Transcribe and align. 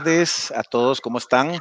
tardes 0.00 0.50
a 0.52 0.62
todos, 0.62 0.98
¿cómo 0.98 1.18
están? 1.18 1.58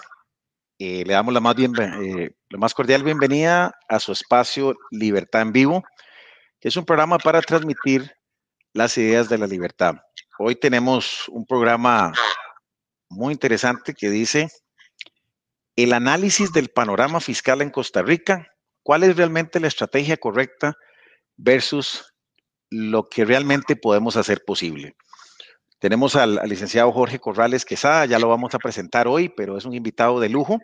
Eh, 0.80 1.04
le 1.06 1.14
damos 1.14 1.34
la 1.34 1.42
más, 1.42 1.56
bien, 1.56 1.74
eh, 1.78 2.32
la 2.50 2.58
más 2.58 2.74
cordial 2.74 3.04
bienvenida 3.04 3.78
a 3.90 4.00
su 4.00 4.14
espacio 4.14 4.78
Libertad 4.92 5.42
en 5.42 5.52
Vivo, 5.52 5.84
que 6.62 6.70
es 6.70 6.78
un 6.78 6.86
programa 6.86 7.18
para 7.18 7.42
transmitir 7.42 8.10
las 8.74 8.98
ideas 8.98 9.28
de 9.28 9.40
la 9.40 9.46
libertad. 9.46 9.96
Hoy 10.38 10.56
tenemos 10.56 11.28
un 11.28 11.46
programa 11.46 12.14
muy 13.10 13.34
interesante 13.34 13.94
que 13.94 14.10
dice 14.10 14.48
el 15.76 15.92
análisis 15.92 16.54
del 16.54 16.70
panorama 16.70 17.20
fiscal 17.20 17.62
en 17.62 17.72
Costa 17.72 18.04
Rica, 18.04 18.48
cuál 18.84 19.04
es 19.04 19.18
realmente 19.18 19.60
la 19.60 19.68
estrategia 19.68 20.16
correcta 20.16 20.78
versus 21.36 22.14
lo 22.70 23.10
que 23.10 23.26
realmente 23.26 23.76
podemos 23.76 24.16
hacer 24.16 24.46
posible. 24.46 24.96
Tenemos 25.80 26.18
al, 26.18 26.42
licenciado 26.46 26.92
Jorge 26.92 27.20
Corrales 27.20 27.64
Quesada, 27.64 28.06
ya 28.06 28.20
lo 28.20 28.28
vamos 28.28 28.54
a 28.54 28.60
presentar 28.60 29.08
hoy, 29.08 29.30
pero 29.30 29.58
es 29.58 29.64
un 29.64 29.74
invitado 29.74 30.20
de 30.20 30.28
lujo. 30.28 30.60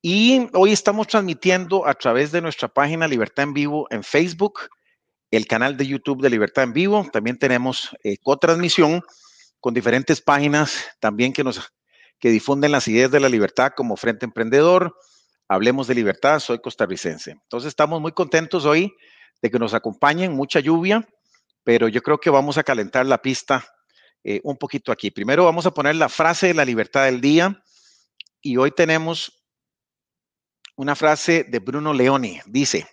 Y 0.00 0.48
hoy 0.52 0.72
estamos 0.72 1.08
transmitiendo 1.08 1.86
a 1.86 1.94
través 1.94 2.30
de 2.30 2.40
nuestra 2.40 2.68
página 2.68 3.08
Libertad 3.08 3.44
en 3.44 3.54
Vivo 3.54 3.88
en 3.90 4.04
Facebook, 4.04 4.60
el 5.32 5.46
canal 5.48 5.76
de 5.76 5.88
YouTube 5.88 6.22
de 6.22 6.30
Libertad 6.30 6.64
en 6.64 6.72
Vivo. 6.72 7.08
También 7.12 7.36
tenemos 7.36 7.90
eh, 8.04 8.16
cotransmisión 8.22 9.02
con 9.58 9.74
diferentes 9.74 10.20
páginas 10.20 10.86
también 11.00 11.32
que 11.32 11.42
nos 11.42 11.72
que 12.18 12.30
difunden 12.30 12.72
las 12.72 12.88
ideas 12.88 13.10
de 13.10 13.20
la 13.20 13.28
libertad 13.28 13.72
como 13.76 13.96
Frente 13.96 14.24
Emprendedor, 14.24 14.96
Hablemos 15.48 15.86
de 15.86 15.94
Libertad, 15.94 16.40
soy 16.40 16.58
costarricense. 16.58 17.32
Entonces 17.32 17.68
estamos 17.68 18.00
muy 18.00 18.12
contentos 18.12 18.64
hoy 18.64 18.94
de 19.42 19.50
que 19.50 19.58
nos 19.58 19.74
acompañen, 19.74 20.32
mucha 20.32 20.58
lluvia, 20.58 21.06
pero 21.62 21.88
yo 21.88 22.02
creo 22.02 22.18
que 22.18 22.30
vamos 22.30 22.58
a 22.58 22.64
calentar 22.64 23.06
la 23.06 23.22
pista 23.22 23.64
eh, 24.28 24.40
un 24.42 24.56
poquito 24.56 24.90
aquí. 24.90 25.12
Primero 25.12 25.44
vamos 25.44 25.66
a 25.66 25.70
poner 25.70 25.94
la 25.94 26.08
frase 26.08 26.48
de 26.48 26.54
la 26.54 26.64
libertad 26.64 27.04
del 27.04 27.20
día 27.20 27.62
y 28.42 28.56
hoy 28.56 28.72
tenemos 28.72 29.44
una 30.74 30.96
frase 30.96 31.44
de 31.44 31.60
Bruno 31.60 31.94
Leoni. 31.94 32.40
Dice, 32.46 32.88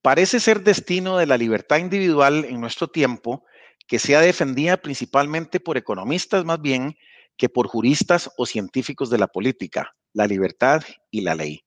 parece 0.00 0.40
ser 0.40 0.62
destino 0.62 1.18
de 1.18 1.26
la 1.26 1.36
libertad 1.36 1.76
individual 1.76 2.46
en 2.46 2.58
nuestro 2.58 2.88
tiempo 2.88 3.44
que 3.86 3.98
sea 3.98 4.22
defendida 4.22 4.78
principalmente 4.78 5.60
por 5.60 5.76
economistas 5.76 6.42
más 6.46 6.58
bien 6.58 6.96
que 7.36 7.50
por 7.50 7.66
juristas 7.66 8.30
o 8.38 8.46
científicos 8.46 9.10
de 9.10 9.18
la 9.18 9.26
política, 9.26 9.94
la 10.14 10.26
libertad 10.26 10.82
y 11.10 11.20
la 11.20 11.34
ley. 11.34 11.66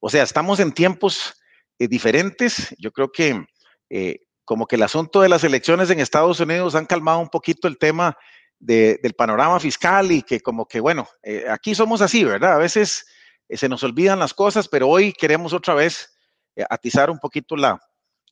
O 0.00 0.08
sea, 0.08 0.22
estamos 0.22 0.60
en 0.60 0.72
tiempos 0.72 1.34
eh, 1.78 1.88
diferentes. 1.88 2.74
Yo 2.78 2.90
creo 2.90 3.12
que 3.12 3.44
eh, 3.90 4.20
como 4.48 4.66
que 4.66 4.76
el 4.76 4.82
asunto 4.82 5.20
de 5.20 5.28
las 5.28 5.44
elecciones 5.44 5.90
en 5.90 6.00
Estados 6.00 6.40
Unidos 6.40 6.74
han 6.74 6.86
calmado 6.86 7.18
un 7.18 7.28
poquito 7.28 7.68
el 7.68 7.76
tema 7.76 8.16
del 8.58 9.12
panorama 9.12 9.60
fiscal 9.60 10.10
y 10.10 10.22
que 10.22 10.40
como 10.40 10.66
que, 10.66 10.80
bueno, 10.80 11.06
eh, 11.22 11.44
aquí 11.50 11.74
somos 11.74 12.00
así, 12.00 12.24
¿verdad? 12.24 12.54
A 12.54 12.56
veces 12.56 13.04
eh, 13.50 13.58
se 13.58 13.68
nos 13.68 13.82
olvidan 13.82 14.18
las 14.18 14.32
cosas, 14.32 14.66
pero 14.66 14.88
hoy 14.88 15.12
queremos 15.12 15.52
otra 15.52 15.74
vez 15.74 16.16
eh, 16.56 16.64
atizar 16.70 17.10
un 17.10 17.18
poquito 17.18 17.56
la, 17.56 17.78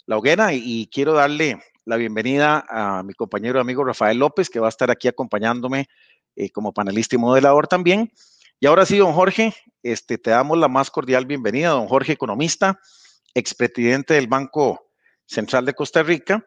la 0.06 0.16
hoguera 0.16 0.54
y, 0.54 0.88
quiero 0.90 1.12
darle 1.12 1.62
la 1.84 1.96
bienvenida 1.96 2.64
a 2.66 3.02
mi 3.02 3.12
compañero 3.12 3.60
amigo 3.60 3.84
Rafael 3.84 4.16
López, 4.16 4.48
que 4.48 4.58
va 4.58 4.68
a 4.68 4.70
estar 4.70 4.90
aquí 4.90 5.08
acompañándome 5.08 5.86
como 6.54 6.72
panelista 6.72 7.16
y 7.16 7.18
moderador 7.18 7.68
también. 7.68 8.10
Y 8.58 8.66
ahora 8.66 8.86
sí, 8.86 8.96
don 8.96 9.12
Jorge, 9.12 9.54
este, 9.82 10.16
te 10.16 10.30
damos 10.30 10.56
la 10.56 10.68
más 10.68 10.90
cordial 10.90 11.26
bienvenida, 11.26 11.68
don 11.68 11.88
Jorge, 11.88 12.12
economista, 12.12 12.80
expresidente 13.34 14.14
del 14.14 14.28
Banco 14.28 14.85
Central 15.26 15.66
de 15.66 15.74
Costa 15.74 16.02
Rica. 16.02 16.44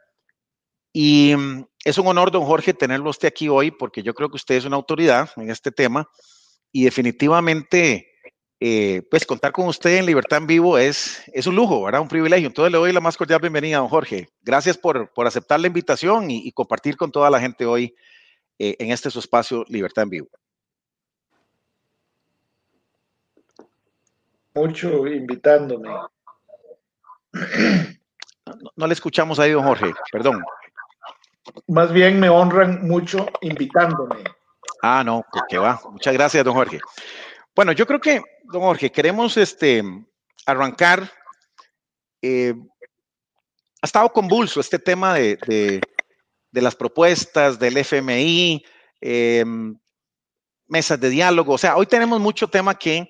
Y 0.92 1.36
mm, 1.36 1.66
es 1.86 1.98
un 1.98 2.08
honor, 2.08 2.32
don 2.32 2.46
Jorge, 2.46 2.74
tenerlo 2.74 3.12
aquí 3.24 3.50
hoy, 3.50 3.72
porque 3.72 4.04
yo 4.04 4.14
creo 4.14 4.30
que 4.30 4.38
usted 4.38 4.56
es 4.56 4.66
una 4.66 4.76
autoridad 4.76 5.30
en 5.38 5.50
este 5.50 5.72
tema 5.72 6.10
y 6.72 6.84
definitivamente, 6.84 8.12
eh, 8.60 9.04
pues 9.10 9.26
contar 9.26 9.52
con 9.52 9.68
usted 9.68 9.98
en 9.98 10.06
Libertad 10.06 10.40
en 10.40 10.48
Vivo 10.48 10.78
es, 10.78 11.24
es 11.34 11.48
un 11.48 11.56
lujo, 11.56 11.84
¿verdad? 11.84 12.02
Un 12.02 12.08
privilegio. 12.08 12.48
Entonces 12.48 12.72
le 12.72 12.78
doy 12.78 12.92
la 12.92 13.00
más 13.00 13.18
cordial 13.18 13.40
bienvenida, 13.40 13.78
don 13.78 13.88
Jorge. 13.88 14.30
Gracias 14.42 14.78
por, 14.78 15.12
por 15.14 15.28
aceptar 15.28 15.60
la 15.60 15.68
invitación 15.68 16.30
y, 16.30 16.52
compartir 16.52 16.98
con 16.98 17.12
toda 17.12 17.30
la 17.30 17.40
gente 17.40 17.66
hoy 17.66 17.96
eh, 18.58 18.76
en 18.80 18.92
este 18.92 19.10
su 19.10 19.20
espacio 19.20 19.66
Libertad 19.68 20.04
en 20.04 20.10
Vivo. 20.10 20.28
Mucho 24.54 25.08
invitándome. 25.08 25.90
No, 28.76 28.88
le 28.88 28.94
escuchamos 28.94 29.40
ahí, 29.40 29.52
don 29.52 29.64
Jorge, 29.64 29.94
perdón. 30.12 30.44
Más 31.68 31.92
bien 31.92 32.20
me 32.20 32.30
honran 32.30 32.88
mucho 32.88 33.28
invitándome. 33.42 34.24
Ah, 34.82 35.04
no, 35.04 35.26
que 35.50 35.58
va. 35.58 35.80
Muchas 35.92 36.14
gracias, 36.14 36.44
don 36.44 36.54
Jorge. 36.54 36.80
Bueno, 37.56 37.72
yo 37.72 37.86
creo 37.86 38.00
que, 38.00 38.22
don 38.44 38.62
Jorge, 38.62 38.92
queremos 38.92 39.36
este, 39.38 39.84
arrancar. 40.46 41.12
Eh, 42.22 42.54
ha 43.82 43.86
estado 43.86 44.12
convulso 44.12 44.60
este 44.60 44.78
tema 44.78 45.14
de, 45.14 45.82
las 46.52 46.76
propuestas 46.76 47.58
del 47.60 47.78
FMI, 47.78 48.64
em, 49.02 49.78
mesas 50.68 51.00
de 51.00 51.10
diálogo. 51.10 51.54
O 51.54 51.58
sea, 51.58 51.78
hoy 51.78 51.86
tenemos 51.86 52.20
mucho 52.20 52.48
tema 52.48 52.76
que 52.76 53.10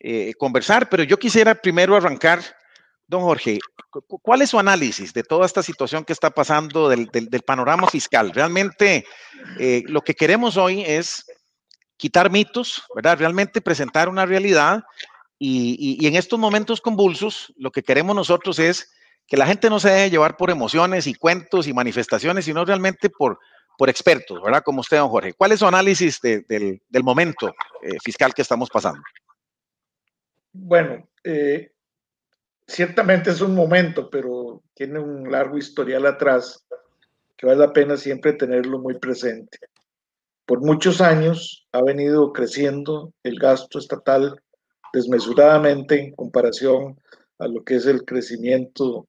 eh, 0.00 0.32
conversar, 0.38 0.88
pero 0.88 1.02
yo 1.02 1.18
quisiera 1.18 1.54
primero 1.54 1.96
arrancar 1.96 2.40
Don 3.08 3.22
Jorge, 3.22 3.60
¿cuál 4.22 4.42
es 4.42 4.50
su 4.50 4.58
análisis 4.58 5.12
de 5.12 5.22
toda 5.22 5.46
esta 5.46 5.62
situación 5.62 6.04
que 6.04 6.12
está 6.12 6.30
pasando 6.30 6.88
del, 6.88 7.08
panorama 7.46 7.86
fiscal? 7.86 8.32
Realmente 8.32 9.04
eh, 9.60 9.84
lo 9.86 10.02
que 10.02 10.14
queremos 10.14 10.56
hoy 10.56 10.82
es 10.82 11.24
quitar 11.96 12.30
mitos, 12.30 12.82
¿verdad? 12.94 13.18
Realmente 13.18 13.60
presentar 13.60 14.08
una 14.08 14.26
realidad 14.26 14.82
y, 15.38 16.04
en 16.06 16.16
estos 16.16 16.38
momentos 16.38 16.80
convulsos 16.80 17.52
lo 17.56 17.70
que 17.70 17.82
queremos 17.82 18.16
nosotros 18.16 18.58
es 18.58 18.90
que 19.26 19.36
la 19.36 19.46
gente 19.46 19.70
no 19.70 19.78
se 19.78 19.90
deje 19.90 20.10
llevar 20.10 20.36
por 20.36 20.50
emociones 20.50 21.06
y 21.06 21.14
cuentos 21.14 21.68
y 21.68 21.72
manifestaciones, 21.72 22.44
sino 22.44 22.64
realmente 22.64 23.08
por, 23.08 23.38
expertos, 23.86 24.42
¿verdad? 24.42 24.62
Como 24.64 24.80
usted, 24.80 24.96
don 24.96 25.10
Jorge. 25.10 25.34
¿Cuál 25.34 25.52
es 25.52 25.60
su 25.60 25.66
análisis 25.66 26.20
del, 26.20 26.80
momento 27.02 27.54
eh, 27.82 27.98
fiscal 28.02 28.32
que 28.32 28.42
estamos 28.42 28.70
pasando? 28.70 29.02
Bueno, 30.52 31.06
eh, 31.22 31.75
ciertamente 32.66 33.30
es 33.30 33.40
un 33.40 33.54
momento, 33.54 34.10
pero 34.10 34.62
tiene 34.74 34.98
un 34.98 35.30
largo 35.30 35.56
historial 35.56 36.06
atrás 36.06 36.64
que 37.36 37.46
vale 37.46 37.58
la 37.58 37.72
pena 37.72 37.96
siempre 37.96 38.32
tenerlo 38.32 38.78
muy 38.78 38.98
presente. 38.98 39.58
Por 40.46 40.60
muchos 40.60 41.00
años 41.00 41.66
ha 41.72 41.82
venido 41.82 42.32
creciendo 42.32 43.12
el 43.22 43.38
gasto 43.38 43.78
estatal 43.78 44.40
desmesuradamente 44.92 46.00
en 46.00 46.14
comparación 46.14 46.98
a 47.38 47.48
lo 47.48 47.62
que 47.64 47.76
es 47.76 47.86
el 47.86 48.04
crecimiento 48.04 49.06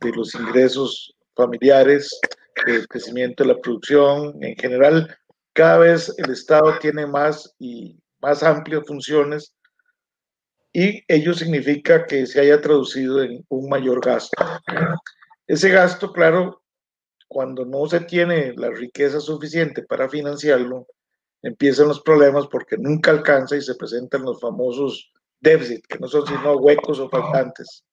de 0.00 0.10
los 0.12 0.34
ingresos 0.34 1.14
familiares, 1.34 2.20
el 2.66 2.86
crecimiento 2.86 3.42
de 3.42 3.54
la 3.54 3.60
producción 3.60 4.42
en 4.42 4.54
general. 4.56 5.16
Cada 5.52 5.78
vez 5.78 6.14
el 6.18 6.30
Estado 6.30 6.78
tiene 6.80 7.06
más 7.06 7.54
y 7.58 7.96
más 8.20 8.42
amplias 8.42 8.84
funciones 8.86 9.54
y 10.76 11.04
ello 11.06 11.32
significa 11.34 12.04
que 12.04 12.26
se 12.26 12.40
haya 12.40 12.60
traducido 12.60 13.22
en 13.22 13.44
un 13.48 13.68
mayor 13.68 14.04
gasto. 14.04 14.36
Ese 15.46 15.70
gasto, 15.70 16.12
claro, 16.12 16.64
cuando 17.28 17.64
no 17.64 17.86
se 17.86 18.00
tiene 18.00 18.52
la 18.56 18.70
riqueza 18.70 19.20
suficiente 19.20 19.84
para 19.84 20.08
financiarlo, 20.08 20.88
empiezan 21.42 21.86
los 21.86 22.02
problemas 22.02 22.48
porque 22.48 22.76
nunca 22.76 23.12
alcanza 23.12 23.56
y 23.56 23.62
se 23.62 23.76
presentan 23.76 24.22
los 24.22 24.40
famosos 24.40 25.12
déficits, 25.40 25.86
que 25.86 25.98
no 26.00 26.08
son 26.08 26.26
sino 26.26 26.56
huecos 26.56 26.98
o 26.98 27.08
faltantes. 27.08 27.84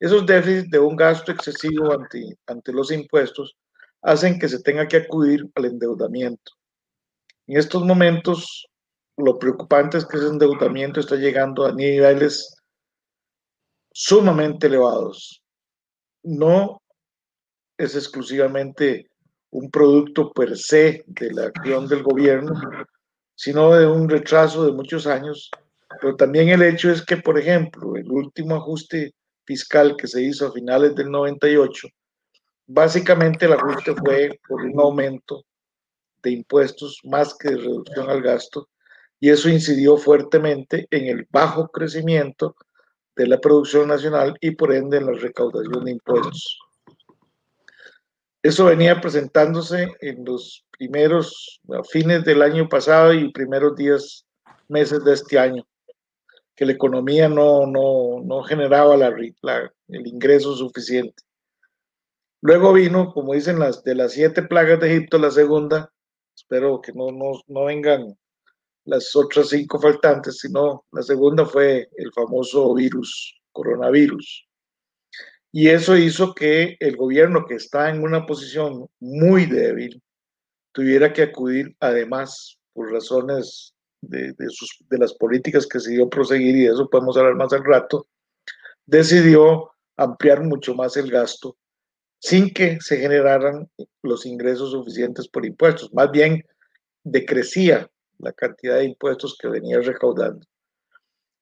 Esos 0.00 0.26
déficits 0.26 0.72
de 0.72 0.80
un 0.80 0.96
gasto 0.96 1.30
excesivo 1.30 1.92
ante, 1.92 2.36
ante 2.48 2.72
los 2.72 2.90
impuestos 2.90 3.56
hacen 4.00 4.40
que 4.40 4.48
se 4.48 4.60
tenga 4.60 4.88
que 4.88 4.96
acudir 4.96 5.48
al 5.54 5.66
endeudamiento. 5.66 6.50
En 7.46 7.58
estos 7.58 7.84
momentos, 7.84 8.66
lo 9.22 9.38
preocupante 9.38 9.98
es 9.98 10.04
que 10.04 10.16
ese 10.16 10.26
endeudamiento 10.26 10.98
está 10.98 11.14
llegando 11.14 11.64
a 11.64 11.72
niveles 11.72 12.56
sumamente 13.92 14.66
elevados. 14.66 15.42
No 16.24 16.82
es 17.78 17.94
exclusivamente 17.94 19.10
un 19.50 19.70
producto 19.70 20.32
per 20.32 20.56
se 20.56 21.04
de 21.06 21.32
la 21.32 21.44
acción 21.46 21.86
del 21.86 22.02
gobierno, 22.02 22.54
sino 23.36 23.72
de 23.74 23.86
un 23.86 24.08
retraso 24.08 24.66
de 24.66 24.72
muchos 24.72 25.06
años. 25.06 25.50
Pero 26.00 26.16
también 26.16 26.48
el 26.48 26.62
hecho 26.62 26.90
es 26.90 27.04
que, 27.04 27.18
por 27.18 27.38
ejemplo, 27.38 27.94
el 27.94 28.10
último 28.10 28.56
ajuste 28.56 29.14
fiscal 29.44 29.96
que 29.96 30.08
se 30.08 30.22
hizo 30.22 30.48
a 30.48 30.52
finales 30.52 30.96
del 30.96 31.10
98, 31.10 31.88
básicamente 32.66 33.46
el 33.46 33.52
ajuste 33.52 33.94
fue 33.94 34.40
por 34.48 34.62
un 34.62 34.80
aumento 34.80 35.44
de 36.22 36.30
impuestos 36.32 36.98
más 37.04 37.36
que 37.36 37.50
de 37.50 37.56
reducción 37.58 38.10
al 38.10 38.22
gasto 38.22 38.68
y 39.22 39.30
eso 39.30 39.48
incidió 39.48 39.96
fuertemente 39.98 40.88
en 40.90 41.06
el 41.06 41.28
bajo 41.30 41.68
crecimiento 41.68 42.56
de 43.14 43.28
la 43.28 43.38
producción 43.40 43.86
nacional 43.86 44.36
y 44.40 44.50
por 44.50 44.74
ende 44.74 44.96
en 44.96 45.06
la 45.06 45.12
recaudación 45.12 45.84
de 45.84 45.92
impuestos. 45.92 46.58
Eso 48.42 48.64
venía 48.64 49.00
presentándose 49.00 49.86
en 50.00 50.24
los 50.24 50.66
primeros 50.76 51.60
fines 51.88 52.24
del 52.24 52.42
año 52.42 52.68
pasado 52.68 53.14
y 53.14 53.30
primeros 53.30 53.76
días, 53.76 54.26
meses 54.66 55.04
de 55.04 55.12
este 55.12 55.38
año, 55.38 55.64
que 56.56 56.66
la 56.66 56.72
economía 56.72 57.28
no, 57.28 57.64
no, 57.64 58.20
no 58.24 58.42
generaba 58.42 58.96
el 58.96 60.06
ingreso 60.08 60.56
suficiente. 60.56 61.22
Luego 62.40 62.72
vino, 62.72 63.12
como 63.12 63.34
dicen 63.34 63.60
las 63.60 63.84
de 63.84 63.94
las 63.94 64.14
siete 64.14 64.42
plagas 64.42 64.80
de 64.80 64.92
Egipto, 64.96 65.18
la 65.18 65.30
segunda, 65.30 65.92
espero 66.34 66.80
que 66.80 66.92
no, 66.92 67.12
no, 67.12 67.40
no 67.46 67.66
vengan 67.66 68.18
las 68.84 69.14
otras 69.14 69.48
cinco 69.48 69.80
faltantes, 69.80 70.38
sino 70.38 70.84
la 70.92 71.02
segunda 71.02 71.46
fue 71.46 71.88
el 71.96 72.12
famoso 72.12 72.74
virus, 72.74 73.40
coronavirus. 73.52 74.46
Y 75.52 75.68
eso 75.68 75.96
hizo 75.96 76.34
que 76.34 76.76
el 76.80 76.96
gobierno, 76.96 77.44
que 77.46 77.54
está 77.56 77.90
en 77.90 78.02
una 78.02 78.24
posición 78.26 78.88
muy 79.00 79.46
débil, 79.46 80.02
tuviera 80.72 81.12
que 81.12 81.22
acudir, 81.22 81.76
además, 81.80 82.58
por 82.72 82.90
razones 82.90 83.74
de, 84.00 84.34
sus, 84.48 84.78
de 84.88 84.98
las 84.98 85.12
políticas 85.14 85.66
que 85.66 85.78
dio 85.78 86.08
proseguir, 86.08 86.56
y 86.56 86.64
de 86.64 86.72
eso 86.72 86.88
podemos 86.88 87.16
hablar 87.16 87.34
más 87.34 87.52
al 87.52 87.64
rato, 87.64 88.06
decidió 88.86 89.70
ampliar 89.96 90.42
mucho 90.42 90.74
más 90.74 90.96
el 90.96 91.10
gasto 91.10 91.56
sin 92.18 92.54
que 92.54 92.78
se 92.80 92.98
generaran 92.98 93.68
los 94.02 94.26
ingresos 94.26 94.70
suficientes 94.70 95.26
por 95.28 95.44
impuestos. 95.44 95.92
Más 95.92 96.10
bien, 96.12 96.44
decrecía 97.02 97.90
la 98.22 98.32
cantidad 98.32 98.76
de 98.76 98.84
impuestos 98.84 99.36
que 99.38 99.48
venía 99.48 99.80
recaudando. 99.80 100.46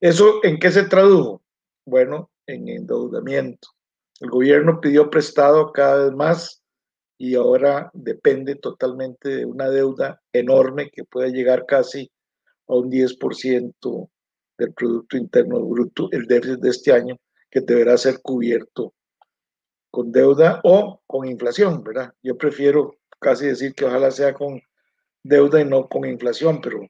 ¿Eso 0.00 0.40
en 0.42 0.58
qué 0.58 0.70
se 0.70 0.84
tradujo? 0.84 1.42
Bueno, 1.84 2.30
en 2.46 2.68
endeudamiento. 2.68 3.68
El 4.18 4.30
gobierno 4.30 4.80
pidió 4.80 5.10
prestado 5.10 5.72
cada 5.72 6.04
vez 6.04 6.14
más 6.14 6.62
y 7.18 7.34
ahora 7.34 7.90
depende 7.92 8.56
totalmente 8.56 9.28
de 9.28 9.44
una 9.44 9.68
deuda 9.68 10.20
enorme 10.32 10.90
que 10.90 11.04
puede 11.04 11.30
llegar 11.30 11.66
casi 11.66 12.10
a 12.66 12.74
un 12.74 12.90
10% 12.90 14.10
del 14.56 14.72
Producto 14.72 15.16
Interno 15.16 15.60
Bruto, 15.60 16.08
el 16.12 16.26
déficit 16.26 16.60
de 16.60 16.70
este 16.70 16.92
año, 16.92 17.16
que 17.50 17.60
deberá 17.60 17.96
ser 17.98 18.20
cubierto 18.22 18.94
con 19.90 20.12
deuda 20.12 20.60
o 20.64 21.02
con 21.06 21.28
inflación, 21.28 21.82
¿verdad? 21.82 22.14
Yo 22.22 22.38
prefiero 22.38 22.96
casi 23.18 23.46
decir 23.46 23.74
que 23.74 23.84
ojalá 23.84 24.10
sea 24.10 24.32
con 24.32 24.60
deuda 25.22 25.60
y 25.60 25.64
no 25.64 25.88
con 25.88 26.04
inflación, 26.04 26.60
pero 26.60 26.80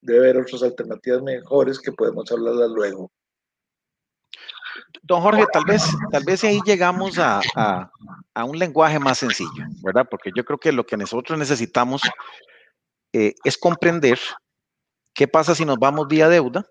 debe 0.00 0.30
haber 0.30 0.42
otras 0.42 0.62
alternativas 0.62 1.22
mejores 1.22 1.80
que 1.80 1.92
podemos 1.92 2.30
hablarlas 2.30 2.70
luego. 2.70 3.10
Don 5.02 5.20
Jorge, 5.20 5.44
tal 5.52 5.64
vez, 5.64 5.84
tal 6.10 6.24
vez 6.24 6.44
ahí 6.44 6.60
llegamos 6.64 7.18
a, 7.18 7.40
un 8.36 8.58
lenguaje 8.58 8.98
más 8.98 9.18
sencillo, 9.18 9.64
¿verdad? 9.82 10.06
Porque 10.08 10.30
yo 10.34 10.44
creo 10.44 10.58
que 10.58 10.72
lo 10.72 10.86
que 10.86 10.96
nosotros 10.96 11.38
necesitamos 11.38 12.02
eh, 13.12 13.34
es 13.44 13.58
comprender 13.58 14.18
qué 15.14 15.26
pasa 15.26 15.54
si 15.54 15.64
nos 15.64 15.78
vamos 15.78 16.06
vía 16.08 16.28
deuda, 16.28 16.64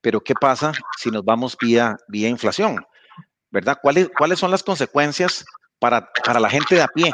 pero 0.00 0.20
qué 0.20 0.34
pasa 0.34 0.72
si 0.98 1.10
nos 1.10 1.24
vamos 1.24 1.56
vía, 1.60 1.96
vía 2.08 2.28
inflación, 2.28 2.84
¿verdad? 3.50 3.78
¿Cuáles, 3.80 4.10
¿Cuáles 4.16 4.38
son 4.38 4.50
las 4.50 4.62
consecuencias 4.62 5.44
para, 5.78 6.10
para 6.24 6.40
la 6.40 6.50
gente 6.50 6.74
de 6.74 6.82
a 6.82 6.88
pie? 6.88 7.10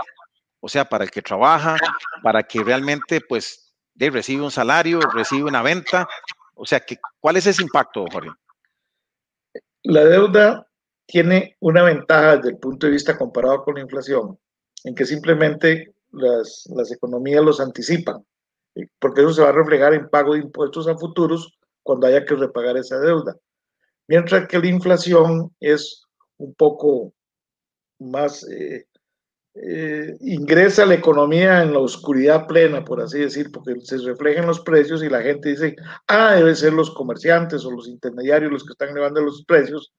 O 0.65 0.69
sea, 0.69 0.87
para 0.87 1.05
el 1.05 1.11
que 1.11 1.21
trabaja, 1.21 1.77
para 2.23 2.43
que 2.43 2.65
realmente, 2.65 3.21
pues, 3.21 3.71
recibe 3.95 4.45
un 4.45 4.51
salario, 4.51 4.99
recibe 5.13 5.45
una 5.45 5.61
venta. 5.61 6.09
O 6.55 6.65
sea, 6.65 6.81
que, 6.81 6.97
¿cuál 7.21 7.37
es 7.37 7.47
ese 7.47 7.63
impacto, 7.63 8.07
Jorge? 8.11 8.31
La 9.83 10.07
deuda 10.07 10.67
tiene 11.05 11.59
una 11.61 11.83
ventaja 11.83 12.37
desde 12.39 12.53
el 12.53 12.57
punto 12.57 12.87
de 12.87 12.95
vista 12.95 13.19
comparado 13.19 13.63
con 13.63 13.75
la 13.75 13.83
inflación, 13.83 14.39
en 14.85 14.95
que 14.95 15.05
simplemente 15.05 15.93
las, 16.13 16.65
las 16.75 16.91
economías 16.91 17.45
los 17.45 17.61
anticipan, 17.61 18.25
porque 18.99 19.21
eso 19.21 19.35
se 19.35 19.43
va 19.43 19.51
a 19.51 19.53
reflejar 19.53 19.93
en 19.93 20.09
pago 20.09 20.33
de 20.33 20.41
impuestos 20.41 20.89
a 20.89 20.97
futuros 20.97 21.59
cuando 21.83 22.07
haya 22.07 22.25
que 22.25 22.37
repagar 22.37 22.79
esa 22.79 22.99
deuda. 23.01 23.37
Mientras 24.09 24.49
que 24.49 24.59
la 24.59 24.69
inflación 24.69 25.55
es 25.61 26.07
un 26.39 26.55
poco 26.55 27.13
más 27.99 28.49
eh, 28.49 28.87
eh, 29.57 30.17
ingresa 30.21 30.85
la 30.85 30.95
economía 30.95 31.63
en 31.63 31.73
la 31.73 31.79
oscuridad 31.79 32.47
plena, 32.47 32.85
por 32.85 33.01
así 33.01 33.21
decir, 33.21 33.53
porque 33.53 33.77
se 33.83 33.99
reflejan 33.99 34.47
los 34.47 34.61
precios 34.61 35.03
y 35.03 35.09
la 35.09 35.23
gente 35.23 35.51
dice, 35.51 35.77
ah, 36.09 36.35
debe 36.35 36.57
ser 36.57 36.73
los 36.73 36.91
comerciantes 36.91 37.65
o 37.65 37.71
los 37.71 37.87
intermediarios 37.87 38.51
los 38.51 38.65
que 38.65 38.73
están 38.73 38.91
elevando 38.91 39.21
los 39.21 39.45
precios, 39.45 39.93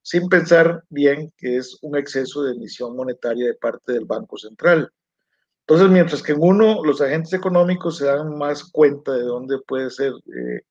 sin 0.00 0.28
pensar 0.28 0.84
bien 0.88 1.32
que 1.36 1.58
es 1.58 1.78
un 1.82 1.98
exceso 1.98 2.42
de 2.44 2.52
emisión 2.52 2.96
monetaria 2.96 3.46
de 3.46 3.54
parte 3.54 3.92
del 3.92 4.06
Banco 4.06 4.38
Central. 4.38 4.90
Entonces, 5.60 5.90
mientras 5.90 6.22
que 6.22 6.32
en 6.32 6.38
uno 6.40 6.82
los 6.84 7.00
agentes 7.00 7.32
económicos 7.34 7.98
se 7.98 8.06
dan 8.06 8.38
más 8.38 8.64
cuenta 8.64 9.12
de 9.12 9.24
dónde 9.24 9.58
puede 9.66 9.90
ser 9.90 10.12
eh, 10.12 10.62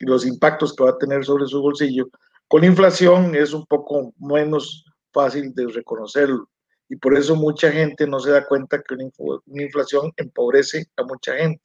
los 0.00 0.26
impactos 0.26 0.74
que 0.74 0.84
va 0.84 0.90
a 0.90 0.98
tener 0.98 1.24
sobre 1.24 1.46
su 1.46 1.60
bolsillo, 1.60 2.08
con 2.48 2.62
la 2.62 2.68
inflación 2.68 3.34
es 3.36 3.52
un 3.52 3.66
poco 3.66 4.12
menos 4.18 4.84
fácil 5.12 5.54
de 5.54 5.66
reconocerlo 5.68 6.48
y 6.88 6.96
por 6.96 7.16
eso 7.16 7.34
mucha 7.34 7.70
gente 7.72 8.06
no 8.06 8.20
se 8.20 8.30
da 8.30 8.46
cuenta 8.46 8.82
que 8.82 8.94
una, 8.94 9.64
inflación 9.64 10.12
empobrece 10.16 10.86
a 10.96 11.02
mucha 11.02 11.36
gente. 11.36 11.62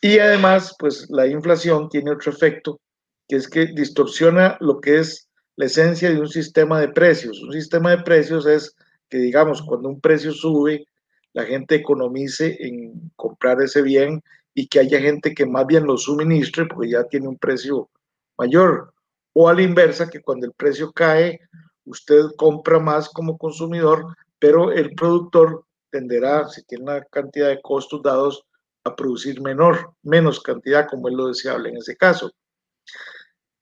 Y 0.00 0.18
además, 0.18 0.74
pues 0.78 1.08
la 1.10 1.26
inflación 1.26 1.88
tiene 1.88 2.10
otro 2.10 2.32
efecto, 2.32 2.80
que 3.28 3.36
es 3.36 3.48
que 3.48 3.66
distorsiona 3.66 4.56
lo 4.60 4.80
que 4.80 4.98
es 4.98 5.28
la 5.56 5.66
esencia 5.66 6.10
de 6.10 6.20
un 6.20 6.28
sistema 6.28 6.80
de 6.80 6.88
precios. 6.88 7.40
Un 7.42 7.52
sistema 7.52 7.90
de 7.90 8.02
precios 8.02 8.46
es 8.46 8.74
que, 9.08 9.18
digamos, 9.18 9.62
cuando 9.62 9.88
un 9.88 10.00
precio 10.00 10.32
sube, 10.32 10.86
la 11.34 11.44
gente 11.44 11.76
economice 11.76 12.56
en 12.60 13.10
comprar 13.16 13.60
ese 13.62 13.82
bien 13.82 14.22
y 14.54 14.66
que 14.66 14.80
haya 14.80 15.00
gente 15.00 15.34
que 15.34 15.46
más 15.46 15.66
bien 15.66 15.86
lo 15.86 15.96
suministre 15.96 16.66
porque 16.66 16.90
ya 16.90 17.04
tiene 17.04 17.28
un 17.28 17.38
precio 17.38 17.90
mayor. 18.36 18.92
O 19.34 19.48
a 19.48 19.54
la 19.54 19.62
inversa, 19.62 20.10
que 20.10 20.20
cuando 20.20 20.46
el 20.46 20.52
precio 20.52 20.92
cae, 20.92 21.40
usted 21.84 22.22
compra 22.36 22.78
más 22.78 23.08
como 23.08 23.38
consumidor, 23.38 24.16
pero 24.38 24.72
el 24.72 24.94
productor 24.94 25.64
tenderá, 25.90 26.48
si 26.48 26.62
tiene 26.64 26.84
una 26.84 27.04
cantidad 27.04 27.48
de 27.48 27.60
costos 27.60 28.02
dados, 28.02 28.44
a 28.84 28.96
producir 28.96 29.40
menor, 29.40 29.92
menos 30.02 30.40
cantidad, 30.40 30.88
como 30.88 31.08
es 31.08 31.14
lo 31.14 31.28
deseable 31.28 31.68
en 31.68 31.76
ese 31.76 31.96
caso. 31.96 32.32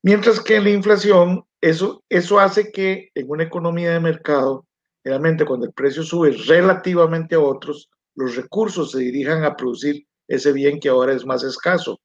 Mientras 0.02 0.40
que 0.40 0.56
en 0.56 0.64
la 0.64 0.70
inflación, 0.70 1.44
eso, 1.60 2.02
eso 2.08 2.40
hace 2.40 2.72
que 2.72 3.10
en 3.14 3.30
una 3.30 3.44
economía 3.44 3.92
de 3.92 4.00
mercado, 4.00 4.66
realmente 5.04 5.44
cuando 5.44 5.66
el 5.66 5.72
precio 5.72 6.02
sube 6.02 6.30
relativamente 6.46 7.34
a 7.34 7.40
otros, 7.40 7.90
los 8.14 8.34
recursos 8.36 8.92
se 8.92 8.98
dirijan 9.00 9.44
a 9.44 9.56
producir 9.56 10.06
ese 10.26 10.52
bien 10.52 10.80
que 10.80 10.88
ahora 10.88 11.12
es 11.12 11.26
más 11.26 11.42
escaso. 11.42 12.00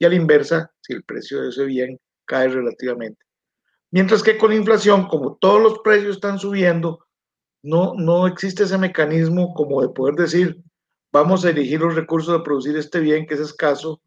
Y 0.00 0.04
a 0.04 0.08
la 0.08 0.16
inversa, 0.16 0.70
si 0.80 0.94
el 0.94 1.04
precio 1.04 1.42
de 1.42 1.50
ese 1.50 1.64
bien 1.64 1.98
cae 2.24 2.48
relativamente. 2.48 3.27
Mientras 3.90 4.22
que 4.22 4.36
con 4.36 4.52
inflación, 4.52 5.08
como 5.08 5.36
todos 5.36 5.62
los 5.62 5.78
precios 5.80 6.16
están 6.16 6.38
subiendo, 6.38 7.06
no, 7.62 7.94
no 7.94 8.26
existe 8.26 8.64
ese 8.64 8.78
mecanismo 8.78 9.54
como 9.54 9.80
de 9.82 9.88
poder 9.88 10.14
decir, 10.14 10.62
vamos 11.12 11.44
a 11.44 11.48
dirigir 11.48 11.80
los 11.80 11.94
recursos 11.94 12.38
a 12.38 12.42
producir 12.42 12.76
este 12.76 13.00
bien 13.00 13.26
que 13.26 13.34
es 13.34 13.40
escaso 13.40 14.00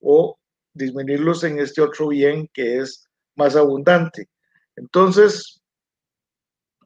o 0.00 0.38
disminuirlos 0.74 1.44
en 1.44 1.58
este 1.58 1.80
otro 1.80 2.08
bien 2.08 2.48
que 2.52 2.78
es 2.78 3.08
más 3.36 3.56
abundante. 3.56 4.28
Entonces, 4.76 5.62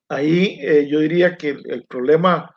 ahí 0.09 0.59
eh, 0.61 0.89
yo 0.89 1.01
diría 1.01 1.37
que 1.37 1.51
el 1.65 1.87
problema 1.87 2.55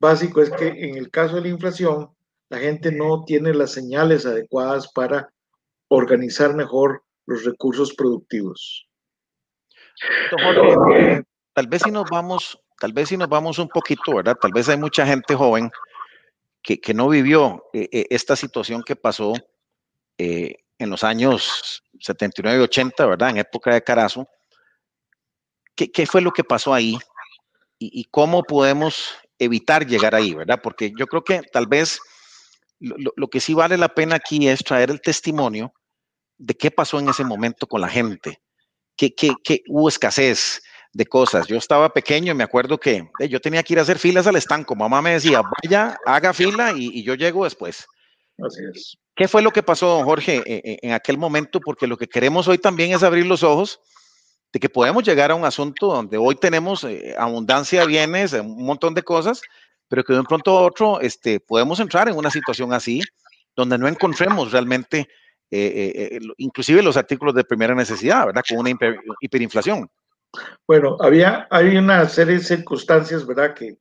básico 0.00 0.42
es 0.42 0.50
que 0.50 0.68
en 0.68 0.96
el 0.96 1.10
caso 1.10 1.36
de 1.36 1.42
la 1.42 1.48
inflación, 1.48 2.10
la 2.48 2.58
gente 2.58 2.92
no 2.92 3.24
tiene 3.24 3.54
las 3.54 3.72
señales 3.72 4.26
adecuadas 4.26 4.92
para 4.92 5.32
organizar 5.88 6.54
mejor 6.54 7.02
los 7.26 7.44
recursos 7.44 7.94
productivos. 7.94 8.85
Jorge, 10.42 11.22
tal 11.52 11.66
vez 11.68 11.82
si 11.82 11.90
nos 11.90 12.08
vamos, 12.10 12.58
tal 12.78 12.92
vez 12.92 13.08
si 13.08 13.16
nos 13.16 13.28
vamos 13.28 13.58
un 13.58 13.68
poquito, 13.68 14.16
¿verdad? 14.16 14.36
Tal 14.40 14.52
vez 14.52 14.68
hay 14.68 14.76
mucha 14.76 15.06
gente 15.06 15.34
joven 15.34 15.70
que, 16.62 16.80
que 16.80 16.94
no 16.94 17.08
vivió 17.08 17.64
eh, 17.72 17.88
eh, 17.92 18.06
esta 18.10 18.36
situación 18.36 18.82
que 18.82 18.96
pasó 18.96 19.32
eh, 20.18 20.56
en 20.78 20.90
los 20.90 21.04
años 21.04 21.82
79 22.00 22.58
y 22.58 22.62
80, 22.62 23.06
¿verdad? 23.06 23.30
En 23.30 23.38
época 23.38 23.72
de 23.72 23.82
Carazo. 23.82 24.28
¿Qué, 25.74 25.90
qué 25.90 26.06
fue 26.06 26.20
lo 26.20 26.32
que 26.32 26.44
pasó 26.44 26.74
ahí? 26.74 26.98
Y, 27.78 28.00
y, 28.00 28.04
cómo 28.04 28.42
podemos 28.42 29.14
evitar 29.38 29.86
llegar 29.86 30.14
ahí, 30.14 30.34
¿verdad? 30.34 30.60
Porque 30.62 30.92
yo 30.98 31.06
creo 31.06 31.22
que 31.22 31.42
tal 31.52 31.66
vez 31.66 32.00
lo, 32.80 33.12
lo 33.14 33.28
que 33.28 33.40
sí 33.40 33.52
vale 33.52 33.76
la 33.76 33.88
pena 33.88 34.16
aquí 34.16 34.48
es 34.48 34.64
traer 34.64 34.90
el 34.90 35.02
testimonio 35.02 35.74
de 36.38 36.54
qué 36.54 36.70
pasó 36.70 36.98
en 36.98 37.10
ese 37.10 37.24
momento 37.24 37.66
con 37.66 37.82
la 37.82 37.88
gente 37.88 38.40
que, 38.96 39.14
que, 39.14 39.62
hubo 39.68 39.88
escasez 39.88 40.62
de 40.92 41.06
cosas. 41.06 41.46
Yo 41.46 41.56
estaba 41.56 41.92
pequeño 41.92 42.32
y 42.32 42.34
me 42.34 42.44
acuerdo 42.44 42.78
que 42.78 43.08
eh, 43.20 43.28
yo 43.28 43.40
tenía 43.40 43.62
que 43.62 43.74
ir 43.74 43.78
a 43.78 43.82
hacer 43.82 43.98
filas 43.98 44.26
al 44.26 44.36
estanco. 44.36 44.74
Mamá 44.74 45.02
me 45.02 45.12
decía, 45.12 45.42
vaya, 45.62 45.96
haga 46.06 46.32
fila 46.32 46.72
y, 46.74 47.02
yo 47.02 47.14
llego 47.14 47.44
después. 47.44 47.86
Así 48.38 48.60
es. 48.72 48.96
¿Qué 49.14 49.28
fue 49.28 49.40
lo 49.40 49.50
que 49.50 49.62
pasó, 49.62 50.02
Jorge, 50.04 50.42
e, 50.44 50.60
e, 50.64 50.78
en, 50.82 50.92
aquel 50.92 51.16
momento? 51.16 51.60
Porque 51.60 51.86
lo 51.86 51.96
que 51.96 52.06
queremos 52.06 52.48
hoy 52.48 52.58
también 52.58 52.92
es 52.92 53.02
abrir 53.02 53.26
los 53.26 53.42
ojos 53.42 53.80
de 54.52 54.60
que 54.60 54.68
podemos 54.68 55.04
llegar 55.04 55.30
a 55.30 55.34
un 55.34 55.44
asunto 55.44 55.86
donde 55.88 56.18
hoy 56.18 56.34
tenemos 56.34 56.84
eh, 56.84 57.14
abundancia 57.18 57.80
de 57.80 57.86
bienes, 57.86 58.32
un 58.32 58.64
montón 58.64 58.94
de 58.94 59.02
cosas, 59.02 59.40
pero 59.88 60.04
que 60.04 60.12
de 60.12 60.20
un 60.20 60.26
pronto 60.26 60.56
a 60.56 60.62
otro 60.62 61.00
este, 61.00 61.40
podemos 61.40 61.80
entrar 61.80 62.08
en 62.08 62.16
una 62.16 62.30
situación 62.30 62.72
así, 62.72 63.00
donde 63.54 63.78
no 63.78 63.88
encontremos 63.88 64.52
realmente, 64.52 65.08
eh, 65.50 65.92
eh, 65.94 66.20
inclusive 66.38 66.82
los 66.82 66.96
artículos 66.96 67.34
de 67.34 67.44
primera 67.44 67.74
necesidad, 67.74 68.26
¿verdad? 68.26 68.42
Con 68.48 68.58
una 68.58 68.70
hiperinflación. 69.20 69.88
Bueno, 70.66 70.96
había, 71.00 71.46
hay 71.50 71.76
una 71.76 72.08
serie 72.08 72.34
de 72.34 72.40
circunstancias, 72.40 73.26
¿verdad? 73.26 73.54
Que 73.54 73.78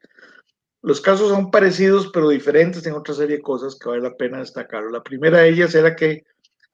los 0.81 1.01
casos 1.01 1.29
son 1.29 1.49
parecidos, 1.49 2.11
pero 2.13 2.29
diferentes 2.29 2.85
en 2.85 2.93
otra 2.93 3.15
serie 3.15 3.37
de 3.37 3.41
cosas 3.41 3.77
que 3.77 3.89
vale 3.89 4.03
la 4.03 4.15
pena 4.15 4.39
destacar. 4.39 4.83
La 4.91 5.01
primera 5.01 5.39
de 5.39 5.49
ellas 5.49 5.73
era 5.73 5.95
que 5.95 6.23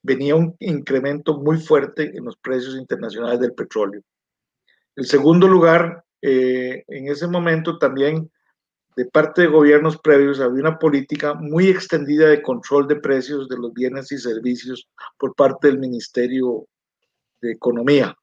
venía 0.04 0.36
un 0.36 0.56
incremento 0.60 1.38
muy 1.38 1.58
fuerte 1.58 2.12
en 2.16 2.26
los 2.26 2.36
precios 2.38 2.76
internacionales 2.76 3.40
del 3.40 3.54
petróleo. 3.54 4.02
En 4.96 5.06
segundo 5.06 5.48
lugar, 5.48 6.04
eh, 6.22 6.84
en 6.88 7.08
ese 7.08 7.28
momento 7.28 7.78
también 7.78 8.30
de 8.96 9.06
parte 9.06 9.42
de 9.42 9.48
gobiernos 9.48 9.98
previos 9.98 10.40
había 10.40 10.62
una 10.62 10.80
política 10.80 11.34
muy 11.34 11.70
extendida 11.70 12.28
de 12.28 12.42
control 12.42 12.88
de 12.88 12.98
precios 12.98 13.48
de 13.48 13.58
los 13.58 13.74
bienes 13.74 14.12
y 14.12 14.18
servicios 14.18 14.88
por 15.18 15.34
parte 15.36 15.68
del 15.68 15.80
Ministerio 15.80 16.68
de 17.42 17.52
Economía. 17.52 18.16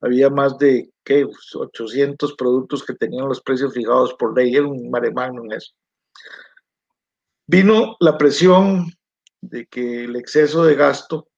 Había 0.00 0.30
más 0.30 0.58
de 0.58 0.90
¿qué? 1.04 1.26
800 1.54 2.34
productos 2.34 2.84
que 2.84 2.94
tenían 2.94 3.28
los 3.28 3.42
precios 3.42 3.72
fijados 3.74 4.14
por 4.14 4.36
ley, 4.36 4.54
era 4.54 4.66
un 4.66 4.90
mare 4.90 5.12
magnum 5.12 5.52
eso. 5.52 5.72
Vino 7.46 7.96
la 8.00 8.16
presión 8.16 8.86
de 9.40 9.66
que 9.66 10.04
el 10.04 10.16
exceso 10.16 10.64
de 10.64 10.74
gasto, 10.74 11.28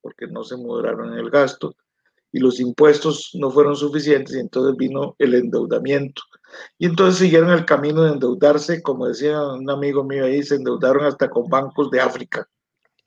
porque 0.00 0.28
no 0.28 0.44
se 0.44 0.56
moderaron 0.56 1.12
en 1.12 1.18
el 1.18 1.30
gasto, 1.30 1.74
y 2.32 2.40
los 2.40 2.60
impuestos 2.60 3.30
no 3.34 3.50
fueron 3.50 3.76
suficientes, 3.76 4.34
y 4.36 4.40
entonces 4.40 4.76
vino 4.76 5.16
el 5.18 5.34
endeudamiento. 5.34 6.22
Y 6.78 6.86
entonces 6.86 7.18
siguieron 7.18 7.50
el 7.50 7.64
camino 7.64 8.02
de 8.02 8.12
endeudarse, 8.12 8.82
como 8.82 9.08
decía 9.08 9.40
un 9.42 9.68
amigo 9.70 10.04
mío 10.04 10.24
ahí, 10.24 10.42
se 10.42 10.56
endeudaron 10.56 11.04
hasta 11.06 11.28
con 11.30 11.48
bancos 11.48 11.90
de 11.90 12.00
África, 12.00 12.48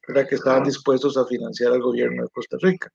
para 0.08 0.28
que 0.28 0.36
estaban 0.36 0.63
dispuestos 0.63 1.18
a 1.18 1.25
financiar 1.25 1.72
al 1.72 1.82
gobierno 1.82 2.24
de 2.24 2.30
Costa 2.30 2.58
Rica. 2.62 2.92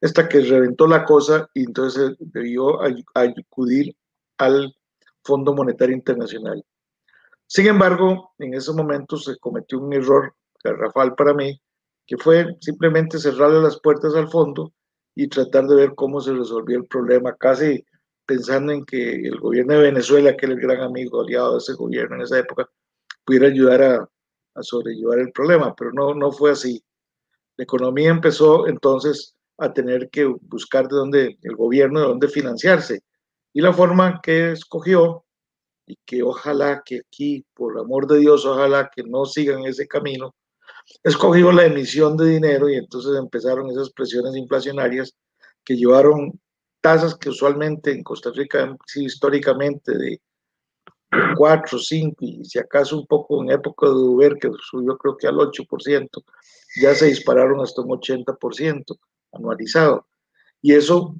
Hasta 0.00 0.28
que 0.28 0.40
reventó 0.40 0.86
la 0.86 1.04
cosa 1.04 1.48
y 1.54 1.64
entonces 1.64 2.16
debió 2.18 2.80
acudir 2.82 3.94
al 4.38 4.74
Fondo 5.22 5.54
Monetario 5.54 5.94
Internacional. 5.94 6.64
Sin 7.46 7.66
embargo, 7.66 8.32
en 8.38 8.54
ese 8.54 8.72
momento 8.72 9.16
se 9.16 9.38
cometió 9.38 9.78
un 9.78 9.92
error 9.92 10.34
garrafal 10.62 11.14
para 11.14 11.34
mí, 11.34 11.60
que 12.06 12.16
fue 12.16 12.56
simplemente 12.60 13.18
cerrarle 13.18 13.60
las 13.60 13.80
puertas 13.80 14.14
al 14.14 14.28
fondo 14.28 14.72
y 15.20 15.26
tratar 15.26 15.66
de 15.66 15.74
ver 15.74 15.94
cómo 15.96 16.20
se 16.20 16.32
resolvía 16.32 16.76
el 16.76 16.86
problema, 16.86 17.34
casi 17.34 17.84
pensando 18.24 18.70
en 18.70 18.84
que 18.84 19.16
el 19.16 19.40
gobierno 19.40 19.74
de 19.74 19.80
Venezuela, 19.80 20.36
que 20.36 20.46
era 20.46 20.54
el 20.54 20.60
gran 20.60 20.80
amigo 20.80 21.20
aliado 21.20 21.54
de 21.54 21.58
ese 21.58 21.72
gobierno 21.72 22.14
en 22.14 22.22
esa 22.22 22.38
época, 22.38 22.70
pudiera 23.24 23.48
ayudar 23.48 23.82
a, 23.82 24.08
sobrellevar 24.62 25.18
el 25.18 25.32
problema, 25.32 25.74
pero 25.74 25.90
no, 25.92 26.14
no 26.14 26.30
fue 26.30 26.52
así. 26.52 26.84
La 27.56 27.64
economía 27.64 28.10
empezó 28.10 28.68
entonces 28.68 29.34
a 29.56 29.72
tener 29.72 30.08
que 30.08 30.24
buscar 30.24 30.86
de 30.86 30.96
dónde, 30.96 31.38
el 31.42 31.56
gobierno, 31.56 31.98
de 31.98 32.06
dónde 32.06 32.28
financiarse. 32.28 33.02
Y 33.52 33.60
la 33.60 33.72
forma 33.72 34.20
que 34.22 34.52
escogió, 34.52 35.24
y 35.84 35.96
que 36.06 36.22
ojalá 36.22 36.82
que 36.84 37.00
aquí, 37.00 37.44
por 37.54 37.76
amor 37.76 38.06
de 38.06 38.20
Dios, 38.20 38.46
ojalá 38.46 38.88
que 38.94 39.02
no 39.02 39.24
sigan 39.24 39.64
ese 39.64 39.88
camino, 39.88 40.36
escogió 41.02 41.52
la 41.52 41.66
emisión 41.66 42.16
de 42.16 42.30
dinero 42.30 42.68
y 42.68 42.76
entonces 42.76 43.16
empezaron 43.16 43.70
esas 43.70 43.90
presiones 43.90 44.36
inflacionarias 44.36 45.14
que 45.64 45.76
llevaron 45.76 46.40
tasas 46.80 47.14
que 47.16 47.30
usualmente 47.30 47.92
en 47.92 48.02
Costa 48.02 48.30
Rica 48.34 48.62
han 48.62 48.78
sido 48.86 49.06
históricamente 49.06 49.96
de 49.96 50.20
4, 51.36 51.78
5 51.78 52.16
y 52.20 52.44
si 52.44 52.58
acaso 52.58 52.98
un 52.98 53.06
poco 53.06 53.42
en 53.42 53.50
época 53.50 53.86
de 53.86 53.94
Uber 53.94 54.36
que 54.38 54.50
subió 54.60 54.96
creo 54.98 55.16
que 55.16 55.26
al 55.26 55.36
8%, 55.36 56.08
ya 56.80 56.94
se 56.94 57.06
dispararon 57.06 57.60
hasta 57.60 57.82
un 57.82 57.88
80% 57.88 58.98
anualizado. 59.32 60.06
Y 60.60 60.74
eso 60.74 61.14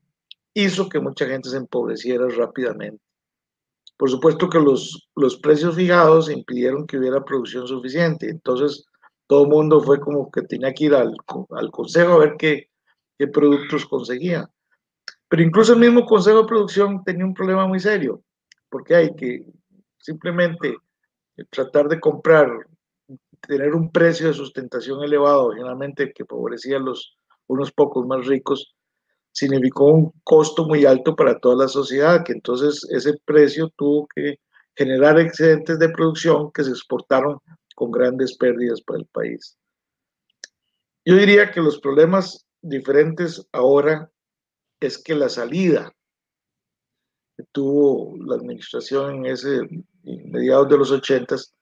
hizo 0.54 0.88
que 0.88 1.00
mucha 1.00 1.26
gente 1.26 1.48
se 1.48 1.56
empobreciera 1.56 2.28
rápidamente. 2.28 3.02
Por 3.96 4.10
supuesto 4.10 4.48
que 4.48 4.60
los, 4.60 5.08
los 5.16 5.38
precios 5.38 5.74
fijados 5.74 6.30
impidieron 6.30 6.86
que 6.86 6.98
hubiera 6.98 7.24
producción 7.24 7.66
suficiente. 7.66 8.28
Entonces, 8.28 8.84
todo 9.28 9.44
el 9.44 9.50
mundo 9.50 9.80
fue 9.80 10.00
como 10.00 10.30
que 10.30 10.42
tenía 10.42 10.72
que 10.72 10.86
ir 10.86 10.94
al, 10.94 11.14
al 11.50 11.70
consejo 11.70 12.14
a 12.14 12.18
ver 12.18 12.36
qué, 12.38 12.70
qué 13.16 13.28
productos 13.28 13.86
conseguía. 13.86 14.50
Pero 15.28 15.42
incluso 15.42 15.74
el 15.74 15.80
mismo 15.80 16.06
consejo 16.06 16.42
de 16.42 16.48
producción 16.48 17.04
tenía 17.04 17.26
un 17.26 17.34
problema 17.34 17.66
muy 17.66 17.78
serio, 17.78 18.22
porque 18.70 18.96
hay 18.96 19.14
que 19.14 19.44
simplemente 19.98 20.76
tratar 21.50 21.88
de 21.88 22.00
comprar, 22.00 22.48
tener 23.46 23.74
un 23.74 23.92
precio 23.92 24.28
de 24.28 24.34
sustentación 24.34 25.04
elevado, 25.04 25.52
generalmente 25.52 26.12
que 26.12 26.24
favorecía 26.24 26.78
a 26.78 26.80
los 26.80 27.14
unos 27.46 27.70
pocos 27.70 28.06
más 28.06 28.26
ricos, 28.26 28.74
significó 29.32 29.86
un 29.86 30.12
costo 30.24 30.64
muy 30.66 30.86
alto 30.86 31.14
para 31.14 31.38
toda 31.38 31.64
la 31.64 31.68
sociedad, 31.68 32.24
que 32.24 32.32
entonces 32.32 32.86
ese 32.90 33.14
precio 33.24 33.70
tuvo 33.76 34.08
que 34.14 34.38
generar 34.74 35.18
excedentes 35.18 35.78
de 35.78 35.88
producción 35.90 36.50
que 36.52 36.64
se 36.64 36.70
exportaron 36.70 37.38
con 37.78 37.92
grandes 37.92 38.36
pérdidas 38.36 38.80
para 38.82 38.98
el 38.98 39.06
país. 39.06 39.56
Yo 41.04 41.14
diría 41.14 41.52
que 41.52 41.60
los 41.60 41.78
problemas 41.78 42.44
diferentes 42.60 43.46
ahora 43.52 44.10
es 44.80 44.98
que 44.98 45.14
la 45.14 45.28
salida 45.28 45.94
que 47.36 47.44
tuvo 47.52 48.16
la 48.18 48.34
administración 48.34 49.14
en 49.14 49.26
ese 49.26 49.60
mediados 50.02 50.68
de 50.68 50.76
los 50.76 50.90
ochentas 50.90 51.54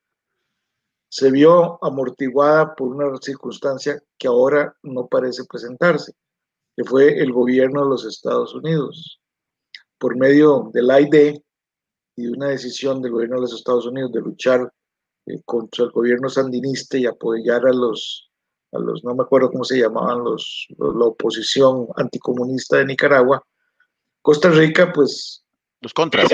se 1.10 1.30
vio 1.30 1.78
amortiguada 1.84 2.74
por 2.74 2.88
una 2.88 3.14
circunstancia 3.20 4.02
que 4.18 4.26
ahora 4.26 4.74
no 4.82 5.08
parece 5.08 5.44
presentarse, 5.44 6.14
que 6.74 6.84
fue 6.84 7.18
el 7.20 7.30
gobierno 7.30 7.82
de 7.82 7.90
los 7.90 8.06
Estados 8.06 8.54
Unidos. 8.54 9.20
Por 9.98 10.16
medio 10.16 10.70
del 10.72 10.90
AID 10.90 11.42
y 12.16 12.22
de 12.22 12.32
una 12.32 12.48
decisión 12.48 13.02
del 13.02 13.12
gobierno 13.12 13.36
de 13.36 13.42
los 13.42 13.52
Estados 13.52 13.84
Unidos 13.84 14.12
de 14.12 14.20
luchar 14.22 14.72
eh, 15.26 15.40
contra 15.44 15.84
el 15.84 15.90
gobierno 15.90 16.28
sandinista 16.28 16.96
y 16.96 17.06
apoyar 17.06 17.66
a 17.66 17.72
los, 17.72 18.30
a 18.72 18.78
los, 18.78 19.02
no 19.04 19.14
me 19.14 19.22
acuerdo 19.22 19.50
cómo 19.50 19.64
se 19.64 19.78
llamaban, 19.78 20.24
los, 20.24 20.66
la 20.78 21.06
oposición 21.06 21.88
anticomunista 21.96 22.78
de 22.78 22.86
Nicaragua, 22.86 23.42
Costa 24.22 24.50
Rica, 24.50 24.92
pues... 24.92 25.44
Los 25.80 25.92
contras. 25.92 26.28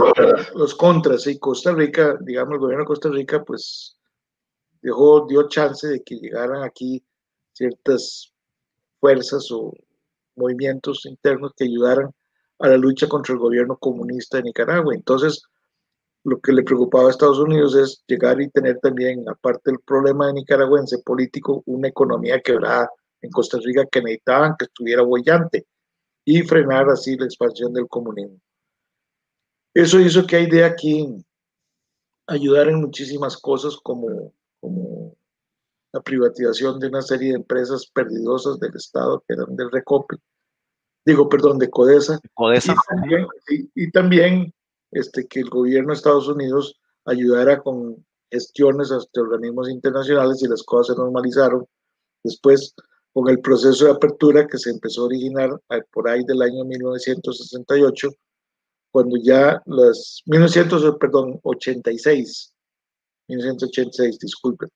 Los 0.54 0.75
contras, 0.75 1.26
y 1.26 1.38
Costa 1.38 1.72
Rica, 1.72 2.16
digamos, 2.20 2.54
el 2.54 2.61
gobierno 2.61 2.84
de 2.84 2.88
Costa 2.88 3.08
Rica, 3.11 3.42
pues 3.44 3.99
dejó, 4.80 5.26
dio 5.26 5.49
chance 5.49 5.87
de 5.87 6.02
que 6.02 6.16
llegaran 6.16 6.62
aquí 6.62 7.04
ciertas 7.52 8.32
fuerzas 9.00 9.50
o 9.50 9.72
movimientos 10.37 11.04
internos 11.06 11.52
que 11.56 11.64
ayudaran 11.64 12.11
a 12.58 12.68
la 12.68 12.76
lucha 12.76 13.08
contra 13.08 13.34
el 13.34 13.40
gobierno 13.40 13.76
comunista 13.76 14.38
de 14.38 14.44
Nicaragua. 14.44 14.94
Entonces, 14.94 15.42
lo 16.25 16.41
que 16.41 16.52
le 16.52 16.62
preocupaba 16.62 17.09
a 17.09 17.11
Estados 17.11 17.38
Unidos 17.38 17.75
es 17.75 18.02
llegar 18.07 18.41
y 18.41 18.50
tener 18.50 18.79
también, 18.79 19.29
aparte 19.29 19.71
del 19.71 19.81
problema 19.81 20.29
de 20.29 20.35
nicaragüense 20.35 20.99
político, 20.99 21.62
una 21.67 21.88
economía 21.88 22.41
quebrada 22.41 22.91
en 23.21 23.31
Costa 23.31 23.59
Rica 23.62 23.87
que 23.91 24.02
necesitaban 24.02 24.55
que 24.59 24.67
estuviera 24.67 25.02
bollante 25.02 25.67
y 26.25 26.43
frenar 26.43 26.88
así 26.88 27.17
la 27.17 27.25
expansión 27.25 27.73
del 27.73 27.88
comunismo. 27.88 28.38
Eso 29.75 29.99
hizo 30.00 30.26
que 30.26 30.37
hay 30.37 30.47
de 30.50 30.64
aquí 30.64 31.09
ayudar 32.26 32.69
en 32.69 32.81
muchísimas 32.81 33.37
cosas 33.37 33.76
como 33.83 34.33
como 34.62 35.14
la 35.93 36.00
privatización 36.00 36.79
de 36.79 36.87
una 36.87 37.02
serie 37.02 37.31
de 37.31 37.37
empresas 37.37 37.87
perdidosas 37.93 38.59
del 38.61 38.75
Estado 38.76 39.23
que 39.26 39.35
eran 39.35 39.55
del 39.57 39.71
Recope, 39.71 40.17
digo, 41.05 41.29
perdón, 41.29 41.59
de 41.59 41.69
Codesa. 41.69 42.19
Codesa. 42.33 42.75
Y 43.75 43.91
también, 43.91 44.55
este, 44.92 45.26
que 45.26 45.40
el 45.40 45.50
gobierno 45.50 45.88
de 45.88 45.96
Estados 45.96 46.28
Unidos 46.28 46.80
ayudara 47.04 47.61
con 47.61 48.04
gestiones 48.30 48.90
hasta 48.90 49.20
organismos 49.20 49.68
internacionales 49.68 50.42
y 50.42 50.49
las 50.49 50.62
cosas 50.62 50.94
se 50.94 51.02
normalizaron. 51.02 51.66
Después, 52.22 52.75
con 53.12 53.28
el 53.28 53.40
proceso 53.40 53.87
de 53.87 53.90
apertura 53.92 54.46
que 54.46 54.58
se 54.58 54.70
empezó 54.70 55.02
a 55.02 55.06
originar 55.06 55.50
eh, 55.70 55.82
por 55.92 56.08
ahí 56.08 56.25
del 56.25 56.40
año 56.42 56.64
1968, 56.64 58.11
cuando 58.90 59.16
ya 59.22 59.61
las 59.66 60.22
1900, 60.26 60.96
perdón, 60.99 61.40
86, 61.42 62.54
1986, 63.28 64.18
disculpen. 64.18 64.68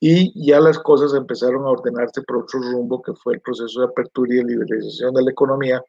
Y 0.00 0.46
ya 0.46 0.60
las 0.60 0.78
cosas 0.78 1.14
empezaron 1.14 1.64
a 1.64 1.70
ordenarse 1.70 2.22
por 2.22 2.38
otro 2.38 2.60
rumbo, 2.60 3.02
que 3.02 3.12
fue 3.14 3.34
el 3.34 3.40
proceso 3.40 3.80
de 3.80 3.86
apertura 3.86 4.32
y 4.32 4.36
de 4.38 4.44
liberalización 4.44 5.12
de 5.14 5.22
la 5.22 5.30
economía, 5.30 5.82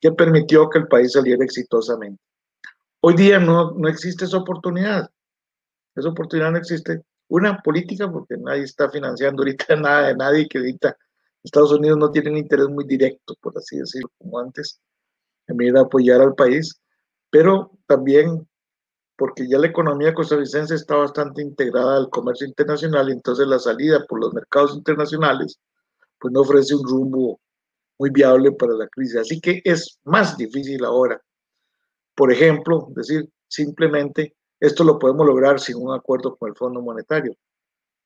que 0.00 0.12
permitió 0.12 0.68
que 0.70 0.78
el 0.78 0.88
país 0.88 1.12
saliera 1.12 1.44
exitosamente. 1.44 2.22
Hoy 3.00 3.14
día 3.14 3.38
no, 3.38 3.72
no 3.72 3.88
existe 3.88 4.24
esa 4.24 4.38
oportunidad. 4.38 5.10
Esa 5.94 6.08
oportunidad 6.08 6.50
no 6.52 6.58
existe. 6.58 7.02
Una 7.28 7.58
política, 7.58 8.10
porque 8.10 8.36
nadie 8.36 8.64
está 8.64 8.90
financiando 8.90 9.42
ahorita 9.42 9.76
nada 9.76 10.08
de 10.08 10.16
nadie, 10.16 10.48
que 10.48 10.58
ahorita 10.58 10.96
Estados 11.42 11.72
Unidos 11.72 11.98
no 11.98 12.10
tiene 12.10 12.30
un 12.30 12.36
interés 12.36 12.68
muy 12.68 12.84
directo, 12.84 13.34
por 13.40 13.56
así 13.56 13.78
decirlo, 13.78 14.10
como 14.18 14.38
antes, 14.38 14.80
en 15.46 15.56
venir 15.56 15.76
a 15.76 15.82
apoyar 15.82 16.20
al 16.20 16.34
país, 16.34 16.80
pero 17.30 17.72
también 17.86 18.46
porque 19.16 19.46
ya 19.46 19.58
la 19.58 19.66
economía 19.66 20.14
costarricense 20.14 20.74
está 20.74 20.96
bastante 20.96 21.42
integrada 21.42 21.98
al 21.98 22.08
comercio 22.08 22.46
internacional 22.46 23.10
entonces 23.10 23.46
la 23.46 23.58
salida 23.58 24.06
por 24.06 24.18
los 24.18 24.32
mercados 24.32 24.74
internacionales 24.74 25.60
pues 26.18 26.32
no 26.32 26.40
ofrece 26.40 26.74
un 26.74 26.86
rumbo 26.86 27.40
muy 27.98 28.10
viable 28.10 28.52
para 28.52 28.74
la 28.74 28.88
crisis. 28.88 29.16
Así 29.16 29.40
que 29.40 29.60
es 29.64 29.98
más 30.04 30.36
difícil 30.36 30.84
ahora. 30.84 31.20
Por 32.20 32.30
ejemplo, 32.30 32.88
decir 32.90 33.30
simplemente 33.48 34.36
esto 34.60 34.84
lo 34.84 34.98
podemos 34.98 35.26
lograr 35.26 35.58
sin 35.58 35.76
un 35.76 35.94
acuerdo 35.94 36.36
con 36.36 36.50
el 36.50 36.54
Fondo 36.54 36.82
Monetario. 36.82 37.34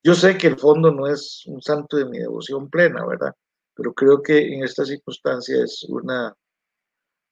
Yo 0.05 0.15
sé 0.15 0.39
que 0.39 0.47
el 0.47 0.57
fondo 0.57 0.93
no 0.93 1.09
es 1.09 1.43
un 1.47 1.61
santo 1.61 1.97
de 1.97 2.05
mi 2.05 2.21
devoción 2.21 2.71
plena, 2.71 3.05
¿verdad? 3.05 3.35
Pero 3.75 3.93
creo 3.93 4.23
que 4.23 4.55
en 4.55 4.63
esta 4.63 4.85
circunstancia 4.85 5.65
es 5.65 5.85
una, 5.89 6.33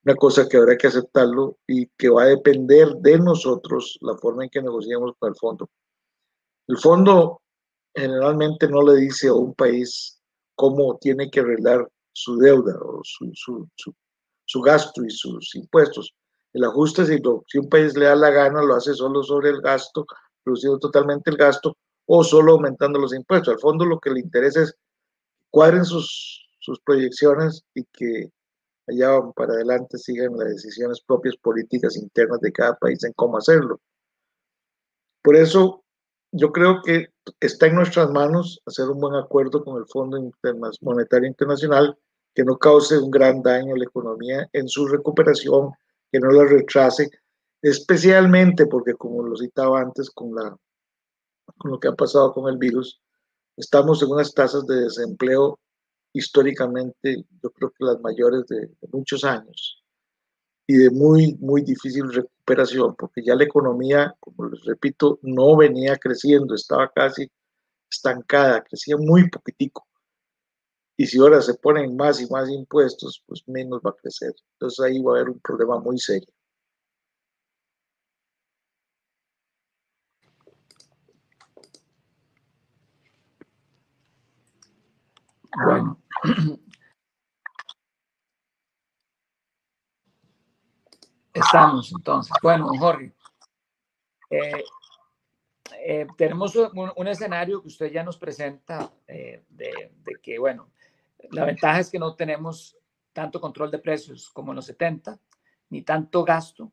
una 0.04 0.16
cosa 0.16 0.48
que 0.48 0.56
habrá 0.56 0.76
que 0.76 0.88
aceptarlo 0.88 1.56
y 1.68 1.86
que 1.96 2.08
va 2.08 2.24
a 2.24 2.34
depender 2.34 2.88
de 2.96 3.16
nosotros 3.16 3.96
la 4.00 4.16
forma 4.16 4.42
en 4.42 4.50
que 4.50 4.60
negociemos 4.60 5.12
con 5.20 5.28
el 5.28 5.36
fondo. 5.36 5.70
El 6.66 6.78
fondo 6.78 7.42
generalmente 7.94 8.66
no 8.66 8.82
le 8.82 8.96
dice 8.96 9.28
a 9.28 9.34
un 9.34 9.54
país 9.54 10.20
cómo 10.56 10.98
tiene 10.98 11.30
que 11.30 11.38
arreglar 11.38 11.88
su 12.12 12.38
deuda 12.38 12.76
o 12.82 13.02
su, 13.04 13.30
su, 13.34 13.68
su, 14.44 14.60
gasto 14.62 15.04
y 15.04 15.10
sus 15.10 15.54
impuestos. 15.54 16.12
El 16.52 16.64
ajuste, 16.64 17.06
si, 17.06 17.58
un 17.58 17.68
país 17.68 17.96
le 17.96 18.06
da 18.06 18.16
la 18.16 18.30
gana, 18.30 18.62
lo 18.62 18.74
hace 18.74 18.94
solo 18.94 19.22
sobre 19.22 19.50
el 19.50 19.60
gasto, 19.60 20.06
reduciendo 20.44 20.78
totalmente 20.78 21.30
el 21.30 21.36
gasto 21.36 21.76
o 22.06 22.22
solo 22.22 22.52
aumentando 22.52 22.98
los 22.98 23.14
impuestos. 23.14 23.54
Al 23.54 23.60
fondo 23.60 23.84
lo 23.84 23.98
que 23.98 24.10
le 24.10 24.20
interesa 24.20 24.62
es 24.62 24.74
cuadren 25.50 25.84
sus, 25.84 26.46
sus 26.58 26.78
proyecciones 26.80 27.64
y 27.74 27.84
que 27.84 28.30
allá 28.88 29.20
para 29.34 29.54
adelante 29.54 29.98
sigan 29.98 30.36
las 30.36 30.48
decisiones 30.48 31.00
propias 31.00 31.36
políticas 31.36 31.96
internas 31.96 32.40
de 32.40 32.52
cada 32.52 32.76
país 32.76 33.02
en 33.04 33.12
cómo 33.14 33.38
hacerlo. 33.38 33.80
Por 35.22 35.36
eso 35.36 35.82
yo 36.32 36.50
creo 36.50 36.82
que 36.82 37.08
está 37.40 37.66
en 37.66 37.76
nuestras 37.76 38.10
manos 38.10 38.60
hacer 38.66 38.88
un 38.88 38.98
buen 38.98 39.14
acuerdo 39.14 39.62
con 39.62 39.76
el 39.76 39.86
Fondo 39.86 40.18
Monetario 40.80 41.28
Internacional 41.28 41.96
que 42.34 42.44
no 42.44 42.56
cause 42.56 42.98
un 42.98 43.10
gran 43.10 43.42
daño 43.42 43.74
a 43.74 43.78
la 43.78 43.84
economía 43.84 44.48
en 44.52 44.66
su 44.68 44.86
recuperación, 44.86 45.70
que 46.12 46.20
no 46.20 46.30
la 46.30 46.44
retrase, 46.44 47.10
especialmente 47.62 48.66
porque, 48.66 48.92
como 48.94 49.22
lo 49.22 49.34
citaba 49.36 49.80
antes, 49.80 50.10
con, 50.10 50.34
la, 50.34 50.54
con 51.56 51.70
lo 51.70 51.80
que 51.80 51.88
ha 51.88 51.94
pasado 51.94 52.34
con 52.34 52.52
el 52.52 52.58
virus, 52.58 53.00
estamos 53.56 54.02
en 54.02 54.10
unas 54.10 54.34
tasas 54.34 54.66
de 54.66 54.82
desempleo 54.82 55.58
históricamente, 56.12 57.24
yo 57.42 57.50
creo 57.50 57.70
que 57.70 57.84
las 57.84 57.98
mayores 58.00 58.46
de, 58.46 58.68
muchos 58.92 59.24
años 59.24 59.82
y 60.66 60.74
de 60.74 60.90
muy, 60.90 61.34
muy 61.40 61.62
difícil 61.62 62.12
recuperación, 62.12 62.94
porque 62.96 63.22
ya 63.24 63.34
la 63.34 63.44
economía, 63.44 64.14
como 64.20 64.48
les 64.48 64.62
repito, 64.64 65.18
no 65.22 65.56
venía 65.56 65.96
creciendo, 65.96 66.54
estaba 66.54 66.90
casi 66.94 67.30
estancada, 67.90 68.62
crecía 68.62 68.96
muy 68.98 69.28
poquitico. 69.30 69.86
Y 70.96 71.06
si 71.06 71.18
ahora 71.18 71.40
se 71.40 71.54
ponen 71.54 71.96
más 71.96 72.20
y 72.20 72.26
más 72.28 72.48
impuestos, 72.50 73.22
pues 73.26 73.42
menos 73.46 73.80
va 73.84 73.90
a 73.90 73.96
crecer. 73.96 74.32
Entonces 74.54 74.80
ahí 74.84 75.02
va 75.02 75.12
a 75.12 75.16
haber 75.16 75.30
un 75.30 75.40
problema 75.40 75.78
muy 75.78 75.98
serio. 75.98 76.28
Bueno, 85.64 85.98
Estamos 91.32 91.92
entonces. 91.92 92.32
Bueno, 92.42 92.68
Jorge, 92.78 93.14
eh, 94.30 94.64
eh, 95.78 96.06
tenemos 96.16 96.54
un, 96.56 97.08
escenario 97.08 97.62
que 97.62 97.68
usted 97.68 97.90
ya 97.90 98.02
nos 98.02 98.18
presenta 98.18 98.90
eh, 99.08 99.44
de, 99.48 99.72
que, 100.22 100.38
bueno, 100.38 100.70
la 101.30 101.44
ventaja 101.44 101.80
es 101.80 101.90
que 101.90 101.98
no 101.98 102.14
tenemos 102.14 102.76
tanto 103.12 103.40
control 103.40 103.70
de 103.70 103.78
precios 103.78 104.30
como 104.30 104.52
en 104.52 104.56
los 104.56 104.66
70, 104.66 105.18
ni 105.70 105.82
tanto 105.82 106.24
gasto, 106.24 106.72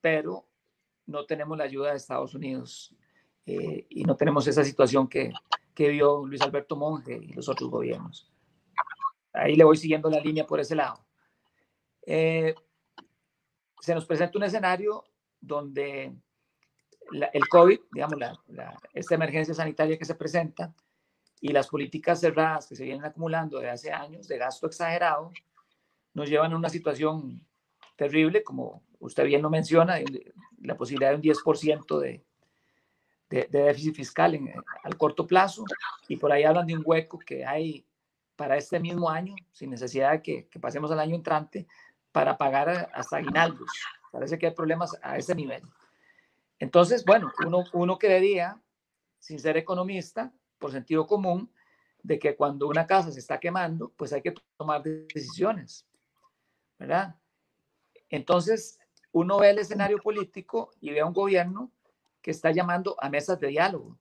pero 0.00 0.48
no 1.06 1.24
tenemos 1.26 1.56
la 1.56 1.64
ayuda 1.64 1.90
de 1.90 1.96
Estados 1.96 2.34
Unidos 2.34 2.94
y 3.44 4.02
no 4.04 4.16
tenemos 4.16 4.46
esa 4.48 4.64
situación 4.64 5.06
que, 5.08 5.32
que 5.74 5.88
vio 5.88 6.26
Luis 6.26 6.40
Alberto 6.40 6.74
Monge 6.74 7.16
y 7.22 7.32
los 7.32 7.48
otros 7.48 7.70
gobiernos. 7.70 8.32
Ahí 9.32 9.54
le 9.54 9.64
voy 9.64 9.76
siguiendo 9.76 10.08
la 10.08 10.20
línea 10.20 10.46
por 10.46 10.58
ese 10.58 10.74
lado. 10.74 11.06
Eh, 12.06 12.54
se 13.80 13.94
nos 13.94 14.06
presenta 14.06 14.38
un 14.38 14.44
escenario 14.44 15.04
donde 15.40 16.16
el 17.32 17.48
COVID, 17.48 17.78
digamos, 17.92 18.18
esta 18.94 19.14
emergencia 19.14 19.54
sanitaria 19.54 19.98
que 19.98 20.04
se 20.04 20.14
presenta 20.14 20.74
y 21.40 21.48
las 21.48 21.68
políticas 21.68 22.20
cerradas 22.20 22.66
que 22.66 22.76
se 22.76 22.84
vienen 22.84 23.04
acumulando 23.04 23.58
de 23.58 23.70
hace 23.70 23.92
años 23.92 24.26
de 24.28 24.38
gasto 24.38 24.66
exagerado, 24.66 25.32
nos 26.14 26.28
llevan 26.28 26.52
a 26.52 26.56
una 26.56 26.68
situación 26.68 27.46
terrible, 27.96 28.42
como 28.42 28.82
usted 29.00 29.24
bien 29.24 29.42
lo 29.42 29.50
menciona, 29.50 29.98
la 30.62 30.76
posibilidad 30.76 31.10
de 31.10 31.16
un 31.16 31.22
10% 31.22 32.00
de, 32.00 32.24
de, 33.28 33.46
déficit 33.50 33.94
fiscal 33.94 34.34
en, 34.34 34.52
al 34.82 34.96
corto 34.96 35.26
plazo 35.26 35.64
y 36.08 36.16
por 36.16 36.32
ahí 36.32 36.44
hablan 36.44 36.66
de 36.66 36.76
un 36.76 36.82
hueco 36.84 37.18
que 37.18 37.44
hay 37.44 37.84
para 38.34 38.56
este 38.56 38.78
mismo 38.80 39.08
año, 39.08 39.34
sin 39.52 39.70
necesidad 39.70 40.12
de 40.12 40.22
que, 40.22 40.46
que 40.48 40.60
pasemos 40.60 40.90
al 40.90 41.00
año 41.00 41.14
entrante, 41.14 41.66
para 42.12 42.36
pagar 42.36 42.90
hasta 42.94 43.18
aguinaldos. 43.18 43.70
Parece 44.10 44.38
que 44.38 44.46
hay 44.46 44.54
problemas 44.54 44.96
a 45.02 45.18
ese 45.18 45.34
nivel. 45.34 45.62
Entonces, 46.58 47.04
bueno, 47.04 47.30
uno, 47.44 47.64
uno 47.72 47.98
creería, 47.98 48.58
sin 49.18 49.38
ser 49.38 49.56
economista, 49.56 50.32
por 50.58 50.72
sentido 50.72 51.06
común, 51.06 51.50
de 52.02 52.18
que 52.18 52.36
cuando 52.36 52.68
una 52.68 52.86
casa 52.86 53.10
se 53.10 53.18
está 53.18 53.40
quemando, 53.40 53.92
pues 53.96 54.12
hay 54.12 54.22
que 54.22 54.34
tomar 54.56 54.82
decisiones, 54.82 55.86
¿verdad? 56.78 57.16
Entonces, 58.08 58.78
uno 59.12 59.38
ve 59.38 59.50
el 59.50 59.58
escenario 59.58 59.98
político 59.98 60.70
y 60.80 60.90
ve 60.90 61.00
a 61.00 61.06
un 61.06 61.12
gobierno 61.12 61.72
que 62.22 62.30
está 62.30 62.50
llamando 62.50 62.96
a 63.00 63.08
mesas 63.08 63.40
de 63.40 63.48
diálogo. 63.48 63.98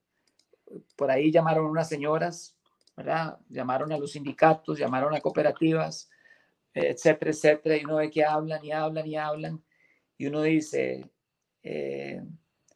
Por 0.96 1.10
ahí 1.10 1.32
llamaron 1.32 1.66
unas 1.66 1.90
señoras, 1.90 2.56
¿verdad? 2.96 3.40
Llamaron 3.50 3.92
a 3.92 3.98
los 3.98 4.12
sindicatos, 4.12 4.78
llamaron 4.78 5.14
a 5.16 5.22
cooperativas, 5.22 6.10
etcétera, 6.74 7.32
etcétera, 7.32 7.78
y 7.78 7.86
uno 7.86 7.96
ve 7.96 8.12
que 8.12 8.24
hablan 8.26 8.64
y 8.64 8.72
hablan 8.72 9.08
y 9.08 9.16
hablan, 9.16 9.64
y 10.18 10.28
uno 10.28 10.42
dice, 10.42 11.10
eh, 11.64 12.22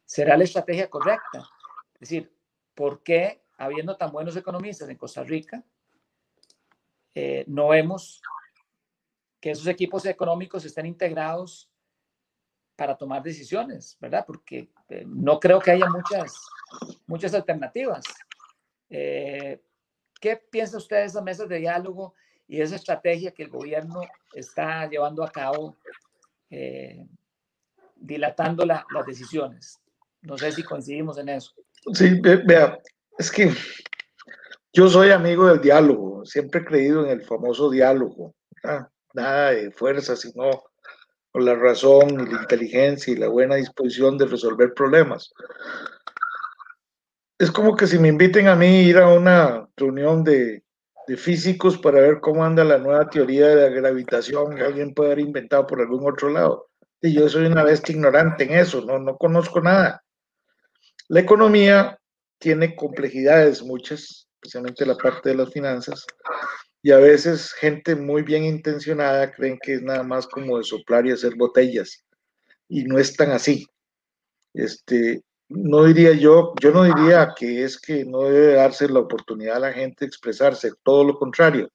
¿será 0.05 0.37
la 0.37 0.45
estrategia 0.45 0.89
correcta? 0.89 1.49
Es 1.95 2.09
decir, 2.09 2.33
¿por 2.73 3.03
qué, 3.03 3.41
habiendo 3.59 3.95
tan 3.95 4.11
buenos 4.11 4.35
economistas 4.35 4.89
en 4.89 4.97
Costa 4.97 5.23
Rica, 5.23 5.63
eh, 7.13 7.43
no 7.47 7.69
vemos 7.69 8.21
que 9.39 9.51
esos 9.51 9.67
equipos 9.67 10.05
económicos 10.05 10.65
estén 10.65 10.85
integrados 10.85 11.69
para 12.75 12.95
tomar 12.95 13.21
decisiones, 13.21 13.97
¿verdad? 13.99 14.23
Porque 14.25 14.69
eh, 14.87 15.03
no 15.05 15.39
creo 15.39 15.59
que 15.59 15.71
haya 15.71 15.89
muchas, 15.89 16.33
muchas 17.07 17.33
alternativas. 17.33 18.05
Eh, 18.89 19.61
¿Qué 20.19 20.37
piensa 20.37 20.77
usted 20.77 20.97
de 20.97 21.05
esas 21.05 21.23
mesas 21.23 21.49
de 21.49 21.57
diálogo 21.57 22.15
y 22.47 22.57
de 22.57 22.63
esa 22.63 22.77
estrategia 22.77 23.31
que 23.31 23.43
el 23.43 23.49
gobierno 23.49 24.01
está 24.33 24.87
llevando 24.87 25.23
a 25.23 25.31
cabo, 25.31 25.75
eh, 26.49 27.05
dilatando 27.97 28.65
las 28.65 28.85
decisiones? 29.05 29.77
No 30.21 30.37
sé 30.37 30.51
si 30.53 30.63
coincidimos 30.63 31.17
en 31.17 31.29
eso. 31.29 31.53
Sí, 31.93 32.19
vea, 32.21 32.79
es 33.19 33.29
que 33.29 33.51
yo 34.71 34.87
soy 34.87 35.11
amigo 35.11 35.47
del 35.47 35.59
diálogo, 35.59 36.25
siempre 36.25 36.61
he 36.61 36.65
creído 36.65 37.03
en 37.03 37.11
el 37.11 37.21
famoso 37.21 37.69
diálogo, 37.69 38.33
nada 39.13 39.51
de 39.51 39.71
fuerza, 39.71 40.15
sino 40.15 40.49
con 41.29 41.43
la 41.43 41.53
razón 41.53 42.11
y 42.11 42.31
la 42.31 42.41
inteligencia 42.41 43.13
y 43.13 43.17
la 43.17 43.27
buena 43.27 43.55
disposición 43.55 44.17
de 44.17 44.25
resolver 44.25 44.73
problemas. 44.73 45.33
Es 47.37 47.51
como 47.51 47.75
que 47.75 47.87
si 47.87 47.99
me 47.99 48.07
inviten 48.07 48.47
a 48.47 48.55
mí 48.55 48.65
a 48.65 48.83
ir 48.83 48.97
a 48.97 49.09
una 49.09 49.67
reunión 49.75 50.23
de, 50.23 50.63
de 51.07 51.17
físicos 51.17 51.77
para 51.77 51.99
ver 51.99 52.21
cómo 52.21 52.45
anda 52.45 52.63
la 52.63 52.77
nueva 52.77 53.09
teoría 53.09 53.47
de 53.47 53.69
la 53.69 53.69
gravitación 53.69 54.55
que 54.55 54.63
alguien 54.63 54.93
puede 54.93 55.11
haber 55.11 55.25
inventado 55.25 55.67
por 55.67 55.81
algún 55.81 56.09
otro 56.09 56.29
lado. 56.29 56.69
Y 57.01 57.13
yo 57.13 57.27
soy 57.27 57.47
una 57.47 57.65
bestia 57.65 57.93
ignorante 57.93 58.45
en 58.45 58.51
eso, 58.51 58.81
no, 58.81 58.97
no 58.97 59.17
conozco 59.17 59.59
nada. 59.59 60.03
La 61.09 61.19
economía 61.19 61.98
tiene 62.39 62.75
complejidades 62.75 63.61
muchas, 63.61 64.27
especialmente 64.41 64.85
la 64.85 64.95
parte 64.95 65.29
de 65.29 65.35
las 65.35 65.51
finanzas, 65.51 66.05
y 66.81 66.91
a 66.91 66.97
veces 66.97 67.51
gente 67.53 67.95
muy 67.95 68.23
bien 68.23 68.45
intencionada 68.45 69.31
creen 69.31 69.59
que 69.61 69.75
es 69.75 69.81
nada 69.81 70.03
más 70.03 70.25
como 70.27 70.57
de 70.57 70.63
soplar 70.63 71.05
y 71.05 71.11
hacer 71.11 71.35
botellas 71.35 72.03
y 72.69 72.83
no 72.83 72.97
es 72.97 73.15
tan 73.15 73.31
así. 73.31 73.67
Este, 74.53 75.23
no 75.49 75.83
diría 75.83 76.13
yo, 76.13 76.53
yo 76.61 76.71
no 76.71 76.83
diría 76.83 77.33
que 77.35 77.63
es 77.63 77.79
que 77.79 78.05
no 78.05 78.23
debe 78.23 78.53
darse 78.53 78.87
la 78.87 78.99
oportunidad 78.99 79.57
a 79.57 79.59
la 79.59 79.73
gente 79.73 79.97
de 80.01 80.07
expresarse, 80.07 80.71
todo 80.83 81.03
lo 81.03 81.17
contrario, 81.17 81.69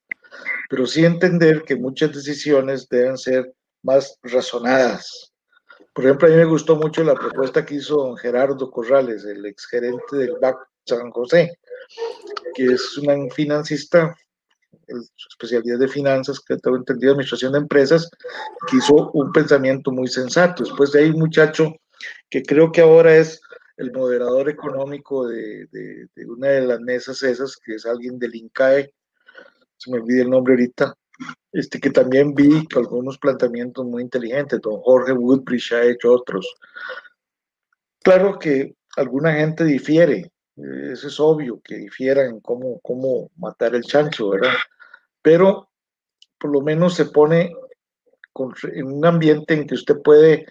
pero 0.69 0.87
sí 0.87 1.05
entender 1.05 1.63
que 1.63 1.75
muchas 1.75 2.13
decisiones 2.13 2.87
deben 2.89 3.17
ser 3.17 3.53
más 3.83 4.17
razonadas. 4.23 5.31
Por 5.95 6.03
ejemplo, 6.03 6.27
a 6.27 6.31
mí 6.31 6.35
me 6.35 6.43
gustó 6.43 6.75
mucho 6.75 7.05
la 7.05 7.15
propuesta 7.15 7.65
que 7.65 7.75
hizo 7.75 7.95
don 7.95 8.17
Gerardo 8.17 8.69
Corrales, 8.69 9.23
el 9.23 9.45
exgerente 9.45 10.17
del 10.17 10.33
BAC 10.41 10.57
San 10.85 11.09
José, 11.09 11.57
que 12.53 12.65
es 12.65 12.97
un 12.97 13.31
financista, 13.31 14.13
su 14.87 15.27
especialidad 15.29 15.79
de 15.79 15.87
finanzas, 15.87 16.41
que 16.41 16.57
tengo 16.57 16.75
entendido, 16.75 17.13
administración 17.13 17.53
de 17.53 17.59
empresas, 17.59 18.11
que 18.69 18.75
hizo 18.75 19.09
un 19.13 19.31
pensamiento 19.31 19.89
muy 19.89 20.09
sensato. 20.09 20.65
Después 20.65 20.91
de 20.91 20.99
ahí 20.99 21.11
un 21.11 21.19
muchacho 21.19 21.73
que 22.29 22.43
creo 22.43 22.73
que 22.73 22.81
ahora 22.81 23.15
es 23.15 23.39
el 23.77 23.93
moderador 23.93 24.49
económico 24.49 25.25
de, 25.25 25.67
de, 25.71 26.25
una 26.27 26.49
de 26.49 26.61
las 26.67 26.81
mesas 26.81 27.23
esas, 27.23 27.55
que 27.55 27.75
es 27.75 27.85
alguien 27.85 28.19
del 28.19 28.35
INCAE, 28.35 28.93
se 29.77 29.91
me 29.91 29.99
olvida 29.99 30.23
el 30.23 30.29
nombre 30.29 30.55
ahorita, 30.55 30.93
este, 31.51 31.79
que 31.79 31.89
también 31.89 32.33
vi 32.33 32.65
que 32.67 32.79
algunos 32.79 33.17
planteamientos 33.17 33.85
muy 33.85 34.01
inteligentes, 34.01 34.61
don 34.61 34.81
Jorge 34.81 35.13
Woodbridge 35.13 35.71
ha 35.73 35.83
hecho 35.83 36.13
otros. 36.13 36.47
Claro 38.03 38.37
que 38.39 38.75
alguna 38.97 39.33
gente 39.33 39.63
difiere, 39.63 40.31
eso 40.55 41.07
es 41.07 41.19
obvio, 41.19 41.61
que 41.63 41.75
difiera 41.75 42.25
en 42.25 42.39
cómo, 42.39 42.79
cómo 42.81 43.29
matar 43.37 43.75
el 43.75 43.83
chancho, 43.83 44.29
¿verdad? 44.29 44.53
Pero 45.21 45.69
por 46.39 46.51
lo 46.51 46.61
menos 46.61 46.95
se 46.95 47.05
pone 47.05 47.51
en 48.73 48.85
un 48.85 49.05
ambiente 49.05 49.53
en 49.53 49.65
que 49.65 49.75
usted 49.75 50.01
puede 50.01 50.45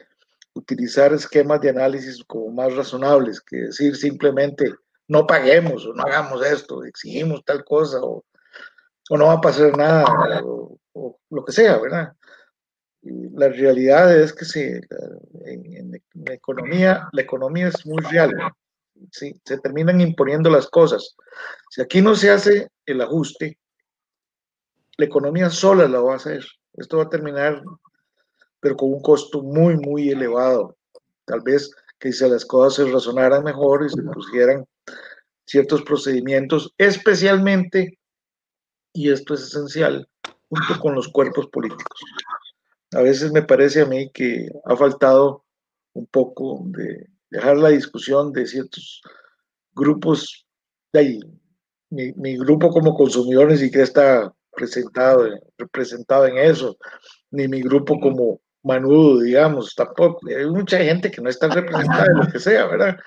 utilizar 0.54 1.12
esquemas 1.12 1.60
de 1.60 1.70
análisis 1.70 2.22
como 2.24 2.50
más 2.50 2.74
razonables 2.74 3.40
que 3.40 3.56
decir 3.56 3.96
simplemente 3.96 4.72
no 5.08 5.26
paguemos 5.26 5.84
o 5.86 5.92
no 5.92 6.02
hagamos 6.04 6.44
esto, 6.46 6.84
exigimos 6.84 7.44
tal 7.44 7.64
cosa 7.64 7.98
o, 8.00 8.24
o 9.10 9.16
no 9.16 9.26
va 9.26 9.34
a 9.34 9.40
pasar 9.40 9.76
nada 9.76 10.04
o, 10.44 10.78
lo 11.30 11.44
que 11.44 11.52
sea, 11.52 11.78
¿verdad? 11.78 12.12
la 13.02 13.48
realidad 13.48 14.16
es 14.16 14.32
que 14.32 14.44
se, 14.44 14.80
en, 15.44 16.00
la 16.14 16.32
economía, 16.32 17.08
la 17.12 17.22
economía 17.22 17.68
es 17.68 17.84
muy 17.84 18.02
real, 18.04 18.32
¿sí? 19.10 19.38
se 19.44 19.58
terminan 19.58 20.00
imponiendo 20.00 20.48
las 20.48 20.68
cosas. 20.68 21.14
Si 21.68 21.82
aquí 21.82 22.00
no 22.00 22.14
se 22.14 22.30
hace 22.30 22.68
el 22.86 23.00
ajuste, 23.00 23.58
la 24.96 25.04
economía 25.04 25.50
sola 25.50 25.88
la 25.88 26.00
va 26.00 26.14
a 26.14 26.16
hacer. 26.16 26.44
Esto 26.74 26.98
va 26.98 27.04
a 27.04 27.10
terminar 27.10 27.62
pero 28.64 28.78
con 28.78 28.94
un 28.94 29.02
costo 29.02 29.42
muy, 29.42 29.76
muy 29.76 30.08
elevado. 30.08 30.78
Tal 31.26 31.42
vez 31.42 31.70
que 31.98 32.10
si 32.10 32.26
las 32.26 32.46
cosas 32.46 32.86
se 32.86 32.90
razonaran 32.90 33.44
mejor 33.44 33.84
y 33.84 33.90
se 33.90 34.02
pusieran 34.02 34.64
ciertos 35.44 35.82
procedimientos, 35.82 36.72
especialmente, 36.78 37.98
y 38.94 39.10
esto 39.10 39.34
es 39.34 39.42
esencial, 39.42 40.08
junto 40.48 40.80
con 40.80 40.94
los 40.94 41.08
cuerpos 41.08 41.48
políticos. 41.48 42.00
A 42.92 43.02
veces 43.02 43.32
me 43.32 43.42
parece 43.42 43.82
a 43.82 43.86
mí 43.86 44.08
que 44.10 44.48
ha 44.64 44.76
faltado 44.76 45.44
un 45.94 46.06
poco 46.06 46.62
de 46.66 47.08
dejar 47.28 47.58
la 47.58 47.70
discusión 47.70 48.32
de 48.32 48.46
ciertos 48.46 49.02
grupos 49.72 50.46
de 50.92 51.00
ahí. 51.00 51.20
Mi, 51.90 52.12
mi 52.12 52.38
grupo 52.38 52.70
como 52.70 52.94
consumidor 52.94 53.50
ni 53.50 53.58
siquiera 53.58 53.84
está 53.84 54.32
presentado, 54.52 55.28
representado 55.58 56.26
en 56.26 56.38
eso, 56.38 56.76
ni 57.32 57.48
mi 57.48 57.60
grupo 57.62 57.98
como 57.98 58.40
manudo, 58.64 59.20
digamos, 59.20 59.74
tampoco. 59.74 60.26
Hay 60.26 60.46
mucha 60.46 60.78
gente 60.78 61.10
que 61.10 61.20
no 61.20 61.28
está 61.28 61.48
representada 61.48 62.06
en 62.06 62.16
lo 62.16 62.26
que 62.26 62.40
sea, 62.40 62.66
¿verdad? 62.66 62.98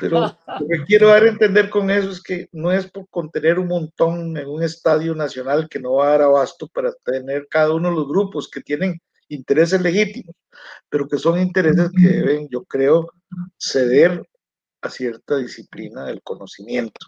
Pero, 0.00 0.20
lo 0.60 0.68
que 0.68 0.84
quiero 0.84 1.08
dar 1.08 1.24
a 1.24 1.28
entender 1.28 1.70
con 1.70 1.90
eso 1.90 2.10
es 2.10 2.22
que 2.22 2.48
no 2.52 2.70
es 2.70 2.88
por 2.90 3.08
contener 3.08 3.58
un 3.58 3.68
montón 3.68 4.36
en 4.36 4.48
un 4.48 4.62
estadio 4.62 5.14
nacional 5.14 5.68
que 5.68 5.80
no 5.80 5.94
va 5.94 6.08
a 6.08 6.10
dar 6.10 6.22
abasto 6.22 6.68
para 6.68 6.92
tener 7.04 7.48
cada 7.48 7.74
uno 7.74 7.88
de 7.88 7.96
los 7.96 8.06
grupos 8.06 8.48
que 8.48 8.60
tienen 8.60 9.00
intereses 9.28 9.80
legítimos, 9.80 10.36
pero 10.88 11.08
que 11.08 11.18
son 11.18 11.40
intereses 11.40 11.90
que 11.96 12.08
deben, 12.08 12.48
yo 12.48 12.64
creo, 12.64 13.10
ceder 13.56 14.28
a 14.82 14.90
cierta 14.90 15.36
disciplina 15.36 16.04
del 16.04 16.22
conocimiento. 16.22 17.06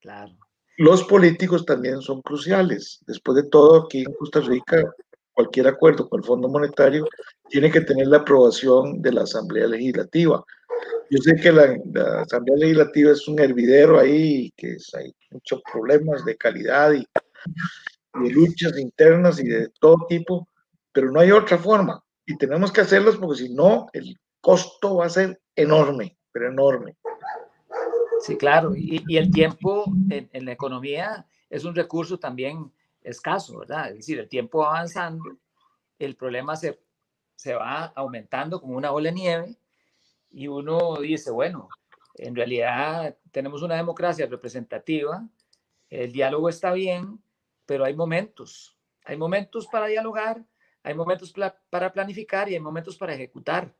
Claro. 0.00 0.36
Los 0.78 1.04
políticos 1.04 1.64
también 1.64 2.02
son 2.02 2.20
cruciales. 2.20 3.00
Después 3.06 3.36
de 3.36 3.48
todo, 3.48 3.84
aquí 3.84 4.00
en 4.00 4.12
Costa 4.12 4.40
Rica 4.40 4.94
cualquier 5.36 5.68
acuerdo 5.68 6.08
con 6.08 6.20
el 6.20 6.26
Fondo 6.26 6.48
Monetario 6.48 7.06
tiene 7.50 7.70
que 7.70 7.82
tener 7.82 8.06
la 8.06 8.18
aprobación 8.18 9.02
de 9.02 9.12
la 9.12 9.22
Asamblea 9.22 9.66
Legislativa. 9.66 10.42
Yo 11.10 11.18
sé 11.18 11.36
que 11.36 11.52
la, 11.52 11.76
Asamblea 12.22 12.56
Legislativa 12.56 13.12
es 13.12 13.28
un 13.28 13.38
hervidero 13.38 14.00
ahí, 14.00 14.50
que 14.56 14.78
hay 14.94 15.14
muchos 15.30 15.60
problemas 15.70 16.24
de 16.24 16.36
calidad 16.36 16.92
y, 16.94 17.06
de 18.24 18.30
luchas 18.30 18.78
internas 18.78 19.38
y 19.38 19.46
de 19.46 19.68
todo 19.78 20.06
tipo, 20.08 20.48
pero 20.90 21.12
no 21.12 21.20
hay 21.20 21.30
otra 21.30 21.58
forma. 21.58 22.02
Y 22.24 22.38
tenemos 22.38 22.72
que 22.72 22.80
hacerlas 22.80 23.16
porque 23.16 23.42
si 23.42 23.54
no, 23.54 23.88
el 23.92 24.18
costo 24.40 24.96
va 24.96 25.06
a 25.06 25.10
ser 25.10 25.38
enorme, 25.54 26.16
pero 26.32 26.48
enorme. 26.48 26.96
Sí, 28.22 28.38
claro. 28.38 28.74
Y, 28.74 29.04
y 29.06 29.18
el 29.18 29.30
tiempo 29.30 29.84
en, 30.08 30.30
en, 30.32 30.46
la 30.46 30.52
economía 30.52 31.26
es 31.50 31.64
un 31.64 31.74
recurso 31.74 32.18
también 32.18 32.72
escaso, 33.06 33.58
¿verdad? 33.58 33.90
Es 33.90 33.96
decir, 33.98 34.18
el 34.18 34.28
tiempo 34.28 34.58
va 34.60 34.70
avanzando, 34.70 35.36
el 35.98 36.16
problema 36.16 36.56
se, 36.56 36.80
se 37.36 37.54
va 37.54 37.86
aumentando 37.94 38.60
como 38.60 38.76
una 38.76 38.92
ola 38.92 39.10
de 39.10 39.14
nieve 39.14 39.56
y 40.30 40.48
uno 40.48 40.96
dice, 40.96 41.30
bueno, 41.30 41.68
en 42.14 42.34
realidad 42.34 43.16
tenemos 43.30 43.62
una 43.62 43.76
democracia 43.76 44.26
representativa, 44.26 45.26
el 45.88 46.12
diálogo 46.12 46.48
está 46.48 46.72
bien, 46.72 47.22
pero 47.64 47.84
hay 47.84 47.94
momentos, 47.94 48.76
hay 49.04 49.16
momentos 49.16 49.66
para 49.66 49.86
dialogar, 49.86 50.44
hay 50.82 50.94
momentos 50.94 51.32
para 51.70 51.92
planificar 51.92 52.48
y 52.48 52.54
hay 52.54 52.60
momentos 52.60 52.96
para 52.96 53.14
ejecutar. 53.14 53.74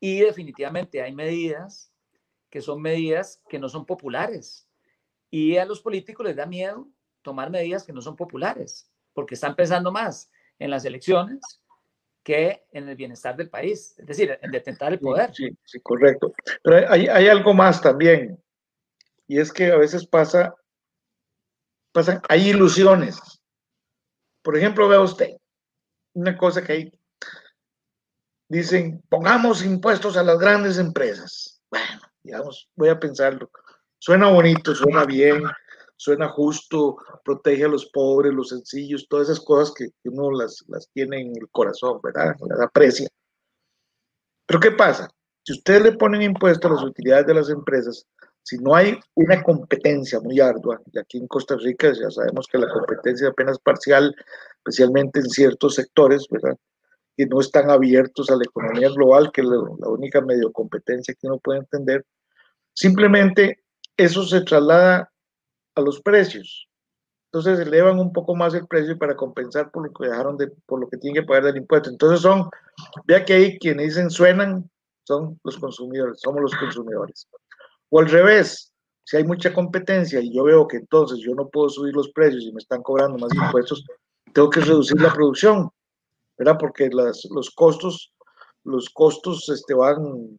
Y 0.00 0.20
definitivamente 0.20 1.00
hay 1.00 1.14
medidas 1.14 1.92
que 2.50 2.60
son 2.60 2.80
medidas 2.82 3.42
que 3.48 3.58
no 3.58 3.68
son 3.68 3.84
populares. 3.86 4.68
Y 5.30 5.56
a 5.56 5.64
los 5.64 5.80
políticos 5.80 6.26
les 6.26 6.36
da 6.36 6.46
miedo 6.46 6.88
tomar 7.24 7.50
medidas 7.50 7.82
que 7.82 7.92
no 7.92 8.00
son 8.00 8.14
populares, 8.14 8.88
porque 9.12 9.34
están 9.34 9.56
pensando 9.56 9.90
más 9.90 10.30
en 10.60 10.70
las 10.70 10.84
elecciones 10.84 11.40
que 12.22 12.64
en 12.70 12.88
el 12.88 12.96
bienestar 12.96 13.36
del 13.36 13.50
país, 13.50 13.98
es 13.98 14.06
decir, 14.06 14.38
en 14.40 14.50
detentar 14.50 14.92
el 14.92 15.00
poder. 15.00 15.34
Sí, 15.34 15.48
sí, 15.64 15.80
correcto. 15.80 16.32
Pero 16.62 16.90
hay, 16.90 17.08
hay, 17.08 17.28
algo 17.28 17.52
más 17.52 17.82
también, 17.82 18.40
y 19.26 19.38
es 19.38 19.52
que 19.52 19.72
a 19.72 19.76
veces 19.76 20.06
pasa, 20.06 20.54
pasan, 21.92 22.22
hay 22.28 22.50
ilusiones. 22.50 23.18
Por 24.42 24.56
ejemplo, 24.56 24.88
vea 24.88 25.00
usted, 25.00 25.36
una 26.14 26.36
cosa 26.36 26.62
que 26.62 26.72
hay, 26.72 26.92
dicen, 28.48 29.02
pongamos 29.08 29.64
impuestos 29.64 30.16
a 30.16 30.22
las 30.22 30.38
grandes 30.38 30.78
empresas. 30.78 31.62
Bueno, 31.70 32.00
digamos, 32.22 32.70
voy 32.74 32.88
a 32.88 32.98
pensarlo. 32.98 33.50
Suena 33.98 34.28
bonito, 34.28 34.74
suena 34.74 35.04
bien, 35.04 35.44
suena 36.04 36.28
justo, 36.28 36.98
protege 37.24 37.64
a 37.64 37.68
los 37.68 37.86
pobres, 37.86 38.34
los 38.34 38.50
sencillos, 38.50 39.06
todas 39.08 39.30
esas 39.30 39.42
cosas 39.42 39.72
que 39.74 39.88
uno 40.04 40.30
las, 40.30 40.62
las 40.68 40.86
tiene 40.92 41.22
en 41.22 41.32
el 41.34 41.48
corazón, 41.50 41.98
¿verdad? 42.02 42.36
Las 42.46 42.60
aprecia. 42.60 43.08
Pero 44.46 44.60
¿qué 44.60 44.72
pasa? 44.72 45.08
Si 45.42 45.54
ustedes 45.54 45.82
le 45.82 45.92
ponen 45.92 46.20
impuesto 46.20 46.68
a 46.68 46.72
las 46.72 46.82
utilidades 46.82 47.26
de 47.26 47.34
las 47.34 47.48
empresas, 47.48 48.06
si 48.42 48.58
no 48.58 48.74
hay 48.74 49.00
una 49.14 49.42
competencia 49.42 50.20
muy 50.20 50.40
ardua, 50.40 50.78
y 50.92 50.98
aquí 50.98 51.16
en 51.16 51.26
Costa 51.26 51.56
Rica 51.56 51.90
ya 51.94 52.10
sabemos 52.10 52.46
que 52.48 52.58
la 52.58 52.68
competencia 52.68 53.28
apenas 53.28 53.58
parcial, 53.58 54.14
especialmente 54.58 55.20
en 55.20 55.30
ciertos 55.30 55.76
sectores, 55.76 56.26
¿verdad? 56.30 56.58
Que 57.16 57.24
no 57.24 57.40
están 57.40 57.70
abiertos 57.70 58.28
a 58.28 58.36
la 58.36 58.44
economía 58.44 58.90
global, 58.90 59.32
que 59.32 59.40
es 59.40 59.46
la 59.46 59.88
única 59.88 60.20
medio 60.20 60.52
competencia 60.52 61.14
que 61.14 61.26
uno 61.26 61.38
puede 61.38 61.60
entender, 61.60 62.04
simplemente 62.74 63.64
eso 63.96 64.26
se 64.26 64.42
traslada 64.42 65.10
a 65.74 65.80
los 65.80 66.00
precios. 66.00 66.68
Entonces 67.34 67.66
elevan 67.66 67.98
un 67.98 68.12
poco 68.12 68.36
más 68.36 68.54
el 68.54 68.66
precio 68.68 68.96
para 68.96 69.16
compensar 69.16 69.70
por 69.72 69.84
lo 69.84 69.92
que 69.92 70.06
dejaron 70.06 70.36
de, 70.36 70.52
por 70.66 70.80
lo 70.80 70.88
que 70.88 70.98
tienen 70.98 71.20
que 71.20 71.26
pagar 71.26 71.44
del 71.44 71.56
impuesto. 71.56 71.90
Entonces 71.90 72.20
son, 72.20 72.48
vea 73.06 73.24
que 73.24 73.34
ahí 73.34 73.58
quienes 73.58 73.88
dicen 73.88 74.08
suenan, 74.08 74.70
son 75.02 75.40
los 75.42 75.58
consumidores, 75.58 76.20
somos 76.20 76.40
los 76.40 76.54
consumidores. 76.54 77.26
O 77.90 77.98
al 77.98 78.08
revés, 78.08 78.72
si 79.02 79.16
hay 79.16 79.24
mucha 79.24 79.52
competencia 79.52 80.20
y 80.20 80.32
yo 80.32 80.44
veo 80.44 80.68
que 80.68 80.76
entonces 80.76 81.18
yo 81.18 81.34
no 81.34 81.48
puedo 81.48 81.68
subir 81.68 81.92
los 81.94 82.10
precios 82.10 82.44
y 82.44 82.52
me 82.52 82.58
están 82.58 82.82
cobrando 82.82 83.18
más 83.18 83.34
impuestos, 83.34 83.84
tengo 84.32 84.48
que 84.48 84.60
reducir 84.60 85.00
la 85.00 85.12
producción, 85.12 85.70
¿verdad? 86.38 86.56
Porque 86.58 86.88
las, 86.88 87.24
los 87.30 87.50
costos, 87.50 88.12
los 88.62 88.88
costos 88.90 89.48
este, 89.48 89.74
van, 89.74 90.38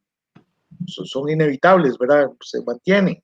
son 0.85 1.29
inevitables, 1.29 1.97
¿verdad? 1.97 2.31
Se 2.41 2.61
mantienen. 2.63 3.21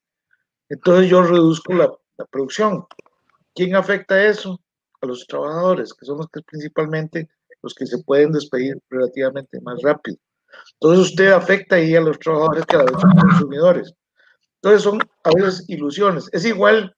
Entonces 0.69 1.10
yo 1.10 1.24
reduzco 1.24 1.74
la, 1.74 1.91
la 2.22 2.26
producción. 2.28 2.86
¿Quién 3.54 3.76
afecta 3.76 4.24
eso? 4.26 4.60
A 5.02 5.06
los 5.06 5.26
trabajadores, 5.28 5.94
que 5.94 6.06
son 6.06 6.18
los 6.18 6.28
que 6.30 6.42
principalmente 6.42 7.30
los 7.64 7.74
que 7.74 7.86
se 7.86 7.98
pueden 8.04 8.32
despedir 8.32 8.80
relativamente 8.90 9.60
más 9.62 9.82
rápido. 9.82 10.18
Entonces 10.74 11.12
usted 11.12 11.32
afecta 11.32 11.76
ahí 11.76 11.96
a 11.96 12.02
los 12.02 12.20
trabajadores 12.20 12.66
que 12.66 12.76
a 12.76 12.84
los 12.84 13.04
consumidores. 13.04 13.94
Entonces 14.56 14.84
son 14.84 15.00
a 15.24 15.32
veces 15.36 15.66
ilusiones. 15.68 16.30
Es 16.32 16.46
igual, 16.46 16.96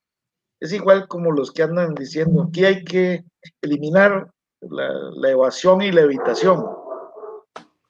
es 0.60 0.74
igual 0.74 1.08
como 1.08 1.32
los 1.32 1.52
que 1.52 1.64
andan 1.64 1.96
diciendo 1.96 2.50
que 2.52 2.66
hay 2.66 2.84
que 2.84 3.24
eliminar 3.62 4.30
la, 4.62 5.30
evasión 5.30 5.82
y 5.82 5.92
la 5.92 6.02
evitación. 6.02 6.66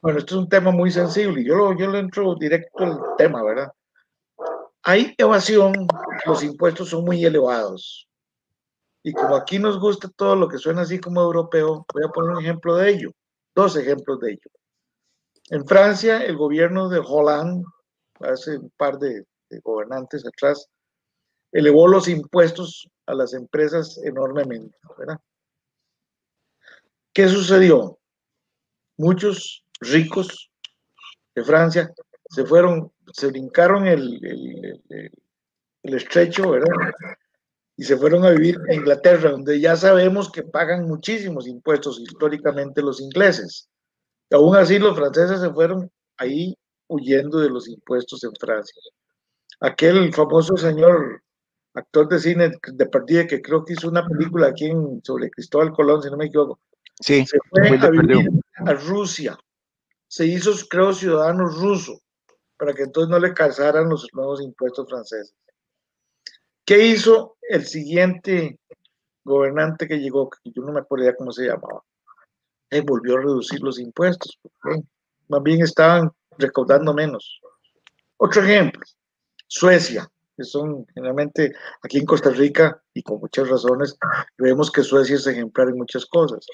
Bueno, 0.02 0.20
esto 0.20 0.36
es 0.36 0.42
un 0.42 0.50
tema 0.50 0.72
muy 0.72 0.92
sensible 0.92 1.44
yo 1.44 1.56
lo, 1.56 1.78
yo 1.78 1.94
entro 1.96 2.36
directo 2.36 2.84
al 2.84 3.00
tema, 3.18 3.42
¿verdad? 3.44 3.72
Hay 4.84 5.16
evasión, 5.18 5.88
los 6.26 6.44
impuestos 6.44 6.90
son 6.90 7.06
muy 7.06 7.24
elevados. 7.24 8.08
Y 9.04 9.12
como 9.14 9.36
aquí 9.36 9.60
nos 9.60 9.80
gusta 9.80 10.10
todo 10.10 10.36
lo 10.36 10.48
que 10.48 10.58
suena 10.58 10.82
así 10.82 11.00
como 11.00 11.22
europeo, 11.22 11.86
voy 11.94 12.04
a 12.04 12.10
poner 12.10 12.32
un 12.32 12.42
ejemplo 12.42 12.76
de 12.76 12.90
ello, 12.90 13.12
dos 13.54 13.76
ejemplos 13.76 14.20
de 14.20 14.32
ello. 14.32 14.50
En 15.50 15.66
Francia, 15.66 16.24
el 16.24 16.38
gobierno 16.38 16.88
de 16.88 17.00
Hollande, 17.00 17.66
hace 18.22 18.58
un 18.58 18.72
par 18.78 18.98
de, 19.00 19.26
gobernantes 19.64 20.26
atrás, 20.26 20.70
elevó 21.52 21.88
los 21.88 22.08
impuestos 22.08 22.90
a 23.06 23.14
las 23.14 23.34
empresas 23.34 24.00
enormemente. 24.04 24.76
¿Qué 27.14 27.28
sucedió? 27.28 28.00
Muchos 28.98 29.66
ricos 29.82 30.50
de 31.36 31.44
Francia 31.44 31.94
se 32.30 32.46
fueron, 32.46 32.92
se 33.12 33.28
brincaron 33.28 33.88
el, 33.88 34.20
el, 34.24 35.12
el, 35.84 35.94
estrecho, 35.94 36.52
¿verdad? 36.52 36.72
Y 37.76 37.84
se 37.84 37.98
fueron 37.98 38.26
a 38.26 38.32
vivir 38.32 38.58
a 38.70 38.74
Inglaterra, 38.74 39.32
donde 39.32 39.60
ya 39.60 39.76
sabemos 39.76 40.32
que 40.32 40.44
pagan 40.44 40.88
muchísimos 40.88 41.48
impuestos 41.48 42.00
históricamente 42.00 42.82
los 42.82 43.02
ingleses. 43.02 43.70
Y 44.30 44.36
aún 44.36 44.56
así 44.56 44.80
los 44.80 44.96
franceses 44.96 45.42
se 45.42 45.50
fueron 45.52 45.92
ahí 46.18 46.56
huyendo 46.88 47.40
de 47.40 47.50
los 47.50 47.68
impuestos 47.68 48.24
en 48.24 48.32
Francia. 48.40 48.82
Aquel 49.60 50.14
famoso 50.14 50.56
señor 50.56 51.22
actor 51.74 52.08
de 52.08 52.20
cine 52.20 52.52
de 52.72 52.86
partida 52.86 53.26
que 53.26 53.42
creo 53.42 53.66
que 53.66 53.74
hizo 53.74 53.90
una 53.90 54.06
película 54.08 54.48
aquí 54.48 54.72
sobre 55.04 55.32
Cristóbal 55.32 55.72
Colón, 55.72 56.04
si 56.04 56.10
no 56.10 56.18
me 56.18 56.26
equivoco. 56.26 56.60
Sí, 57.00 57.26
se 57.26 57.38
fue 57.50 57.68
a 57.68 57.90
vivir 57.90 58.30
a 58.58 58.74
Rusia. 58.74 59.38
Se 60.08 60.28
hizo, 60.28 60.52
creo, 60.70 60.94
ciudadano 60.94 61.48
ruso 61.48 62.03
para 62.58 62.74
que 62.74 62.84
entonces 62.84 63.10
no 63.10 63.20
le 63.20 63.34
calzaran 63.34 63.90
los 63.90 64.08
nuevos 64.14 64.42
impuestos 64.42 64.88
franceses. 64.88 65.34
¿Qué 66.66 66.86
hizo 66.86 67.38
el 67.42 67.66
siguiente 67.66 68.60
gobernante 69.24 69.88
que 69.88 70.00
llegó? 70.00 70.30
Que 70.30 70.52
yo 70.52 70.64
no 70.64 70.72
me 70.72 70.80
acuerdo 70.80 71.06
ya 71.06 71.16
cómo 71.16 71.32
se 71.32 71.46
llamaba. 71.46 71.84
Él 72.70 72.84
volvió 72.84 73.18
a 73.18 73.22
reducir 73.22 73.62
los 73.62 73.80
impuestos. 73.80 74.40
Más 75.28 75.44
bien 75.44 75.62
estaban 75.62 76.12
recaudando 76.38 76.94
menos. 76.94 77.42
Otro 78.18 78.42
ejemplo, 78.42 78.82
Suecia 79.48 80.10
que 80.36 80.44
son 80.44 80.86
generalmente 80.94 81.54
aquí 81.82 82.00
en 82.00 82.06
Costa 82.06 82.30
Rica 82.32 82.82
y 82.94 83.04
con 83.04 83.20
muchas 83.20 83.50
razones, 83.50 83.98
vemos 84.38 84.72
que 84.72 84.84
Suecia 84.84 85.16
es 85.16 85.28
ejemplar 85.28 85.70
en 85.70 85.78
muchas 85.78 86.06
cosas. 86.06 86.46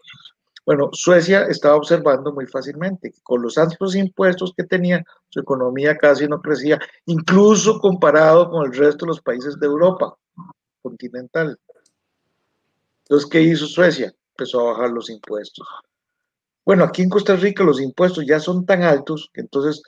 Bueno, 0.69 0.91
Suecia 0.93 1.45
estaba 1.45 1.77
observando 1.77 2.32
muy 2.32 2.45
fácilmente 2.45 3.12
que 3.12 3.19
con 3.23 3.41
los 3.41 3.58
altos 3.58 3.95
impuestos 3.95 4.53
que 4.55 4.65
tenía, 4.65 5.03
su 5.29 5.39
economía 5.39 5.97
casi 5.97 6.27
no 6.27 6.43
crecía, 6.43 6.79
incluso 7.08 7.79
comparado 7.79 8.51
con 8.51 8.67
el 8.67 8.77
resto 8.77 9.03
de 9.03 9.08
los 9.08 9.19
países 9.19 9.60
de 9.60 9.65
Europa 9.65 10.15
continental. 10.84 11.60
Entonces, 13.01 13.27
¿qué 13.32 13.41
hizo 13.41 13.65
Suecia? 13.65 14.13
Empezó 14.38 14.60
a 14.60 14.73
bajar 14.73 14.91
los 14.91 15.10
impuestos. 15.10 15.67
Bueno, 16.63 16.84
aquí 16.84 17.01
en 17.01 17.10
Costa 17.10 17.36
Rica 17.36 17.63
los 17.63 17.82
impuestos 17.82 18.23
ya 18.27 18.39
son 18.39 18.63
tan 18.67 18.84
altos 18.84 19.32
que 19.34 19.41
entonces 19.41 19.82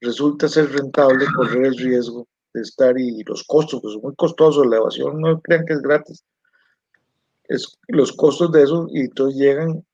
resulta 0.00 0.48
ser 0.48 0.72
rentable 0.72 1.26
correr 1.36 1.66
el 1.66 1.76
riesgo 1.76 2.26
de 2.54 2.62
estar 2.62 2.98
y 2.98 3.22
los 3.24 3.44
costos, 3.44 3.82
que 3.82 3.88
son 3.88 4.00
muy 4.00 4.14
costosos, 4.14 4.66
la 4.66 4.78
evasión 4.78 5.20
no 5.20 5.38
crean 5.42 5.66
que 5.66 5.74
es 5.74 5.82
gratis, 5.82 6.24
es 7.44 7.78
los 7.88 8.12
costos 8.12 8.50
de 8.50 8.62
eso 8.62 8.86
y 8.88 9.00
entonces 9.00 9.38
llegan 9.38 9.84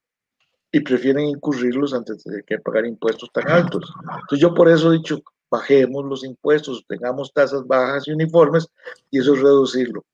y 0.71 0.81
prefieren 0.81 1.25
incurrirlos 1.25 1.95
antes 1.95 2.23
de 2.25 2.43
que 2.45 2.59
pagar 2.59 2.87
impuestos 2.87 3.31
tan 3.33 3.49
altos. 3.49 3.93
Entonces 4.01 4.41
yo 4.41 4.55
por 4.55 4.69
eso 4.69 4.93
he 4.93 4.99
dicho, 4.99 5.21
bajemos 5.51 6.05
los 6.05 6.25
impuestos, 6.25 6.85
tengamos 6.87 7.33
tasas 7.33 7.67
bajas 7.67 8.07
y 8.07 8.13
uniformes 8.13 8.69
y 9.11 9.21
eso 9.21 9.35
es 9.35 9.41
reducirlo. 9.41 10.05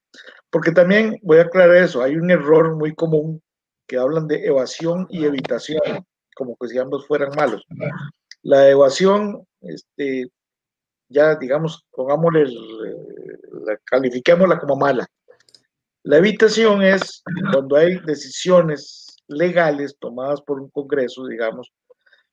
Porque 0.51 0.71
también 0.71 1.19
voy 1.23 1.39
a 1.39 1.43
aclarar 1.43 1.77
eso, 1.77 2.03
hay 2.03 2.17
un 2.17 2.31
error 2.31 2.77
muy 2.77 2.95
común 2.95 3.43
que 3.87 3.99
hablan 3.99 4.29
de 4.29 4.47
evasión 4.47 5.07
y 5.11 5.25
evitación, 5.25 5.81
como 6.37 6.57
que 6.57 6.69
si 6.69 6.79
ambos 6.79 7.07
fueran 7.07 7.31
malos. 7.37 7.65
La 8.43 8.69
evasión 8.69 9.45
este, 9.61 10.31
ya 11.09 11.37
digamos, 11.37 11.85
pongámosle, 11.91 12.43
eh, 12.43 13.79
califiquémosla 13.85 14.59
como 14.59 14.77
mala. 14.77 15.07
La 16.03 16.19
evitación 16.19 16.83
es 16.83 17.23
cuando 17.53 17.77
hay 17.77 17.99
decisiones 18.01 19.04
legales 19.29 19.97
tomadas 19.99 20.41
por 20.43 20.61
un 20.61 20.71
Congreso, 20.71 21.27
digamos, 21.27 21.73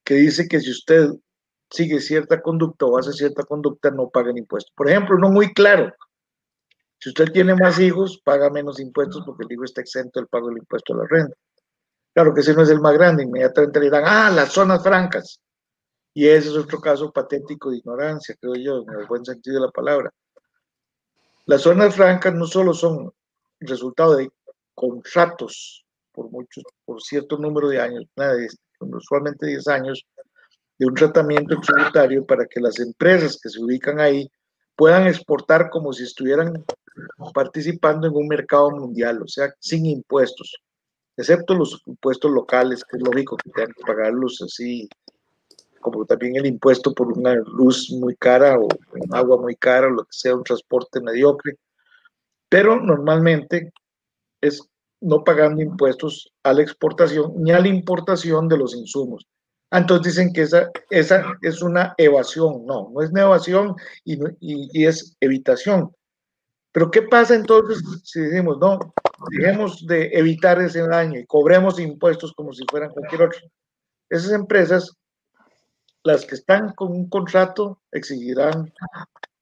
que 0.03 0.15
dice 0.15 0.47
que 0.47 0.59
si 0.59 0.71
usted 0.71 1.09
sigue 1.69 1.99
cierta 1.99 2.41
conducta 2.41 2.85
o 2.85 2.97
hace 2.97 3.13
cierta 3.13 3.43
conducta, 3.43 3.91
no 3.91 4.09
paga 4.09 4.31
impuestos. 4.35 4.73
Por 4.75 4.89
ejemplo, 4.89 5.17
no 5.17 5.29
muy 5.29 5.53
claro. 5.53 5.93
Si 6.99 7.09
usted 7.09 7.31
tiene 7.31 7.55
más 7.55 7.79
hijos, 7.79 8.21
paga 8.23 8.49
menos 8.49 8.79
impuestos 8.79 9.23
porque 9.25 9.45
el 9.45 9.53
hijo 9.53 9.63
está 9.63 9.81
exento 9.81 10.19
del 10.19 10.27
pago 10.27 10.49
del 10.49 10.59
impuesto 10.59 10.93
a 10.93 10.97
la 10.97 11.07
renta. 11.09 11.35
Claro 12.13 12.33
que 12.33 12.41
ese 12.41 12.53
no 12.53 12.61
es 12.61 12.69
el 12.69 12.81
más 12.81 12.93
grande, 12.93 13.23
inmediatamente 13.23 13.79
le 13.79 13.85
dirán, 13.85 14.03
ah, 14.05 14.29
las 14.29 14.51
zonas 14.51 14.83
francas. 14.83 15.39
Y 16.13 16.27
ese 16.27 16.49
es 16.49 16.55
otro 16.55 16.79
caso 16.79 17.11
patético 17.11 17.71
de 17.71 17.77
ignorancia, 17.77 18.35
creo 18.39 18.55
yo, 18.55 18.83
en 18.83 18.99
el 18.99 19.07
buen 19.07 19.23
sentido 19.23 19.55
de 19.55 19.65
la 19.65 19.71
palabra. 19.71 20.11
Las 21.45 21.61
zonas 21.61 21.95
francas 21.95 22.33
no 22.33 22.45
solo 22.45 22.73
son 22.73 23.13
resultado 23.61 24.17
de 24.17 24.29
contratos 24.75 25.85
por 26.11 26.29
muchos, 26.31 26.63
por 26.85 27.01
cierto 27.01 27.37
número 27.37 27.69
de 27.69 27.81
años, 27.81 28.05
usualmente 28.79 29.47
10 29.47 29.67
años, 29.67 30.05
de 30.77 30.85
un 30.87 30.93
tratamiento 30.93 31.59
tributario 31.59 32.25
para 32.25 32.45
que 32.45 32.59
las 32.59 32.79
empresas 32.79 33.39
que 33.41 33.49
se 33.49 33.63
ubican 33.63 33.99
ahí 33.99 34.29
puedan 34.75 35.07
exportar 35.07 35.69
como 35.69 35.93
si 35.93 36.03
estuvieran 36.03 36.65
participando 37.33 38.07
en 38.07 38.15
un 38.15 38.27
mercado 38.27 38.71
mundial, 38.71 39.21
o 39.21 39.27
sea, 39.27 39.53
sin 39.59 39.85
impuestos, 39.85 40.61
excepto 41.15 41.53
los 41.53 41.81
impuestos 41.85 42.31
locales, 42.31 42.83
que 42.83 42.97
es 42.97 43.03
lógico 43.03 43.37
que 43.37 43.51
tengan 43.51 43.73
que 43.73 43.83
pagarlos 43.83 44.41
así 44.41 44.89
como 45.81 46.05
también 46.05 46.37
el 46.37 46.45
impuesto 46.45 46.93
por 46.93 47.11
una 47.17 47.33
luz 47.35 47.91
muy 47.91 48.15
cara 48.15 48.57
o 48.57 48.67
un 48.93 49.15
agua 49.15 49.37
muy 49.37 49.55
cara, 49.55 49.87
o 49.87 49.89
lo 49.89 50.03
que 50.03 50.11
sea, 50.13 50.35
un 50.35 50.43
transporte 50.43 51.01
mediocre. 51.01 51.57
Pero 52.47 52.79
normalmente 52.79 53.73
es 54.39 54.61
no 55.01 55.23
pagando 55.23 55.61
impuestos 55.61 56.31
a 56.43 56.53
la 56.53 56.61
exportación 56.61 57.33
ni 57.37 57.51
a 57.51 57.59
la 57.59 57.67
importación 57.67 58.47
de 58.47 58.57
los 58.57 58.75
insumos. 58.75 59.27
Ah, 59.71 59.79
entonces 59.79 60.15
dicen 60.15 60.33
que 60.33 60.41
esa, 60.41 60.69
esa 60.89 61.23
es 61.41 61.61
una 61.61 61.95
evasión. 61.97 62.65
No, 62.65 62.91
no 62.93 63.01
es 63.01 63.09
una 63.09 63.21
evasión 63.21 63.75
y, 64.03 64.19
y, 64.39 64.85
es 64.85 65.15
evitación. 65.21 65.95
Pero 66.73 66.91
¿qué 66.91 67.03
pasa 67.03 67.35
entonces 67.35 67.81
si 68.03 68.19
decimos, 68.19 68.57
no, 68.59 68.79
dejemos 69.29 69.85
de 69.87 70.09
evitar 70.13 70.61
ese 70.61 70.81
daño 70.81 71.19
y 71.19 71.25
cobremos 71.25 71.79
impuestos 71.79 72.33
como 72.33 72.53
si 72.53 72.63
fueran 72.69 72.91
cualquier 72.91 73.23
otro? 73.23 73.39
Esas 74.09 74.33
empresas 74.33 74.91
las 76.03 76.25
que 76.25 76.35
están 76.35 76.73
con 76.73 76.91
un 76.91 77.09
contrato 77.09 77.81
exigirán 77.91 78.73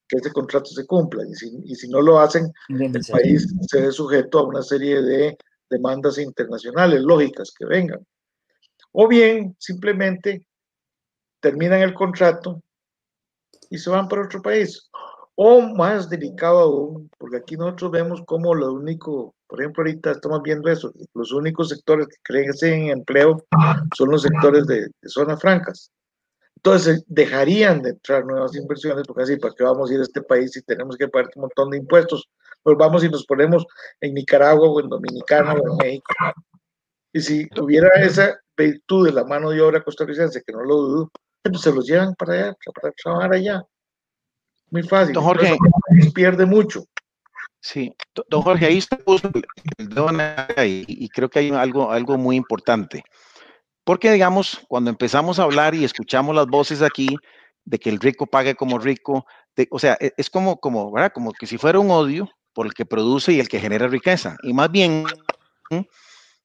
que 0.07 0.17
ese 0.17 0.31
contrato 0.31 0.65
se 0.65 0.85
cumpla 0.85 1.23
y 1.27 1.33
si, 1.35 1.61
y 1.65 1.75
si 1.75 1.87
no 1.87 2.01
lo 2.01 2.19
hacen, 2.19 2.51
el 2.67 2.91
país 3.11 3.47
se 3.67 3.81
ve 3.81 3.91
sujeto 3.91 4.39
a 4.39 4.47
una 4.47 4.61
serie 4.61 5.01
de 5.01 5.37
demandas 5.69 6.17
internacionales 6.17 7.01
lógicas 7.01 7.51
que 7.57 7.65
vengan. 7.65 8.05
O 8.91 9.07
bien 9.07 9.55
simplemente 9.59 10.45
terminan 11.39 11.81
el 11.81 11.93
contrato 11.93 12.61
y 13.69 13.77
se 13.77 13.89
van 13.89 14.07
para 14.07 14.23
otro 14.23 14.41
país. 14.41 14.89
O 15.35 15.61
más 15.61 16.09
delicado 16.09 16.59
aún, 16.59 17.09
porque 17.17 17.37
aquí 17.37 17.55
nosotros 17.55 17.91
vemos 17.91 18.21
como 18.25 18.53
lo 18.53 18.73
único, 18.73 19.35
por 19.47 19.61
ejemplo, 19.61 19.83
ahorita 19.83 20.11
estamos 20.11 20.41
viendo 20.43 20.69
eso, 20.69 20.91
los 21.13 21.31
únicos 21.31 21.69
sectores 21.69 22.07
que 22.07 22.17
crecen 22.23 22.83
en 22.83 22.89
empleo 22.89 23.45
son 23.95 24.09
los 24.09 24.23
sectores 24.23 24.67
de, 24.67 24.81
de 24.81 25.09
zonas 25.09 25.39
francas. 25.39 25.91
Entonces 26.57 27.05
dejarían 27.07 27.81
de 27.81 27.91
entrar 27.91 28.25
nuevas 28.25 28.53
inversiones, 28.53 29.05
porque 29.07 29.23
así, 29.23 29.37
¿para 29.37 29.53
qué 29.57 29.63
vamos 29.63 29.89
a 29.89 29.93
ir 29.93 30.01
a 30.01 30.03
este 30.03 30.21
país 30.21 30.51
si 30.51 30.61
tenemos 30.61 30.97
que 30.97 31.07
pagar 31.07 31.31
un 31.35 31.43
montón 31.43 31.69
de 31.69 31.77
impuestos? 31.77 32.27
Pues 32.63 32.77
vamos 32.77 33.03
y 33.03 33.09
nos 33.09 33.25
ponemos 33.25 33.65
en 34.01 34.13
Nicaragua 34.13 34.69
o 34.69 34.79
en 34.79 34.89
Dominicana 34.89 35.53
o 35.53 35.71
en 35.71 35.77
México. 35.77 36.13
Y 37.13 37.21
si 37.21 37.47
hubiera 37.59 37.89
esa 38.01 38.39
virtud 38.55 39.07
de 39.07 39.13
la 39.13 39.23
mano 39.23 39.49
de 39.49 39.61
obra 39.61 39.83
costarricense, 39.83 40.43
que 40.45 40.53
no 40.53 40.63
lo 40.63 40.75
dudo, 40.75 41.11
pues 41.43 41.61
se 41.61 41.71
los 41.71 41.85
llevan 41.87 42.13
para 42.15 42.33
allá, 42.33 42.57
para 42.75 42.93
trabajar 42.93 43.33
allá. 43.33 43.63
Muy 44.69 44.83
fácil. 44.83 45.13
Don 45.13 45.23
Jorge, 45.23 45.57
pierde 46.13 46.45
mucho. 46.45 46.83
Sí, 47.61 47.93
don 48.29 48.41
Jorge, 48.41 48.67
ahí 48.67 48.77
está 48.77 48.97
el 49.77 49.89
dedo 49.89 50.11
y, 50.65 50.85
y 50.87 51.09
creo 51.09 51.29
que 51.29 51.39
hay 51.39 51.49
algo, 51.49 51.91
algo 51.91 52.17
muy 52.17 52.35
importante. 52.35 53.03
Porque, 53.83 54.11
digamos, 54.11 54.61
cuando 54.67 54.91
empezamos 54.91 55.39
a 55.39 55.43
hablar 55.43 55.73
y 55.73 55.83
escuchamos 55.83 56.35
las 56.35 56.45
voces 56.47 56.81
aquí 56.81 57.17
de 57.65 57.79
que 57.79 57.89
el 57.89 57.99
rico 57.99 58.27
pague 58.27 58.55
como 58.55 58.77
rico, 58.77 59.25
o 59.71 59.79
sea, 59.79 59.97
e, 59.99 60.13
es 60.15 60.29
como, 60.29 60.59
como, 60.59 60.91
¿verdad? 60.91 61.11
Como 61.13 61.33
que 61.33 61.47
si 61.47 61.57
fuera 61.57 61.79
un 61.79 61.91
odio 61.91 62.29
por 62.53 62.65
el 62.65 62.73
que 62.73 62.85
produce 62.85 63.33
y 63.33 63.39
el 63.39 63.49
que 63.49 63.59
genera 63.59 63.87
riqueza. 63.87 64.37
Y 64.43 64.53
más 64.53 64.71
bien, 64.71 65.05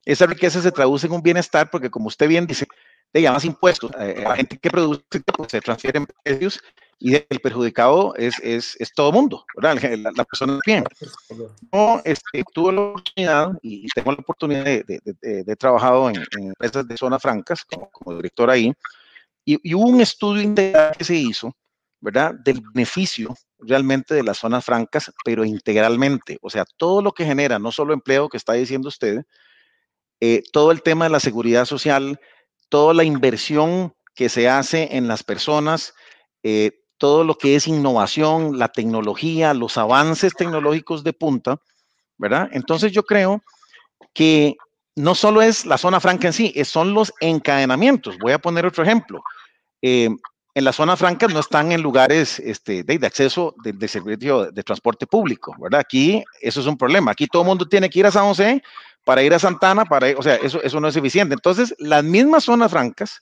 esa 0.04 0.26
riqueza 0.26 0.60
se 0.60 0.72
traduce 0.72 1.06
en 1.06 1.12
un 1.12 1.22
bienestar 1.22 1.70
porque, 1.70 1.90
como 1.90 2.08
usted 2.08 2.28
bien 2.28 2.46
dice, 2.46 2.66
de 3.12 3.30
más 3.30 3.44
impuestos. 3.44 3.90
Eh, 3.98 4.24
a 4.26 4.34
gente 4.36 4.58
que 4.58 4.70
produce 4.70 5.02
pues, 5.36 5.50
se 5.50 5.60
transfieren 5.60 6.06
precios 6.22 6.60
y 6.98 7.14
el 7.14 7.40
perjudicado 7.42 8.14
es, 8.16 8.38
es, 8.40 8.76
es 8.78 8.92
todo 8.92 9.12
mundo, 9.12 9.44
¿verdad? 9.56 9.80
La, 10.16 10.24
persona 10.24 10.58
bien. 10.66 10.84
Yo 11.72 12.00
este, 12.04 12.42
tuve 12.52 12.72
la 12.72 12.80
oportunidad 12.80 13.50
y 13.62 13.86
tengo 13.94 14.12
la 14.12 14.18
oportunidad 14.18 14.64
de, 14.64 14.84
de, 14.84 15.44
de, 15.44 15.56
trabajado 15.56 16.10
en, 16.10 16.16
empresas 16.38 16.86
de 16.88 16.96
zonas 16.96 17.22
francas 17.22 17.64
como, 17.64 17.88
como 17.90 18.16
director 18.16 18.50
ahí 18.50 18.72
y, 19.44 19.58
y, 19.62 19.74
hubo 19.74 19.86
un 19.86 20.00
estudio 20.00 20.42
integral 20.42 20.96
que 20.96 21.04
se 21.04 21.14
hizo, 21.14 21.54
¿verdad? 22.00 22.34
Del 22.44 22.62
beneficio 22.72 23.34
realmente 23.66 24.14
de 24.14 24.22
las 24.22 24.38
zonas 24.38 24.64
francas, 24.64 25.12
pero 25.24 25.44
integralmente. 25.44 26.38
O 26.42 26.50
sea, 26.50 26.64
todo 26.76 27.02
lo 27.02 27.12
que 27.12 27.24
genera, 27.24 27.58
no 27.58 27.72
solo 27.72 27.94
empleo 27.94 28.28
que 28.28 28.36
está 28.36 28.54
diciendo 28.54 28.88
usted, 28.88 29.24
eh, 30.20 30.42
todo 30.52 30.70
el 30.70 30.82
tema 30.82 31.06
de 31.06 31.10
la 31.10 31.20
seguridad 31.20 31.64
social, 31.64 32.20
toda 32.68 32.94
la 32.94 33.04
inversión 33.04 33.94
que 34.14 34.28
se 34.28 34.48
hace 34.48 34.96
en 34.96 35.08
las 35.08 35.22
personas, 35.22 35.94
eh, 36.42 36.72
todo 36.98 37.24
lo 37.24 37.36
que 37.36 37.56
es 37.56 37.66
innovación, 37.66 38.58
la 38.58 38.68
tecnología, 38.68 39.52
los 39.54 39.76
avances 39.76 40.34
tecnológicos 40.34 41.04
de 41.04 41.12
punta, 41.12 41.60
¿verdad? 42.16 42.48
Entonces 42.52 42.92
yo 42.92 43.02
creo 43.02 43.42
que 44.12 44.56
no 44.96 45.14
solo 45.14 45.42
es 45.42 45.66
la 45.66 45.76
zona 45.76 46.00
franca 46.00 46.28
en 46.28 46.32
sí, 46.32 46.54
son 46.64 46.94
los 46.94 47.12
encadenamientos. 47.20 48.16
Voy 48.18 48.32
a 48.32 48.38
poner 48.38 48.64
otro 48.64 48.84
ejemplo. 48.84 49.22
Eh, 49.82 50.08
en 50.54 50.64
las 50.64 50.76
zonas 50.76 51.00
francas 51.00 51.32
no 51.32 51.40
están 51.40 51.72
en 51.72 51.82
lugares 51.82 52.38
este, 52.38 52.84
de, 52.84 53.06
acceso 53.06 53.54
de, 53.64 53.88
servicio 53.88 54.52
de 54.52 54.62
transporte 54.62 55.06
público, 55.06 55.54
¿verdad? 55.58 55.80
Aquí 55.80 56.22
eso 56.40 56.60
es 56.60 56.66
un 56.66 56.78
problema. 56.78 57.10
Aquí 57.10 57.26
todo 57.26 57.42
el 57.42 57.48
mundo 57.48 57.68
tiene 57.68 57.90
que 57.90 57.98
ir 57.98 58.06
a 58.06 58.12
San 58.12 58.26
José 58.26 58.62
para 59.04 59.22
ir 59.22 59.34
a 59.34 59.38
Santana, 59.38 59.84
para 59.84 60.16
o 60.16 60.22
sea, 60.22 60.36
eso, 60.36 60.62
eso 60.62 60.80
no 60.80 60.86
es 60.86 60.96
eficiente. 60.96 61.34
Entonces, 61.34 61.74
las 61.78 62.04
mismas 62.04 62.44
zonas 62.44 62.70
francas 62.70 63.20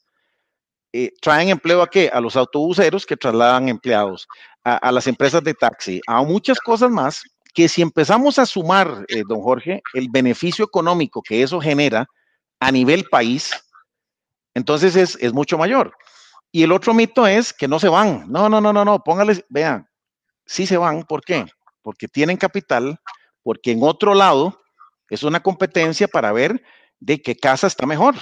eh, 0.93 1.11
traen 1.23 1.49
empleo 1.49 1.81
a 1.81 1.89
qué? 1.89 2.11
A 2.13 2.21
los 2.21 2.37
autobuseros 2.37 3.07
que 3.07 3.17
trasladan 3.17 3.71
empleados, 3.71 4.29
a, 4.63 4.93
las 4.93 5.07
empresas 5.07 5.43
de 5.43 5.55
taxi, 5.55 6.03
a 6.07 6.23
muchas 6.23 6.61
cosas 6.61 6.91
más 6.91 7.23
que 7.55 7.67
si 7.69 7.81
empezamos 7.81 8.39
a 8.39 8.47
sumar, 8.47 9.05
eh, 9.09 9.23
don 9.27 9.41
Jorge, 9.41 9.83
el 9.95 10.09
beneficio 10.11 10.65
económico 10.67 11.23
que 11.23 11.43
eso 11.43 11.61
genera 11.61 12.07
a 12.61 12.71
nivel 12.71 13.05
país, 13.11 13.53
entonces 14.55 14.97
es, 14.97 15.17
es 15.21 15.33
mucho 15.33 15.57
mayor. 15.57 15.95
Y 16.53 16.63
el 16.63 16.73
otro 16.73 16.93
mito 16.93 17.27
es 17.27 17.53
que 17.53 17.67
no 17.67 17.79
se 17.81 17.89
van. 17.89 18.31
No, 18.31 18.49
no, 18.51 18.61
no, 18.61 18.73
no, 18.73 18.85
no, 18.85 19.03
póngales, 19.03 19.45
vean, 19.49 19.89
sí 20.45 20.67
se 20.67 20.77
van. 20.77 21.03
¿Por 21.05 21.25
qué? 21.25 21.47
Porque 21.81 22.07
tienen 22.07 22.37
capital, 22.37 23.01
porque 23.43 23.73
en 23.73 23.83
otro 23.83 24.15
lado 24.15 24.61
es 25.09 25.23
una 25.23 25.43
competencia 25.43 26.07
para 26.07 26.31
ver 26.31 26.63
de 27.01 27.21
qué 27.21 27.35
casa 27.35 27.67
está 27.67 27.87
mejor, 27.87 28.15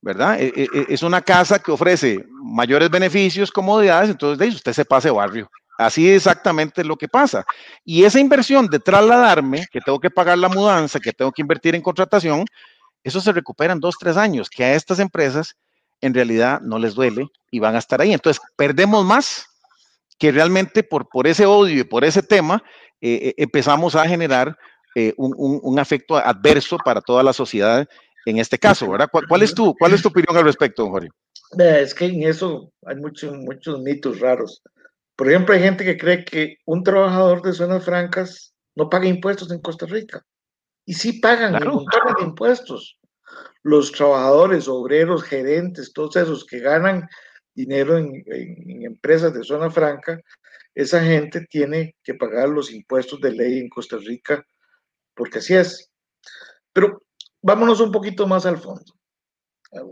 ¿verdad? 0.00 0.40
E, 0.40 0.48
e, 0.48 0.62
e, 0.62 0.86
es 0.88 1.02
una 1.02 1.22
casa 1.22 1.60
que 1.60 1.70
ofrece 1.70 2.26
mayores 2.42 2.90
beneficios, 2.90 3.52
comodidades, 3.52 4.10
entonces 4.10 4.38
de 4.38 4.48
usted 4.48 4.72
se 4.72 4.84
pase 4.84 5.10
barrio. 5.10 5.48
Así 5.78 6.10
exactamente 6.10 6.84
lo 6.84 6.96
que 6.96 7.08
pasa. 7.08 7.44
Y 7.84 8.04
esa 8.04 8.20
inversión 8.20 8.66
de 8.66 8.80
trasladarme, 8.80 9.66
que 9.70 9.80
tengo 9.80 9.98
que 9.98 10.10
pagar 10.10 10.36
la 10.36 10.50
mudanza, 10.50 11.00
que 11.00 11.12
tengo 11.12 11.32
que 11.32 11.40
invertir 11.40 11.74
en 11.74 11.80
contratación, 11.80 12.44
eso 13.02 13.20
se 13.20 13.32
recupera 13.32 13.72
en 13.72 13.80
dos, 13.80 13.96
tres 13.98 14.16
años, 14.16 14.50
que 14.50 14.62
a 14.62 14.74
estas 14.74 14.98
empresas 14.98 15.56
en 16.00 16.14
realidad 16.14 16.60
no 16.60 16.78
les 16.78 16.94
duele 16.94 17.28
y 17.50 17.58
van 17.58 17.74
a 17.74 17.78
estar 17.78 18.00
ahí. 18.00 18.12
Entonces, 18.12 18.42
perdemos 18.56 19.04
más 19.04 19.46
que 20.18 20.32
realmente 20.32 20.82
por, 20.82 21.08
por 21.08 21.26
ese 21.26 21.46
odio 21.46 21.80
y 21.80 21.84
por 21.84 22.04
ese 22.04 22.22
tema 22.22 22.62
eh, 23.00 23.28
eh, 23.28 23.34
empezamos 23.38 23.96
a 23.96 24.06
generar 24.06 24.56
eh, 24.94 25.14
un, 25.16 25.34
un, 25.36 25.78
afecto 25.78 26.16
adverso 26.16 26.76
para 26.78 27.00
toda 27.00 27.22
la 27.22 27.32
sociedad 27.32 27.88
en 28.26 28.38
este 28.38 28.58
caso, 28.58 28.90
¿verdad? 28.90 29.08
¿Cuál, 29.10 29.42
es, 29.42 29.54
tu, 29.54 29.74
cuál 29.76 29.94
es 29.94 30.02
tu 30.02 30.08
opinión 30.08 30.36
al 30.36 30.44
respecto, 30.44 30.90
Jorge? 30.90 31.08
Es 31.58 31.94
que 31.94 32.06
en 32.06 32.22
eso 32.22 32.70
hay 32.84 32.96
muchos, 32.96 33.34
muchos 33.38 33.80
mitos 33.80 34.20
raros. 34.20 34.62
Por 35.16 35.30
ejemplo, 35.30 35.54
hay 35.54 35.62
gente 35.62 35.84
que 35.84 35.96
cree 35.96 36.24
que 36.24 36.56
un 36.66 36.82
trabajador 36.82 37.42
de 37.42 37.52
zonas 37.52 37.84
francas 37.84 38.52
no 38.76 38.88
paga 38.88 39.06
impuestos 39.06 39.50
en 39.50 39.60
Costa 39.60 39.86
Rica. 39.86 40.22
Y 40.84 40.94
sí 40.94 41.14
pagan 41.14 41.52
claro. 41.52 41.70
un 41.70 41.76
montón 41.76 42.14
de 42.18 42.24
impuestos 42.24 42.98
los 43.62 43.92
trabajadores, 43.92 44.68
obreros, 44.68 45.22
gerentes, 45.22 45.92
todos 45.92 46.16
esos 46.16 46.46
que 46.46 46.60
ganan 46.60 47.08
dinero 47.54 47.98
en, 47.98 48.22
empresas 48.84 49.34
de 49.34 49.44
zona 49.44 49.70
franca, 49.70 50.20
esa 50.74 51.02
gente 51.02 51.46
tiene 51.46 51.96
que 52.02 52.14
pagar 52.14 52.48
los 52.48 52.72
impuestos 52.72 53.20
de 53.20 53.32
ley 53.32 53.58
en 53.58 53.68
Costa 53.68 53.96
Rica, 53.98 54.44
porque 55.14 55.38
así 55.38 55.54
es. 55.54 55.90
Pero 56.72 57.02
vámonos 57.42 57.80
un 57.80 57.92
poquito 57.92 58.26
más 58.26 58.46
al 58.46 58.58
fondo. 58.58 58.94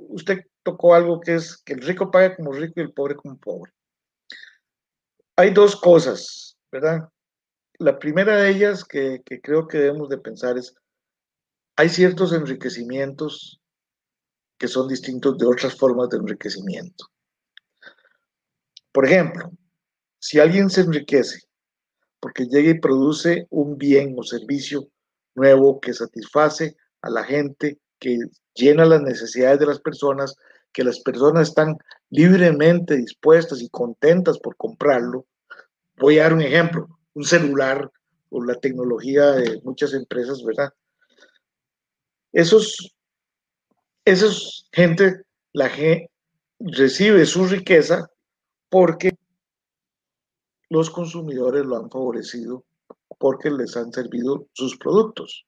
Usted 0.09 0.41
tocó 0.63 0.95
algo 0.95 1.21
que 1.21 1.35
es 1.35 1.63
que 1.65 1.75
el 1.75 1.83
rico 1.83 2.11
paga 2.11 2.37
como 2.37 2.53
rico 2.53 2.75
y 2.77 2.83
el 2.83 2.93
pobre 2.93 3.17
como 3.17 3.39
pobre. 3.39 3.73
Hay 5.37 5.51
dos 5.51 5.77
cosas, 5.77 6.57
¿verdad? 6.73 7.09
La 7.79 7.99
primera 7.99 8.37
de 8.37 8.51
ellas 8.51 8.85
que, 8.85 9.23
que 9.25 9.41
creo 9.41 9.69
que 9.69 9.79
debemos 9.79 10.09
de 10.09 10.19
pensar 10.19 10.59
es, 10.59 10.75
hay 11.79 11.89
ciertos 11.89 12.33
enriquecimientos 12.33 13.61
que 14.59 14.67
son 14.67 14.89
distintos 14.89 15.39
de 15.39 15.47
otras 15.47 15.77
formas 15.77 16.09
de 16.09 16.17
enriquecimiento. 16.17 17.07
Por 18.91 19.07
ejemplo, 19.07 19.53
si 20.19 20.41
alguien 20.41 20.71
se 20.71 20.81
enriquece 20.81 21.39
porque 22.19 22.47
llega 22.47 22.71
y 22.71 22.81
produce 22.81 23.47
un 23.51 23.79
bien 23.79 24.17
o 24.19 24.25
servicio 24.25 24.89
nuevo 25.37 25.81
que 25.81 25.95
satisface 25.95 26.75
a 27.03 27.11
la 27.11 27.23
gente, 27.23 27.79
que 28.01 28.19
llena 28.55 28.85
las 28.85 29.03
necesidades 29.03 29.61
de 29.61 29.67
las 29.67 29.79
personas, 29.79 30.35
que 30.73 30.83
las 30.83 30.99
personas 30.99 31.51
están 31.51 31.77
libremente 32.11 32.97
dispuestas 32.97 33.63
y 33.63 33.69
contentas 33.69 34.41
por 34.41 34.57
comprarlo. 34.57 35.27
Voy 35.97 36.19
a 36.19 36.25
dar 36.25 36.33
un 36.33 36.43
ejemplo, 36.43 36.89
un 37.15 37.23
celular 37.23 37.89
o 38.31 38.43
la 38.43 38.57
tecnología 38.57 39.31
de 39.31 39.61
muchas 39.63 39.95
empresas, 39.95 40.43
¿verdad? 40.43 40.73
Esos, 42.33 42.95
esos 44.05 44.69
gente, 44.73 45.23
la 45.53 45.69
gente 45.69 46.11
recibe 46.61 47.25
su 47.25 47.47
riqueza 47.47 48.11
porque 48.69 49.17
los 50.69 50.91
consumidores 50.91 51.65
lo 51.65 51.77
han 51.77 51.91
favorecido, 51.91 52.65
porque 53.19 53.51
les 53.51 53.77
han 53.77 53.93
servido 53.93 54.47
sus 54.53 54.77
productos. 54.77 55.47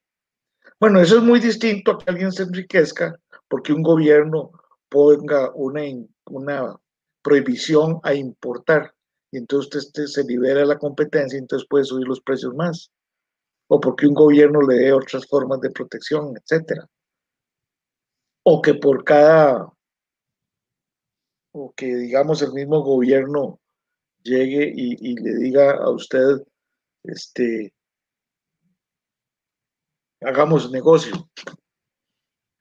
Bueno, 0.78 1.00
eso 1.00 1.18
es 1.18 1.22
muy 1.22 1.40
distinto 1.40 1.92
a 1.92 1.98
que 1.98 2.10
alguien 2.10 2.32
se 2.32 2.44
enriquezca 2.44 3.18
porque 3.48 3.72
un 3.72 3.82
gobierno 3.82 4.52
ponga 4.88 5.50
una, 5.54 5.82
una 6.26 6.76
prohibición 7.22 8.00
a 8.02 8.14
importar 8.14 8.94
y 9.30 9.38
entonces 9.38 9.86
usted 9.86 10.06
se 10.06 10.24
libera 10.24 10.64
la 10.64 10.78
competencia 10.78 11.36
y 11.36 11.42
entonces 11.42 11.68
puede 11.68 11.84
subir 11.84 12.08
los 12.08 12.20
precios 12.20 12.54
más 12.54 12.90
o 13.72 13.80
porque 13.80 14.06
un 14.06 14.14
gobierno 14.14 14.60
le 14.62 14.74
dé 14.78 14.92
otras 14.92 15.26
formas 15.26 15.60
de 15.60 15.70
protección, 15.70 16.34
etcétera. 16.36 16.88
O 18.42 18.60
que 18.60 18.74
por 18.74 19.04
cada, 19.04 19.72
o 21.52 21.72
que 21.76 21.86
digamos 21.86 22.42
el 22.42 22.52
mismo 22.52 22.82
gobierno 22.82 23.60
llegue 24.24 24.72
y, 24.74 25.14
le 25.14 25.34
diga 25.36 25.76
a 25.76 25.88
usted, 25.88 26.42
este, 27.04 27.72
hagamos 30.20 30.72
negocio, 30.72 31.30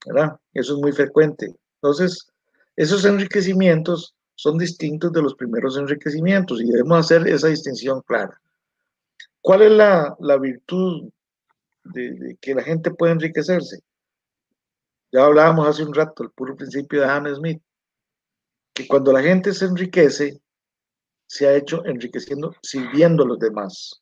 ¿verdad? 0.05 0.39
Eso 0.53 0.75
es 0.75 0.79
muy 0.79 0.91
frecuente. 0.91 1.55
Entonces, 1.81 2.27
esos 2.75 3.03
enriquecimientos 3.05 4.15
son 4.35 4.59
distintos 4.59 5.11
de 5.11 5.23
los 5.23 5.33
primeros 5.33 5.75
enriquecimientos 5.75 6.61
y 6.61 6.65
debemos 6.65 6.99
hacer 6.99 7.27
esa 7.27 7.47
distinción 7.47 8.01
clara. 8.03 8.39
¿Cuál 9.41 9.61
es 9.61 9.71
la, 9.71 10.37
virtud 10.37 11.09
de, 11.83 12.37
que 12.41 12.53
la 12.53 12.63
gente 12.63 12.91
puede 12.91 13.13
enriquecerse? 13.13 13.79
Ya 15.11 15.25
hablábamos 15.25 15.67
hace 15.67 15.83
un 15.83 15.93
rato, 15.93 16.23
el 16.23 16.31
puro 16.31 16.55
principio 16.55 17.01
de 17.01 17.07
Adam 17.07 17.35
Smith, 17.35 17.61
que 18.73 18.87
cuando 18.87 19.11
la 19.11 19.21
gente 19.21 19.53
se 19.53 19.65
enriquece, 19.65 20.39
se 21.27 21.47
ha 21.47 21.55
hecho 21.55 21.85
enriqueciendo 21.85 22.53
sirviendo 22.61 23.23
a 23.23 23.27
los 23.27 23.39
demás. 23.39 24.01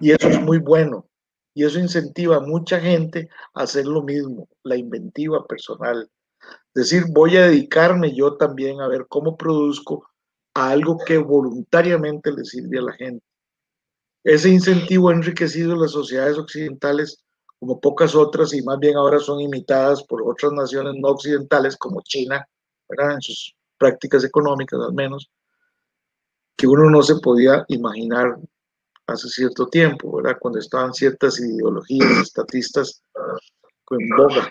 Y 0.00 0.12
eso 0.12 0.28
es 0.28 0.40
muy 0.40 0.58
bueno. 0.58 1.08
Y 1.54 1.64
eso 1.64 1.78
incentiva 1.78 2.36
a 2.36 2.40
mucha 2.40 2.78
gente 2.78 3.28
a 3.54 3.62
hacer 3.62 3.86
lo 3.86 4.02
mismo, 4.02 4.48
la 4.62 4.76
inventiva 4.76 5.46
personal. 5.46 6.08
Decir, 6.74 7.04
voy 7.10 7.36
a 7.36 7.48
dedicarme 7.48 8.14
yo 8.14 8.36
también 8.36 8.80
a 8.80 8.88
ver 8.88 9.06
cómo 9.08 9.36
produzco 9.36 10.08
algo 10.54 10.98
que 11.04 11.18
voluntariamente 11.18 12.30
le 12.30 12.44
sirve 12.44 12.78
a 12.78 12.82
la 12.82 12.92
gente. 12.92 13.24
Ese 14.28 14.50
incentivo 14.50 15.08
ha 15.08 15.14
enriquecido 15.14 15.74
las 15.74 15.92
sociedades 15.92 16.36
occidentales 16.36 17.24
como 17.58 17.80
pocas 17.80 18.14
otras 18.14 18.52
y 18.52 18.60
más 18.60 18.78
bien 18.78 18.94
ahora 18.94 19.18
son 19.20 19.40
imitadas 19.40 20.02
por 20.02 20.20
otras 20.22 20.52
naciones 20.52 20.96
no 20.98 21.08
occidentales 21.08 21.78
como 21.78 22.02
China, 22.02 22.46
¿verdad? 22.90 23.14
en 23.14 23.22
sus 23.22 23.56
prácticas 23.78 24.24
económicas 24.24 24.80
al 24.80 24.92
menos, 24.92 25.30
que 26.58 26.66
uno 26.66 26.90
no 26.90 27.02
se 27.02 27.16
podía 27.20 27.64
imaginar 27.68 28.36
hace 29.06 29.30
cierto 29.30 29.66
tiempo, 29.68 30.20
cuando 30.38 30.58
estaban 30.58 30.92
ciertas 30.92 31.40
ideologías 31.40 32.18
estatistas 32.18 33.02
en 33.92 34.08
boga. 34.14 34.50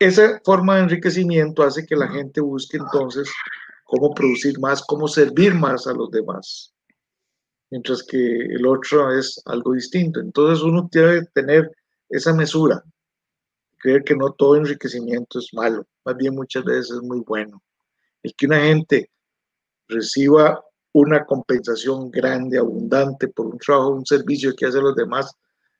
esa 0.00 0.40
forma 0.44 0.74
de 0.74 0.82
enriquecimiento 0.82 1.62
hace 1.62 1.86
que 1.86 1.94
la 1.94 2.08
gente 2.08 2.40
busque 2.40 2.78
entonces 2.78 3.30
cómo 3.84 4.12
producir 4.12 4.58
más, 4.58 4.82
cómo 4.82 5.06
servir 5.06 5.54
más 5.54 5.86
a 5.86 5.92
los 5.92 6.10
demás, 6.10 6.73
mientras 7.74 8.04
que 8.04 8.16
el 8.16 8.64
otro 8.68 9.10
es 9.18 9.42
algo 9.46 9.72
distinto. 9.72 10.20
Entonces 10.20 10.62
uno 10.62 10.88
debe 10.92 11.26
tener 11.34 11.68
esa 12.08 12.32
mesura, 12.32 12.84
creer 13.78 14.04
que 14.04 14.14
no 14.14 14.32
todo 14.32 14.54
enriquecimiento 14.54 15.40
es 15.40 15.48
malo, 15.52 15.84
más 16.04 16.16
bien 16.16 16.36
muchas 16.36 16.62
veces 16.62 16.92
es 16.92 17.02
muy 17.02 17.18
bueno. 17.26 17.60
El 18.22 18.32
que 18.36 18.46
una 18.46 18.60
gente 18.60 19.10
reciba 19.88 20.64
una 20.92 21.24
compensación 21.24 22.12
grande, 22.12 22.58
abundante 22.58 23.26
por 23.26 23.46
un 23.46 23.58
trabajo, 23.58 23.90
un 23.90 24.06
servicio 24.06 24.54
que 24.54 24.66
hace 24.66 24.80
los 24.80 24.94
demás, 24.94 25.32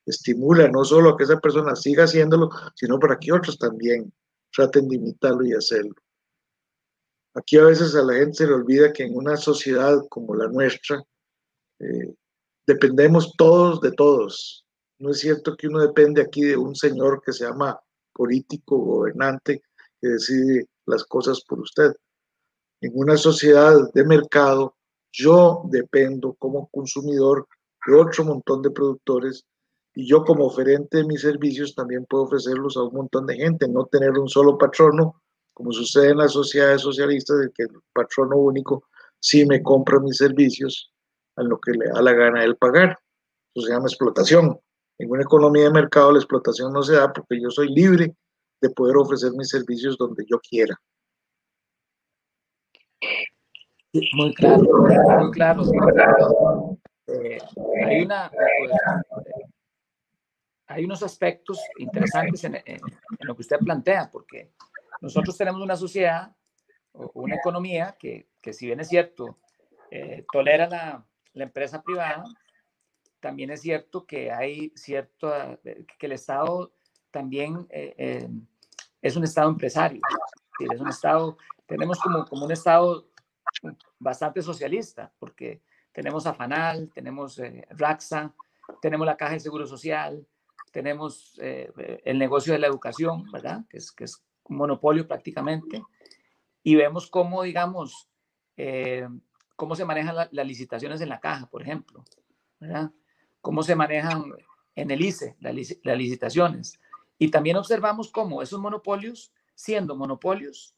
estimula 0.05 0.67
no 0.67 0.83
solo 0.83 1.11
a 1.11 1.17
que 1.17 1.23
esa 1.23 1.39
persona 1.39 1.77
siga 1.77 2.03
haciéndolo, 2.03 2.49
sino 2.75 2.99
para 2.99 3.17
que 3.17 3.31
otros 3.31 3.57
también 3.57 4.11
traten 4.53 4.89
de 4.89 4.97
imitarlo 4.97 5.45
y 5.45 5.53
hacerlo. 5.53 5.95
Aquí 7.35 7.57
a 7.57 7.63
veces 7.63 7.95
a 7.95 8.03
la 8.03 8.15
gente 8.15 8.33
se 8.33 8.47
le 8.47 8.53
olvida 8.53 8.91
que 8.91 9.03
en 9.03 9.15
una 9.15 9.37
sociedad 9.37 9.97
como 10.09 10.35
la 10.35 10.49
nuestra, 10.49 11.01
eh, 11.79 12.13
dependemos 12.65 13.33
todos 13.37 13.81
de 13.81 13.91
todos. 13.91 14.65
No 14.99 15.11
es 15.11 15.19
cierto 15.19 15.55
que 15.55 15.67
uno 15.67 15.79
depende 15.79 16.21
aquí 16.21 16.43
de 16.43 16.57
un 16.57 16.75
señor 16.75 17.21
que 17.23 17.33
se 17.33 17.45
llama 17.45 17.79
político, 18.13 18.77
gobernante, 18.77 19.61
que 20.01 20.07
decide 20.07 20.67
las 20.85 21.03
cosas 21.03 21.41
por 21.41 21.59
usted. 21.59 21.91
En 22.81 22.91
una 22.95 23.17
sociedad 23.17 23.91
de 23.93 24.05
mercado, 24.05 24.75
yo 25.11 25.63
dependo 25.65 26.33
como 26.35 26.67
consumidor 26.67 27.47
de 27.85 27.95
otro 27.95 28.25
montón 28.25 28.61
de 28.61 28.71
productores 28.71 29.45
y 29.93 30.07
yo 30.07 30.23
como 30.23 30.45
oferente 30.45 30.97
de 30.97 31.05
mis 31.05 31.21
servicios 31.21 31.73
también 31.73 32.05
puedo 32.05 32.23
ofrecerlos 32.23 32.75
a 32.75 32.83
un 32.83 32.93
montón 32.93 33.25
de 33.25 33.35
gente, 33.35 33.67
no 33.67 33.85
tener 33.85 34.11
un 34.11 34.27
solo 34.27 34.57
patrono, 34.57 35.21
como 35.53 35.71
sucede 35.71 36.09
en 36.09 36.17
las 36.17 36.33
sociedades 36.33 36.81
socialistas, 36.81 37.39
de 37.39 37.51
que 37.51 37.63
el 37.63 37.69
patrono 37.93 38.37
único 38.37 38.85
sí 39.19 39.45
me 39.45 39.63
compra 39.63 39.99
mis 39.99 40.17
servicios 40.17 40.91
a 41.35 41.43
lo 41.43 41.59
que 41.59 41.71
le 41.71 41.87
da 41.87 42.01
la 42.01 42.13
gana 42.13 42.43
él 42.43 42.55
pagar. 42.57 42.99
Eso 43.53 43.65
se 43.65 43.73
llama 43.73 43.87
explotación. 43.87 44.59
En 44.97 45.11
una 45.11 45.23
economía 45.23 45.65
de 45.65 45.71
mercado 45.71 46.11
la 46.11 46.19
explotación 46.19 46.71
no 46.71 46.81
se 46.81 46.93
da 46.93 47.11
porque 47.11 47.41
yo 47.41 47.49
soy 47.49 47.69
libre 47.73 48.15
de 48.61 48.69
poder 48.69 48.97
ofrecer 48.97 49.31
mis 49.33 49.49
servicios 49.49 49.97
donde 49.97 50.25
yo 50.29 50.39
quiera. 50.39 50.79
Muy 54.13 54.33
claro, 54.33 54.63
muy 54.63 55.31
claro. 55.31 56.77
Eh, 57.07 57.37
hay 57.85 58.01
una, 58.01 58.31
pues, 58.31 58.71
hay 60.67 60.85
unos 60.85 61.03
aspectos 61.03 61.59
interesantes 61.77 62.43
en, 62.43 62.61
lo 63.19 63.35
que 63.35 63.41
usted 63.41 63.57
plantea, 63.59 64.09
porque 64.11 64.53
nosotros 65.01 65.37
tenemos 65.37 65.61
una 65.61 65.75
sociedad 65.75 66.35
una 67.13 67.35
economía 67.35 67.95
que, 67.99 68.29
que 68.41 68.53
si 68.53 68.67
bien 68.67 68.79
es 68.79 68.87
cierto, 68.87 69.37
eh, 69.91 70.25
tolera 70.31 70.67
la, 70.67 71.05
la, 71.35 71.43
empresa 71.43 71.83
privada, 71.83 72.23
también 73.19 73.51
es 73.51 73.61
cierto 73.61 74.05
que 74.05 74.31
hay 74.31 74.71
cierto, 74.75 75.31
que 75.63 76.05
el 76.05 76.11
Estado 76.13 76.73
también 77.11 77.67
eh, 77.69 78.27
es 79.01 79.15
un 79.15 79.23
Estado 79.23 79.49
empresario, 79.49 80.01
es 80.59 80.79
un 80.79 80.89
Estado, 80.89 81.37
tenemos 81.65 81.99
como, 81.99 82.25
como 82.25 82.45
un 82.45 82.51
Estado 82.51 83.07
bastante 83.99 84.41
socialista, 84.41 85.11
porque 85.19 85.61
tenemos 85.91 86.27
a 86.27 86.33
FANAL, 86.33 86.91
tenemos 86.93 87.39
eh, 87.39 87.65
RAXA, 87.69 88.33
tenemos 88.81 89.05
la 89.05 89.17
Caja 89.17 89.33
de 89.33 89.39
Seguro 89.39 89.65
Social, 89.65 90.27
tenemos 90.71 91.39
eh, 91.41 91.71
el 92.03 92.19
negocio 92.19 92.53
de 92.53 92.59
la 92.59 92.67
educación, 92.67 93.31
¿verdad? 93.31 93.63
Que 93.69 93.77
es, 93.77 93.91
que 93.91 94.03
es 94.03 94.21
un 94.43 94.57
monopolio 94.57 95.07
prácticamente, 95.07 95.81
y 96.63 96.75
vemos 96.75 97.09
cómo, 97.09 97.43
digamos, 97.43 98.09
eh, 98.57 99.07
cómo 99.55 99.75
se 99.75 99.85
manejan 99.85 100.15
las 100.31 100.47
licitaciones 100.47 101.01
en 101.01 101.09
la 101.09 101.19
caja, 101.19 101.47
por 101.47 101.61
ejemplo, 101.61 102.03
¿verdad? 102.59 102.91
Cómo 103.41 103.63
se 103.63 103.75
manejan 103.75 104.33
en 104.75 104.91
el 104.91 105.01
ICE 105.01 105.35
las 105.39 105.97
licitaciones. 105.97 106.79
Y 107.17 107.29
también 107.29 107.57
observamos 107.57 108.11
cómo 108.11 108.41
esos 108.41 108.59
monopolios, 108.59 109.31
siendo 109.53 109.95
monopolios, 109.95 110.75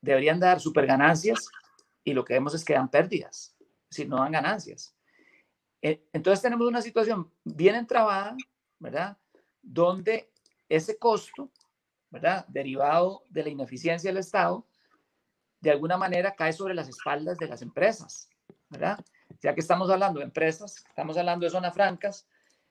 deberían 0.00 0.40
dar 0.40 0.60
super 0.60 0.86
ganancias 0.86 1.48
y 2.02 2.12
lo 2.12 2.24
que 2.24 2.34
vemos 2.34 2.54
es 2.54 2.64
que 2.64 2.74
dan 2.74 2.90
pérdidas, 2.90 3.56
si 3.88 4.04
no 4.04 4.16
dan 4.16 4.32
ganancias. 4.32 4.96
Eh, 5.80 6.04
entonces 6.12 6.42
tenemos 6.42 6.66
una 6.66 6.82
situación 6.82 7.32
bien 7.44 7.76
entrabada, 7.76 8.36
¿verdad? 8.78 9.16
Donde 9.60 10.32
ese 10.68 10.98
costo, 10.98 11.50
¿verdad? 12.10 12.46
Derivado 12.48 13.24
de 13.28 13.44
la 13.44 13.50
ineficiencia 13.50 14.10
del 14.10 14.18
Estado, 14.18 14.66
de 15.62 15.70
alguna 15.70 15.96
manera 15.96 16.34
cae 16.34 16.52
sobre 16.52 16.74
las 16.74 16.88
espaldas 16.88 17.38
de 17.38 17.46
las 17.46 17.62
empresas, 17.62 18.28
¿verdad? 18.68 18.98
Ya 19.40 19.54
que 19.54 19.60
estamos 19.60 19.88
hablando 19.90 20.18
de 20.18 20.26
empresas, 20.26 20.84
estamos 20.88 21.16
hablando 21.16 21.44
de 21.44 21.50
zonas 21.50 21.72
francas, 21.72 22.26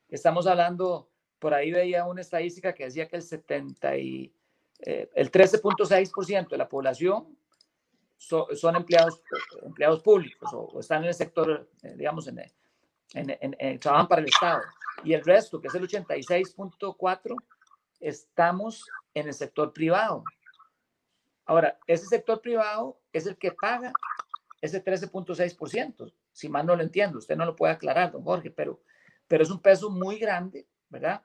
estamos 0.09 0.45
hablando, 0.45 1.09
por 1.39 1.53
ahí 1.53 1.71
veía 1.71 2.05
una 2.05 2.21
estadística 2.21 2.73
que 2.73 2.85
decía 2.85 3.07
que 3.07 3.15
el 3.15 3.21
70 3.21 3.97
y, 3.97 4.33
eh, 4.81 5.09
el 5.15 5.31
13.6% 5.31 6.49
de 6.49 6.57
la 6.57 6.67
población 6.67 7.37
son 8.17 8.75
empleados, 8.75 9.21
empleados 9.63 10.03
públicos 10.03 10.49
o, 10.53 10.79
están 10.79 11.01
en 11.03 11.07
el 11.09 11.13
sector, 11.13 11.69
eh, 11.81 11.95
digamos, 11.95 12.27
en, 12.27 12.43
en, 13.13 13.79
trabajan 13.79 14.07
para 14.07 14.21
el 14.21 14.27
Estado. 14.27 14.61
Y 15.03 15.13
el 15.13 15.23
resto, 15.23 15.59
que 15.59 15.69
es 15.69 15.75
el 15.75 15.87
86.4%, 15.87 17.35
estamos 17.99 18.85
en 19.13 19.27
el 19.27 19.33
sector 19.33 19.73
privado. 19.73 20.23
Ahora, 21.45 21.77
ese 21.87 22.05
sector 22.05 22.41
privado 22.41 22.99
es 23.11 23.25
el 23.25 23.37
que 23.37 23.51
paga 23.51 23.91
ese 24.61 24.83
13.6%, 24.83 26.13
si 26.31 26.47
mal 26.47 26.65
no 26.65 26.75
lo 26.75 26.83
entiendo, 26.83 27.17
usted 27.17 27.35
no 27.35 27.45
lo 27.45 27.55
puede 27.55 27.73
aclarar, 27.73 28.11
don 28.11 28.23
Jorge, 28.23 28.51
pero, 28.51 28.81
pero 29.27 29.43
es 29.43 29.49
un 29.49 29.59
peso 29.59 29.89
muy 29.89 30.19
grande, 30.19 30.67
¿verdad? 30.89 31.23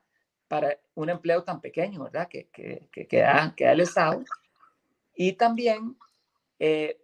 Para 0.48 0.78
un 0.94 1.10
empleo 1.10 1.44
tan 1.44 1.60
pequeño, 1.60 2.04
¿verdad? 2.04 2.28
Que, 2.28 2.48
que, 2.48 3.18
da 3.18 3.54
el 3.58 3.80
Estado. 3.80 4.24
Y 5.14 5.34
también 5.34 5.96
eh, 6.58 6.98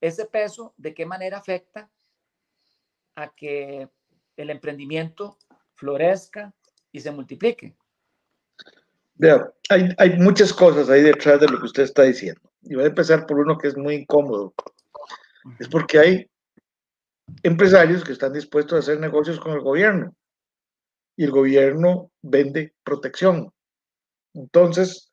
ese 0.00 0.24
peso, 0.26 0.72
¿de 0.76 0.94
qué 0.94 1.04
manera 1.04 1.38
afecta 1.38 1.90
a 3.16 3.28
que 3.34 3.88
el 4.36 4.50
emprendimiento 4.50 5.36
florezca 5.74 6.54
y 6.92 7.00
se 7.00 7.10
multiplique? 7.10 7.74
Vea, 9.14 9.52
hay, 9.68 9.88
hay, 9.98 10.16
muchas 10.16 10.52
cosas 10.52 10.88
ahí 10.88 11.02
detrás 11.02 11.40
de 11.40 11.48
lo 11.48 11.58
que 11.58 11.66
usted 11.66 11.82
está 11.84 12.02
diciendo. 12.02 12.51
Y 12.62 12.74
voy 12.74 12.84
a 12.84 12.88
empezar 12.88 13.26
por 13.26 13.38
uno 13.38 13.58
que 13.58 13.68
es 13.68 13.76
muy 13.76 13.94
incómodo. 13.94 14.54
Es 15.58 15.68
porque 15.68 15.98
hay 15.98 16.26
empresarios 17.42 18.04
que 18.04 18.12
están 18.12 18.32
dispuestos 18.32 18.76
a 18.76 18.78
hacer 18.80 19.00
negocios 19.00 19.40
con 19.40 19.52
el 19.52 19.60
gobierno 19.60 20.14
y 21.16 21.24
el 21.24 21.30
gobierno 21.30 22.10
vende 22.22 22.74
protección. 22.84 23.52
Entonces, 24.34 25.12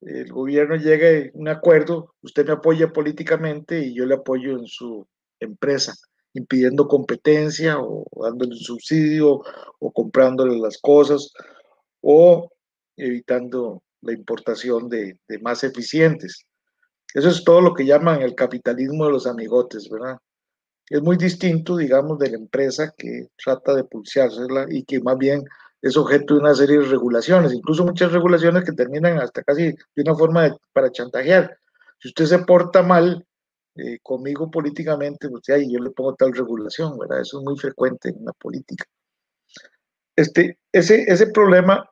el 0.00 0.32
gobierno 0.32 0.76
llega 0.76 1.08
a 1.08 1.30
un 1.34 1.48
acuerdo, 1.48 2.14
usted 2.22 2.46
me 2.46 2.52
apoya 2.52 2.92
políticamente 2.92 3.80
y 3.80 3.94
yo 3.94 4.06
le 4.06 4.14
apoyo 4.14 4.52
en 4.52 4.66
su 4.66 5.06
empresa, 5.40 5.94
impidiendo 6.34 6.88
competencia 6.88 7.78
o 7.78 8.06
dándole 8.22 8.52
un 8.52 8.58
subsidio 8.58 9.42
o 9.78 9.92
comprándole 9.92 10.58
las 10.58 10.78
cosas 10.78 11.32
o 12.00 12.50
evitando 12.96 13.82
la 14.02 14.12
importación 14.12 14.88
de, 14.88 15.18
de 15.28 15.38
más 15.40 15.64
eficientes. 15.64 16.46
Eso 17.14 17.28
es 17.28 17.44
todo 17.44 17.60
lo 17.60 17.74
que 17.74 17.84
llaman 17.84 18.22
el 18.22 18.34
capitalismo 18.34 19.06
de 19.06 19.12
los 19.12 19.26
amigotes, 19.26 19.88
¿verdad? 19.90 20.18
Es 20.88 21.02
muy 21.02 21.16
distinto, 21.16 21.76
digamos, 21.76 22.18
de 22.18 22.30
la 22.30 22.36
empresa 22.36 22.92
que 22.96 23.28
trata 23.36 23.74
de 23.74 23.84
pulseársela 23.84 24.66
y 24.68 24.84
que 24.84 25.00
más 25.00 25.18
bien 25.18 25.44
es 25.82 25.96
objeto 25.96 26.34
de 26.34 26.40
una 26.40 26.54
serie 26.54 26.78
de 26.78 26.86
regulaciones, 26.86 27.52
incluso 27.52 27.84
muchas 27.84 28.12
regulaciones 28.12 28.64
que 28.64 28.72
terminan 28.72 29.18
hasta 29.18 29.42
casi 29.42 29.72
de 29.72 30.02
una 30.02 30.14
forma 30.14 30.56
para 30.72 30.90
chantajear. 30.90 31.56
Si 31.98 32.08
usted 32.08 32.26
se 32.26 32.38
porta 32.40 32.82
mal 32.82 33.26
eh, 33.76 33.98
conmigo 34.02 34.50
políticamente, 34.50 35.28
pues 35.28 35.48
ahí 35.48 35.72
yo 35.72 35.80
le 35.80 35.90
pongo 35.90 36.14
tal 36.14 36.32
regulación, 36.32 36.98
¿verdad? 36.98 37.20
Eso 37.20 37.38
es 37.38 37.44
muy 37.44 37.56
frecuente 37.56 38.10
en 38.10 38.24
la 38.24 38.32
política. 38.32 38.84
Este, 40.16 40.58
ese, 40.72 41.04
ese 41.08 41.28
problema 41.28 41.88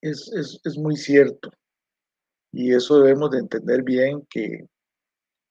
es, 0.00 0.30
es, 0.32 0.60
es 0.64 0.76
muy 0.76 0.96
cierto 0.96 1.50
y 2.54 2.72
eso 2.72 3.00
debemos 3.00 3.32
de 3.32 3.38
entender 3.38 3.82
bien 3.82 4.24
que 4.30 4.68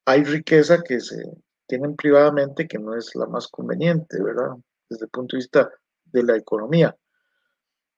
hay 0.05 0.23
riqueza 0.23 0.81
que 0.81 1.01
se 1.01 1.21
tienen 1.67 1.95
privadamente 1.95 2.67
que 2.67 2.79
no 2.79 2.95
es 2.95 3.13
la 3.15 3.25
más 3.25 3.47
conveniente, 3.47 4.21
¿verdad? 4.23 4.55
Desde 4.89 5.05
el 5.05 5.11
punto 5.11 5.35
de 5.35 5.39
vista 5.39 5.69
de 6.05 6.23
la 6.23 6.37
economía. 6.37 6.95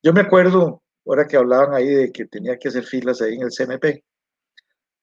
Yo 0.02 0.12
me 0.12 0.22
acuerdo, 0.22 0.82
ahora 1.06 1.28
que 1.28 1.38
hablaban 1.38 1.74
ahí 1.74 1.88
de 1.88 2.12
que 2.12 2.26
tenía 2.26 2.58
que 2.58 2.70
hacer 2.70 2.84
filas 2.84 3.22
ahí 3.22 3.36
en 3.36 3.44
el 3.44 3.52
CNP, 3.52 4.04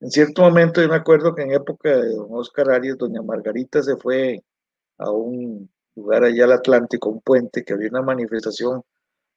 en 0.01 0.11
cierto 0.11 0.43
momento 0.43 0.83
yo 0.83 0.89
me 0.89 0.97
acuerdo 0.97 1.33
que 1.33 1.43
en 1.43 1.53
época 1.53 1.97
de 1.97 2.15
don 2.15 2.27
Oscar 2.31 2.71
Arias, 2.71 2.99
doña 2.99 3.23
Margarita 3.23 3.83
se 3.85 3.97
fue 3.97 4.43
a 4.99 5.11
un 5.13 5.71
lugar 5.95 6.25
allá 6.25 6.45
al 6.45 6.53
Atlántico, 6.53 7.09
un 7.09 7.21
puente, 7.21 7.63
que 7.63 7.73
había 7.73 7.89
una 7.89 8.03
manifestación, 8.03 8.83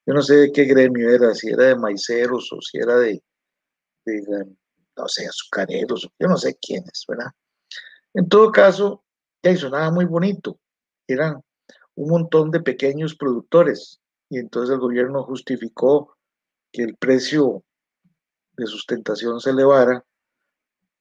yo 0.07 0.13
no 0.13 0.23
sé 0.23 0.35
de 0.37 0.51
qué 0.51 0.63
gremio 0.63 1.09
era, 1.09 1.35
si 1.35 1.49
era 1.49 1.65
de 1.65 1.75
maiceros 1.75 2.51
o 2.51 2.61
si 2.61 2.79
era 2.79 2.97
de, 2.97 3.21
no 4.97 5.07
sé, 5.07 5.27
azucareros, 5.27 6.09
yo 6.19 6.27
no 6.27 6.37
sé 6.37 6.57
quiénes, 6.61 7.03
¿verdad? 7.07 7.31
En 8.13 8.29
todo 8.29 8.51
caso, 8.51 9.03
ya 9.43 9.55
sonaba 9.57 9.91
muy 9.91 10.05
bonito. 10.05 10.59
Eran 11.07 11.41
un 11.95 12.09
montón 12.09 12.51
de 12.51 12.61
pequeños 12.61 13.15
productores 13.15 13.99
y 14.29 14.39
entonces 14.39 14.73
el 14.73 14.79
gobierno 14.79 15.23
justificó 15.23 16.17
que 16.71 16.83
el 16.83 16.95
precio 16.97 17.63
de 18.53 18.65
sustentación 18.67 19.39
se 19.39 19.51
elevara 19.51 20.03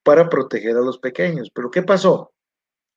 para 0.02 0.28
proteger 0.28 0.76
a 0.76 0.80
los 0.82 0.98
pequeños. 0.98 1.50
Pero 1.54 1.70
¿qué 1.70 1.82
pasó? 1.82 2.32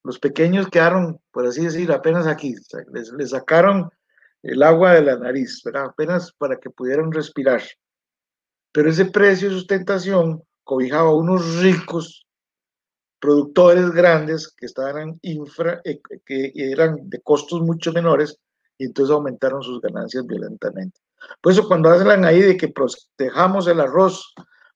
Los 0.04 0.20
pequeños 0.20 0.68
quedaron, 0.70 1.20
por 1.32 1.46
así 1.46 1.64
decir, 1.64 1.92
apenas 1.92 2.28
aquí, 2.28 2.56
les, 2.92 3.30
sacaron 3.30 3.90
el 4.44 4.62
agua 4.64 4.94
de 4.94 5.02
la 5.02 5.18
nariz, 5.18 5.62
¿verdad? 5.64 5.86
apenas 5.86 6.32
para 6.34 6.58
que 6.60 6.70
pudieran 6.70 7.12
respirar. 7.12 7.62
Pero 8.78 8.92
ese 8.92 9.06
precio 9.06 9.50
de 9.50 9.56
sustentación 9.56 10.44
cobijaba 10.64 11.10
a 11.10 11.16
unos 11.16 11.64
ricos 11.64 12.28
productores 13.20 13.90
grandes 13.90 14.54
que 14.56 14.68
estaban 14.68 15.18
infra, 15.24 15.82
eh, 15.84 16.00
que 16.24 16.52
eran 16.54 17.10
de 17.10 17.20
costos 17.22 17.62
mucho 17.62 17.92
menores 17.92 18.38
y 18.78 18.86
entonces 18.86 19.12
aumentaron 19.12 19.64
sus 19.64 19.82
ganancias 19.82 20.28
violentamente. 20.28 21.00
Por 21.42 21.54
eso 21.54 21.68
cuando 21.68 21.90
hablan 21.90 22.24
ahí 22.24 22.40
de 22.40 22.56
que 22.56 22.68
protejamos 22.68 23.66
el 23.66 23.80
arroz 23.82 24.32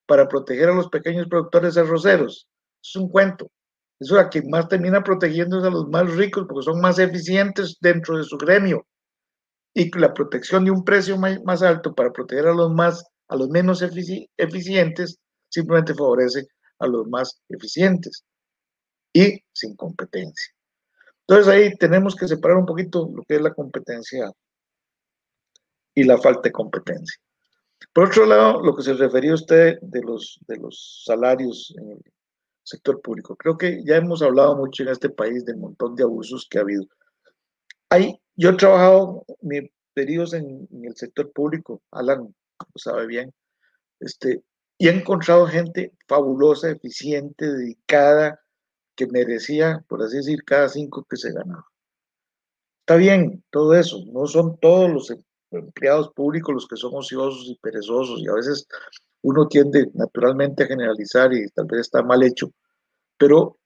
para 0.07 0.27
proteger 0.27 0.69
a 0.69 0.75
los 0.75 0.89
pequeños 0.89 1.27
productores 1.27 1.77
arroceros, 1.77 2.47
es 2.83 2.95
un 2.95 3.07
cuento. 3.07 3.51
Eso 3.99 4.17
a 4.17 4.29
quien 4.29 4.49
más 4.49 4.67
termina 4.67 5.03
protegiendo 5.03 5.59
es 5.59 5.63
a 5.63 5.69
los 5.69 5.87
más 5.89 6.11
ricos 6.15 6.47
porque 6.49 6.65
son 6.65 6.81
más 6.81 6.97
eficientes 6.97 7.77
dentro 7.79 8.17
de 8.17 8.23
su 8.23 8.35
gremio. 8.39 8.83
Y 9.75 9.95
la 9.95 10.11
protección 10.11 10.65
de 10.65 10.71
un 10.71 10.83
precio 10.83 11.19
más 11.19 11.61
alto 11.61 11.93
para 11.93 12.11
proteger 12.11 12.47
a 12.47 12.55
los 12.55 12.71
más 12.71 13.10
a 13.31 13.35
los 13.37 13.49
menos 13.49 13.81
eficientes 13.81 15.17
simplemente 15.49 15.95
favorece 15.95 16.47
a 16.79 16.87
los 16.87 17.07
más 17.07 17.41
eficientes 17.47 18.25
y 19.13 19.41
sin 19.53 19.75
competencia. 19.77 20.53
Entonces 21.21 21.47
ahí 21.47 21.77
tenemos 21.77 22.13
que 22.15 22.27
separar 22.27 22.57
un 22.57 22.65
poquito 22.65 23.09
lo 23.15 23.23
que 23.23 23.35
es 23.35 23.41
la 23.41 23.53
competencia 23.53 24.29
y 25.95 26.03
la 26.03 26.17
falta 26.17 26.41
de 26.43 26.51
competencia. 26.51 27.21
Por 27.93 28.09
otro 28.09 28.25
lado, 28.25 28.61
lo 28.61 28.75
que 28.75 28.83
se 28.83 28.93
refería 28.93 29.33
usted 29.33 29.79
de 29.81 30.01
los, 30.01 30.37
de 30.47 30.57
los 30.57 31.03
salarios 31.05 31.73
en 31.77 31.91
el 31.91 32.03
sector 32.63 33.01
público. 33.01 33.37
Creo 33.37 33.57
que 33.57 33.81
ya 33.85 33.95
hemos 33.95 34.21
hablado 34.21 34.57
mucho 34.57 34.83
en 34.83 34.89
este 34.89 35.09
país 35.09 35.45
del 35.45 35.57
montón 35.57 35.95
de 35.95 36.03
abusos 36.03 36.47
que 36.49 36.57
ha 36.57 36.61
habido. 36.61 36.83
Hay, 37.89 38.21
yo 38.35 38.49
he 38.49 38.57
trabajado 38.57 39.25
mis 39.41 39.69
periodos 39.93 40.33
en, 40.33 40.67
en, 40.69 40.85
el 40.85 40.95
sector 40.97 41.31
público, 41.31 41.81
Alan 41.91 42.33
lo 42.73 42.79
sabe 42.79 43.07
bien, 43.07 43.33
este, 43.99 44.43
y 44.77 44.87
he 44.87 44.91
encontrado 44.91 45.45
gente 45.47 45.93
fabulosa, 46.07 46.71
eficiente, 46.71 47.45
dedicada, 47.45 48.41
que 48.95 49.07
merecía, 49.07 49.83
por 49.87 50.01
así 50.01 50.17
decir, 50.17 50.43
cada 50.43 50.69
cinco 50.69 51.05
que 51.09 51.17
se 51.17 51.31
ganaba. 51.31 51.65
Está 52.81 52.95
bien, 52.95 53.43
todo 53.51 53.75
eso, 53.75 54.03
no 54.07 54.25
son 54.25 54.57
todos 54.59 54.89
los 54.89 55.11
em, 55.11 55.21
empleados 55.51 56.11
públicos 56.13 56.53
los 56.53 56.67
que 56.67 56.77
son 56.77 56.95
ociosos 56.95 57.45
y 57.47 57.55
perezosos 57.55 58.21
y 58.21 58.27
a 58.27 58.33
veces 58.33 58.67
uno 59.21 59.47
tiende 59.47 59.89
naturalmente 59.93 60.63
a 60.63 60.67
generalizar 60.67 61.33
y 61.33 61.47
tal 61.49 61.65
vez 61.65 61.81
está 61.81 62.01
mal 62.01 62.23
hecho, 62.23 62.51
pero 63.17 63.59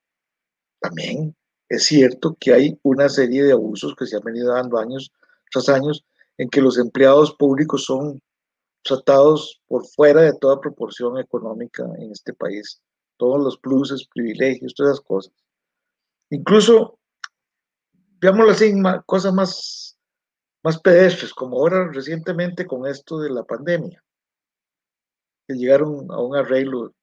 también 0.80 1.36
es 1.70 1.86
cierto 1.86 2.36
que 2.40 2.54
hay 2.54 2.80
una 2.84 3.08
serie 3.10 3.44
de 3.44 3.54
abusos 3.54 3.96
que 3.96 4.06
se 4.06 4.18
han 4.18 4.24
venido 4.24 4.54
dando 4.54 4.78
años 4.78 5.12
tras 5.52 5.70
años 5.70 6.06
en 6.38 6.50
que 6.50 6.62
los 6.62 6.78
empleados 6.78 7.36
públicos 7.36 7.86
son 7.86 8.22
tratados 8.86 9.62
por 9.68 9.86
fuera 9.88 10.22
de 10.22 10.34
toda 10.40 10.62
proporción 10.62 11.18
económica 11.18 11.84
en 11.98 12.12
este 12.12 12.34
país 12.34 12.82
todos 13.18 13.44
los 13.44 13.58
pluses, 13.58 14.08
privilegios, 14.14 14.74
todas 14.76 14.94
esas 14.94 15.06
cosas. 15.06 15.34
Incluso, 16.30 17.00
veámoslo 18.20 18.52
así, 18.52 18.74
cosas 19.06 19.34
más, 19.34 19.98
más 20.64 20.80
pedestres, 20.80 21.34
como 21.34 21.58
ahora 21.58 21.90
recientemente 21.92 22.66
con 22.66 22.86
esto 22.86 23.20
de 23.20 23.30
la 23.32 23.44
pandemia, 23.44 24.04
que 25.48 25.56
llegaron 25.56 26.12
a 26.12 26.20
un 26.22 26.36
arreglo 26.36 26.94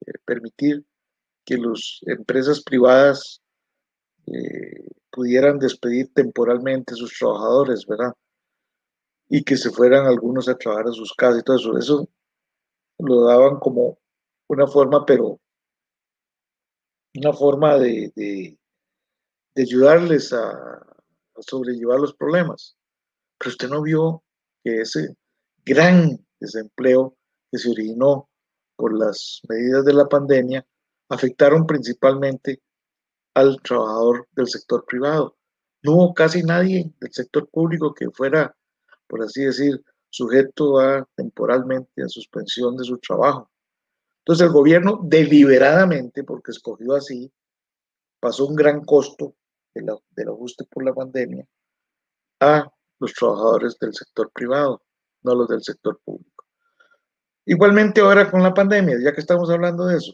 de 0.00 0.12
permitir 0.24 0.84
que 1.44 1.58
las 1.58 2.00
empresas 2.06 2.62
privadas 2.62 3.42
eh, 4.26 4.88
pudieran 5.10 5.58
despedir 5.58 6.12
temporalmente 6.14 6.94
a 6.94 6.96
sus 6.96 7.16
trabajadores, 7.18 7.84
¿verdad? 7.86 8.12
Y 9.28 9.42
que 9.42 9.56
se 9.56 9.70
fueran 9.70 10.06
algunos 10.06 10.48
a 10.48 10.56
trabajar 10.56 10.88
a 10.88 10.92
sus 10.92 11.12
casas 11.14 11.40
y 11.40 11.42
todo 11.42 11.56
eso. 11.56 11.78
Eso 11.78 12.08
lo 12.98 13.24
daban 13.24 13.58
como 13.58 13.98
una 14.48 14.66
forma, 14.66 15.04
pero 15.04 15.40
una 17.14 17.32
forma 17.32 17.76
de, 17.78 18.58
ayudarles 19.56 20.32
a, 20.32 20.50
a, 20.50 21.42
sobrellevar 21.42 21.98
los 21.98 22.14
problemas. 22.14 22.76
Pero 23.38 23.50
usted 23.50 23.68
no 23.68 23.82
vio 23.82 24.22
que 24.62 24.82
ese 24.82 25.16
gran 25.64 26.24
desempleo 26.38 27.16
que 27.50 27.58
se 27.58 27.70
originó 27.70 28.28
por 28.76 28.96
las 28.96 29.40
medidas 29.48 29.84
de 29.84 29.94
la 29.94 30.06
pandemia 30.06 30.66
afectaron 31.08 31.66
principalmente 31.66 32.62
al 33.34 33.60
trabajador 33.62 34.28
del 34.32 34.48
sector 34.48 34.84
privado. 34.86 35.36
No 35.82 35.92
hubo 35.92 36.14
casi 36.14 36.42
nadie 36.42 36.90
del 37.00 37.12
sector 37.12 37.48
público 37.48 37.94
que 37.94 38.10
fuera, 38.10 38.56
por 39.06 39.22
así 39.22 39.44
decir, 39.44 39.82
sujeto 40.10 40.78
a 40.78 41.06
temporalmente 41.14 42.02
a 42.02 42.08
suspensión 42.08 42.76
de 42.76 42.84
su 42.84 42.98
trabajo. 42.98 43.50
Entonces 44.20 44.46
el 44.46 44.52
gobierno 44.52 45.00
deliberadamente, 45.02 46.24
porque 46.24 46.50
escogió 46.50 46.94
así, 46.94 47.32
pasó 48.20 48.46
un 48.46 48.56
gran 48.56 48.84
costo 48.84 49.36
del 49.74 50.28
ajuste 50.28 50.64
por 50.64 50.84
la 50.84 50.94
pandemia 50.94 51.46
a 52.40 52.68
los 52.98 53.12
trabajadores 53.12 53.78
del 53.78 53.94
sector 53.94 54.30
privado, 54.32 54.82
no 55.22 55.34
los 55.34 55.48
del 55.48 55.62
sector 55.62 56.00
público. 56.04 56.44
Igualmente 57.44 58.00
ahora 58.00 58.30
con 58.30 58.42
la 58.42 58.54
pandemia, 58.54 58.98
ya 59.02 59.12
que 59.12 59.20
estamos 59.20 59.50
hablando 59.50 59.86
de 59.86 59.98
eso, 59.98 60.12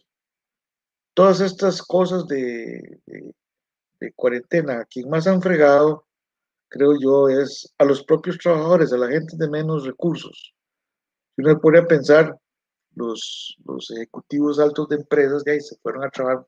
todas 1.15 1.41
estas 1.41 1.81
cosas 1.81 2.27
de, 2.27 3.01
de 4.01 4.13
cuarentena, 4.15 4.85
quien 4.85 5.09
más 5.09 5.27
han 5.27 5.41
fregado, 5.41 6.07
creo 6.73 6.99
yo, 6.99 7.29
es 7.29 7.73
a 7.79 7.85
los 7.85 8.03
propios 8.03 8.39
trabajadores, 8.39 8.93
a 8.93 8.97
la 8.97 9.09
gente 9.09 9.37
de 9.37 9.49
menos 9.49 9.85
recursos. 9.85 10.55
Si 11.37 11.43
uno 11.43 11.61
pone 11.61 11.79
a 11.79 11.87
pensar, 11.87 12.37
los, 12.95 13.57
los 13.65 13.91
ejecutivos 13.91 14.59
altos 14.59 14.89
de 14.89 14.97
empresas 14.97 15.45
de 15.45 15.53
ahí 15.53 15.61
se 15.61 15.77
fueron 15.83 16.05
a 16.05 16.11
trabajar 16.11 16.47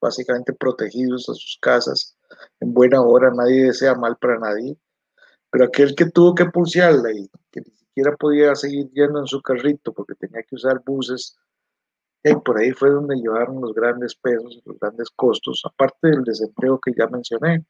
básicamente 0.00 0.52
protegidos 0.52 1.28
a 1.28 1.34
sus 1.34 1.58
casas 1.60 2.16
en 2.60 2.74
buena 2.74 3.00
hora, 3.00 3.32
nadie 3.34 3.64
desea 3.64 3.94
mal 3.94 4.16
para 4.18 4.38
nadie, 4.38 4.76
pero 5.50 5.64
aquel 5.64 5.94
que 5.94 6.10
tuvo 6.10 6.34
que 6.34 6.44
pulsearla 6.46 7.12
y 7.12 7.28
que 7.50 7.60
ni 7.60 7.74
siquiera 7.76 8.14
podía 8.16 8.54
seguir 8.54 8.90
yendo 8.92 9.20
en 9.20 9.26
su 9.26 9.40
carrito 9.40 9.92
porque 9.92 10.14
tenía 10.14 10.42
que 10.42 10.54
usar 10.54 10.82
buses, 10.84 11.36
y 12.22 12.34
por 12.36 12.58
ahí 12.58 12.72
fue 12.72 12.90
donde 12.90 13.16
llevaron 13.16 13.60
los 13.60 13.72
grandes 13.72 14.14
pesos, 14.16 14.60
los 14.64 14.78
grandes 14.78 15.08
costos, 15.10 15.62
aparte 15.64 16.08
del 16.08 16.24
desempleo 16.24 16.78
que 16.80 16.92
ya 16.96 17.06
mencioné. 17.06 17.64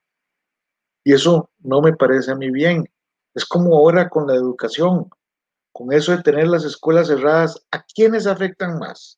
Y 1.07 1.13
eso 1.13 1.49
no 1.61 1.81
me 1.81 1.93
parece 1.93 2.33
a 2.33 2.35
mí 2.35 2.51
bien. 2.51 2.85
Es 3.33 3.45
como 3.45 3.77
ahora 3.77 4.09
con 4.09 4.27
la 4.27 4.35
educación 4.35 5.09
con 5.71 5.93
eso 5.93 6.11
de 6.11 6.23
tener 6.25 6.49
las 6.49 6.65
escuelas 6.65 7.07
cerradas, 7.07 7.65
¿a 7.71 7.85
quiénes 7.85 8.27
afectan 8.27 8.81
más? 8.81 9.17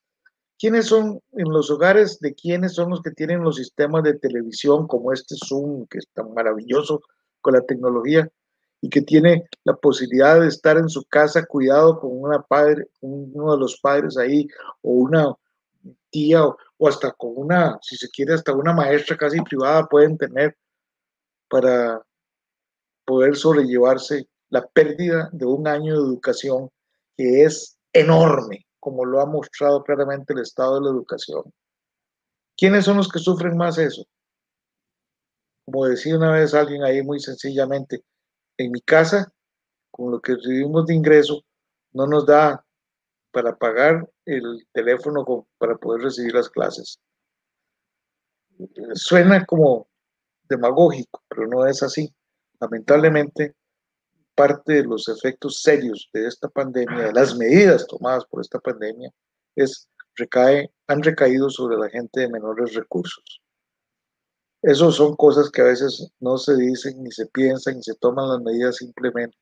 ¿Quiénes 0.59 0.85
son 0.85 1.23
en 1.33 1.49
los 1.49 1.71
hogares 1.71 2.21
de 2.21 2.35
quiénes 2.35 2.75
son 2.75 2.91
los 2.91 3.01
que 3.01 3.13
tienen 3.13 3.43
los 3.43 3.57
sistemas 3.57 4.03
de 4.03 4.19
televisión 4.19 4.87
como 4.87 5.15
este 5.15 5.35
Zoom, 5.47 5.87
que 5.87 5.97
es 5.97 6.09
tan 6.13 6.35
maravilloso 6.35 7.01
con 7.41 7.55
la 7.55 7.63
tecnología 7.63 8.29
y 8.83 8.91
que 8.91 9.01
tiene 9.01 9.49
la 9.65 9.75
posibilidad 9.75 10.39
de 10.39 10.49
estar 10.49 10.77
en 10.77 10.91
su 10.91 11.05
casa 11.05 11.47
cuidado 11.47 12.01
con 12.01 12.11
una 12.13 12.43
padre, 12.43 12.89
uno 13.01 13.53
de 13.53 13.61
los 13.61 13.81
padres 13.81 14.19
ahí, 14.19 14.47
o 14.83 14.91
una 14.91 15.33
tía, 16.11 16.45
o, 16.45 16.59
o 16.77 16.87
hasta 16.87 17.13
con 17.13 17.33
una, 17.35 17.79
si 17.81 17.97
se 17.97 18.11
quiere, 18.11 18.35
hasta 18.35 18.53
una 18.53 18.75
maestra 18.75 19.17
casi 19.17 19.41
privada 19.41 19.87
pueden 19.87 20.19
tener 20.19 20.55
para 21.49 22.03
poder 23.05 23.37
sobrellevarse 23.37 24.29
la 24.51 24.67
pérdida 24.67 25.29
de 25.33 25.47
un 25.47 25.67
año 25.67 25.95
de 25.95 26.07
educación 26.07 26.71
que 27.17 27.45
es 27.45 27.79
enorme, 27.93 28.67
como 28.79 29.05
lo 29.05 29.21
ha 29.21 29.27
mostrado 29.27 29.83
claramente 29.83 30.33
el 30.33 30.41
estado 30.41 30.77
de 30.77 30.83
la 30.83 30.91
educación. 30.91 31.43
¿Quiénes 32.57 32.85
son 32.85 32.97
los 32.97 33.09
que 33.09 33.19
sufren 33.19 33.57
más 33.57 33.79
eso? 33.79 34.05
Como 35.65 35.87
decía 35.87 36.17
una 36.17 36.33
vez 36.33 36.55
alguien 36.55 36.83
ahí 36.83 37.03
muy 37.03 37.21
sencillamente, 37.21 38.03
en 38.57 38.73
mi 38.73 38.81
casa, 38.81 39.33
con 39.91 40.11
lo 40.11 40.21
que 40.21 40.35
recibimos 40.35 40.87
de 40.87 40.95
ingreso, 40.95 41.43
no 41.93 42.07
nos 42.07 42.27
da 42.27 42.65
para 43.33 43.57
pagar 43.57 44.09
el 44.25 44.67
teléfono 44.73 45.47
para 45.59 45.77
poder 45.77 46.03
recibir 46.03 46.35
las 46.35 46.49
clases. 46.49 46.99
Suena 48.95 49.45
como 49.45 49.88
demagógico, 50.49 51.23
pero 51.29 51.47
no 51.47 51.67
es 51.67 51.83
así. 51.83 52.13
Lamentablemente, 52.61 53.55
parte 54.35 54.75
de 54.75 54.85
los 54.85 55.09
efectos 55.09 55.61
serios 55.63 56.09
de 56.13 56.27
esta 56.27 56.49
pandemia, 56.49 57.07
de 57.07 57.13
las 57.13 57.37
medidas 57.37 57.87
tomadas 57.87 58.25
por 58.27 58.41
esta 58.41 58.59
pandemia, 58.59 59.11
es, 59.57 59.89
recae, 60.15 60.71
han 60.87 61.03
recaído 61.03 61.51
sobre 61.51 61.77
la 61.77 61.89
gente 61.89 62.21
de 62.21 62.29
menores 62.29 62.75
recursos. 62.75 63.43
Esas 64.63 64.95
son 64.95 65.15
cosas 65.15 65.51
que 65.51 65.61
a 65.61 65.67
veces 65.67 66.11
no 66.19 66.37
se 66.37 66.57
dicen, 66.57 67.03
ni 67.03 67.13
se 67.13 67.27
piensan, 67.27 67.77
ni 67.77 67.83
se 67.83 67.95
toman 67.95 68.29
las 68.29 68.41
medidas 68.41 68.77
simplemente. 68.77 69.37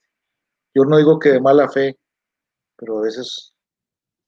Yo 0.74 0.84
no 0.84 0.98
digo 0.98 1.18
que 1.18 1.30
de 1.30 1.40
mala 1.40 1.68
fe, 1.70 1.98
pero 2.76 2.98
a 2.98 3.02
veces 3.02 3.54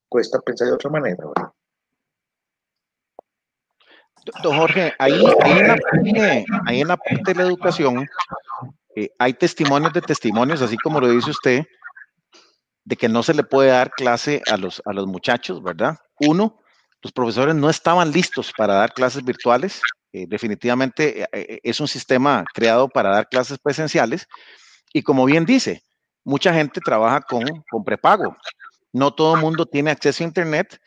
cuesta 0.07 0.39
pensar 0.39 0.67
de 0.67 0.73
otra 0.73 0.89
manera. 0.89 1.25
Don 4.43 4.57
Jorge, 4.57 4.93
ahí, 4.99 5.13
en 5.15 6.87
la 6.87 6.97
parte, 6.97 7.23
de 7.25 7.35
la 7.35 7.43
educación 7.43 8.07
eh, 8.95 9.09
hay 9.17 9.33
testimonios 9.33 9.93
de 9.93 10.01
testimonios, 10.01 10.61
así 10.61 10.77
como 10.77 10.99
lo 10.99 11.09
dice 11.09 11.31
usted, 11.31 11.63
de 12.83 12.95
que 12.95 13.07
no 13.07 13.23
se 13.23 13.33
le 13.33 13.43
puede 13.43 13.69
dar 13.69 13.91
clase 13.91 14.41
a 14.51 14.57
los, 14.57 14.81
a 14.85 14.93
los 14.93 15.07
muchachos, 15.07 15.61
¿verdad? 15.61 15.97
Uno, 16.19 16.59
los 17.01 17.11
profesores 17.11 17.55
no 17.55 17.69
estaban 17.69 18.11
listos 18.11 18.51
para 18.57 18.73
dar 18.73 18.93
clases 18.93 19.23
virtuales. 19.23 19.81
Eh, 20.11 20.25
definitivamente 20.27 21.27
eh, 21.31 21.59
es 21.63 21.79
un 21.79 21.87
sistema 21.87 22.43
creado 22.53 22.89
para 22.89 23.11
dar 23.11 23.29
clases 23.29 23.59
presenciales. 23.59 24.27
Y 24.91 25.03
como 25.03 25.25
bien 25.25 25.45
dice, 25.45 25.83
mucha 26.23 26.53
gente 26.53 26.81
trabaja 26.81 27.21
con, 27.21 27.43
con 27.69 27.83
prepago. 27.83 28.35
No 28.91 29.13
todo 29.13 29.35
el 29.35 29.41
mundo 29.41 29.65
tiene 29.65 29.91
acceso 29.91 30.23
a 30.23 30.27
Internet 30.27 30.79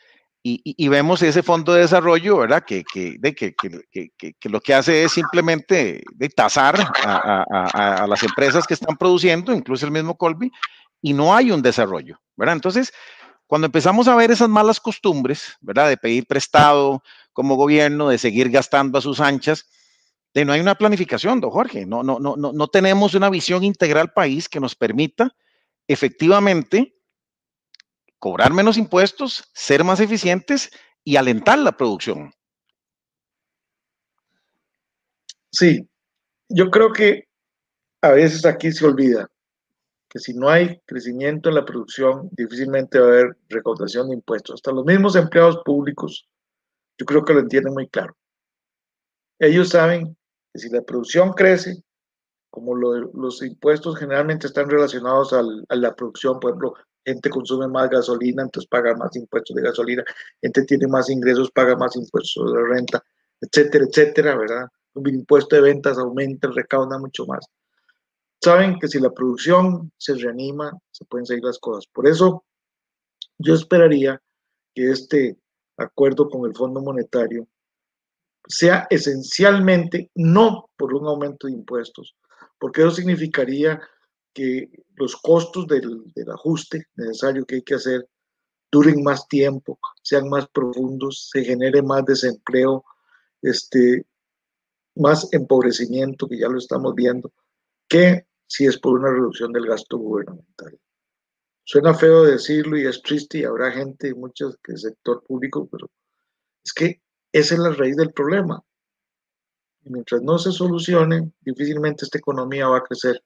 y, 0.45 0.87
vemos 0.89 1.21
ese 1.21 1.41
fondo 1.41 1.73
de 1.73 1.81
desarrollo, 1.81 2.39
¿verdad? 2.39 2.65
Que, 2.65 2.83
que, 2.83 3.17
que, 3.33 4.49
lo 4.49 4.59
que 4.59 4.73
hace 4.73 5.03
es 5.03 5.13
simplemente 5.13 6.03
de 6.13 6.29
tasar 6.29 6.75
a, 7.05 8.05
las 8.07 8.23
empresas 8.23 8.67
que 8.67 8.73
están 8.73 8.97
produciendo, 8.97 9.53
incluso 9.53 9.85
el 9.85 9.93
mismo 9.93 10.17
Colby, 10.17 10.51
y 11.01 11.13
no 11.13 11.33
hay 11.33 11.51
un 11.51 11.61
desarrollo, 11.61 12.19
¿verdad? 12.35 12.55
Entonces, 12.55 12.91
cuando 13.47 13.67
empezamos 13.67 14.09
a 14.09 14.15
ver 14.15 14.31
esas 14.31 14.49
malas 14.49 14.81
costumbres, 14.81 15.55
¿verdad? 15.61 15.87
De 15.87 15.95
pedir 15.95 16.27
prestado 16.27 17.03
como 17.31 17.55
gobierno, 17.55 18.09
de 18.09 18.17
seguir 18.17 18.49
gastando 18.49 18.97
a 18.97 19.01
sus 19.01 19.21
anchas, 19.21 19.69
de 20.33 20.43
no 20.43 20.51
hay 20.51 20.59
una 20.59 20.75
planificación, 20.75 21.39
don 21.39 21.51
Jorge, 21.51 21.85
no, 21.85 22.03
no, 22.03 22.19
no, 22.19 22.35
no, 22.35 22.51
no 22.51 22.67
tenemos 22.67 23.13
una 23.13 23.29
visión 23.29 23.63
integral 23.63 24.11
país 24.11 24.49
que 24.49 24.59
nos 24.59 24.75
permita 24.75 25.33
efectivamente 25.87 26.95
cobrar 28.23 28.53
menos 28.53 28.77
impuestos, 28.77 29.43
ser 29.53 29.83
más 29.83 29.99
eficientes 29.99 30.71
y 31.03 31.17
alentar 31.17 31.59
la 31.59 31.73
producción. 31.73 32.31
Sí, 35.51 35.85
yo 36.47 36.71
creo 36.71 36.93
que 36.93 37.27
a 38.01 38.11
veces 38.11 38.45
aquí 38.45 38.71
se 38.71 38.85
olvida 38.85 39.29
que 40.09 40.19
si 40.19 40.33
no 40.33 40.47
hay 40.47 40.79
crecimiento 40.85 41.49
en 41.49 41.55
la 41.55 41.65
producción, 41.65 42.29
difícilmente 42.31 42.97
va 42.97 43.07
a 43.07 43.09
haber 43.09 43.37
recaudación 43.49 44.07
de 44.07 44.15
impuestos. 44.15 44.53
Hasta 44.53 44.71
los 44.71 44.85
mismos 44.85 45.17
empleados 45.17 45.57
públicos, 45.65 46.25
yo 46.97 47.05
creo 47.05 47.25
que 47.25 47.33
lo 47.33 47.41
entienden 47.41 47.73
muy 47.73 47.89
claro. 47.89 48.15
Ellos 49.37 49.67
saben 49.67 50.15
que 50.53 50.59
si 50.59 50.69
la 50.69 50.81
producción 50.81 51.33
crece, 51.33 51.83
como 52.49 52.73
los 52.73 53.41
impuestos 53.41 53.97
generalmente 53.97 54.47
están 54.47 54.69
relacionados 54.69 55.33
a 55.33 55.75
la 55.75 55.93
producción, 55.93 56.39
por 56.39 56.51
ejemplo, 56.51 56.73
gente 57.05 57.29
consume 57.29 57.67
más 57.67 57.89
gasolina, 57.89 58.43
entonces 58.43 58.69
paga 58.69 58.95
más 58.95 59.15
impuestos 59.15 59.55
de 59.55 59.61
gasolina, 59.61 60.03
gente 60.41 60.63
tiene 60.63 60.87
más 60.87 61.09
ingresos, 61.09 61.51
paga 61.51 61.75
más 61.75 61.95
impuestos 61.95 62.53
de 62.53 62.63
renta, 62.63 63.03
etcétera, 63.41 63.85
etcétera, 63.89 64.35
¿verdad? 64.35 64.67
Un 64.93 65.09
impuesto 65.09 65.55
de 65.55 65.61
ventas 65.61 65.97
aumenta, 65.97 66.49
recauda 66.49 66.97
mucho 66.97 67.25
más. 67.25 67.45
Saben 68.41 68.77
que 68.79 68.87
si 68.87 68.99
la 68.99 69.09
producción 69.09 69.91
se 69.97 70.15
reanima, 70.15 70.77
se 70.91 71.05
pueden 71.05 71.25
seguir 71.25 71.43
las 71.43 71.59
cosas. 71.59 71.87
Por 71.87 72.07
eso, 72.07 72.43
yo 73.37 73.53
esperaría 73.53 74.21
que 74.75 74.91
este 74.91 75.37
acuerdo 75.77 76.29
con 76.29 76.45
el 76.45 76.55
Fondo 76.55 76.81
Monetario 76.81 77.47
sea 78.47 78.87
esencialmente 78.89 80.11
no 80.15 80.69
por 80.75 80.93
un 80.93 81.07
aumento 81.07 81.47
de 81.47 81.53
impuestos, 81.53 82.15
porque 82.59 82.81
eso 82.81 82.91
significaría 82.91 83.81
que 84.33 84.69
los 84.95 85.15
costos 85.15 85.67
del, 85.67 86.03
ajuste 86.33 86.87
necesario 86.95 87.45
que 87.45 87.55
hay 87.55 87.61
que 87.61 87.75
hacer 87.75 88.07
duren 88.71 89.03
más 89.03 89.27
tiempo, 89.27 89.79
sean 90.01 90.29
más 90.29 90.47
profundos, 90.49 91.29
se 91.31 91.43
genere 91.43 91.81
más 91.81 92.05
desempleo, 92.05 92.83
este, 93.41 94.05
más 94.95 95.31
empobrecimiento, 95.31 96.27
que 96.27 96.39
ya 96.39 96.49
lo 96.49 96.57
estamos 96.57 96.95
viendo, 96.95 97.31
que 97.87 98.25
si 98.47 98.65
es 98.65 98.77
por 98.79 98.99
una 98.99 99.11
reducción 99.11 99.51
del 99.51 99.67
gasto 99.67 99.97
gubernamental. 99.97 100.79
Suena 101.65 101.93
feo 101.93 102.23
decirlo 102.23 102.77
y 102.77 102.85
es 102.85 103.01
triste 103.01 103.39
y 103.39 103.43
habrá 103.43 103.71
gente, 103.71 104.13
muchos 104.13 104.57
del 104.67 104.77
sector 104.77 105.23
público, 105.23 105.67
pero 105.71 105.89
es 106.63 106.73
que 106.73 107.01
esa 107.31 107.55
es 107.55 107.59
la 107.59 107.71
raíz 107.71 107.95
del 107.95 108.11
problema. 108.11 108.61
Y 109.83 109.89
mientras 109.89 110.21
no 110.21 110.37
se 110.37 110.51
solucione, 110.51 111.31
difícilmente 111.41 112.05
esta 112.05 112.17
economía 112.17 112.67
va 112.67 112.77
a 112.77 112.83
crecer. 112.83 113.23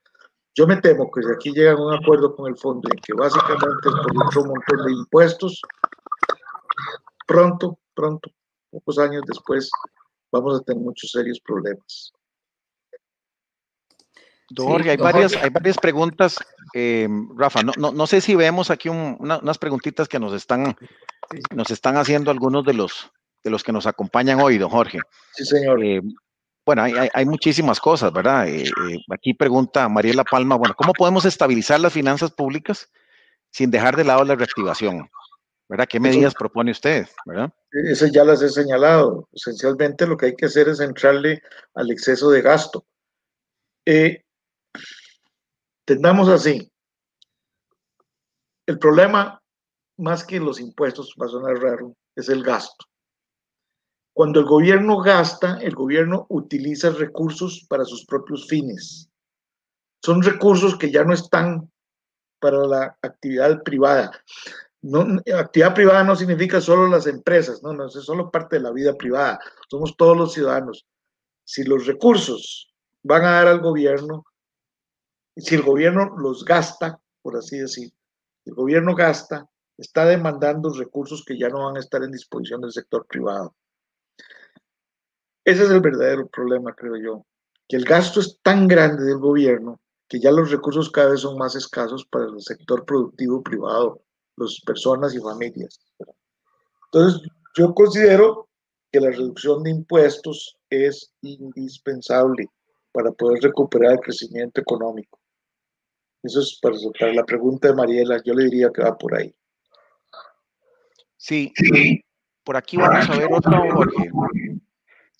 Yo 0.58 0.66
me 0.66 0.78
temo 0.78 1.12
que 1.12 1.22
si 1.22 1.32
aquí 1.32 1.52
llegan 1.52 1.78
a 1.78 1.86
un 1.86 1.94
acuerdo 1.94 2.36
con 2.36 2.48
el 2.48 2.58
fondo 2.58 2.90
en 2.92 3.00
que 3.00 3.14
básicamente 3.14 3.90
es 3.90 3.94
por 3.94 4.26
otro 4.26 4.46
montón 4.46 4.86
de 4.88 4.92
impuestos, 4.92 5.62
pronto, 7.28 7.78
pronto, 7.94 8.32
pocos 8.72 8.98
años 8.98 9.22
después, 9.28 9.70
vamos 10.32 10.60
a 10.60 10.64
tener 10.64 10.82
muchos 10.82 11.12
serios 11.12 11.40
problemas. 11.40 12.12
Jorge, 14.56 14.92
hay, 14.92 14.98
varias, 14.98 15.36
hay 15.36 15.52
varias 15.52 15.78
preguntas. 15.78 16.40
Eh, 16.74 17.08
Rafa, 17.36 17.62
no, 17.62 17.74
no, 17.78 17.92
no, 17.92 18.08
sé 18.08 18.20
si 18.20 18.34
vemos 18.34 18.72
aquí 18.72 18.90
unas 18.90 19.58
preguntitas 19.60 20.08
que 20.08 20.20
nos 20.20 20.34
están, 20.34 20.76
nos 21.54 21.70
están 21.70 21.98
haciendo 21.98 22.32
algunos 22.32 22.66
de 22.66 22.74
los, 22.74 23.12
de 23.44 23.52
los 23.52 23.64
que 23.64 23.74
nos 23.74 23.86
acompañan 23.86 24.40
hoy, 24.42 24.58
don 24.58 24.72
Jorge. 24.72 25.02
Sí, 25.34 25.46
señor. 25.46 25.84
Eh, 25.84 26.02
bueno, 26.68 26.84
hay, 26.84 27.26
muchísimas 27.26 27.80
cosas, 27.80 28.12
¿verdad? 28.12 28.46
Eh, 28.46 28.64
eh, 28.64 28.98
aquí 29.10 29.34
pregunta 29.34 29.88
Mariela 29.88 30.26
Palma, 30.26 30.58
bueno, 30.58 30.76
¿cómo 30.78 30.92
podemos 30.92 31.24
estabilizar 31.24 31.80
las 31.80 31.94
finanzas 31.94 32.30
públicas 32.32 32.92
sin 33.52 33.72
dejar 33.72 33.96
de 33.96 34.04
lado 34.04 34.26
la 34.26 34.36
reactivación? 34.36 35.10
¿Verdad? 35.70 35.88
¿Qué 35.90 36.02
medidas 36.02 36.34
propone 36.34 36.72
usted? 36.72 37.08
¿verdad? 37.26 37.54
Eso 37.72 38.08
ya 38.08 38.26
las 38.26 38.42
he 38.42 38.50
señalado. 38.50 39.30
Esencialmente 39.32 40.06
lo 40.06 40.18
que 40.18 40.26
hay 40.26 40.36
que 40.36 40.48
hacer 40.48 40.68
es 40.68 40.82
entrarle 40.82 41.42
al 41.74 41.90
exceso 41.90 42.30
de 42.32 42.42
gasto. 42.42 42.86
Eh, 43.86 44.26
tendamos 45.86 46.28
así. 46.28 46.70
El 48.66 48.78
problema, 48.78 49.42
más 49.96 50.26
que 50.26 50.38
los 50.42 50.60
impuestos, 50.60 51.16
va 51.22 51.28
a 51.28 51.30
sonar 51.30 51.56
raro, 51.62 51.96
es 52.14 52.28
el 52.28 52.44
gasto. 52.44 52.86
Cuando 54.18 54.40
el 54.40 54.48
gobierno 54.48 54.98
gasta, 54.98 55.60
el 55.62 55.76
gobierno 55.76 56.26
utiliza 56.30 56.90
recursos 56.90 57.68
para 57.70 57.86
sus 57.86 58.04
propios 58.04 58.48
fines. 58.48 59.12
Son 60.04 60.24
recursos 60.24 60.76
que 60.76 60.90
ya 60.90 61.04
no 61.04 61.14
están 61.14 61.72
para 62.40 62.66
la 62.66 62.98
actividad 63.04 63.62
privada. 63.62 64.10
Actividad 65.36 65.76
privada 65.76 66.04
no 66.04 66.16
significa 66.16 66.60
solo 66.60 66.88
las 66.88 67.06
empresas, 67.06 67.62
no, 67.62 67.74
no, 67.74 67.86
es 67.86 67.94
solo 67.94 68.32
parte 68.32 68.56
de 68.56 68.64
la 68.64 68.72
vida 68.72 68.96
privada. 68.96 69.40
Somos 69.70 69.96
todos 69.96 70.18
los 70.18 70.34
ciudadanos. 70.34 70.88
Si 71.46 71.64
los 71.64 71.86
recursos 71.86 72.74
van 73.04 73.24
a 73.24 73.34
dar 73.34 73.48
al 73.48 73.60
gobierno, 73.60 74.26
si 75.36 75.54
el 75.54 75.62
gobierno 75.62 76.16
los 76.18 76.44
gasta, 76.44 77.00
por 77.22 77.38
así 77.38 77.60
decir, 77.60 77.94
el 78.46 78.56
gobierno 78.56 78.96
gasta, 78.96 79.48
está 79.78 80.06
demandando 80.06 80.74
recursos 80.74 81.24
que 81.24 81.38
ya 81.38 81.50
no 81.50 81.66
van 81.66 81.78
a 81.78 81.82
estar 81.82 82.02
en 82.02 82.12
disposición 82.12 82.62
del 82.62 82.72
sector 82.72 83.06
privado. 83.06 83.54
Ese 85.48 85.64
es 85.64 85.70
el 85.70 85.80
verdadero 85.80 86.28
problema, 86.28 86.76
creo 86.76 86.98
yo, 86.98 87.26
que 87.70 87.78
el 87.78 87.86
gasto 87.86 88.20
es 88.20 88.38
tan 88.42 88.68
grande 88.68 89.06
del 89.06 89.18
gobierno 89.18 89.80
que 90.10 90.20
ya 90.20 90.30
los 90.30 90.52
recursos 90.52 90.92
cada 90.92 91.12
vez 91.12 91.22
son 91.22 91.38
más 91.38 91.56
escasos 91.56 92.06
para 92.12 92.26
el 92.26 92.42
sector 92.42 92.84
productivo 92.84 93.42
privado, 93.42 94.02
las 94.36 94.60
personas 94.66 95.16
y 95.16 95.20
familias. 95.20 95.80
Entonces, 96.92 97.22
yo 97.56 97.74
considero 97.74 98.50
que 98.92 99.00
la 99.00 99.10
reducción 99.10 99.64
de 99.64 99.70
impuestos 99.70 100.58
es 100.70 101.14
indispensable 101.22 102.50
para 102.92 103.14
poder 103.14 103.42
recuperar 103.42 103.94
el 103.94 104.00
crecimiento 104.02 104.60
económico. 104.60 105.18
Eso 106.24 106.42
es 106.42 106.60
para, 106.62 106.76
para 107.00 107.14
la 107.14 107.24
pregunta 107.24 107.70
de 107.70 107.74
Mariela, 107.74 108.22
yo 108.26 108.34
le 108.34 108.44
diría 108.44 108.70
que 108.70 108.84
va 108.84 108.98
por 108.98 109.16
ahí. 109.16 109.34
Sí, 111.16 111.54
por 112.44 112.58
aquí 112.58 112.76
vamos 112.76 113.10
a 113.10 113.18
ver 113.18 113.30
otra. 113.32 113.62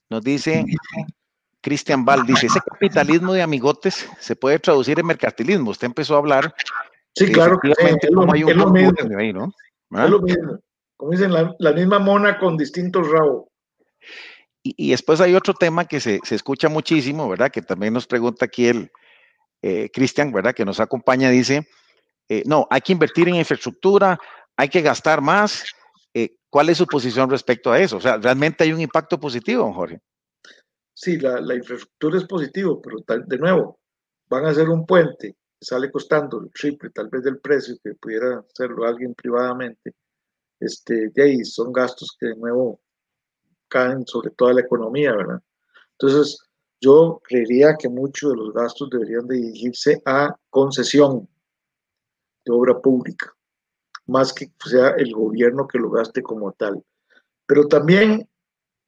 Nos 0.10 0.24
dice 0.24 0.66
Cristian 1.62 2.06
Val, 2.06 2.26
dice, 2.26 2.48
ese 2.48 2.60
capitalismo 2.62 3.34
de 3.34 3.42
amigotes 3.42 4.08
se 4.20 4.36
puede 4.36 4.60
traducir 4.60 5.00
en 5.00 5.06
mercantilismo. 5.06 5.72
Usted 5.72 5.88
empezó 5.88 6.16
a 6.16 6.20
hablar. 6.20 6.54
Sí, 7.14 7.32
claro 7.32 7.60
que 7.60 7.74
sí, 7.74 8.08
lo, 8.12 8.32
hay 8.32 8.44
un 8.44 8.72
mismo. 8.72 8.94
Ahí, 9.18 9.34
¿no? 9.34 9.52
¿Ah? 9.92 10.06
Es 10.06 10.12
lo 10.12 10.22
mismo. 10.22 10.60
Como 10.96 11.12
dicen, 11.12 11.32
la, 11.32 11.74
misma 11.74 12.00
mona 12.00 12.40
con 12.40 12.58
distintos 12.58 13.10
rabos. 13.10 13.46
Y, 14.64 14.92
después 14.92 15.22
hay 15.22 15.34
otro 15.34 15.54
tema 15.54 15.86
que 15.86 16.00
se, 16.00 16.20
escucha 16.30 16.68
muchísimo, 16.70 17.30
¿verdad? 17.30 17.52
Que 17.52 17.62
también 17.62 17.94
nos 17.94 18.08
pregunta 18.08 18.46
aquí 18.46 18.68
el 18.68 18.92
eh, 19.62 19.90
Cristian, 19.94 20.32
¿verdad? 20.32 20.54
Que 20.54 20.66
nos 20.66 20.80
acompaña, 20.80 21.30
dice, 21.30 21.68
eh, 22.28 22.44
no, 22.46 22.68
hay 22.70 22.82
que 22.82 22.92
invertir 22.92 23.30
en 23.30 23.36
infraestructura, 23.36 24.20
hay 24.58 24.70
que 24.70 24.82
gastar 24.82 25.22
más, 25.22 25.64
eh, 25.64 25.77
¿Cuál 26.50 26.70
es 26.70 26.78
su 26.78 26.86
posición 26.86 27.30
respecto 27.30 27.72
a 27.72 27.80
eso? 27.80 27.98
O 27.98 28.02
sea, 28.02 28.18
¿realmente 28.18 28.64
hay 28.64 28.74
un 28.74 28.82
impacto 28.82 29.20
positivo, 29.20 29.72
Jorge? 29.74 30.00
Sí, 30.94 31.18
la, 31.18 31.40
la 31.42 31.56
infraestructura 31.56 32.18
es 32.18 32.26
positivo, 32.26 32.82
pero 32.82 32.98
de 33.26 33.38
nuevo, 33.38 33.80
van 34.30 34.46
a 34.46 34.50
hacer 34.50 34.70
un 34.70 34.86
puente 34.86 35.36
que 35.60 35.66
sale 35.66 35.92
costando 35.92 36.40
el 36.40 36.52
triple, 36.52 36.90
tal 36.92 37.10
vez 37.10 37.24
del 37.24 37.40
precio 37.40 37.76
que 37.84 37.94
pudiera 37.96 38.40
hacerlo 38.40 38.86
alguien 38.86 39.14
privadamente. 39.14 39.94
Este, 40.60 41.10
de 41.10 41.24
ahí 41.24 41.46
son 41.46 41.72
gastos 41.72 42.16
que 42.20 42.28
de 42.28 42.36
nuevo 42.36 42.82
caen 43.68 44.06
sobre 44.08 44.32
toda 44.32 44.54
la 44.54 44.62
economía, 44.62 45.16
¿verdad? 45.16 45.42
Entonces, 45.92 46.40
yo 46.80 47.22
creería 47.24 47.76
que 47.78 47.90
muchos 47.90 48.32
de 48.32 48.38
los 48.38 48.54
gastos 48.54 48.90
deberían 48.90 49.28
dirigirse 49.28 50.02
a 50.06 50.36
concesión 50.50 51.28
de 52.46 52.52
obra 52.52 52.80
pública, 52.80 53.36
más 54.08 54.34
que 54.34 54.52
sea 54.66 54.90
el 54.98 55.14
gobierno 55.14 55.68
que 55.68 55.78
lo 55.78 55.90
gaste 55.92 56.24
como 56.24 56.52
tal. 56.54 56.84
Pero 57.46 57.68
también 57.68 58.28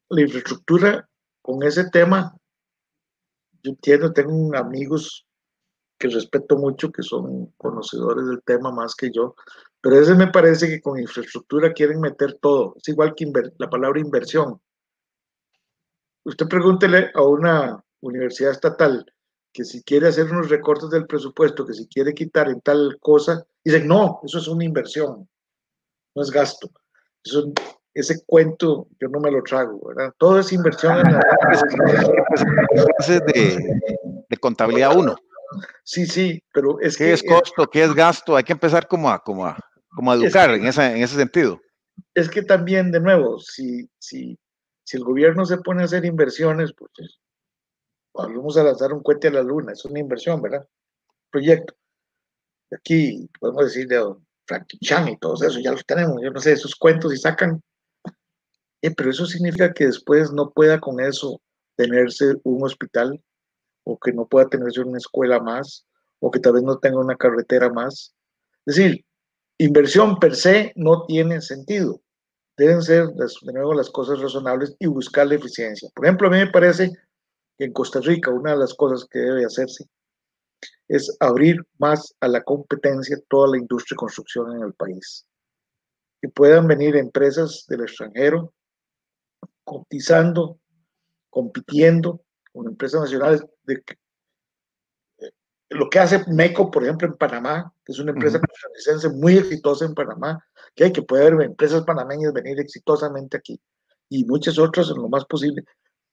la 0.10 0.22
infraestructura 0.22 1.08
con 1.42 1.64
ese 1.64 1.90
tema, 1.90 2.36
yo 3.64 3.72
entiendo, 3.72 4.12
tengo 4.14 4.56
amigos 4.56 5.26
que 5.98 6.08
respeto 6.08 6.58
mucho, 6.58 6.92
que 6.92 7.04
son 7.04 7.54
conocedores 7.58 8.26
del 8.28 8.42
tema 8.44 8.72
más 8.72 8.96
que 8.96 9.12
yo, 9.12 9.36
pero 9.82 10.00
ese 10.00 10.16
me 10.16 10.28
parece 10.28 10.68
que 10.68 10.82
con 10.82 11.00
infraestructura 11.00 11.74
quieren 11.74 12.00
meter 12.00 12.38
todo. 12.42 12.76
Es 12.78 12.88
igual 12.88 13.14
que 13.16 13.32
la 13.58 13.70
palabra 13.70 14.00
inversión. 14.00 14.62
Usted 16.24 16.48
pregúntele 16.48 17.12
a 17.14 17.22
una 17.24 17.84
universidad 18.02 18.52
estatal 18.52 19.06
que 19.52 19.64
si 19.66 19.84
quiere 19.84 20.08
hacer 20.08 20.32
unos 20.32 20.50
recortes 20.50 20.90
del 20.90 21.08
presupuesto, 21.08 21.66
que 21.66 21.74
si 21.74 21.88
quiere 21.88 22.14
quitar 22.14 22.50
en 22.50 22.62
tal 22.62 22.98
cosa, 23.00 23.46
dicen, 23.64 23.88
no, 23.88 24.20
eso 24.24 24.40
es 24.40 24.48
una 24.48 24.66
inversión, 24.66 25.28
no 26.16 26.22
es 26.22 26.32
gasto. 26.32 26.70
Eso, 27.24 27.52
ese 27.94 28.24
cuento 28.26 28.88
yo 29.00 29.10
no 29.10 29.20
me 29.20 29.32
lo 29.32 29.44
trago, 29.44 29.80
¿verdad? 29.88 30.14
Todo 30.18 30.40
es 30.40 30.54
inversión 30.54 31.06
en 31.06 31.14
la... 31.14 31.20
de, 33.34 33.80
de 34.30 34.38
contabilidad 34.38 34.96
uno. 34.96 35.16
Sí, 35.84 36.06
sí, 36.06 36.42
pero 36.54 36.80
es 36.80 36.96
¿Qué 36.96 37.06
que... 37.06 37.14
es 37.14 37.24
costo? 37.24 37.68
¿Qué 37.68 37.84
es 37.84 37.94
gasto? 37.94 38.36
Hay 38.36 38.44
que 38.44 38.54
empezar 38.54 38.88
como 38.88 39.10
a, 39.10 39.20
como 39.20 39.46
a, 39.46 39.58
como 39.90 40.12
a 40.12 40.16
educar 40.16 40.52
en, 40.52 40.66
esa, 40.66 40.96
en 40.96 41.02
ese 41.02 41.16
sentido. 41.16 41.60
Es 42.14 42.30
que 42.30 42.44
también, 42.44 42.92
de 42.92 43.00
nuevo, 43.00 43.40
si, 43.40 43.90
si, 43.98 44.38
si 44.84 44.98
el 44.98 45.04
gobierno 45.04 45.46
se 45.46 45.58
pone 45.58 45.82
a 45.82 45.86
hacer 45.86 46.06
inversiones, 46.06 46.72
pues 46.78 47.20
vamos 48.14 48.58
a 48.58 48.64
lanzar 48.64 48.94
un 48.94 49.02
cohete 49.02 49.30
a 49.30 49.32
la 49.32 49.42
luna, 49.42 49.74
es 49.74 49.84
una 49.86 50.00
inversión, 50.00 50.42
¿verdad? 50.42 50.68
Proyecto. 51.32 51.74
Aquí 52.72 53.30
podemos 53.40 53.66
decir 53.66 53.88
de 53.88 54.04
Frankie 54.46 54.80
Chan 54.80 55.10
y 55.10 55.18
todo 55.18 55.36
eso, 55.36 55.60
ya 55.60 55.72
los 55.72 55.86
tenemos, 55.86 56.22
yo 56.22 56.32
no 56.32 56.40
sé, 56.40 56.54
esos 56.54 56.76
cuentos 56.76 57.14
y 57.14 57.18
sacan. 57.18 57.62
Eh, 58.82 58.92
pero 58.96 59.10
eso 59.10 59.26
significa 59.26 59.74
que 59.74 59.88
después 59.88 60.32
no 60.32 60.52
pueda 60.52 60.80
con 60.80 61.00
eso 61.00 61.42
tenerse 61.76 62.36
un 62.44 62.64
hospital, 62.64 63.22
o 63.84 63.98
que 63.98 64.12
no 64.12 64.28
pueda 64.28 64.48
tenerse 64.48 64.82
una 64.82 64.98
escuela 64.98 65.40
más, 65.40 65.86
o 66.20 66.32
que 66.32 66.40
tal 66.40 66.54
vez 66.54 66.64
no 66.64 66.78
tenga 66.78 67.00
una 67.00 67.16
carretera 67.16 67.70
más. 67.70 68.14
Es 68.66 68.76
decir, 68.76 69.06
inversión 69.58 70.20
per 70.20 70.36
se 70.36 70.74
no 70.76 71.06
tiene 71.06 71.42
sentido. 71.42 72.02
Deben 72.58 72.82
ser, 72.82 73.08
de 73.08 73.54
nuevo, 73.54 73.74
las 73.74 73.90
cosas 73.90 74.20
razonables 74.20 74.76
y 74.80 74.88
buscar 74.88 75.28
la 75.28 75.36
eficiencia. 75.36 75.90
Por 75.96 76.06
ejemplo, 76.06 76.28
a 76.28 76.32
mí 76.32 76.38
me 76.38 76.52
parece 76.52 76.92
que 77.58 77.66
en 77.66 77.74
Costa 77.74 78.00
Rica 78.02 78.32
una 78.32 78.52
de 78.52 78.58
las 78.58 78.74
cosas 78.74 79.08
que 79.10 79.20
debe 79.20 79.46
hacerse 79.46 79.86
es 80.90 81.16
abrir 81.20 81.66
más 81.78 82.14
a 82.20 82.28
la 82.28 82.44
competencia 82.44 83.18
toda 83.30 83.50
la 83.50 83.58
industria 83.58 83.96
de 83.96 84.00
construcción 84.00 84.58
en 84.58 84.64
el 84.64 84.74
país. 84.74 85.26
Que 86.22 86.28
puedan 86.28 86.68
venir 86.68 86.98
empresas 86.98 87.66
del 87.70 87.82
extranjero 87.82 88.54
cotizando, 89.64 90.60
compitiendo 91.30 92.22
con 92.52 92.68
empresas 92.68 93.02
nacionales 93.02 93.46
de 93.64 93.82
lo 95.70 95.88
que 95.88 96.00
hace 96.00 96.24
MECO, 96.28 96.72
por 96.72 96.84
ejemplo, 96.84 97.08
en 97.08 97.16
Panamá, 97.16 97.72
que 97.86 97.92
es 97.92 98.00
una 98.00 98.12
empresa 98.12 98.40
uh 98.40 99.10
muy 99.14 99.38
exitosa 99.38 99.86
en 99.86 99.94
Panamá, 99.94 100.44
que 100.74 100.86
hay 100.86 100.92
que 100.92 101.06
haber 101.08 101.40
empresas 101.44 101.84
panameñas 101.84 102.34
venir 102.34 102.60
exitosamente 102.60 103.38
aquí 103.38 103.62
y 104.10 104.26
muchas 104.26 104.58
otras 104.58 104.90
en 104.90 104.98
lo 104.98 105.08
más 105.08 105.26
posible, 105.26 105.64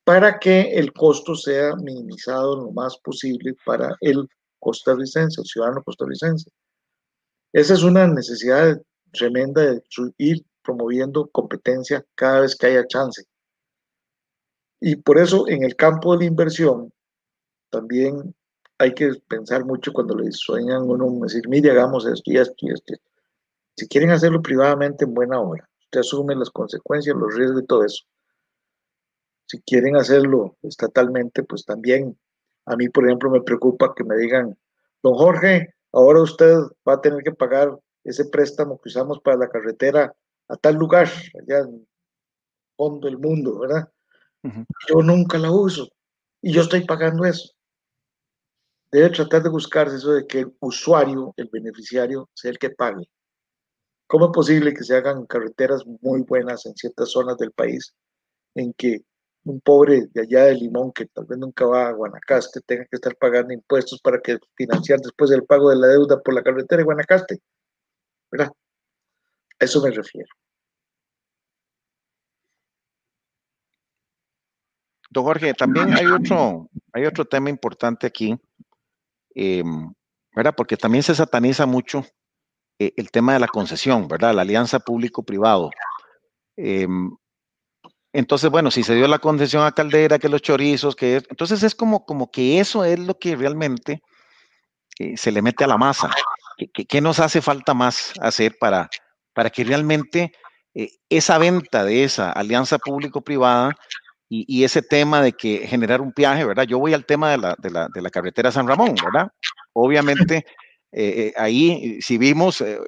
para 0.05 0.39
que 0.39 0.75
el 0.75 0.93
costo 0.93 1.35
sea 1.35 1.75
minimizado 1.77 2.57
lo 2.57 2.71
más 2.73 2.99
posible 2.99 3.55
para 3.65 3.97
el 4.01 4.29
costarricense, 4.67 5.41
el 5.41 5.47
ciudadano 5.47 5.85
costarricense. 5.85 6.51
Esa 7.53 7.75
es 7.75 7.85
una 7.85 8.09
necesidad 8.09 8.83
tremenda 9.13 9.63
de 9.63 9.83
ir 10.19 10.45
promoviendo 10.63 11.29
competencia 11.29 12.05
cada 12.17 12.41
vez 12.41 12.57
que 12.57 12.67
haya 12.67 12.87
chance. 12.89 13.23
Y 14.81 14.97
por 14.97 15.19
eso 15.19 15.49
en 15.49 15.63
el 15.63 15.77
campo 15.77 16.13
de 16.13 16.19
la 16.19 16.25
inversión 16.25 16.93
también 17.71 18.35
hay 18.79 18.93
que 18.93 19.13
pensar 19.29 19.65
mucho 19.65 19.93
cuando 19.93 20.17
le 20.17 20.33
sueñan 20.33 20.83
uno 20.83 21.07
decir, 21.23 21.49
mire, 21.49 21.71
hagamos 21.71 22.05
esto 22.07 22.25
y 22.27 22.39
esto 22.39 22.57
y 22.59 22.73
esto. 22.73 22.95
Si 23.77 23.87
quieren 23.87 24.11
hacerlo 24.11 24.43
privadamente, 24.43 25.05
en 25.05 25.15
buena 25.15 25.41
hora. 25.41 25.69
Usted 25.85 26.01
asume 26.01 26.35
las 26.35 26.51
consecuencias, 26.51 27.17
los 27.17 27.35
riesgos 27.35 27.63
y 27.63 27.67
todo 27.67 27.85
eso. 27.85 28.05
Si 29.47 29.61
quieren 29.63 29.97
hacerlo 29.97 30.57
estatalmente, 30.63 31.45
pues 31.45 31.65
también. 31.65 32.19
A 32.67 32.77
mí, 32.77 32.89
por 32.89 33.07
ejemplo, 33.07 33.31
me 33.31 33.43
preocupa 33.43 33.95
que 33.95 34.05
me 34.05 34.17
digan, 34.17 34.57
don 35.03 35.15
Jorge, 35.15 35.75
ahora 35.93 36.23
usted 36.23 36.55
va 36.87 36.95
a 36.95 37.01
tener 37.01 37.23
que 37.23 37.33
pagar 37.33 37.79
ese 38.05 38.25
préstamo 38.27 38.81
que 38.81 38.89
usamos 38.89 39.21
para 39.21 39.37
la 39.37 39.49
carretera 39.49 40.15
a 40.49 40.57
tal 40.57 40.77
lugar, 40.77 41.09
allá 41.41 41.59
en 41.61 41.87
fondo 42.77 43.07
del 43.07 43.19
mundo, 43.19 43.59
¿verdad? 43.61 43.89
Yo 44.89 45.03
nunca 45.03 45.39
la 45.39 45.51
uso 45.51 45.89
y 46.41 46.53
yo 46.53 46.63
estoy 46.63 46.85
pagando 46.85 47.25
eso 47.25 47.57
debe 48.91 49.11
tratar 49.11 49.43
de 49.43 49.49
buscarse 49.49 49.97
eso 49.97 50.13
de 50.13 50.27
que 50.27 50.41
el 50.41 50.57
usuario, 50.61 51.35
el 51.37 51.49
beneficiario, 51.53 52.31
sea 52.35 52.51
el 52.51 52.59
que 52.59 52.71
pague. 52.71 53.09
¿Cómo 54.07 54.27
es 54.27 54.31
posible 54.33 54.73
que 54.73 54.85
se 54.85 54.97
hagan 54.97 55.27
carreteras 55.27 55.85
muy 56.01 56.23
buenas 56.23 56.65
en 56.67 56.75
ciertas 56.77 57.11
zonas 57.11 57.37
del 57.37 57.53
país 57.53 57.93
en 58.55 58.73
que 58.73 59.03
un 59.47 59.61
pobre 59.61 60.07
de 60.13 60.23
allá 60.23 60.45
de 60.45 60.55
Limón 60.55 60.93
que 60.93 61.07
tal 61.07 61.25
vez 61.25 61.39
nunca 61.39 61.65
va 61.67 61.89
a 61.89 61.93
Guanacaste 61.93 62.61
tenga 62.63 62.85
que 62.85 62.97
estar 62.97 63.17
pagando 63.17 63.53
impuestos 63.53 64.01
para 64.01 64.21
que 64.21 64.39
financiar 64.57 65.01
después 65.01 65.31
el 65.31 65.45
pago 65.45 65.71
de 65.71 65.77
la 65.77 65.87
deuda 65.89 66.21
por 66.21 66.35
la 66.35 66.43
carretera 66.43 66.79
de 66.79 66.85
Guanacaste? 66.85 67.39
¿Verdad? 68.31 68.53
A 69.61 69.65
eso 69.65 69.83
me 69.83 69.91
refiero. 69.91 70.29
Don 75.09 75.25
Jorge, 75.25 75.55
también 75.55 75.95
hay 75.95 76.07
otro, 76.07 76.69
hay 76.93 77.07
otro 77.07 77.25
tema 77.25 77.49
importante 77.49 78.07
aquí 78.07 78.39
Em, 79.39 79.93
¿verdad? 80.35 80.55
Porque 80.57 80.79
también 80.79 81.03
se 81.03 81.15
sataniza 81.15 81.67
mucho 81.67 82.07
eh, 82.79 82.95
el 82.97 83.11
tema 83.11 83.35
de 83.35 83.41
la 83.41 83.49
concesión, 83.49 84.09
¿verdad? 84.09 84.35
La 84.35 84.43
alianza 84.43 84.81
público-privado. 84.81 85.71
Em, 86.57 87.15
entonces, 88.17 88.49
bueno, 88.49 88.71
si 88.71 88.83
se 88.83 88.95
dio 88.95 89.07
la 89.09 89.19
concesión 89.19 89.63
a 89.65 89.73
Caldera, 89.73 90.19
que 90.19 90.31
los 90.31 90.41
chorizos, 90.41 90.97
que 90.97 91.17
entonces 91.29 91.63
es 91.63 91.75
como, 91.75 92.07
como 92.07 92.31
que 92.31 92.61
eso 92.61 92.83
es 92.83 92.99
lo 92.99 93.19
que 93.19 93.37
realmente 93.37 94.03
eh, 94.99 95.19
se 95.19 95.31
le 95.31 95.43
mete 95.43 95.65
a 95.65 95.67
la 95.67 95.77
masa. 95.77 96.11
¿Qué, 96.57 97.01
nos 97.03 97.21
hace 97.21 97.43
falta 97.43 97.75
más 97.75 98.15
hacer 98.23 98.57
para, 98.59 98.89
para 99.35 99.51
que 99.51 99.65
realmente 99.65 100.33
eh, 100.75 100.89
esa 101.11 101.37
venta 101.37 101.85
de 101.85 102.05
esa 102.05 102.33
alianza 102.33 102.79
público-privada 102.79 103.77
y, 104.31 104.65
ese 104.65 104.81
tema 104.81 105.21
de 105.21 105.35
que 105.35 105.67
generar 105.69 106.01
un 106.01 106.13
viaje, 106.17 106.45
¿verdad? 106.45 106.65
Yo 106.65 106.79
voy 106.79 106.95
al 106.95 107.05
tema 107.05 107.31
de 107.31 107.37
la, 107.37 107.55
de 107.59 107.71
la, 107.71 107.89
de 107.95 108.01
la 108.01 108.11
carretera 108.11 108.51
San 108.51 108.67
Ramón, 108.67 108.95
¿verdad? 109.05 109.29
Obviamente, 109.75 110.47
eh, 110.99 111.27
eh, 111.27 111.33
ahí 111.37 112.01
si 112.01 112.17
vimos, 112.17 112.63
eh, 112.63 112.81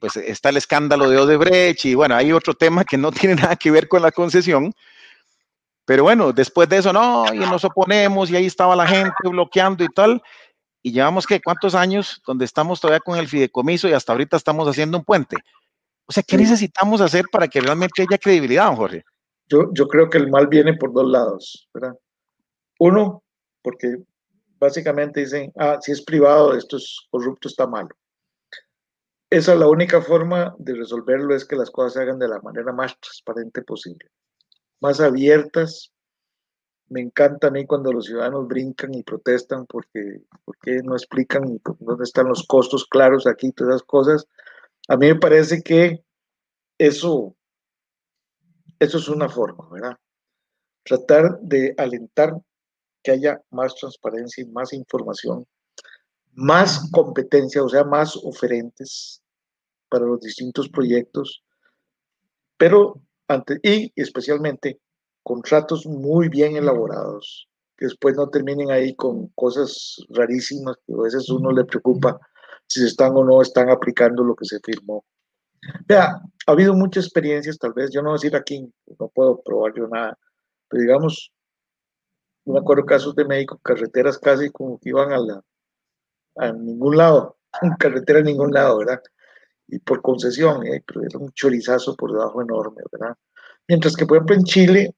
pues 0.00 0.16
está 0.16 0.50
el 0.50 0.58
escándalo 0.58 1.10
de 1.10 1.18
Odebrecht 1.18 1.86
y 1.86 1.94
bueno, 1.96 2.14
hay 2.14 2.30
otro 2.30 2.54
tema 2.54 2.84
que 2.84 2.96
no 2.96 3.10
tiene 3.34 3.34
nada 3.34 3.56
que 3.56 3.72
ver 3.72 3.88
con 3.88 4.00
la 4.00 4.12
concesión, 4.12 4.72
pero 5.84 6.04
bueno, 6.04 6.32
después 6.32 6.68
de 6.68 6.76
eso, 6.76 6.92
no, 6.92 7.24
y 7.34 7.38
nos 7.38 7.64
oponemos 7.64 8.30
y 8.30 8.36
ahí 8.36 8.46
estaba 8.46 8.76
la 8.76 8.86
gente 8.86 9.10
bloqueando 9.24 9.82
y 9.82 9.88
tal, 9.88 10.22
y 10.84 10.92
llevamos 10.92 11.26
que 11.26 11.40
cuántos 11.40 11.74
años 11.74 12.22
donde 12.24 12.44
estamos 12.44 12.80
todavía 12.80 13.00
con 13.00 13.18
el 13.18 13.26
fideicomiso 13.26 13.88
y 13.88 13.92
hasta 13.92 14.12
ahorita 14.12 14.36
estamos 14.36 14.68
haciendo 14.68 14.96
un 14.96 15.04
puente. 15.04 15.36
O 16.06 16.12
sea, 16.12 16.22
¿qué 16.22 16.36
necesitamos 16.36 17.00
hacer 17.00 17.24
para 17.32 17.48
que 17.48 17.60
realmente 17.60 18.02
haya 18.02 18.18
credibilidad, 18.18 18.72
Jorge? 18.76 19.02
Yo, 19.48 19.70
yo 19.74 19.88
creo 19.88 20.08
que 20.08 20.18
el 20.18 20.30
mal 20.30 20.46
viene 20.46 20.74
por 20.74 20.92
dos 20.92 21.10
lados, 21.10 21.68
¿verdad? 21.74 21.94
Uno, 22.78 23.24
porque 23.62 23.96
básicamente 24.58 25.20
dicen, 25.20 25.52
ah, 25.56 25.78
si 25.80 25.92
es 25.92 26.02
privado, 26.02 26.54
esto 26.56 26.76
es 26.76 27.06
corrupto, 27.10 27.48
está 27.48 27.66
malo. 27.66 27.90
Esa 29.30 29.52
es 29.52 29.58
la 29.58 29.68
única 29.68 30.00
forma 30.00 30.54
de 30.58 30.74
resolverlo, 30.74 31.34
es 31.34 31.44
que 31.44 31.56
las 31.56 31.70
cosas 31.70 31.94
se 31.94 32.02
hagan 32.02 32.18
de 32.18 32.28
la 32.28 32.40
manera 32.40 32.72
más 32.72 32.98
transparente 32.98 33.62
posible, 33.62 34.10
más 34.80 35.00
abiertas. 35.00 35.92
Me 36.88 37.00
encanta 37.02 37.48
a 37.48 37.50
mí 37.50 37.66
cuando 37.66 37.92
los 37.92 38.06
ciudadanos 38.06 38.48
brincan 38.48 38.94
y 38.94 39.02
protestan 39.02 39.66
porque, 39.66 40.22
porque 40.44 40.80
no 40.82 40.94
explican 40.94 41.60
dónde 41.80 42.04
están 42.04 42.28
los 42.28 42.46
costos 42.46 42.86
claros 42.86 43.26
aquí, 43.26 43.52
todas 43.52 43.74
esas 43.74 43.86
cosas. 43.86 44.26
A 44.88 44.96
mí 44.96 45.08
me 45.08 45.16
parece 45.16 45.62
que 45.62 46.02
eso 46.78 47.36
eso 48.78 48.98
es 48.98 49.08
una 49.08 49.28
forma, 49.28 49.68
¿verdad? 49.70 49.96
Tratar 50.84 51.40
de 51.40 51.74
alentar 51.76 52.34
que 53.02 53.12
haya 53.12 53.40
más 53.50 53.74
transparencia 53.74 54.42
y 54.42 54.46
más 54.46 54.72
información, 54.72 55.46
más 56.32 56.90
competencia, 56.92 57.62
o 57.62 57.68
sea, 57.68 57.84
más 57.84 58.16
oferentes 58.16 59.22
para 59.88 60.04
los 60.04 60.20
distintos 60.20 60.68
proyectos, 60.68 61.42
pero 62.56 63.00
ante, 63.28 63.58
y 63.62 63.92
especialmente 63.96 64.80
contratos 65.22 65.86
muy 65.86 66.28
bien 66.28 66.56
elaborados, 66.56 67.48
que 67.76 67.86
después 67.86 68.16
no 68.16 68.28
terminen 68.28 68.70
ahí 68.70 68.94
con 68.96 69.28
cosas 69.28 69.96
rarísimas 70.08 70.76
que 70.86 70.94
a 70.94 71.02
veces 71.02 71.28
uno 71.30 71.52
le 71.52 71.64
preocupa 71.64 72.18
si 72.66 72.84
están 72.84 73.16
o 73.16 73.24
no 73.24 73.40
están 73.40 73.70
aplicando 73.70 74.24
lo 74.24 74.34
que 74.34 74.44
se 74.44 74.58
firmó. 74.60 75.04
Vea, 75.86 76.20
ha 76.46 76.52
habido 76.52 76.74
muchas 76.74 77.04
experiencias, 77.04 77.58
tal 77.58 77.72
vez, 77.72 77.90
yo 77.92 78.02
no 78.02 78.10
voy 78.10 78.14
a 78.16 78.20
decir 78.20 78.36
aquí, 78.36 78.72
no 78.98 79.08
puedo 79.08 79.40
probar 79.42 79.72
yo 79.76 79.86
nada, 79.88 80.18
pero 80.68 80.82
digamos, 80.82 81.32
no 82.48 82.54
me 82.54 82.60
acuerdo 82.60 82.86
casos 82.86 83.14
de 83.14 83.26
médicos, 83.26 83.60
carreteras 83.62 84.18
casi 84.18 84.48
como 84.48 84.78
que 84.78 84.88
iban 84.88 85.12
a, 85.12 85.18
la, 85.18 85.44
a 86.36 86.50
ningún 86.50 86.96
lado, 86.96 87.36
carretera 87.78 88.20
a 88.20 88.22
ningún 88.22 88.52
lado, 88.52 88.78
¿verdad? 88.78 89.02
Y 89.66 89.78
por 89.80 90.00
concesión, 90.00 90.66
¿eh? 90.66 90.82
pero 90.86 91.02
era 91.02 91.18
un 91.18 91.30
chorizazo 91.32 91.94
por 91.94 92.10
debajo 92.10 92.40
enorme, 92.40 92.82
¿verdad? 92.90 93.14
Mientras 93.68 93.94
que, 93.94 94.06
por 94.06 94.16
ejemplo, 94.16 94.34
en 94.34 94.44
Chile 94.44 94.94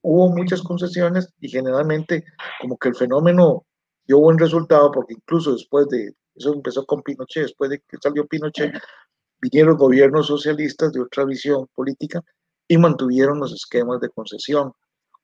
hubo 0.00 0.30
muchas 0.30 0.62
concesiones 0.62 1.28
y 1.40 1.50
generalmente 1.50 2.24
como 2.58 2.78
que 2.78 2.88
el 2.88 2.96
fenómeno 2.96 3.66
dio 4.06 4.20
buen 4.20 4.38
resultado 4.38 4.90
porque 4.90 5.12
incluso 5.12 5.52
después 5.52 5.88
de, 5.88 6.14
eso 6.36 6.54
empezó 6.54 6.86
con 6.86 7.02
Pinochet, 7.02 7.42
después 7.42 7.68
de 7.68 7.80
que 7.80 7.98
salió 8.00 8.26
Pinochet, 8.26 8.72
vinieron 9.42 9.76
gobiernos 9.76 10.28
socialistas 10.28 10.90
de 10.92 11.02
otra 11.02 11.26
visión 11.26 11.66
política 11.74 12.22
y 12.66 12.78
mantuvieron 12.78 13.40
los 13.40 13.52
esquemas 13.52 14.00
de 14.00 14.08
concesión. 14.08 14.72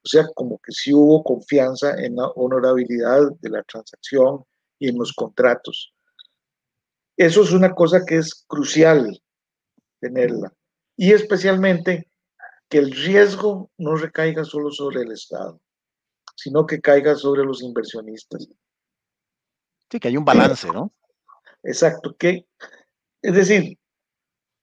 O 0.04 0.08
sea, 0.08 0.26
como 0.34 0.58
que 0.58 0.70
sí 0.72 0.92
hubo 0.92 1.24
confianza 1.24 1.94
en 2.02 2.16
la 2.16 2.28
honorabilidad 2.28 3.22
de 3.40 3.48
la 3.48 3.62
transacción 3.62 4.44
y 4.78 4.90
en 4.90 4.98
los 4.98 5.12
contratos. 5.14 5.94
Eso 7.16 7.42
es 7.42 7.52
una 7.52 7.74
cosa 7.74 8.04
que 8.04 8.16
es 8.16 8.44
crucial 8.46 9.18
tenerla. 10.00 10.52
Y 10.96 11.12
especialmente 11.12 12.10
que 12.68 12.78
el 12.78 12.92
riesgo 12.92 13.70
no 13.78 13.96
recaiga 13.96 14.44
solo 14.44 14.70
sobre 14.70 15.02
el 15.02 15.12
Estado, 15.12 15.60
sino 16.36 16.66
que 16.66 16.80
caiga 16.80 17.14
sobre 17.14 17.44
los 17.44 17.62
inversionistas. 17.62 18.48
Sí, 19.90 19.98
que 19.98 20.08
hay 20.08 20.16
un 20.16 20.24
balance, 20.24 20.68
¿no? 20.68 20.92
Exacto, 21.62 22.14
que 22.16 22.46
es 23.22 23.34
decir, 23.34 23.78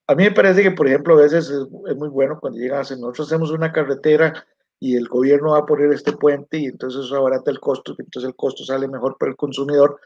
a 0.05 0.13
mí 0.13 0.25
me 0.25 0.31
parece 0.31 0.61
que, 0.61 0.71
por 0.71 0.87
ejemplo, 0.87 1.15
a 1.15 1.23
veces 1.23 1.49
es, 1.49 1.67
muy 1.95 2.09
bueno 2.09 2.39
cuando 2.39 2.59
llegan 2.59 2.79
a 2.79 2.81
hacer, 2.81 2.99
nosotros 2.99 3.27
hacemos 3.27 3.49
una 3.49 3.71
carretera 3.71 4.45
y 4.83 4.95
el 4.97 5.07
gobierno 5.07 5.51
va 5.51 5.59
a 5.59 5.65
poner 5.65 5.93
este 5.93 6.13
puente 6.13 6.57
y 6.57 6.65
entonces 6.65 7.05
eso 7.05 7.15
abarata 7.15 7.51
el 7.51 7.59
costo, 7.59 7.95
entonces 7.99 8.27
el 8.27 8.35
costo 8.35 8.65
sale 8.65 8.87
mejor 8.87 9.15
para 9.17 9.29
el 9.29 9.37
consumidor. 9.37 10.01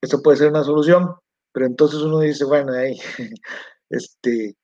Eso 0.00 0.22
puede 0.22 0.36
ser 0.36 0.50
una 0.50 0.62
solución, 0.62 1.16
pero 1.52 1.66
entonces 1.66 2.00
uno 2.00 2.20
dice, 2.20 2.44
bueno, 2.44 2.72
ahí, 2.72 2.96
este, 3.90 4.56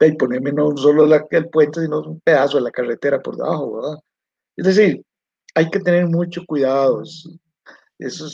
y 0.00 0.12
ponerme 0.16 0.50
no 0.50 0.76
solo 0.76 1.06
la, 1.06 1.24
el 1.30 1.48
puente, 1.50 1.80
sino 1.80 2.00
un 2.00 2.20
pedazo 2.20 2.56
de 2.56 2.64
la 2.64 2.72
carretera 2.72 3.20
por 3.20 3.36
debajo, 3.36 3.76
¿verdad? 3.76 3.98
Es 4.56 4.66
decir, 4.66 5.04
hay 5.54 5.70
que 5.70 5.78
tener 5.78 6.08
mucho 6.08 6.42
cuidado. 6.44 7.02
Eso, 7.98 8.26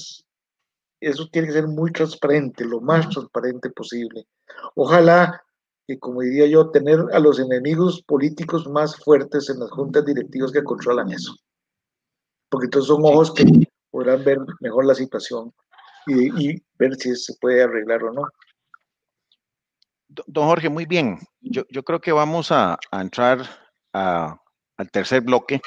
eso 1.00 1.28
tiene 1.30 1.48
que 1.48 1.54
ser 1.54 1.68
muy 1.68 1.92
transparente, 1.92 2.64
lo 2.64 2.80
más 2.80 3.11
transparente 3.11 3.68
posible. 3.68 4.26
Ojalá 4.74 5.44
que, 5.89 5.99
como 5.99 6.20
diría 6.20 6.47
yo, 6.47 6.70
tener 6.70 7.01
a 7.12 7.18
los 7.18 7.41
enemigos 7.41 8.03
políticos 8.03 8.68
más 8.68 8.95
fuertes 9.03 9.49
en 9.49 9.59
las 9.59 9.70
juntas 9.70 10.05
directivas 10.05 10.53
que 10.53 10.62
controlan 10.62 11.11
eso. 11.11 11.34
Porque 12.51 12.66
entonces 12.66 12.89
son 12.89 13.03
ojos 13.07 13.32
que 13.32 13.45
podrán 13.91 14.22
ver 14.22 14.39
mejor 14.61 14.84
la 14.84 14.95
situación 14.95 15.51
y, 16.07 16.51
y 16.51 16.62
ver 16.78 16.95
si 16.97 17.16
se 17.16 17.34
puede 17.41 17.62
arreglar 17.62 18.05
o 18.05 18.12
no. 18.12 18.22
Don 20.26 20.47
Jorge, 20.47 20.68
muy 20.68 20.84
bien. 20.84 21.18
Yo, 21.41 21.64
creo 21.84 22.01
que 22.01 22.12
vamos 22.12 22.53
a, 22.53 22.78
entrar 22.93 23.41
al 23.93 24.91
tercer 24.93 25.22
bloque 25.22 25.61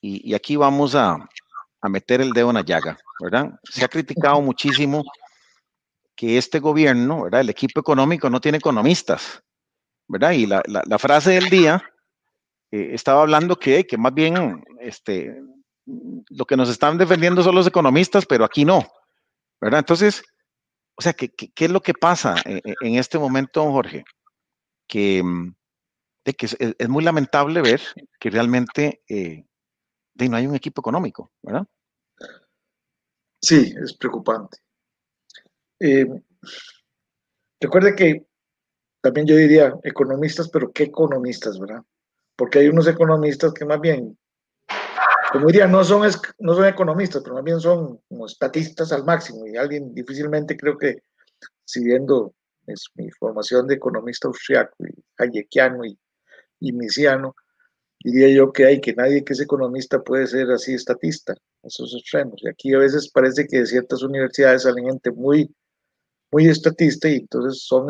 y, 0.00 0.34
aquí 0.34 0.56
vamos 0.56 0.96
a, 0.96 1.18
meter 1.82 2.20
el 2.20 2.32
dedo 2.32 2.48
en 2.48 2.56
la 2.56 2.64
llaga, 2.64 2.96
¿verdad? 3.20 3.60
Se 3.64 3.84
ha 3.84 3.88
criticado 3.88 4.40
muchísimo 4.40 5.04
que 6.14 6.38
este 6.38 6.60
gobierno, 6.60 7.24
¿verdad? 7.24 7.40
El 7.40 7.50
equipo 7.50 7.80
económico 7.80 8.30
no 8.30 8.40
tiene 8.40 8.58
economistas, 8.58 9.42
¿verdad? 10.08 10.32
Y 10.32 10.46
la, 10.46 10.62
frase 10.98 11.32
del 11.32 11.50
día 11.50 11.82
eh, 12.70 12.90
estaba 12.92 13.22
hablando 13.22 13.56
que, 13.56 13.86
que 13.86 13.98
más 13.98 14.14
bien 14.14 14.64
este, 14.80 15.40
lo 15.86 16.44
que 16.44 16.56
nos 16.56 16.68
están 16.68 16.98
defendiendo 16.98 17.42
son 17.42 17.54
los 17.54 17.66
economistas, 17.66 18.26
pero 18.26 18.44
aquí 18.44 18.64
no, 18.64 18.86
¿verdad? 19.60 19.80
Entonces, 19.80 20.22
o 20.96 21.02
sea, 21.02 21.12
¿qué, 21.12 21.30
qué, 21.30 21.64
es 21.64 21.70
lo 21.70 21.80
que 21.80 21.94
pasa 21.94 22.36
en, 22.44 22.60
en 22.80 22.94
este 22.96 23.18
momento, 23.18 23.64
Jorge? 23.70 24.04
Que, 24.86 25.22
mm, 25.22 25.54
que 26.32 26.46
es, 26.46 26.88
muy 26.88 27.04
lamentable 27.04 27.60
ver 27.60 27.82
que 28.18 28.30
realmente 28.30 29.02
eh, 29.08 29.44
no 30.14 30.36
hay 30.36 30.46
un 30.46 30.54
equipo 30.54 30.80
económico, 30.80 31.32
¿verdad? 31.42 31.66
Sí, 33.40 33.74
es 33.82 33.94
preocupante. 33.94 34.58
Eh, 35.80 36.06
recuerde 37.60 37.94
que 37.94 38.26
también 39.00 39.26
yo 39.26 39.36
diría 39.36 39.74
economistas, 39.82 40.48
pero 40.48 40.72
¿qué 40.72 40.84
economistas, 40.84 41.58
verdad? 41.58 41.82
Porque 42.36 42.60
hay 42.60 42.68
unos 42.68 42.86
economistas 42.86 43.52
que 43.52 43.64
más 43.64 43.80
bien 43.80 44.16
como 45.34 45.48
diría, 45.48 45.66
no 45.66 45.82
son, 45.82 46.08
no 46.38 46.54
son 46.54 46.66
economistas, 46.66 47.20
pero 47.24 47.34
más 47.34 47.42
bien 47.42 47.58
son 47.58 47.98
como 48.08 48.26
estatistas 48.26 48.92
al 48.92 49.04
máximo. 49.04 49.44
Y 49.48 49.56
alguien 49.56 49.92
difícilmente 49.92 50.56
creo 50.56 50.78
que, 50.78 51.02
siguiendo 51.64 52.36
es 52.68 52.86
mi 52.94 53.10
formación 53.10 53.66
de 53.66 53.74
economista 53.74 54.28
austriaco 54.28 54.76
y 54.86 54.94
hayekiano 55.18 55.84
y, 55.84 55.98
y 56.60 56.72
misiano, 56.72 57.34
diría 57.98 58.28
yo 58.28 58.52
que 58.52 58.64
hay 58.64 58.80
que 58.80 58.94
nadie 58.94 59.24
que 59.24 59.32
es 59.32 59.40
economista 59.40 60.04
puede 60.04 60.28
ser 60.28 60.52
así 60.52 60.74
estatista, 60.74 61.34
esos 61.64 61.92
extremos. 61.98 62.40
Y 62.40 62.48
aquí 62.48 62.72
a 62.72 62.78
veces 62.78 63.10
parece 63.10 63.48
que 63.48 63.58
de 63.58 63.66
ciertas 63.66 64.04
universidades 64.04 64.62
salen 64.62 64.86
gente 64.86 65.10
muy, 65.10 65.52
muy 66.34 66.48
estatista 66.48 67.08
y 67.08 67.18
entonces 67.18 67.62
son, 67.62 67.86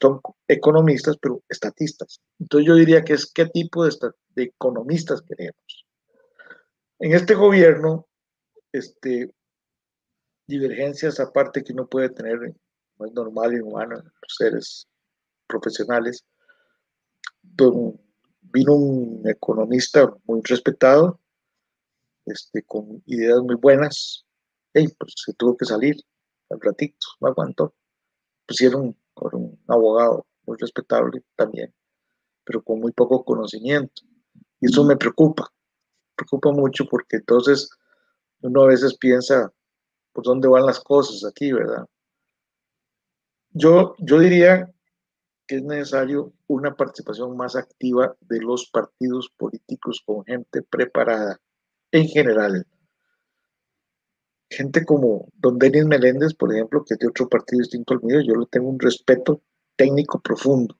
son 0.00 0.20
economistas, 0.48 1.18
pero 1.20 1.42
estatistas. 1.46 2.22
Entonces 2.40 2.66
yo 2.66 2.74
diría 2.74 3.02
que 3.02 3.12
es 3.12 3.30
qué 3.30 3.44
tipo 3.44 3.84
de, 3.84 3.94
de 4.34 4.44
economistas 4.44 5.20
queremos. 5.20 5.86
En 6.98 7.12
este 7.12 7.34
gobierno, 7.34 8.08
este, 8.72 9.30
divergencias 10.46 11.20
aparte 11.20 11.62
que 11.62 11.74
uno 11.74 11.86
puede 11.86 12.08
tener, 12.08 12.38
no 12.98 13.06
es 13.06 13.12
normal 13.12 13.52
y 13.52 13.60
humano, 13.60 13.96
los 13.96 14.34
seres 14.38 14.88
profesionales. 15.46 16.24
vino 17.42 18.72
un 18.72 19.28
economista 19.28 20.10
muy 20.24 20.40
respetado, 20.44 21.20
este, 22.24 22.62
con 22.62 23.02
ideas 23.04 23.42
muy 23.42 23.56
buenas, 23.56 24.24
y 24.72 24.88
pues 24.88 25.12
se 25.14 25.34
tuvo 25.34 25.58
que 25.58 25.66
salir 25.66 25.96
al 26.50 26.60
ratito, 26.60 27.06
no 27.20 27.28
aguantó. 27.28 27.74
Pusieron 28.46 28.96
por 29.14 29.34
un 29.34 29.58
abogado 29.66 30.26
muy 30.46 30.56
respetable 30.58 31.22
también, 31.34 31.74
pero 32.44 32.62
con 32.62 32.80
muy 32.80 32.92
poco 32.92 33.24
conocimiento. 33.24 34.02
Y 34.60 34.66
eso 34.66 34.84
me 34.84 34.96
preocupa, 34.96 35.52
preocupa 36.14 36.52
mucho 36.52 36.84
porque 36.90 37.16
entonces 37.16 37.70
uno 38.40 38.62
a 38.62 38.66
veces 38.66 38.96
piensa 38.96 39.52
por 40.12 40.24
dónde 40.24 40.48
van 40.48 40.66
las 40.66 40.80
cosas 40.80 41.28
aquí, 41.28 41.52
¿verdad? 41.52 41.86
Yo, 43.50 43.94
yo 43.98 44.18
diría 44.18 44.72
que 45.46 45.56
es 45.56 45.62
necesario 45.62 46.32
una 46.46 46.74
participación 46.74 47.36
más 47.36 47.56
activa 47.56 48.16
de 48.20 48.40
los 48.40 48.68
partidos 48.70 49.30
políticos 49.36 50.02
con 50.04 50.24
gente 50.24 50.62
preparada 50.62 51.40
en 51.92 52.08
general. 52.08 52.66
Gente 54.48 54.84
como 54.84 55.28
don 55.34 55.58
Denis 55.58 55.84
Meléndez, 55.84 56.34
por 56.34 56.52
ejemplo, 56.52 56.84
que 56.84 56.94
es 56.94 57.00
de 57.00 57.08
otro 57.08 57.28
partido 57.28 57.58
distinto 57.58 57.94
al 57.94 58.02
mío, 58.02 58.20
yo 58.20 58.34
le 58.34 58.46
tengo 58.46 58.68
un 58.68 58.78
respeto 58.78 59.42
técnico 59.76 60.20
profundo, 60.20 60.78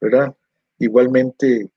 ¿verdad? 0.00 0.36
Igualmente 0.78 1.70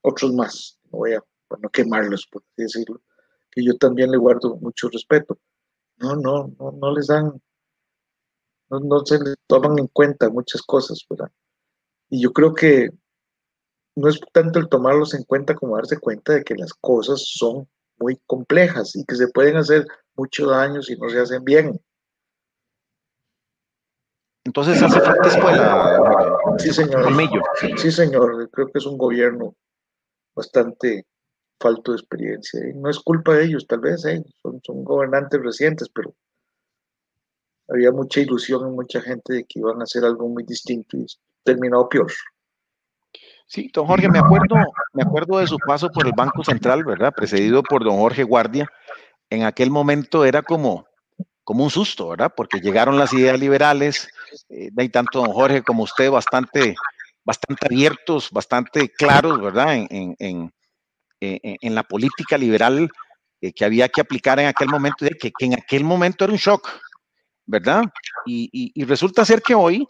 otros 0.00 0.32
más, 0.32 0.78
no 0.84 0.98
voy 0.98 1.12
a 1.14 1.22
no 1.60 1.68
quemarlos, 1.70 2.26
por 2.30 2.42
así 2.42 2.62
decirlo, 2.62 3.02
que 3.50 3.64
yo 3.64 3.76
también 3.76 4.10
le 4.10 4.18
guardo 4.18 4.56
mucho 4.56 4.88
respeto. 4.88 5.38
No, 5.96 6.14
no, 6.14 6.54
no, 6.58 6.72
no 6.72 6.94
les 6.94 7.06
dan, 7.06 7.40
no, 8.70 8.80
no 8.80 9.04
se 9.04 9.18
les 9.18 9.36
toman 9.46 9.78
en 9.78 9.88
cuenta 9.88 10.28
muchas 10.28 10.62
cosas, 10.62 11.04
¿verdad? 11.08 11.30
Y 12.10 12.22
yo 12.22 12.32
creo 12.32 12.54
que 12.54 12.90
no 13.96 14.08
es 14.08 14.20
tanto 14.32 14.58
el 14.58 14.68
tomarlos 14.68 15.14
en 15.14 15.24
cuenta 15.24 15.54
como 15.54 15.76
darse 15.76 15.98
cuenta 15.98 16.34
de 16.34 16.44
que 16.44 16.54
las 16.54 16.72
cosas 16.74 17.22
son 17.24 17.68
muy 17.98 18.20
complejas 18.26 18.94
y 18.96 19.04
que 19.04 19.16
se 19.16 19.28
pueden 19.28 19.56
hacer 19.56 19.86
mucho 20.16 20.46
daño 20.46 20.82
si 20.82 20.96
no 20.96 21.08
se 21.08 21.20
hacen 21.20 21.44
bien. 21.44 21.80
Entonces 24.44 24.82
hace 24.82 25.00
falta 25.00 25.28
escuela. 25.28 26.00
Sí, 26.58 26.72
señor. 26.72 27.12
Sí, 27.76 27.92
señor. 27.92 28.48
Creo 28.50 28.66
que 28.68 28.78
es 28.78 28.86
un 28.86 28.96
gobierno 28.96 29.54
bastante 30.34 31.06
falto 31.60 31.92
de 31.92 31.98
experiencia. 31.98 32.60
no 32.74 32.88
es 32.88 32.98
culpa 33.00 33.34
de 33.34 33.44
ellos, 33.44 33.66
tal 33.66 33.80
vez, 33.80 34.04
¿eh? 34.06 34.24
son, 34.40 34.60
son 34.64 34.84
gobernantes 34.84 35.42
recientes, 35.42 35.88
pero 35.92 36.14
había 37.68 37.90
mucha 37.90 38.20
ilusión 38.20 38.66
en 38.66 38.74
mucha 38.74 39.00
gente 39.00 39.34
de 39.34 39.44
que 39.44 39.58
iban 39.58 39.80
a 39.80 39.84
hacer 39.84 40.04
algo 40.04 40.28
muy 40.28 40.44
distinto 40.44 40.96
y 40.96 41.06
terminó 41.44 41.88
peor. 41.88 42.12
Sí, 43.48 43.70
don 43.72 43.86
Jorge, 43.86 44.10
me 44.10 44.18
acuerdo, 44.18 44.56
me 44.92 45.02
acuerdo 45.02 45.38
de 45.38 45.46
su 45.46 45.56
paso 45.58 45.90
por 45.90 46.06
el 46.06 46.12
Banco 46.14 46.44
Central, 46.44 46.84
¿verdad? 46.84 47.14
Precedido 47.16 47.62
por 47.62 47.82
don 47.82 47.96
Jorge 47.96 48.22
Guardia. 48.22 48.68
En 49.30 49.44
aquel 49.44 49.70
momento 49.70 50.26
era 50.26 50.42
como, 50.42 50.86
como 51.44 51.64
un 51.64 51.70
susto, 51.70 52.10
¿verdad? 52.10 52.30
Porque 52.36 52.60
llegaron 52.60 52.98
las 52.98 53.10
ideas 53.14 53.40
liberales, 53.40 54.10
eh, 54.50 54.68
hay 54.76 54.90
tanto 54.90 55.20
don 55.22 55.32
Jorge 55.32 55.62
como 55.62 55.84
usted 55.84 56.10
bastante, 56.10 56.74
bastante 57.24 57.66
abiertos, 57.66 58.30
bastante 58.30 58.90
claros, 58.90 59.40
¿verdad? 59.40 59.76
En, 59.76 60.14
en, 60.18 60.52
en, 61.20 61.74
la 61.74 61.84
política 61.84 62.36
liberal 62.36 62.90
eh, 63.40 63.52
que 63.54 63.64
había 63.64 63.88
que 63.88 64.02
aplicar 64.02 64.38
en 64.40 64.46
aquel 64.48 64.68
momento, 64.68 65.06
que, 65.18 65.32
que 65.32 65.46
en 65.46 65.54
aquel 65.54 65.84
momento 65.84 66.24
era 66.24 66.34
un 66.34 66.38
shock, 66.38 66.68
¿verdad? 67.46 67.84
Y, 68.26 68.50
y, 68.52 68.84
resulta 68.84 69.24
ser 69.24 69.40
que 69.40 69.54
hoy, 69.54 69.88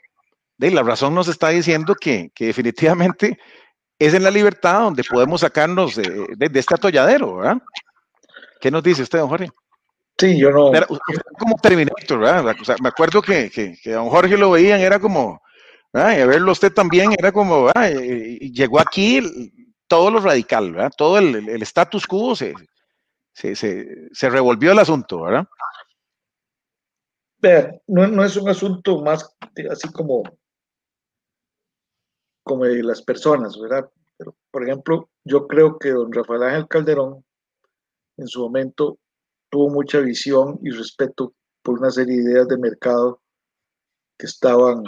de 0.58 0.70
la 0.72 0.82
razón 0.82 1.14
nos 1.14 1.28
está 1.28 1.48
diciendo 1.48 1.94
que, 1.94 2.30
que, 2.34 2.46
definitivamente 2.46 3.38
es 3.98 4.12
en 4.12 4.24
la 4.24 4.30
libertad 4.30 4.80
donde 4.80 5.04
podemos 5.04 5.40
sacarnos 5.40 5.96
de, 5.96 6.26
de, 6.36 6.60
este 6.60 6.74
atolladero, 6.74 7.36
¿verdad? 7.36 7.58
¿Qué 8.60 8.70
nos 8.70 8.82
dice 8.82 9.02
usted, 9.02 9.20
don 9.20 9.28
Jorge? 9.28 9.48
Sí, 10.18 10.36
yo 10.36 10.50
no. 10.50 10.72
como 11.38 11.56
Terminator, 11.62 12.18
¿verdad? 12.18 12.56
O 12.60 12.64
sea, 12.64 12.76
me 12.82 12.88
acuerdo 12.88 13.22
que, 13.22 13.50
que, 13.50 13.76
que, 13.80 13.92
don 13.92 14.08
Jorge 14.08 14.36
lo 14.36 14.50
veían, 14.50 14.80
era 14.80 14.98
como, 14.98 15.40
¿verdad? 15.92 16.18
y 16.18 16.20
a 16.20 16.26
verlo 16.26 16.52
usted 16.52 16.72
también, 16.72 17.12
era 17.16 17.30
como, 17.30 17.70
llegó 17.72 18.80
aquí 18.80 19.22
todo 19.86 20.10
lo 20.10 20.20
radical, 20.20 20.72
¿verdad? 20.72 20.92
Todo 20.96 21.18
el, 21.18 21.48
el 21.48 21.62
status 21.62 22.06
quo 22.06 22.34
se, 22.34 22.52
se, 23.32 23.54
se, 23.54 24.08
se 24.12 24.28
revolvió 24.28 24.72
el 24.72 24.80
asunto, 24.80 25.22
¿verdad? 25.22 25.46
No, 27.86 28.06
no, 28.08 28.24
es 28.24 28.36
un 28.36 28.48
asunto 28.48 29.00
más 29.00 29.36
así 29.70 29.90
como, 29.92 30.24
como 32.48 32.64
de 32.64 32.82
las 32.82 33.02
personas, 33.02 33.56
¿verdad? 33.60 33.88
Pero, 34.16 34.34
por 34.50 34.64
ejemplo, 34.64 35.10
yo 35.24 35.46
creo 35.46 35.78
que 35.78 35.90
don 35.90 36.12
Rafael 36.12 36.42
Ángel 36.42 36.66
Calderón 36.66 37.24
en 38.16 38.26
su 38.26 38.40
momento 38.40 38.98
tuvo 39.50 39.68
mucha 39.68 40.00
visión 40.00 40.58
y 40.62 40.70
respeto 40.70 41.34
por 41.62 41.78
una 41.78 41.90
serie 41.90 42.16
de 42.16 42.22
ideas 42.22 42.48
de 42.48 42.58
mercado 42.58 43.22
que 44.18 44.26
estaban 44.26 44.82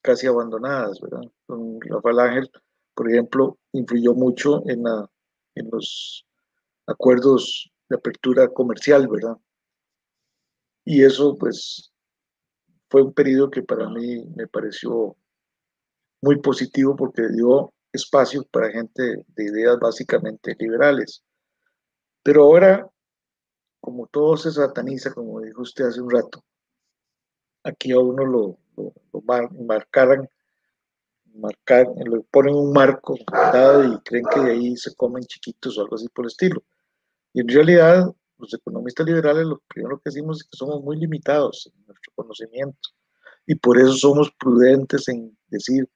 casi 0.00 0.26
abandonadas, 0.26 1.00
¿verdad? 1.00 1.30
Don 1.48 1.80
Rafael 1.80 2.20
Ángel, 2.20 2.50
por 2.94 3.10
ejemplo, 3.10 3.58
influyó 3.72 4.14
mucho 4.14 4.62
en, 4.68 4.84
la, 4.84 5.10
en 5.56 5.68
los 5.70 6.24
acuerdos 6.86 7.70
de 7.88 7.96
apertura 7.96 8.48
comercial, 8.48 9.08
¿verdad? 9.08 9.36
Y 10.84 11.02
eso, 11.02 11.36
pues, 11.36 11.92
fue 12.88 13.02
un 13.02 13.12
periodo 13.12 13.50
que 13.50 13.62
para 13.62 13.88
mí 13.88 14.24
me 14.36 14.46
pareció 14.46 15.16
muy 16.24 16.40
positivo 16.40 16.96
porque 16.96 17.28
dio 17.28 17.72
espacio 17.92 18.44
para 18.50 18.70
gente 18.70 19.24
de 19.28 19.44
ideas 19.44 19.78
básicamente 19.78 20.56
liberales. 20.58 21.22
Pero 22.22 22.44
ahora, 22.44 22.90
como 23.80 24.06
todo 24.06 24.36
se 24.36 24.50
sataniza, 24.50 25.12
como 25.12 25.40
dijo 25.40 25.62
usted 25.62 25.84
hace 25.84 26.00
un 26.00 26.10
rato, 26.10 26.42
aquí 27.62 27.92
a 27.92 27.98
uno 27.98 28.24
lo, 28.24 28.58
lo, 28.76 29.20
marcaran, 29.66 30.28
marcar, 31.34 31.86
le 31.96 32.20
ponen 32.30 32.54
un 32.54 32.72
marco 32.72 33.14
y 33.16 33.98
creen 34.04 34.24
que 34.32 34.40
de 34.40 34.52
ahí 34.52 34.76
se 34.76 34.94
comen 34.94 35.22
chiquitos 35.24 35.76
o 35.76 35.82
algo 35.82 35.96
así 35.96 36.08
por 36.08 36.24
el 36.24 36.30
estilo. 36.30 36.62
Y 37.34 37.40
en 37.40 37.48
realidad 37.48 38.06
los 38.38 38.54
economistas 38.54 39.06
liberales 39.06 39.46
lo 39.46 39.60
primero 39.68 39.98
que 39.98 40.10
decimos 40.10 40.40
es 40.40 40.48
que 40.48 40.56
somos 40.56 40.82
muy 40.82 40.96
limitados 40.96 41.70
en 41.72 41.86
nuestro 41.86 42.12
conocimiento 42.14 42.88
y 43.46 43.54
por 43.56 43.78
eso 43.78 43.92
somos 43.92 44.32
prudentes 44.38 45.08
en 45.08 45.36
decir 45.48 45.88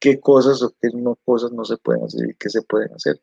qué 0.00 0.18
cosas 0.18 0.62
o 0.62 0.74
qué 0.80 0.88
no 0.94 1.16
cosas 1.24 1.52
no 1.52 1.64
se 1.64 1.76
pueden 1.76 2.04
hacer 2.04 2.30
y 2.30 2.34
qué 2.34 2.48
se 2.48 2.62
pueden 2.62 2.92
hacer. 2.94 3.20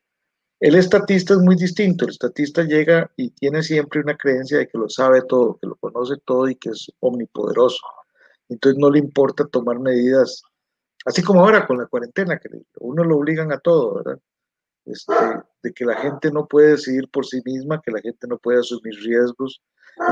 El 0.59 0.75
estatista 0.75 1.33
es 1.33 1.39
muy 1.39 1.55
distinto, 1.55 2.05
el 2.05 2.11
estatista 2.11 2.63
llega 2.63 3.11
y 3.15 3.29
tiene 3.31 3.61
siempre 3.61 4.01
una 4.01 4.17
creencia 4.17 4.59
de 4.59 4.67
que 4.67 4.77
lo 4.77 4.89
sabe 4.89 5.21
todo, 5.23 5.57
que 5.61 5.67
lo 5.67 5.75
conoce 5.75 6.15
todo 6.25 6.47
y 6.47 6.55
que 6.55 6.69
es 6.69 6.91
omnipoderoso. 6.99 7.85
Entonces 8.49 8.79
no 8.79 8.89
le 8.89 8.99
importa 8.99 9.45
tomar 9.45 9.79
medidas, 9.79 10.41
así 11.05 11.21
como 11.21 11.41
ahora 11.41 11.67
con 11.67 11.77
la 11.77 11.85
cuarentena, 11.85 12.39
que 12.39 12.49
uno 12.79 13.03
lo 13.03 13.17
obligan 13.17 13.51
a 13.51 13.59
todo, 13.59 13.95
¿verdad? 13.95 14.19
Este, 14.85 15.13
de 15.61 15.73
que 15.73 15.85
la 15.85 15.95
gente 15.95 16.31
no 16.31 16.47
puede 16.47 16.71
decidir 16.71 17.09
por 17.11 17.25
sí 17.25 17.41
misma, 17.43 17.81
que 17.81 17.91
la 17.91 18.01
gente 18.01 18.25
no 18.27 18.37
puede 18.37 18.59
asumir 18.59 18.95
riesgos 19.03 19.61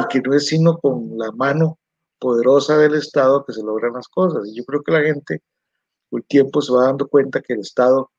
y 0.02 0.08
que 0.10 0.22
no 0.22 0.36
es 0.36 0.48
sino 0.48 0.78
con 0.78 1.18
la 1.18 1.32
mano 1.32 1.80
poderosa 2.20 2.78
del 2.78 2.96
Estado 2.96 3.46
que 3.46 3.54
se 3.54 3.64
logran 3.64 3.94
las 3.94 4.08
cosas. 4.08 4.48
Y 4.48 4.58
yo 4.58 4.66
creo 4.66 4.84
que 4.84 4.92
la 4.92 5.02
gente 5.02 5.42
el 6.12 6.24
tiempo 6.26 6.62
se 6.62 6.72
va 6.74 6.86
dando 6.86 7.08
cuenta 7.08 7.42
que 7.42 7.54
el 7.54 7.60
Estado 7.60 8.12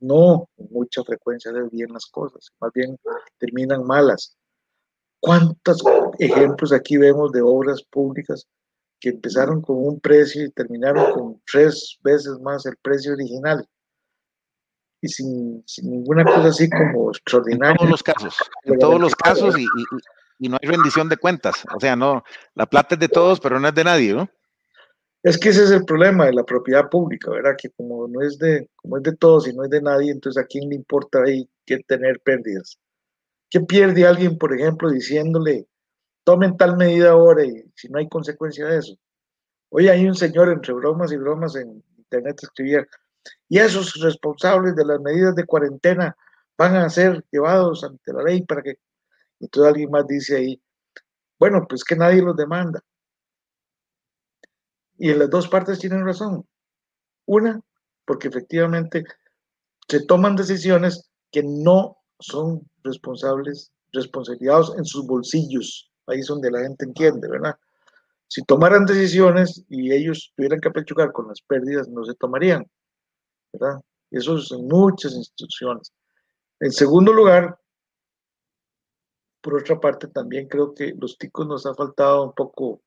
no 0.00 0.48
con 0.56 0.68
mucha 0.70 1.02
frecuencia 1.02 1.50
hace 1.50 1.62
bien 1.70 1.92
las 1.92 2.06
cosas, 2.06 2.50
más 2.60 2.72
bien 2.72 2.98
terminan 3.38 3.84
malas. 3.84 4.36
¿Cuántos 5.20 5.82
ejemplos 6.18 6.72
aquí 6.72 6.98
vemos 6.98 7.32
de 7.32 7.40
obras 7.40 7.82
públicas 7.82 8.46
que 9.00 9.10
empezaron 9.10 9.62
con 9.62 9.76
un 9.76 10.00
precio 10.00 10.44
y 10.44 10.50
terminaron 10.50 11.12
con 11.12 11.42
tres 11.50 11.98
veces 12.02 12.38
más 12.40 12.66
el 12.66 12.76
precio 12.76 13.14
original? 13.14 13.66
y 15.04 15.08
sin, 15.08 15.64
ninguna 15.82 16.24
cosa 16.24 16.48
así 16.48 16.68
como 16.70 17.10
extraordinaria. 17.10 17.72
En 17.72 17.76
todos 17.76 17.90
los 17.90 18.02
casos, 18.02 18.36
en 18.62 18.78
todos 18.78 19.00
los 19.00 19.14
casos 19.14 19.58
y, 19.58 19.66
y, 20.38 20.48
no 20.48 20.56
hay 20.60 20.68
rendición 20.68 21.08
de 21.08 21.18
cuentas. 21.18 21.62
O 21.74 21.80
sea, 21.80 21.94
no, 21.94 22.24
la 22.54 22.66
plata 22.66 22.94
es 22.94 23.00
de 23.00 23.08
todos, 23.08 23.38
pero 23.38 23.60
no 23.60 23.68
es 23.68 23.74
de 23.74 23.84
nadie, 23.84 24.14
¿no? 24.14 24.30
Es 25.24 25.38
que 25.38 25.48
ese 25.48 25.64
es 25.64 25.70
el 25.70 25.86
problema 25.86 26.26
de 26.26 26.34
la 26.34 26.44
propiedad 26.44 26.90
pública, 26.90 27.30
¿verdad? 27.30 27.56
Que 27.56 27.70
como 27.70 28.06
no 28.06 28.20
es 28.20 28.38
de, 28.38 28.68
como 28.76 28.98
es 28.98 29.02
de 29.02 29.16
todos 29.16 29.48
y 29.48 29.54
no 29.54 29.64
es 29.64 29.70
de 29.70 29.80
nadie, 29.80 30.12
entonces 30.12 30.42
a 30.42 30.46
quién 30.46 30.68
le 30.68 30.74
importa 30.74 31.22
ahí 31.24 31.48
que 31.64 31.78
tener 31.78 32.20
pérdidas. 32.20 32.78
¿Qué 33.48 33.60
pierde 33.60 34.06
alguien, 34.06 34.36
por 34.36 34.52
ejemplo, 34.52 34.90
diciéndole, 34.90 35.66
tomen 36.24 36.58
tal 36.58 36.76
medida 36.76 37.12
ahora 37.12 37.42
y 37.42 37.64
si 37.74 37.88
no 37.88 37.98
hay 37.98 38.08
consecuencia 38.08 38.66
de 38.66 38.80
eso? 38.80 38.94
Hoy 39.70 39.88
hay 39.88 40.06
un 40.06 40.14
señor 40.14 40.50
entre 40.50 40.74
bromas 40.74 41.10
y 41.10 41.16
bromas 41.16 41.56
en 41.56 41.82
internet 41.96 42.40
escribía, 42.42 42.86
y 43.48 43.58
esos 43.60 43.94
responsables 44.02 44.76
de 44.76 44.84
las 44.84 45.00
medidas 45.00 45.34
de 45.34 45.46
cuarentena 45.46 46.14
van 46.58 46.76
a 46.76 46.90
ser 46.90 47.24
llevados 47.32 47.82
ante 47.82 48.12
la 48.12 48.22
ley 48.24 48.42
para 48.42 48.62
que... 48.62 48.74
Entonces 49.40 49.70
alguien 49.70 49.90
más 49.90 50.06
dice 50.06 50.36
ahí, 50.36 50.62
bueno, 51.38 51.64
pues 51.66 51.82
que 51.82 51.96
nadie 51.96 52.20
los 52.20 52.36
demanda. 52.36 52.82
Y 54.96 55.10
en 55.10 55.18
las 55.18 55.30
dos 55.30 55.48
partes 55.48 55.78
tienen 55.78 56.04
razón. 56.04 56.46
Una, 57.26 57.60
porque 58.04 58.28
efectivamente 58.28 59.04
se 59.88 60.04
toman 60.06 60.36
decisiones 60.36 61.10
que 61.30 61.42
no 61.42 61.98
son 62.20 62.68
responsables, 62.82 63.72
responsabilizados 63.92 64.76
en 64.76 64.84
sus 64.84 65.06
bolsillos. 65.06 65.90
Ahí 66.06 66.20
es 66.20 66.26
donde 66.26 66.50
la 66.50 66.60
gente 66.60 66.84
entiende, 66.84 67.28
¿verdad? 67.28 67.56
Si 68.28 68.42
tomaran 68.42 68.86
decisiones 68.86 69.64
y 69.68 69.92
ellos 69.92 70.32
tuvieran 70.36 70.60
que 70.60 70.68
apechugar 70.68 71.12
con 71.12 71.28
las 71.28 71.40
pérdidas, 71.42 71.88
no 71.88 72.04
se 72.04 72.14
tomarían. 72.14 72.66
¿verdad? 73.52 73.80
Eso 74.10 74.36
es 74.36 74.50
en 74.52 74.66
muchas 74.66 75.12
instituciones. 75.14 75.92
En 76.60 76.72
segundo 76.72 77.12
lugar, 77.12 77.58
por 79.40 79.60
otra 79.60 79.78
parte, 79.78 80.08
también 80.08 80.48
creo 80.48 80.74
que 80.74 80.94
los 80.98 81.18
ticos 81.18 81.46
nos 81.46 81.66
ha 81.66 81.74
faltado 81.74 82.24
un 82.24 82.32
poco 82.32 82.82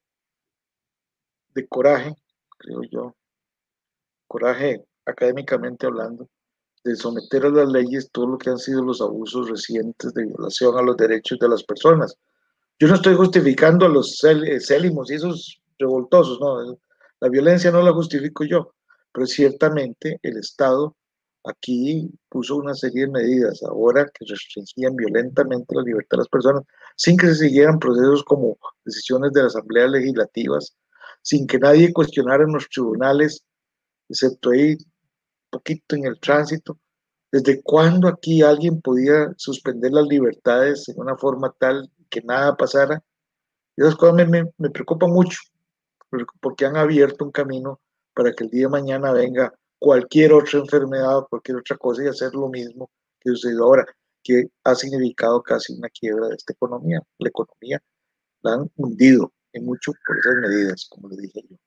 de 1.58 1.68
coraje, 1.68 2.16
creo 2.60 2.82
yo, 2.92 3.16
coraje 4.28 4.86
académicamente 5.06 5.88
hablando, 5.88 6.30
de 6.84 6.96
someter 6.96 7.46
a 7.46 7.50
las 7.50 7.70
leyes 7.70 8.10
todo 8.12 8.28
lo 8.28 8.38
que 8.38 8.52
han 8.52 8.60
sido 8.60 8.84
los 8.84 9.02
abusos 9.02 9.50
recientes 9.50 10.14
de 10.14 10.26
violación 10.26 10.78
a 10.78 10.84
los 10.84 10.96
derechos 10.96 11.40
de 11.40 11.50
las 11.50 11.64
personas. 11.64 12.16
Yo 12.80 12.88
no 12.88 12.94
estoy 12.94 13.16
justificando 13.16 13.88
a 13.88 13.90
los 13.90 14.20
célimos 14.60 15.10
y 15.10 15.16
esos 15.16 15.60
revoltosos, 15.80 16.40
no, 16.40 16.78
la 17.20 17.30
violencia 17.30 17.72
no 17.72 17.82
la 17.82 17.92
justifico 17.92 18.46
yo, 18.46 18.74
pero 19.12 19.26
ciertamente 19.26 20.20
el 20.22 20.38
Estado 20.38 20.96
aquí 21.44 22.12
puso 22.30 22.58
una 22.58 22.76
serie 22.76 23.06
de 23.06 23.12
medidas 23.12 23.64
ahora 23.64 24.06
que 24.06 24.26
restringían 24.28 24.96
violentamente 24.96 25.76
la 25.76 25.82
libertad 25.82 26.18
de 26.18 26.18
las 26.18 26.30
personas 26.30 26.64
sin 26.96 27.18
que 27.18 27.28
se 27.28 27.48
siguieran 27.48 27.80
procesos 27.80 28.24
como 28.24 28.58
decisiones 28.86 29.32
de 29.34 29.44
las 29.44 29.56
asambleas 29.56 29.90
legislativas, 29.90 30.76
sin 31.28 31.46
que 31.46 31.60
nadie 31.60 31.92
cuestionara 31.92 32.46
en 32.46 32.54
los 32.54 32.70
tribunales, 32.70 33.44
excepto 34.08 34.52
ahí 34.52 34.78
poquito 35.50 35.98
en 35.98 36.06
el 36.06 36.18
tránsito. 36.22 36.80
¿Desde 37.30 37.62
cuándo 37.62 38.08
aquí 38.08 38.42
alguien 38.42 38.82
podía 38.82 39.34
suspender 39.36 39.92
las 39.92 40.08
libertades 40.08 40.86
de 40.86 40.94
una 40.96 41.18
forma 41.18 41.54
tal 41.60 41.92
que 42.10 42.22
nada 42.22 42.56
pasara? 42.56 43.04
Esas 43.76 43.98
cosas 43.98 44.16
me, 44.16 44.26
me, 44.26 44.50
me 44.58 44.70
preocupan 44.70 45.10
mucho. 45.12 45.38
porque 46.40 46.66
han 46.66 46.78
abierto 46.78 47.26
un 47.26 47.32
camino 47.32 47.82
para 48.14 48.32
que 48.32 48.46
el 48.46 48.50
día 48.50 48.68
de 48.68 48.70
mañana 48.70 49.12
venga 49.12 49.54
cualquier 49.80 50.32
otra 50.32 50.60
enfermedad 50.60 51.18
o 51.18 51.28
cualquier 51.28 51.58
otra 51.58 51.76
cosa 51.76 52.06
y 52.06 52.08
hacer 52.08 52.34
lo 52.36 52.48
mismo 52.48 52.90
que 53.20 53.32
sucedió 53.32 53.66
ahora, 53.66 53.86
que 54.24 54.46
ha 54.64 54.76
significado 54.76 55.44
casi 55.44 55.74
una 55.74 55.90
quiebra 55.90 56.30
de 56.30 56.36
esta 56.36 56.54
economía. 56.54 57.02
La 57.18 57.28
economía 57.28 57.84
la 58.44 58.54
han 58.54 58.72
hundido 58.78 59.34
en 59.58 59.66
mucho 59.66 59.92
por 60.06 60.18
esas 60.18 60.36
medidas, 60.36 60.88
como 60.90 61.10
le 61.10 61.18
dije 61.18 61.42
yo. 61.50 61.58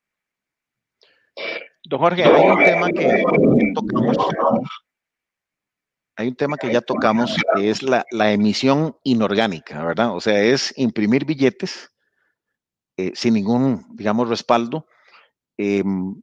Don 1.83 1.99
Jorge, 1.99 2.23
hay 2.23 2.49
un 2.49 2.63
tema 2.63 2.89
que 2.91 3.23
tocamos, 3.73 4.17
hay 6.15 6.27
un 6.27 6.35
tema 6.35 6.57
que 6.57 6.71
ya 6.71 6.81
tocamos, 6.81 7.35
que 7.55 7.69
es 7.69 7.81
la, 7.81 8.05
emisión 8.31 8.95
inorgánica, 9.03 9.83
¿verdad? 9.83 10.15
O 10.15 10.21
sea, 10.21 10.39
es 10.41 10.73
imprimir 10.77 11.25
billetes 11.25 11.91
eh, 12.97 13.11
sin 13.15 13.33
ningún, 13.33 13.85
digamos, 13.95 14.29
respaldo. 14.29 14.85
Em, 15.57 16.21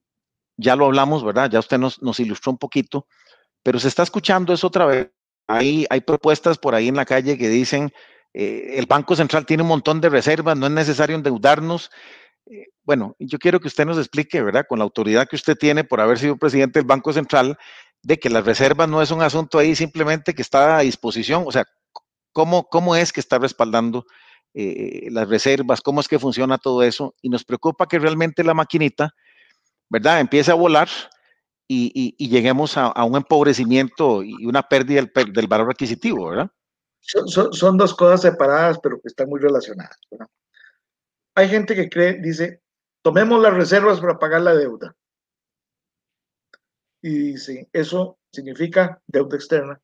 ya 0.57 0.77
lo 0.77 0.87
hablamos, 0.87 1.25
¿verdad? 1.25 1.51
Ya 1.51 1.59
usted 1.59 1.79
nos, 1.79 2.01
nos, 2.03 2.21
ilustró 2.21 2.53
un 2.53 2.59
poquito, 2.59 3.07
pero 3.63 3.81
se 3.81 3.89
está 3.89 4.03
escuchando 4.03 4.53
eso 4.53 4.69
otra 4.69 4.87
vez. 4.87 5.11
Hay, 5.49 5.87
hay 5.91 6.01
propuestas 6.03 6.59
por 6.59 6.75
ahí 6.75 6.89
en 6.89 6.97
la 6.97 7.07
calle 7.07 7.39
que 7.39 7.49
dicen, 7.49 7.93
eh, 8.35 8.75
el 8.77 8.87
Banco 8.87 9.17
Central 9.17 9.47
tiene 9.47 9.63
un 9.63 9.69
montón 9.69 10.01
de 10.01 10.09
reservas, 10.09 10.57
no 10.57 10.67
es 10.67 10.73
necesario 10.73 11.17
endeudarnos. 11.17 11.91
Eh, 12.47 12.67
bueno, 12.83 13.17
yo 13.19 13.39
quiero 13.39 13.61
que 13.61 13.69
usted 13.69 13.87
nos 13.87 13.99
explique, 13.99 14.43
¿verdad? 14.43 14.67
Con 14.69 14.79
la 14.79 14.85
autoridad 14.85 15.27
que 15.29 15.37
usted 15.37 15.57
tiene 15.57 15.85
por 15.85 16.01
haber 16.01 16.19
sido 16.19 16.37
presidente 16.37 16.79
del 16.79 16.87
Banco 16.87 17.13
Central, 17.13 17.59
de 18.03 18.19
que 18.19 18.31
las 18.31 18.45
reservas 18.45 18.89
no 18.89 19.03
es 19.03 19.11
un 19.11 19.23
asunto 19.23 19.59
ahí 19.59 19.75
simplemente 19.75 20.35
que 20.35 20.43
está 20.43 20.79
a 20.79 20.81
disposición, 20.81 21.45
o 21.47 21.53
sea, 21.53 21.65
¿cómo, 22.33 22.69
cómo 22.69 22.95
es 22.97 23.13
que 23.13 23.21
está 23.21 23.39
respaldando 23.39 24.07
eh, 24.55 25.09
las 25.11 25.29
reservas? 25.29 25.81
¿Cómo 25.81 26.01
es 26.01 26.09
que 26.09 26.19
funciona 26.19 26.59
todo 26.59 26.83
eso? 26.83 27.15
Y 27.23 27.29
nos 27.29 27.45
preocupa 27.45 27.87
que 27.87 27.99
realmente 27.99 28.45
la 28.45 28.55
maquinita, 28.55 29.15
¿verdad? 29.89 30.21
Empiece 30.21 30.51
a 30.51 30.55
volar 30.55 30.89
y, 31.67 32.29
lleguemos 32.29 32.77
a, 32.77 33.05
un 33.05 33.17
empobrecimiento 33.17 34.23
y 34.23 34.47
una 34.47 34.63
pérdida 34.63 35.03
del, 35.15 35.47
valor 35.47 35.71
adquisitivo, 35.71 36.31
¿verdad? 36.31 36.51
Son, 37.01 37.77
dos 37.77 37.95
cosas 37.95 38.23
separadas, 38.23 38.79
pero 38.83 39.01
que 39.01 39.09
están 39.09 39.29
muy 39.29 39.41
relacionadas. 39.41 39.99
Hay 41.35 41.49
gente 41.49 41.75
que 41.75 41.89
cree, 41.89 42.21
dice, 42.21 42.63
tomemos 43.03 43.41
las 43.41 43.55
reservas 43.55 44.01
para 44.01 44.19
pagar 44.19 44.43
la 44.43 44.55
deuda 44.55 44.95
y 47.01 47.33
dice, 47.33 47.69
eso 47.73 48.19
significa 48.33 49.01
deuda 49.07 49.37
externa, 49.37 49.81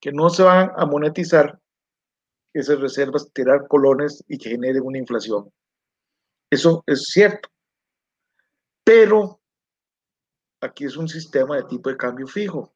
que 0.00 0.12
no 0.12 0.30
se 0.30 0.42
van 0.42 0.72
a 0.76 0.86
monetizar 0.86 1.60
esas 2.52 2.80
reservas, 2.80 3.30
tirar 3.32 3.68
colones 3.68 4.24
y 4.28 4.38
que 4.38 4.50
genere 4.50 4.80
una 4.80 4.98
inflación. 4.98 5.52
Eso 6.50 6.82
es 6.86 7.04
cierto. 7.08 7.48
Pero 8.84 9.40
aquí 10.60 10.84
es 10.84 10.96
un 10.96 11.08
sistema 11.08 11.56
de 11.56 11.64
tipo 11.64 11.90
de 11.90 11.96
cambio 11.96 12.26
fijo. 12.26 12.73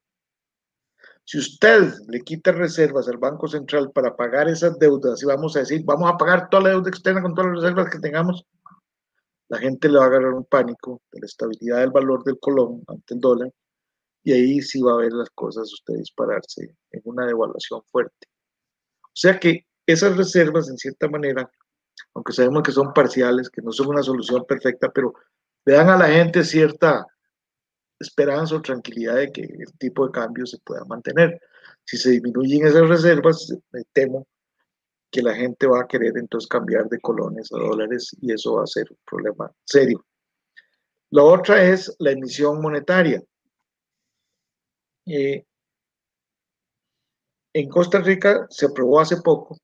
Si 1.29 1.37
usted 1.37 1.93
le 2.09 2.23
quita 2.23 2.53
reservas 2.53 3.07
al 3.07 3.19
Banco 3.19 3.47
Central 3.49 3.93
para 3.93 4.17
pagar 4.17 4.49
esas 4.49 4.79
deudas 4.79 5.23
y 5.23 5.27
vamos 5.27 5.55
a 5.55 5.59
decir, 5.59 5.83
vamos 5.85 6.11
a 6.11 6.17
pagar 6.17 6.49
toda 6.49 6.63
la 6.63 6.69
deuda 6.71 6.89
externa 6.89 7.21
con 7.21 7.35
todas 7.35 7.51
las 7.51 7.61
reservas 7.61 7.91
que 7.91 7.99
tengamos, 7.99 8.47
la 9.51 9.59
gente 9.59 9.91
le 9.91 9.99
va 9.99 10.05
a 10.05 10.07
agarrar 10.07 10.33
un 10.33 10.47
pánico 10.47 11.03
de 11.13 11.21
la 11.21 11.27
estabilidad 11.27 11.81
del 11.81 11.91
valor 11.91 12.25
del 12.25 12.39
colón 12.41 12.83
ante 12.87 13.13
el 13.13 13.21
dólar 13.21 13.53
y 14.25 14.33
ahí 14.33 14.63
sí 14.63 14.81
va 14.81 14.95
a 14.95 14.97
ver 14.97 15.13
las 15.13 15.29
cosas 15.35 15.71
usted 15.71 15.97
dispararse 15.99 16.75
en 16.93 17.03
una 17.05 17.27
devaluación 17.27 17.83
fuerte. 17.93 18.27
O 19.03 19.13
sea 19.13 19.39
que 19.39 19.67
esas 19.85 20.17
reservas, 20.17 20.71
en 20.71 20.79
cierta 20.79 21.11
manera, 21.11 21.51
aunque 22.15 22.33
sabemos 22.33 22.63
que 22.63 22.73
son 22.73 22.95
parciales, 22.95 23.51
que 23.51 23.61
no 23.61 23.71
son 23.71 23.89
una 23.89 24.03
solución 24.03 24.47
perfecta, 24.49 24.91
pero 24.95 25.13
le 25.67 25.75
dan 25.75 25.91
a 25.91 25.99
la 25.99 26.09
gente 26.09 26.43
cierta 26.43 27.07
esperanza 28.01 28.57
o 28.57 28.63
tranquilidad 28.63 29.17
de 29.17 29.33
que 29.33 29.43
el 29.43 29.73
tipo 29.79 30.07
de 30.07 30.13
cambio 30.13 30.47
se 30.47 30.59
pueda 30.59 30.85
mantener. 30.85 31.41
Si 31.85 31.97
se 31.97 32.11
disminuyen 32.11 32.67
esas 32.67 32.89
reservas, 32.89 33.53
me 33.73 33.83
temo 33.93 34.27
que 35.11 35.23
la 35.23 35.35
gente 35.35 35.67
va 35.67 35.81
a 35.81 35.87
querer 35.87 36.13
entonces 36.17 36.49
cambiar 36.49 36.89
de 36.89 37.01
colones 37.01 37.51
a 37.53 37.59
dólares 37.59 38.15
y 38.21 38.33
eso 38.33 38.55
va 38.55 38.65
a 38.65 38.67
ser 38.67 38.87
un 38.91 38.99
problema 39.07 39.51
serio. 39.65 40.05
La 41.11 41.23
otra 41.23 41.65
es 41.65 41.95
la 41.99 42.11
emisión 42.11 42.61
monetaria. 42.61 43.23
Eh, 45.07 45.45
en 47.55 47.69
Costa 47.71 48.01
Rica 48.01 48.47
se 48.51 48.67
aprobó 48.67 49.01
hace 49.01 49.23
poco, 49.23 49.59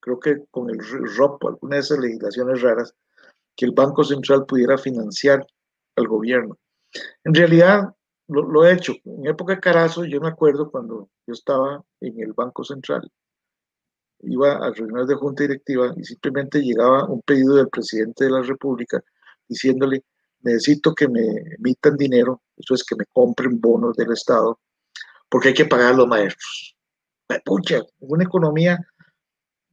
creo 0.00 0.20
que 0.20 0.44
con 0.50 0.70
el 0.70 0.78
ROP, 1.16 1.44
alguna 1.44 1.76
de 1.76 1.82
esas 1.82 1.98
legislaciones 1.98 2.62
raras, 2.62 2.94
que 3.56 3.66
el 3.66 3.72
Banco 3.72 4.04
Central 4.04 4.46
pudiera 4.46 4.78
financiar 4.78 5.44
al 5.96 6.06
gobierno. 6.06 6.56
En 7.24 7.34
realidad, 7.34 7.94
lo, 8.28 8.64
he 8.64 8.72
hecho. 8.72 8.94
En 9.04 9.26
época 9.26 9.54
de 9.54 9.60
Carazo, 9.60 10.04
yo 10.04 10.20
me 10.20 10.28
acuerdo 10.28 10.70
cuando 10.70 11.10
yo 11.26 11.32
estaba 11.32 11.84
en 12.00 12.20
el 12.20 12.32
Banco 12.32 12.64
Central, 12.64 13.10
iba 14.20 14.56
a 14.56 14.70
reuniones 14.70 15.08
de 15.08 15.14
junta 15.14 15.42
directiva 15.42 15.92
y 15.96 16.04
simplemente 16.04 16.60
llegaba 16.60 17.04
un 17.04 17.20
pedido 17.22 17.56
del 17.56 17.68
presidente 17.68 18.24
de 18.24 18.30
la 18.30 18.42
República 18.42 19.02
diciéndole, 19.46 20.04
necesito 20.40 20.94
que 20.94 21.08
me 21.08 21.26
emitan 21.58 21.96
dinero, 21.96 22.42
eso 22.56 22.74
es 22.74 22.84
que 22.84 22.96
me 22.96 23.04
compren 23.12 23.60
bonos 23.60 23.96
del 23.96 24.12
Estado 24.12 24.58
porque 25.28 25.48
hay 25.48 25.54
que 25.54 25.64
pagar 25.66 25.92
a 25.92 25.96
los 25.96 26.06
maestros. 26.06 26.76
Pucha, 27.44 27.82
una 27.98 28.24
economía, 28.24 28.78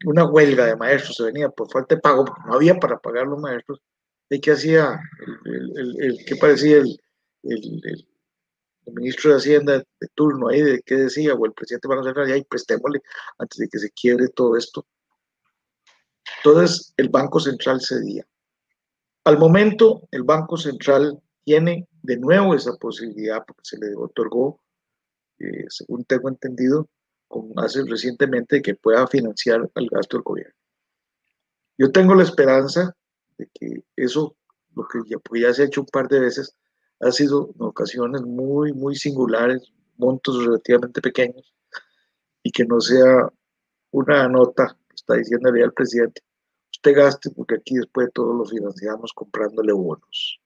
una 0.05 0.25
huelga 0.25 0.65
de 0.65 0.75
maestros 0.75 1.17
se 1.17 1.23
venía 1.23 1.49
por 1.49 1.71
falta 1.71 1.95
de 1.95 2.01
pago, 2.01 2.25
porque 2.25 2.41
no 2.47 2.55
había 2.55 2.79
para 2.79 2.97
pagar 2.97 3.25
a 3.25 3.29
los 3.29 3.39
maestros. 3.39 3.79
¿Y 4.29 4.39
qué 4.39 4.51
hacía 4.51 4.99
el, 5.45 5.95
el, 6.01 6.25
que 6.25 6.35
parecía 6.37 6.77
el, 6.77 6.99
el, 7.43 8.07
ministro 8.93 9.31
de 9.31 9.37
Hacienda 9.37 9.77
de 9.77 10.07
turno 10.15 10.49
ahí, 10.49 10.61
de 10.61 10.81
qué 10.81 10.95
decía, 10.95 11.33
o 11.33 11.45
el 11.45 11.53
presidente 11.53 11.87
Banco 11.87 12.03
Central, 12.03 12.31
ahí 12.31 12.43
prestémosle 12.43 13.01
antes 13.37 13.57
de 13.59 13.69
que 13.69 13.79
se 13.79 13.91
quiebre 13.91 14.27
todo 14.29 14.57
esto. 14.57 14.85
Entonces, 16.43 16.93
el 16.97 17.09
Banco 17.09 17.39
Central 17.39 17.79
cedía. 17.81 18.25
Al 19.23 19.37
momento, 19.37 20.07
el 20.11 20.23
Banco 20.23 20.57
Central 20.57 21.21
tiene 21.43 21.87
de 22.01 22.17
nuevo 22.17 22.55
esa 22.55 22.73
posibilidad 22.77 23.45
porque 23.45 23.61
se 23.63 23.77
le 23.77 23.95
otorgó 23.95 24.59
según 25.69 26.03
tengo 26.05 26.29
entendido, 26.29 26.89
con 27.27 27.51
hace 27.57 27.83
recientemente 27.85 28.61
que 28.61 28.75
pueda 28.75 29.07
financiar 29.07 29.69
el 29.75 29.89
gasto 29.89 30.17
del 30.17 30.23
gobierno. 30.23 30.55
Yo 31.77 31.91
tengo 31.91 32.13
la 32.13 32.23
esperanza 32.23 32.95
de 33.37 33.49
que 33.53 33.83
eso, 33.95 34.35
lo 34.75 34.87
que 34.87 34.99
ya, 35.07 35.17
ya 35.39 35.53
se 35.53 35.63
ha 35.63 35.65
hecho 35.65 35.81
un 35.81 35.87
par 35.87 36.07
de 36.09 36.19
veces, 36.19 36.55
ha 37.01 37.11
sido 37.11 37.49
en 37.55 37.65
ocasiones 37.65 38.21
muy, 38.21 38.73
muy 38.73 38.95
singulares, 38.95 39.71
montos 39.97 40.45
relativamente 40.45 41.01
pequeños, 41.01 41.53
y 42.43 42.51
que 42.51 42.65
no 42.65 42.79
sea 42.79 43.31
una 43.91 44.27
nota 44.27 44.77
que 44.87 44.95
está 44.95 45.15
diciéndole 45.15 45.63
al 45.63 45.73
presidente, 45.73 46.21
usted 46.71 46.95
gaste 46.95 47.29
porque 47.31 47.55
aquí 47.55 47.75
después 47.75 48.09
todos 48.13 48.35
lo 48.35 48.45
financiamos 48.45 49.11
comprándole 49.13 49.73
bonos. 49.73 50.39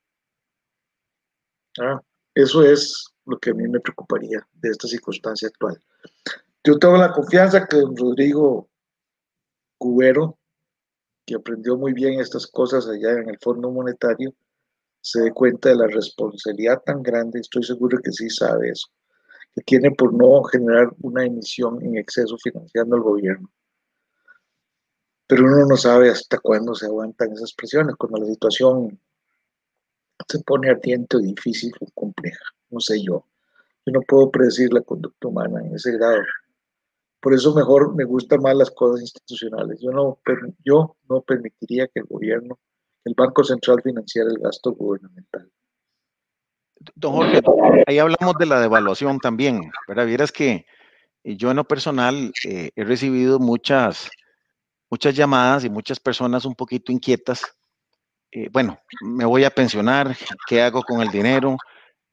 Ah, 1.79 2.01
eso 2.33 2.63
es 2.63 3.05
lo 3.25 3.37
que 3.39 3.51
a 3.51 3.53
mí 3.53 3.67
me 3.67 3.79
preocuparía 3.79 4.47
de 4.53 4.69
esta 4.69 4.87
circunstancia 4.87 5.47
actual. 5.47 5.79
Yo 6.63 6.79
tengo 6.79 6.97
la 6.97 7.11
confianza 7.11 7.67
que 7.67 7.77
don 7.77 7.95
Rodrigo 7.95 8.69
Cubero, 9.77 10.37
que 11.25 11.35
aprendió 11.35 11.77
muy 11.77 11.93
bien 11.93 12.19
estas 12.19 12.47
cosas 12.47 12.87
allá 12.87 13.11
en 13.13 13.29
el 13.29 13.37
Fondo 13.39 13.71
Monetario, 13.71 14.33
se 15.05 15.21
dé 15.21 15.31
cuenta 15.31 15.69
de 15.69 15.75
la 15.75 15.85
responsabilidad 15.85 16.81
tan 16.83 17.03
grande, 17.03 17.39
estoy 17.39 17.61
seguro 17.61 17.99
que 18.03 18.11
sí 18.11 18.27
sabe 18.27 18.69
eso, 18.69 18.87
que 19.53 19.61
tiene 19.61 19.91
por 19.91 20.11
no 20.11 20.41
generar 20.45 20.89
una 21.01 21.23
emisión 21.23 21.79
en 21.85 21.97
exceso 21.97 22.35
financiando 22.43 22.95
al 22.95 23.03
gobierno. 23.03 23.51
Pero 25.27 25.45
uno 25.45 25.67
no 25.67 25.77
sabe 25.77 26.09
hasta 26.09 26.39
cuándo 26.39 26.73
se 26.73 26.87
aguantan 26.87 27.33
esas 27.33 27.53
presiones, 27.53 27.95
cuando 27.97 28.17
la 28.17 28.25
situación 28.25 28.99
se 30.27 30.39
pone 30.39 30.71
ardiente 30.71 31.19
difícil 31.19 31.71
o 31.81 31.87
compleja 31.93 32.43
no 32.71 32.79
sé 32.79 32.99
yo. 32.99 33.27
Yo 33.85 33.93
no 33.93 34.01
puedo 34.01 34.31
predecir 34.31 34.73
la 34.73 34.81
conducta 34.81 35.27
humana 35.27 35.61
en 35.63 35.75
ese 35.75 35.91
grado. 35.91 36.23
Por 37.21 37.35
eso 37.35 37.53
mejor 37.53 37.95
me 37.95 38.05
gustan 38.05 38.41
más 38.41 38.55
las 38.55 38.71
cosas 38.71 39.01
institucionales. 39.01 39.79
Yo 39.81 39.91
no, 39.91 40.19
yo 40.63 40.97
no 41.07 41.21
permitiría 41.21 41.87
que 41.87 41.99
el 41.99 42.05
gobierno, 42.05 42.57
el 43.05 43.13
Banco 43.15 43.43
Central 43.43 43.81
financiara 43.81 44.29
el 44.29 44.39
gasto 44.39 44.73
gubernamental. 44.73 45.49
Don 46.95 47.13
Jorge, 47.13 47.41
ahí 47.87 47.99
hablamos 47.99 48.35
de 48.37 48.45
la 48.45 48.59
devaluación 48.59 49.19
también, 49.19 49.71
¿verdad? 49.87 50.05
Vieras 50.05 50.31
que 50.31 50.65
yo 51.23 51.49
en 51.49 51.57
lo 51.57 51.63
personal 51.63 52.31
eh, 52.47 52.71
he 52.75 52.83
recibido 52.83 53.39
muchas, 53.39 54.09
muchas 54.89 55.15
llamadas 55.15 55.63
y 55.63 55.69
muchas 55.69 55.99
personas 55.99 56.45
un 56.45 56.53
poquito 56.53 56.91
inquietas. 56.91 57.43
Eh, 58.31 58.49
bueno, 58.51 58.77
me 59.01 59.25
voy 59.25 59.45
a 59.45 59.49
pensionar, 59.49 60.15
¿qué 60.47 60.61
hago 60.61 60.83
con 60.83 61.01
el 61.01 61.09
dinero? 61.09 61.57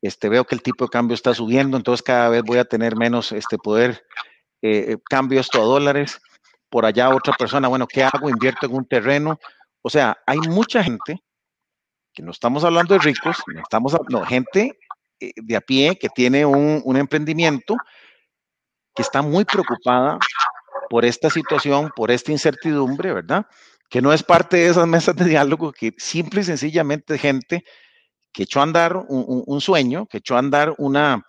este, 0.02 0.28
veo 0.28 0.44
que 0.44 0.56
el 0.56 0.62
tipo 0.62 0.85
de 0.85 0.90
cambio 0.90 1.14
está 1.14 1.32
subiendo, 1.32 1.77
entonces 1.77 2.02
cada 2.02 2.28
vez 2.28 2.43
voy 2.43 2.59
a 2.59 2.64
tener 2.64 2.97
menos 2.97 3.31
este 3.31 3.56
poder, 3.56 4.05
eh, 4.60 4.98
cambio 5.09 5.40
esto 5.40 5.62
a 5.62 5.64
dólares, 5.64 6.20
por 6.69 6.85
allá 6.85 7.14
otra 7.14 7.35
persona, 7.35 7.69
bueno, 7.69 7.86
¿qué 7.86 8.02
hago? 8.02 8.28
Invierto 8.28 8.66
en 8.66 8.74
un 8.74 8.85
terreno. 8.85 9.39
O 9.82 9.90
sea, 9.90 10.16
hay 10.26 10.38
mucha 10.38 10.82
gente 10.82 11.22
que 12.14 12.22
no 12.22 12.30
estamos 12.30 12.64
hablando 12.64 12.94
de 12.94 13.00
ricos, 13.00 13.36
no 13.46 13.60
estamos 13.60 13.96
no, 14.09 14.24
gente 14.24 14.78
eh, 15.20 15.32
de 15.36 15.56
a 15.56 15.60
pie 15.60 15.98
que 15.98 16.09
tiene 16.09 16.44
un, 16.44 16.80
un 16.84 16.96
emprendimiento 16.96 17.76
que 18.94 19.02
está 19.02 19.22
muy 19.22 19.44
preocupada 19.44 20.18
por 20.90 21.04
esta 21.04 21.30
situación, 21.30 21.90
por 21.96 22.10
esta 22.10 22.32
incertidumbre, 22.32 23.12
¿verdad? 23.12 23.46
Que 23.88 24.02
no 24.02 24.12
es 24.12 24.22
parte 24.22 24.59
de 24.59 24.68
esas 24.68 24.86
mesas 24.86 25.16
de 25.16 25.24
diálogo, 25.24 25.72
que 25.72 25.94
simple 25.96 26.42
y 26.42 26.44
sencillamente 26.44 27.18
gente 27.18 27.64
que 28.32 28.44
echó 28.44 28.60
a 28.60 28.64
andar 28.64 28.96
un, 28.96 29.42
un 29.46 29.60
sueño, 29.60 30.06
que 30.06 30.18
echó 30.18 30.36
a 30.36 30.40
andar 30.40 30.74
una, 30.78 31.24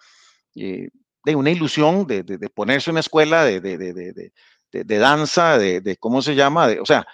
eh, 0.55 0.89
de 1.25 1.35
una 1.35 1.51
ilusión 1.51 2.05
de, 2.05 2.23
de, 2.23 2.37
de, 2.37 2.49
ponerse 2.49 2.91
una 2.91 2.99
escuela 2.99 3.43
de, 3.43 3.59
de 3.61 4.97
danza, 4.97 5.57
de, 5.57 5.97
cómo 5.99 6.21
se 6.21 6.35
llama, 6.35 6.67
o 6.81 6.85
sea, 6.85 7.05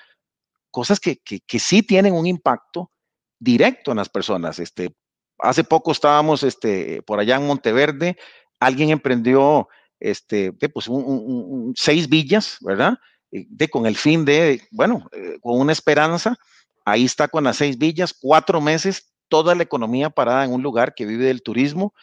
cosas 0.71 0.99
que, 0.99 1.17
que, 1.17 1.39
que, 1.41 1.59
sí 1.59 1.83
tienen 1.83 2.13
un 2.13 2.25
impacto 2.25 2.91
directo 3.39 3.91
en 3.91 3.97
las 3.97 4.09
personas. 4.09 4.59
Este, 4.59 4.93
hace 5.39 5.63
poco 5.63 5.91
estábamos 5.91 6.43
este, 6.43 7.01
por 7.03 7.19
allá 7.19 7.37
en 7.37 7.47
Monteverde, 7.47 8.17
alguien 8.59 8.89
emprendió 8.89 9.67
este, 9.99 10.51
pues 10.53 10.87
un, 10.87 11.73
seis 11.75 12.07
villas, 12.09 12.57
¿verdad? 12.61 12.97
De, 13.31 13.67
con 13.69 13.85
el 13.85 13.95
fin 13.95 14.25
de, 14.25 14.61
bueno, 14.71 15.09
eh, 15.11 15.37
con 15.41 15.59
una 15.59 15.71
esperanza, 15.71 16.37
ahí 16.85 17.05
está 17.05 17.27
con 17.27 17.43
las 17.43 17.57
seis 17.57 17.77
villas, 17.77 18.13
cuatro 18.19 18.59
meses, 18.61 19.13
toda 19.27 19.55
la 19.55 19.63
economía 19.63 20.09
parada 20.09 20.45
en 20.45 20.53
un 20.53 20.63
lugar 20.63 20.95
que 20.95 21.05
vive 21.05 21.25
del 21.25 21.43
turismo. 21.43 21.93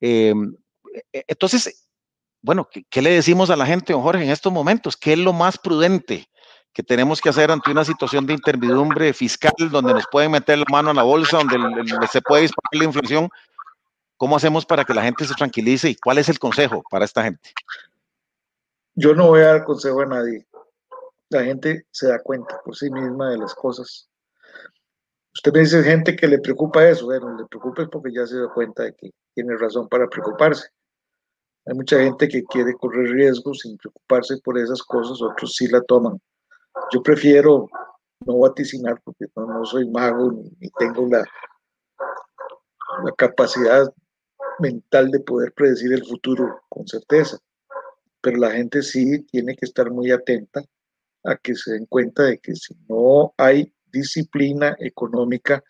Eh, 0.00 0.34
entonces, 1.12 1.88
bueno, 2.40 2.68
¿qué, 2.70 2.84
¿qué, 2.88 3.02
le 3.02 3.10
decimos 3.10 3.50
a 3.50 3.56
la 3.56 3.66
gente, 3.66 3.92
don 3.92 4.02
Jorge, 4.02 4.24
en 4.24 4.30
estos 4.30 4.52
momentos? 4.52 4.96
¿Qué 4.96 5.12
es 5.12 5.18
lo 5.18 5.32
más 5.32 5.58
prudente 5.58 6.28
que 6.72 6.82
tenemos 6.82 7.20
que 7.20 7.28
hacer 7.28 7.50
ante 7.50 7.70
una 7.70 7.84
situación 7.84 8.26
de 8.26 8.32
intervidumbre 8.32 9.12
fiscal 9.12 9.52
donde 9.70 9.92
nos 9.92 10.06
pueden 10.10 10.30
meter 10.30 10.58
la 10.58 10.64
mano 10.70 10.90
en 10.90 10.96
la 10.96 11.02
bolsa, 11.02 11.38
donde 11.38 12.08
se 12.10 12.22
puede 12.22 12.42
disparar 12.42 12.70
la 12.72 12.84
inflación? 12.84 13.28
¿Cómo 14.16 14.36
hacemos 14.36 14.64
para 14.64 14.84
que 14.84 14.94
la 14.94 15.02
gente 15.02 15.24
se 15.24 15.34
tranquilice 15.34 15.90
y 15.90 15.96
cuál 15.96 16.18
es 16.18 16.28
el 16.28 16.38
consejo 16.38 16.82
para 16.90 17.04
esta 17.04 17.24
gente? 17.24 17.50
Yo 18.94 19.14
no 19.14 19.28
voy 19.28 19.40
a 19.40 19.48
dar 19.48 19.64
consejo 19.64 20.00
a 20.00 20.06
nadie. 20.06 20.46
La 21.28 21.44
gente 21.44 21.86
se 21.90 22.08
da 22.08 22.20
cuenta 22.20 22.60
por 22.64 22.76
sí 22.76 22.90
misma 22.90 23.30
de 23.30 23.38
las 23.38 23.54
cosas. 23.54 24.08
Usted 25.34 25.52
me 25.52 25.60
dice 25.60 25.82
gente 25.82 26.14
que 26.14 26.28
le 26.28 26.38
preocupa 26.38 26.86
eso. 26.86 27.06
Bueno, 27.06 27.36
le 27.36 27.46
preocupa 27.46 27.86
porque 27.90 28.12
ya 28.12 28.26
se 28.26 28.38
da 28.38 28.48
cuenta 28.52 28.84
de 28.84 28.94
que 28.94 29.10
tiene 29.34 29.56
razón 29.56 29.88
para 29.88 30.06
preocuparse. 30.08 30.68
Hay 31.66 31.74
mucha 31.74 31.98
gente 31.98 32.28
que 32.28 32.42
quiere 32.44 32.74
correr 32.74 33.10
riesgos 33.10 33.60
sin 33.60 33.76
preocuparse 33.76 34.36
por 34.44 34.58
esas 34.58 34.82
cosas, 34.82 35.22
otros 35.22 35.54
sí 35.54 35.68
la 35.68 35.80
toman. 35.82 36.20
Yo 36.92 37.02
prefiero 37.02 37.68
no 38.26 38.38
vaticinar 38.38 39.00
porque 39.04 39.26
no, 39.36 39.46
no 39.46 39.64
soy 39.64 39.88
mago 39.90 40.32
ni, 40.32 40.70
tengo 40.78 41.06
la, 41.08 41.24
la 43.04 43.12
capacidad 43.16 43.92
mental 44.58 45.10
de 45.10 45.20
poder 45.20 45.52
predecir 45.52 45.92
el 45.92 46.04
futuro 46.04 46.60
con 46.68 46.86
certeza, 46.86 47.38
pero 48.20 48.38
la 48.38 48.52
gente 48.52 48.82
sí 48.82 49.24
tiene 49.26 49.56
que 49.56 49.66
estar 49.66 49.90
muy 49.90 50.10
atenta 50.10 50.62
a 51.24 51.36
que 51.36 51.54
se 51.54 51.72
den 51.72 51.86
cuenta 51.86 52.24
de 52.24 52.38
que 52.38 52.54
si 52.54 52.74
no 52.88 53.34
hay 53.36 53.72
disciplina 53.86 54.76
económica, 54.78 55.62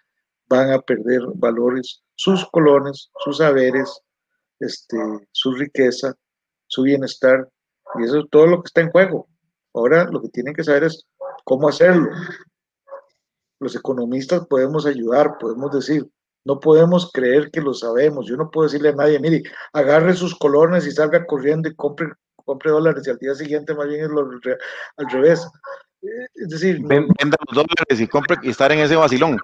van 0.48 0.70
a 0.70 0.80
perder 0.80 1.22
valores 1.34 2.02
sus 2.14 2.46
colones, 2.50 3.10
sus 3.24 3.38
saberes, 3.38 4.02
este, 4.60 4.96
su 5.32 5.52
riqueza, 5.54 6.14
su 6.66 6.82
bienestar, 6.82 7.48
y 7.98 8.04
eso 8.04 8.20
es 8.20 8.24
todo 8.30 8.46
lo 8.46 8.62
que 8.62 8.66
está 8.66 8.80
en 8.82 8.90
juego. 8.90 9.28
Ahora 9.74 10.04
lo 10.10 10.20
que 10.20 10.28
tienen 10.28 10.54
que 10.54 10.64
saber 10.64 10.84
es 10.84 11.06
cómo 11.44 11.68
hacerlo. 11.68 12.08
Los 13.60 13.76
economistas 13.76 14.46
podemos 14.46 14.86
ayudar, 14.86 15.38
podemos 15.38 15.72
decir, 15.72 16.06
no 16.44 16.58
podemos 16.58 17.10
creer 17.12 17.50
que 17.50 17.60
lo 17.60 17.72
sabemos. 17.72 18.26
Yo 18.26 18.36
no 18.36 18.50
puedo 18.50 18.66
decirle 18.66 18.90
a 18.90 18.94
nadie, 18.94 19.20
mire, 19.20 19.42
agarre 19.72 20.14
sus 20.14 20.36
colones 20.36 20.86
y 20.86 20.90
salga 20.90 21.24
corriendo 21.24 21.68
y 21.68 21.74
compre, 21.74 22.08
compre 22.36 22.70
dólares 22.70 23.06
y 23.06 23.10
al 23.10 23.18
día 23.18 23.34
siguiente 23.34 23.74
más 23.74 23.86
bien 23.88 24.04
es 24.04 24.10
lo, 24.10 24.28
al 24.96 25.10
revés. 25.10 25.48
Es 26.34 26.48
decir, 26.48 26.80
venda 26.82 27.36
los 27.48 27.54
dólares 27.54 28.00
y 28.00 28.08
compre 28.08 28.36
y 28.42 28.50
estar 28.50 28.72
en 28.72 28.80
ese 28.80 28.96
vacilón. 28.96 29.38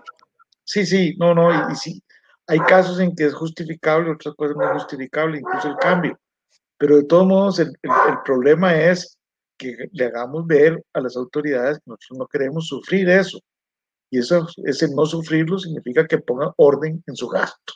Sí, 0.64 0.84
sí, 0.84 1.16
no, 1.18 1.32
no, 1.34 1.52
y, 1.52 1.72
y 1.72 1.76
sí, 1.76 2.02
hay 2.48 2.58
casos 2.60 2.98
en 2.98 3.14
que 3.14 3.26
es 3.26 3.34
justificable, 3.34 4.10
otras 4.10 4.34
cosas 4.34 4.56
no 4.56 4.64
es 4.66 4.82
justificable, 4.82 5.38
incluso 5.38 5.68
el 5.68 5.76
cambio. 5.76 6.18
Pero 6.76 6.96
de 6.96 7.04
todos 7.04 7.26
modos, 7.26 7.58
el, 7.60 7.68
el, 7.82 7.90
el 8.08 8.18
problema 8.24 8.74
es 8.74 9.17
que 9.58 9.88
le 9.92 10.04
hagamos 10.06 10.46
ver 10.46 10.82
a 10.94 11.00
las 11.00 11.16
autoridades 11.16 11.78
que 11.78 11.90
nosotros 11.90 12.18
no 12.18 12.26
queremos 12.26 12.66
sufrir 12.68 13.08
eso. 13.08 13.38
Y 14.10 14.20
eso, 14.20 14.46
ese 14.64 14.88
no 14.94 15.04
sufrirlo 15.04 15.58
significa 15.58 16.06
que 16.06 16.18
ponga 16.18 16.54
orden 16.56 17.02
en 17.06 17.16
su 17.16 17.28
gasto. 17.28 17.74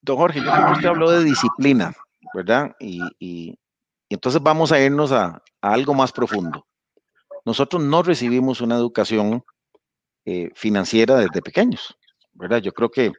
Don 0.00 0.16
Jorge, 0.16 0.40
usted 0.40 0.88
habló 0.88 1.10
de 1.10 1.24
disciplina, 1.24 1.94
¿verdad? 2.32 2.74
Y, 2.80 3.02
y, 3.18 3.58
entonces 4.08 4.42
vamos 4.42 4.72
a 4.72 4.80
irnos 4.80 5.12
a, 5.12 5.42
a, 5.60 5.72
algo 5.72 5.92
más 5.92 6.12
profundo. 6.12 6.66
Nosotros 7.44 7.82
no 7.82 8.02
recibimos 8.02 8.62
una 8.62 8.76
educación 8.76 9.44
eh, 10.24 10.50
financiera 10.54 11.16
desde 11.16 11.42
pequeños, 11.42 11.96
¿verdad? 12.32 12.58
Yo 12.58 12.72
creo 12.72 12.90
que 12.90 13.12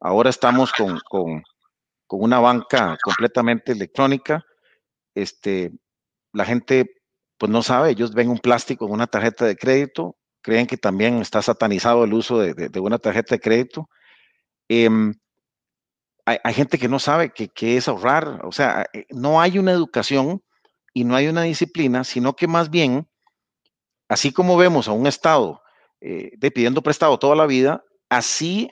ahora 0.00 0.30
estamos 0.30 0.72
con, 0.72 0.98
con, 1.08 1.42
con 2.06 2.22
una 2.22 2.40
banca 2.40 2.96
completamente 3.02 3.72
electrónica. 3.72 4.44
Este, 5.14 5.72
la 6.32 6.44
gente 6.44 7.02
pues 7.38 7.50
no 7.50 7.62
sabe, 7.62 7.90
ellos 7.90 8.14
ven 8.14 8.30
un 8.30 8.38
plástico 8.38 8.86
en 8.86 8.92
una 8.92 9.08
tarjeta 9.08 9.44
de 9.44 9.56
crédito, 9.56 10.16
creen 10.42 10.66
que 10.66 10.76
también 10.76 11.20
está 11.20 11.42
satanizado 11.42 12.04
el 12.04 12.14
uso 12.14 12.38
de, 12.38 12.54
de, 12.54 12.80
una 12.80 12.98
tarjeta 12.98 13.34
de 13.34 13.40
crédito. 13.40 13.88
Eh, 14.68 14.88
hay, 16.24 16.54
gente 16.54 16.78
que 16.78 16.88
no 16.88 16.98
sabe 16.98 17.32
qué 17.32 17.76
es 17.76 17.88
ahorrar, 17.88 18.40
o 18.44 18.52
sea, 18.52 18.86
eh, 18.92 19.06
no 19.10 19.40
hay 19.40 19.58
una 19.58 19.72
educación 19.72 20.42
y 20.94 21.04
no 21.04 21.16
hay 21.16 21.26
una 21.26 21.42
disciplina, 21.42 22.04
sino 22.04 22.36
que 22.36 22.46
más 22.46 22.70
bien, 22.70 23.08
así 24.08 24.32
como 24.32 24.56
vemos 24.56 24.86
a 24.86 24.92
un 24.92 25.06
Estado 25.06 25.60
eh, 26.00 26.30
pidiendo 26.50 26.82
prestado 26.82 27.18
toda 27.18 27.34
la 27.34 27.46
vida, 27.46 27.82
así 28.08 28.70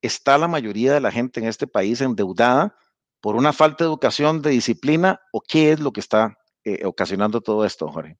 está 0.00 0.38
la 0.38 0.48
mayoría 0.48 0.92
de 0.92 1.00
la 1.00 1.10
gente 1.10 1.40
en 1.40 1.46
este 1.46 1.66
país 1.66 2.00
endeudada 2.00 2.76
por 3.22 3.36
una 3.36 3.52
falta 3.52 3.84
de 3.84 3.88
educación, 3.88 4.42
de 4.42 4.50
disciplina, 4.50 5.20
o 5.32 5.40
qué 5.40 5.70
es 5.70 5.80
lo 5.80 5.92
que 5.92 6.00
está 6.00 6.36
eh, 6.64 6.84
ocasionando 6.84 7.40
todo 7.40 7.64
esto, 7.64 7.88
Jorge. 7.88 8.18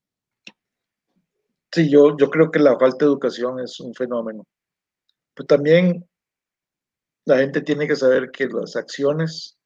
Sí, 1.72 1.90
yo, 1.90 2.16
yo 2.16 2.30
creo 2.30 2.50
que 2.52 2.60
la 2.60 2.78
falta 2.78 2.98
de 3.04 3.10
educación 3.10 3.58
es 3.58 3.80
un 3.80 3.92
fenómeno. 3.94 4.46
Pero 5.34 5.46
también 5.46 6.08
la 7.24 7.38
gente 7.38 7.62
tiene 7.62 7.88
que 7.88 7.96
saber 7.96 8.30
que 8.30 8.46
las 8.46 8.76
acciones 8.76 9.58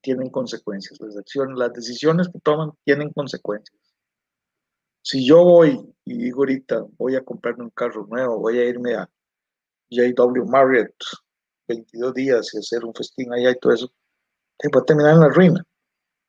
tienen 0.00 0.28
consecuencias. 0.28 0.98
Las 1.00 1.16
acciones, 1.16 1.56
las 1.56 1.72
decisiones 1.72 2.28
que 2.28 2.40
toman 2.40 2.72
tienen 2.84 3.12
consecuencias. 3.12 3.78
Si 5.02 5.24
yo 5.24 5.44
voy 5.44 5.78
y 6.04 6.16
digo 6.16 6.40
ahorita, 6.40 6.84
voy 6.98 7.14
a 7.14 7.24
comprarme 7.24 7.62
un 7.62 7.70
carro 7.70 8.06
nuevo, 8.08 8.40
voy 8.40 8.58
a 8.58 8.64
irme 8.64 8.96
a 8.96 9.08
JW 9.88 10.44
Marriott 10.46 10.94
22 11.68 12.14
días 12.14 12.54
y 12.54 12.58
hacer 12.58 12.84
un 12.84 12.92
festín 12.92 13.32
allá 13.32 13.50
y 13.50 13.58
todo 13.58 13.72
eso, 13.72 13.92
a 14.62 14.84
terminar 14.84 15.14
en 15.14 15.20
la 15.20 15.28
ruina. 15.28 15.64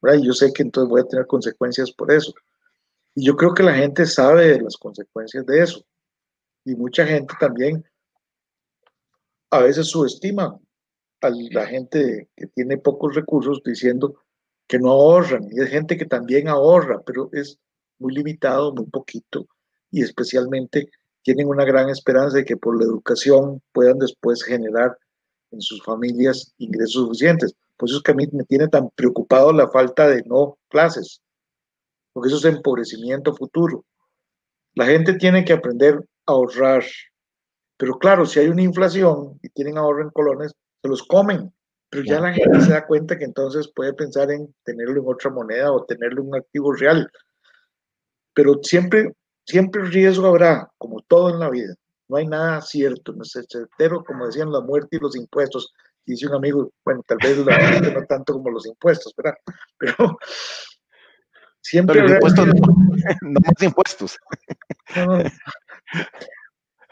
Y 0.04 0.26
yo 0.26 0.34
sé 0.34 0.52
que 0.52 0.64
entonces 0.64 0.90
voy 0.90 1.02
a 1.02 1.08
tener 1.08 1.28
consecuencias 1.28 1.92
por 1.92 2.12
eso. 2.12 2.34
Y 3.14 3.26
yo 3.26 3.36
creo 3.36 3.54
que 3.54 3.64
la 3.64 3.76
gente 3.76 4.06
sabe 4.06 4.60
las 4.62 4.78
consecuencias 4.78 5.46
de 5.46 5.62
eso. 5.62 5.86
Y 6.66 6.76
mucha 6.76 7.06
gente 7.06 7.34
también 7.40 7.84
a 9.52 9.60
veces 9.60 9.88
subestima 9.88 10.58
a 11.22 11.30
la 11.30 11.68
gente 11.68 12.30
que 12.36 12.48
tiene 12.48 12.78
pocos 12.78 13.14
recursos 13.14 13.62
diciendo 13.64 14.16
que 14.68 14.80
no 14.80 14.92
ahorran. 14.92 15.48
Y 15.52 15.60
hay 15.60 15.68
gente 15.68 15.98
que 15.98 16.06
también 16.06 16.48
ahorra, 16.48 17.02
pero 17.06 17.30
es 17.34 17.60
muy 18.00 18.14
limitado, 18.14 18.74
muy 18.74 18.86
poquito. 18.86 19.48
Y 19.92 20.02
especialmente 20.02 20.90
tienen 21.22 21.48
una 21.48 21.66
gran 21.66 21.90
esperanza 21.90 22.38
de 22.38 22.46
que 22.46 22.58
por 22.58 22.78
la 22.78 22.86
educación 22.86 23.62
puedan 23.74 24.00
después 24.00 24.44
generar 24.44 24.98
en 25.52 25.62
sus 25.62 25.84
familias 25.84 26.54
ingresos 26.58 27.04
suficientes. 27.04 27.54
Por 27.78 27.90
eso 27.90 27.98
es 27.98 28.04
que 28.04 28.12
a 28.12 28.16
mí 28.16 28.28
me 28.32 28.44
tiene 28.44 28.68
tan 28.68 28.90
preocupado 28.92 29.52
la 29.52 29.70
falta 29.70 30.08
de 30.08 30.24
no 30.24 30.58
clases 30.70 31.22
porque 32.14 32.28
eso 32.28 32.38
es 32.38 32.56
empobrecimiento 32.56 33.36
futuro. 33.36 33.86
La 34.74 34.86
gente 34.86 35.14
tiene 35.14 35.44
que 35.46 35.54
aprender 35.54 35.96
a 36.26 36.32
ahorrar, 36.32 36.84
pero 37.78 37.98
claro, 37.98 38.26
si 38.26 38.40
hay 38.40 38.48
una 38.48 38.62
inflación 38.62 39.40
y 39.42 39.50
tienen 39.50 39.78
ahorro 39.78 40.04
en 40.04 40.10
colones, 40.12 40.54
se 40.82 40.88
los 40.88 41.04
comen, 41.04 41.54
pero 41.90 42.04
ya 42.04 42.20
la 42.20 42.34
gente 42.34 42.62
se 42.62 42.72
da 42.72 42.86
cuenta 42.86 43.18
que 43.18 43.26
entonces 43.26 43.72
puede 43.74 43.94
pensar 43.94 44.32
en 44.32 44.54
tenerlo 44.64 45.02
en 45.02 45.08
otra 45.08 45.30
moneda 45.30 45.72
o 45.72 45.84
tenerlo 45.84 46.22
en 46.22 46.30
un 46.30 46.36
activo 46.36 46.74
real. 46.74 47.10
Pero 48.34 48.60
siempre, 48.64 49.14
siempre 49.46 49.84
riesgo 49.84 50.28
habrá, 50.28 50.72
como 50.78 51.02
todo 51.02 51.30
en 51.30 51.40
la 51.40 51.50
vida. 51.50 51.76
No 52.12 52.18
hay 52.18 52.28
nada 52.28 52.62
cierto, 52.62 53.14
no 53.14 53.24
es 53.24 53.32
certero, 53.32 54.04
como 54.04 54.26
decían 54.26 54.52
la 54.52 54.60
muerte 54.60 54.98
y 54.98 55.00
los 55.00 55.16
impuestos. 55.16 55.74
Dice 56.06 56.28
un 56.28 56.36
amigo, 56.36 56.70
bueno, 56.84 57.02
tal 57.08 57.18
vez 57.24 57.38
la 57.38 57.58
muerte 57.58 57.94
no 57.94 58.06
tanto 58.06 58.34
como 58.34 58.50
los 58.50 58.66
impuestos, 58.66 59.14
¿verdad? 59.16 59.38
Pero 59.80 60.18
Siempre. 61.62 62.02
Pero 62.02 62.16
impuestos, 62.16 62.48
no, 62.48 62.54
no, 63.22 63.40
más 63.40 63.64
impuestos. 63.64 64.18
No, 64.96 65.24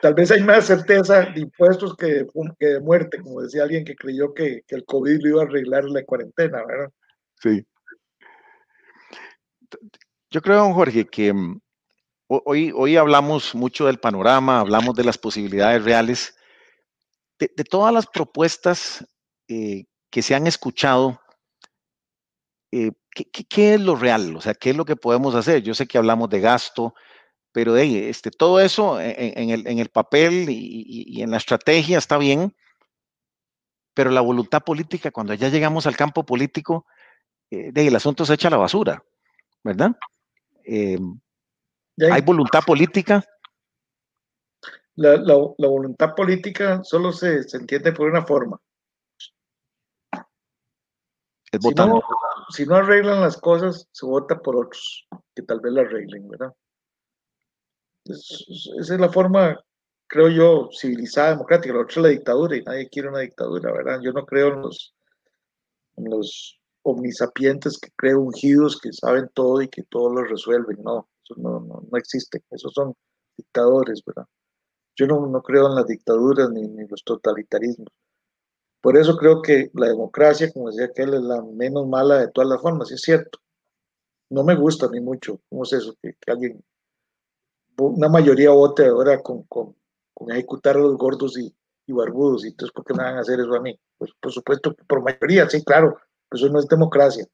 Tal 0.01 0.13
vez 0.13 0.31
hay 0.31 0.41
más 0.41 0.67
certeza 0.67 1.23
de 1.23 1.41
impuestos 1.41 1.97
que, 1.97 2.25
que 2.57 2.65
de 2.65 2.79
muerte, 2.79 3.19
como 3.21 3.41
decía 3.41 3.63
alguien 3.63 3.83
que 3.83 3.95
creyó 3.95 4.33
que, 4.33 4.61
que 4.65 4.75
el 4.75 4.85
COVID 4.85 5.19
lo 5.21 5.29
iba 5.29 5.41
a 5.41 5.45
arreglar 5.45 5.83
la 5.83 6.05
cuarentena, 6.05 6.65
¿verdad? 6.65 6.89
Sí. 7.41 7.67
Yo 10.29 10.41
creo, 10.41 10.59
don 10.59 10.73
Jorge, 10.73 11.05
que 11.05 11.33
mm, 11.33 11.59
hoy, 12.29 12.71
hoy 12.75 12.95
hablamos 12.95 13.55
mucho 13.55 13.87
del 13.87 13.99
panorama, 13.99 14.59
hablamos 14.59 14.95
de 14.95 15.03
las 15.03 15.17
posibilidades 15.17 15.83
reales. 15.83 16.35
De, 17.39 17.47
todas 17.63 17.93
las 17.93 18.05
propuestas 18.05 19.05
eh, 19.47 19.85
que 20.09 20.21
se 20.21 20.35
han 20.35 20.45
escuchado, 20.45 21.21
eh, 22.71 22.91
¿qué, 23.11 23.73
es 23.73 23.81
lo 23.81 23.95
real? 23.95 24.35
O 24.35 24.41
sea, 24.41 24.53
¿qué 24.53 24.71
es 24.71 24.75
lo 24.75 24.85
que 24.85 24.95
podemos 24.95 25.35
hacer? 25.35 25.63
Yo 25.63 25.73
sé 25.73 25.87
que 25.87 25.97
hablamos 25.97 26.29
de 26.29 26.41
gasto, 26.41 26.93
pero 27.51 27.73
de 27.73 28.09
este, 28.09 28.29
todo 28.29 28.59
eso 28.59 28.99
en, 28.99 29.49
el, 29.49 29.65
en 29.65 29.79
el, 29.79 29.89
papel 29.89 30.47
y, 30.49 31.21
en 31.21 31.31
la 31.31 31.37
estrategia 31.37 31.97
está 31.97 32.17
bien, 32.17 32.53
pero 33.93 34.11
la 34.11 34.21
voluntad 34.21 34.61
política, 34.61 35.11
cuando 35.11 35.33
ya 35.33 35.49
llegamos 35.49 35.87
al 35.87 35.95
campo 35.95 36.25
político, 36.25 36.85
eh, 37.49 37.71
de, 37.71 37.87
el 37.87 37.95
asunto 37.95 38.25
se 38.25 38.33
echa 38.33 38.49
a 38.49 38.51
la 38.51 38.57
basura, 38.57 39.01
¿verdad? 39.63 39.95
¿Hay 42.11 42.21
voluntad 42.21 42.61
política? 42.65 43.23
La, 44.95 45.15
la, 45.15 45.35
la 45.57 45.67
voluntad 45.67 46.13
política 46.15 46.83
solo 46.83 47.11
se, 47.11 47.43
se, 47.43 47.57
entiende 47.57 47.93
por 47.93 48.09
una 48.09 48.25
forma. 48.25 48.59
Es 51.51 51.61
si 51.61 51.73
no, 51.73 52.01
si 52.49 52.65
no 52.65 52.75
arreglan 52.75 53.21
las 53.21 53.37
cosas, 53.37 53.87
se 53.91 54.05
vota 54.05 54.39
por 54.39 54.55
otros 54.55 55.07
que 55.35 55.41
tal 55.41 55.61
vez 55.61 55.73
la 55.73 55.81
arreglen, 55.81 56.27
¿verdad? 56.29 56.53
esa 58.05 58.93
es 58.95 58.99
la 58.99 59.09
forma, 59.09 59.59
creo 60.07 60.29
yo, 60.29 60.69
civilizada, 60.71 61.31
democrática. 61.31 61.73
La 61.73 61.81
otra 61.81 61.95
es 61.95 62.01
la 62.01 62.09
dictadura 62.09 62.55
y 62.55 62.63
nadie 62.63 62.89
quiere 62.89 63.09
una 63.09 63.19
dictadura, 63.19 63.71
¿verdad? 63.71 63.99
Yo 64.01 64.11
no 64.11 64.25
creo 64.25 64.53
en 64.53 64.61
los, 64.61 64.95
en 65.97 66.09
los 66.09 66.59
omnisapientes 66.81 67.77
que 67.77 67.91
creo 67.95 68.21
ungidos 68.21 68.79
que 68.79 68.91
saben 68.93 69.29
todo 69.33 69.61
y 69.61 69.69
que 69.69 69.83
todo 69.83 70.13
lo 70.13 70.23
resuelven. 70.23 70.77
No, 70.83 71.07
no, 71.37 71.59
no, 71.59 71.83
no 71.89 71.97
existe. 71.97 72.43
Esos 72.49 72.73
son 72.73 72.93
dictadores, 73.37 74.03
¿verdad? 74.05 74.25
Yo 74.95 75.07
no, 75.07 75.25
no 75.27 75.41
creo 75.41 75.67
en 75.67 75.75
las 75.75 75.87
dictaduras 75.87 76.49
ni, 76.49 76.67
ni 76.67 76.87
los 76.87 77.03
totalitarismos. 77.03 77.87
Por 78.81 78.97
eso 78.97 79.17
creo 79.17 79.41
que 79.41 79.71
la 79.73 79.87
democracia, 79.87 80.51
como 80.51 80.69
decía 80.69 80.85
aquel, 80.85 81.13
es 81.13 81.21
la 81.21 81.41
menos 81.41 81.87
mala 81.87 82.19
de 82.19 82.29
todas 82.29 82.49
las 82.49 82.61
formas, 82.61 82.91
es 82.91 83.01
cierto. 83.01 83.39
No 84.29 84.43
me 84.43 84.55
gusta 84.55 84.87
mí 84.87 84.99
mucho, 85.01 85.41
¿cómo 85.49 85.63
es 85.63 85.73
eso? 85.73 85.95
Que, 86.01 86.15
alguien, 86.27 86.63
una 87.77 88.09
mayoría 88.09 88.51
vote 88.51 88.87
ahora 88.87 89.21
con, 89.21 89.43
con, 89.43 89.75
con, 90.13 90.31
ejecutar 90.31 90.77
a 90.77 90.79
los 90.79 90.97
gordos 90.97 91.37
y, 91.37 91.53
y, 91.87 91.93
barbudos, 91.93 92.45
y 92.45 92.49
entonces, 92.49 92.73
¿por 92.73 92.85
qué 92.85 92.93
me 92.93 93.03
van 93.03 93.17
a 93.17 93.21
hacer 93.21 93.39
eso 93.39 93.53
a 93.53 93.61
mí? 93.61 93.77
Pues 93.97 94.11
por 94.19 94.31
supuesto, 94.31 94.75
por 94.87 95.01
mayoría, 95.01 95.49
sí, 95.49 95.63
claro, 95.63 95.97
eso 96.31 96.47
no 96.49 96.59
es 96.59 96.67
democracia. 96.67 97.25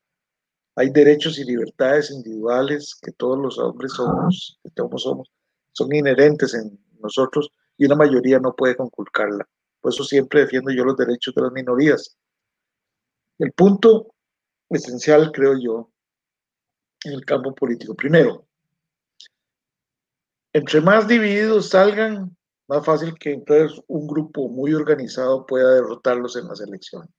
Hay 0.76 0.90
derechos 0.90 1.40
y 1.40 1.46
libertades 1.46 2.12
individuales 2.12 2.96
que 3.02 3.12
todos 3.14 3.38
los 3.38 3.58
hombres 3.58 3.94
somos, 3.94 4.60
que 4.62 4.70
todos 4.72 5.04
somos, 5.04 5.32
son 5.72 5.94
inherentes 5.96 6.54
en 6.54 6.78
nosotros 7.00 7.50
y 7.78 7.86
una 7.86 7.96
mayoría 7.96 8.40
no 8.40 8.56
puede 8.56 8.76
conculcarla. 8.76 9.48
Por 9.80 9.94
eso 9.94 10.04
siempre 10.04 10.42
defiendo 10.42 10.72
yo 10.72 10.84
los 10.84 10.98
derechos 10.98 11.34
de 11.34 11.42
las 11.44 11.52
minorías. 11.52 12.18
El 13.38 13.52
punto 13.54 14.14
esencial, 14.70 15.32
creo 15.32 15.58
yo, 15.58 15.92
en 17.04 17.14
el 17.14 17.26
campo 17.26 17.54
político. 17.54 17.96
Primero, 17.96 18.46
entre 20.54 20.82
más 20.82 21.08
divididos 21.08 21.70
salgan, 21.70 22.36
más 22.68 22.84
fácil 22.86 23.14
que 23.20 23.34
entonces 23.34 23.80
un 23.88 24.08
grupo 24.08 24.50
muy 24.50 24.74
organizado 24.74 25.46
pueda 25.46 25.76
derrotarlos 25.76 26.36
en 26.36 26.48
las 26.48 26.62
elecciones. 26.62 27.10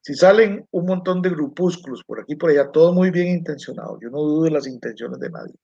Si 0.00 0.14
salen 0.14 0.66
un 0.70 0.86
montón 0.86 1.20
de 1.22 1.30
grupúsculos 1.30 2.02
por 2.04 2.20
aquí 2.20 2.32
y 2.32 2.36
por 2.36 2.50
allá, 2.50 2.70
todo 2.70 2.92
muy 2.92 3.10
bien 3.10 3.28
intencionado, 3.28 3.98
yo 4.00 4.10
no 4.10 4.18
dudo 4.18 4.44
de 4.44 4.50
las 4.50 4.66
intenciones 4.66 5.18
de 5.18 5.30
nadie, 5.30 5.54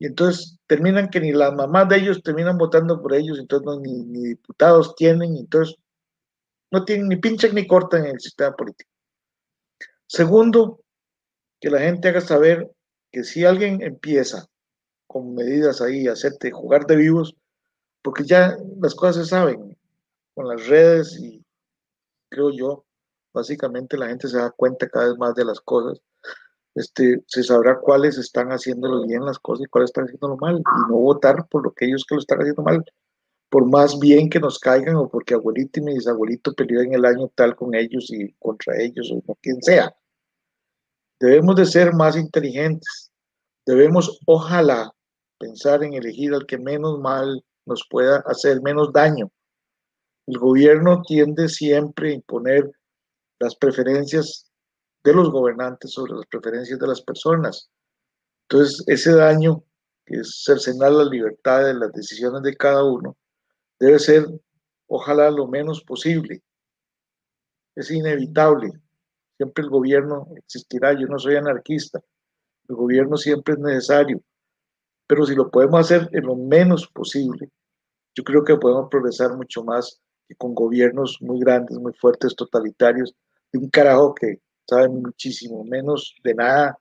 y 0.00 0.06
entonces 0.06 0.58
terminan 0.66 1.10
que 1.10 1.20
ni 1.20 1.30
las 1.30 1.52
mamás 1.52 1.86
de 1.90 1.98
ellos 1.98 2.22
terminan 2.22 2.56
votando 2.56 3.02
por 3.02 3.12
ellos, 3.12 3.38
entonces 3.38 3.80
ni, 3.82 4.28
diputados 4.30 4.94
tienen, 4.96 5.36
entonces 5.36 5.76
no 6.70 6.86
tienen 6.86 7.08
ni 7.08 7.16
pinche 7.16 7.52
ni 7.52 7.66
cortan 7.66 8.06
en 8.06 8.12
el 8.12 8.20
sistema 8.20 8.56
político. 8.56 8.90
Segundo, 10.06 10.80
que 11.60 11.68
la 11.68 11.80
gente 11.80 12.08
haga 12.08 12.22
saber 12.22 12.70
que 13.12 13.24
si 13.24 13.44
alguien 13.44 13.82
empieza 13.82 14.48
con 15.06 15.34
medidas 15.34 15.82
ahí, 15.82 16.08
hacerte 16.08 16.50
jugar 16.50 16.86
de 16.86 16.96
vivos, 16.96 17.36
porque 18.02 18.24
ya 18.24 18.56
las 18.80 18.94
cosas 18.94 19.16
se 19.16 19.28
saben 19.28 19.76
con 20.34 20.48
las 20.48 20.66
redes 20.66 21.20
y 21.20 21.44
creo 22.30 22.52
yo, 22.52 22.86
básicamente 23.32 23.96
la 23.96 24.08
gente 24.08 24.28
se 24.28 24.38
da 24.38 24.50
cuenta 24.50 24.88
cada 24.88 25.08
vez 25.08 25.18
más 25.18 25.34
de 25.34 25.44
las 25.44 25.60
cosas 25.60 26.00
este, 26.74 27.22
se 27.26 27.42
sabrá 27.42 27.78
cuáles 27.80 28.18
están 28.18 28.50
haciéndolo 28.50 29.06
bien 29.06 29.24
las 29.24 29.38
cosas 29.38 29.66
y 29.66 29.68
cuáles 29.68 29.90
están 29.90 30.04
haciéndolo 30.04 30.36
mal, 30.36 30.58
y 30.58 30.90
no 30.90 30.98
votar 30.98 31.46
por 31.48 31.64
lo 31.64 31.72
que 31.72 31.86
ellos 31.86 32.04
que 32.08 32.14
lo 32.14 32.20
están 32.20 32.38
haciendo 32.40 32.62
mal, 32.62 32.84
por 33.48 33.66
más 33.66 33.98
bien 33.98 34.30
que 34.30 34.38
nos 34.40 34.58
caigan 34.58 34.96
o 34.96 35.08
porque 35.08 35.34
abuelito 35.34 35.80
y 35.80 35.82
mi 35.82 35.94
bisabuelito 35.94 36.54
peleó 36.54 36.82
en 36.82 36.94
el 36.94 37.04
año 37.04 37.28
tal 37.34 37.56
con 37.56 37.74
ellos 37.74 38.10
y 38.10 38.32
contra 38.38 38.80
ellos 38.80 39.12
o 39.26 39.34
quien 39.42 39.60
sea. 39.62 39.94
Debemos 41.18 41.56
de 41.56 41.66
ser 41.66 41.92
más 41.92 42.16
inteligentes, 42.16 43.10
debemos 43.66 44.20
ojalá 44.26 44.92
pensar 45.38 45.82
en 45.82 45.94
elegir 45.94 46.32
al 46.32 46.46
que 46.46 46.58
menos 46.58 47.00
mal 47.00 47.44
nos 47.66 47.86
pueda 47.90 48.22
hacer, 48.26 48.62
menos 48.62 48.92
daño. 48.92 49.30
El 50.26 50.38
gobierno 50.38 51.02
tiende 51.02 51.48
siempre 51.48 52.10
a 52.10 52.14
imponer 52.14 52.70
las 53.40 53.56
preferencias 53.56 54.46
de 55.02 55.14
los 55.14 55.30
gobernantes 55.30 55.92
sobre 55.92 56.12
las 56.12 56.26
preferencias 56.26 56.78
de 56.78 56.86
las 56.86 57.00
personas. 57.00 57.70
Entonces, 58.48 58.84
ese 58.86 59.12
daño, 59.14 59.64
que 60.04 60.16
es 60.16 60.42
cercenar 60.44 60.92
la 60.92 61.04
libertad 61.04 61.64
de 61.64 61.74
las 61.74 61.92
decisiones 61.92 62.42
de 62.42 62.56
cada 62.56 62.84
uno, 62.84 63.16
debe 63.78 63.98
ser, 63.98 64.26
ojalá, 64.86 65.30
lo 65.30 65.46
menos 65.46 65.82
posible. 65.82 66.42
Es 67.74 67.90
inevitable. 67.90 68.72
Siempre 69.36 69.64
el 69.64 69.70
gobierno 69.70 70.28
existirá. 70.36 70.92
Yo 70.92 71.06
no 71.06 71.18
soy 71.18 71.36
anarquista. 71.36 72.00
El 72.68 72.76
gobierno 72.76 73.16
siempre 73.16 73.54
es 73.54 73.60
necesario. 73.60 74.22
Pero 75.06 75.24
si 75.24 75.34
lo 75.34 75.50
podemos 75.50 75.80
hacer 75.80 76.08
en 76.12 76.26
lo 76.26 76.36
menos 76.36 76.86
posible, 76.88 77.50
yo 78.14 78.22
creo 78.22 78.44
que 78.44 78.56
podemos 78.56 78.88
progresar 78.90 79.34
mucho 79.36 79.64
más 79.64 80.00
que 80.28 80.34
con 80.34 80.54
gobiernos 80.54 81.16
muy 81.20 81.40
grandes, 81.40 81.78
muy 81.78 81.92
fuertes, 81.94 82.36
totalitarios, 82.36 83.14
de 83.52 83.58
un 83.58 83.68
carajo 83.70 84.14
que 84.14 84.40
saben 84.68 85.02
muchísimo 85.02 85.64
menos 85.64 86.14
de 86.22 86.34
nada 86.34 86.78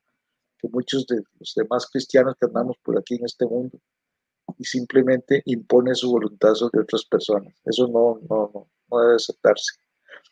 que 0.58 0.68
muchos 0.68 1.08
de 1.08 1.22
los 1.40 1.54
demás 1.56 1.88
cristianos 1.88 2.36
que 2.40 2.46
andamos 2.46 2.78
por 2.84 2.98
aquí 2.98 3.16
en 3.16 3.26
este 3.26 3.46
mundo 3.46 3.80
y 4.58 4.64
simplemente 4.66 5.42
impone 5.46 5.96
su 5.96 6.12
voluntad 6.12 6.54
sobre 6.54 6.82
otras 6.82 7.06
personas. 7.06 7.54
Eso 7.66 7.88
no, 7.88 8.20
no, 8.30 8.68
no, 8.90 9.00
debe 9.00 9.16
aceptarse. 9.16 9.76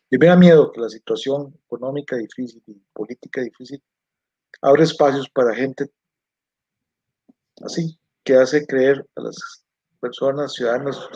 Y 0.10 0.18
me 0.18 0.28
da 0.28 0.36
miedo 0.36 0.72
que 0.72 0.82
la 0.82 0.90
situación 0.90 1.54
económica 1.66 2.18
difícil 2.18 2.62
y 2.68 2.74
política 2.94 3.42
difícil 3.42 3.82
abre 4.62 4.84
espacios 4.84 5.30
para 5.30 5.56
gente 5.56 5.92
así, 7.62 7.98
que 8.24 8.36
hace 8.36 8.66
creer 8.66 9.06
a 9.16 9.22
las 9.22 9.64
personas, 10.00 10.54
ciudadanos 10.54 11.10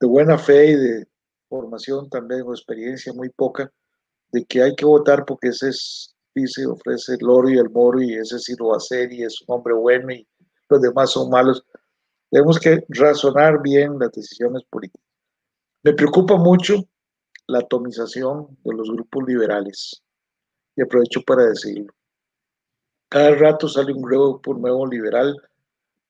de 0.00 0.06
buena 0.06 0.38
fe 0.38 0.66
y 0.70 0.74
de 0.74 1.08
formación 1.48 2.08
también 2.08 2.42
o 2.42 2.52
experiencia 2.52 3.12
muy 3.12 3.30
poca, 3.30 3.70
de 4.32 4.44
que 4.44 4.62
hay 4.62 4.74
que 4.74 4.84
votar 4.84 5.24
porque 5.24 5.48
ese 5.48 5.68
es, 5.68 6.14
dice, 6.34 6.66
ofrece 6.66 7.14
el 7.20 7.28
oro 7.28 7.48
y 7.48 7.58
el 7.58 7.70
moro 7.70 8.00
y 8.00 8.14
ese 8.14 8.38
sí 8.38 8.54
lo 8.58 8.68
va 8.68 8.74
a 8.74 8.76
hacer 8.78 9.12
y 9.12 9.22
es 9.22 9.40
un 9.42 9.56
hombre 9.56 9.74
bueno 9.74 10.12
y 10.12 10.26
los 10.68 10.80
demás 10.80 11.10
son 11.10 11.30
malos. 11.30 11.64
Tenemos 12.30 12.58
que 12.58 12.84
razonar 12.88 13.62
bien 13.62 13.98
las 13.98 14.10
decisiones 14.12 14.62
políticas. 14.68 15.04
Me 15.82 15.92
preocupa 15.92 16.36
mucho 16.36 16.84
la 17.46 17.60
atomización 17.60 18.58
de 18.64 18.74
los 18.74 18.90
grupos 18.90 19.24
liberales 19.26 20.02
y 20.74 20.82
aprovecho 20.82 21.22
para 21.22 21.46
decirlo. 21.46 21.92
Cada 23.08 23.36
rato 23.36 23.68
sale 23.68 23.92
un 23.92 24.02
grupo 24.02 24.52
nuevo 24.54 24.86
liberal 24.86 25.36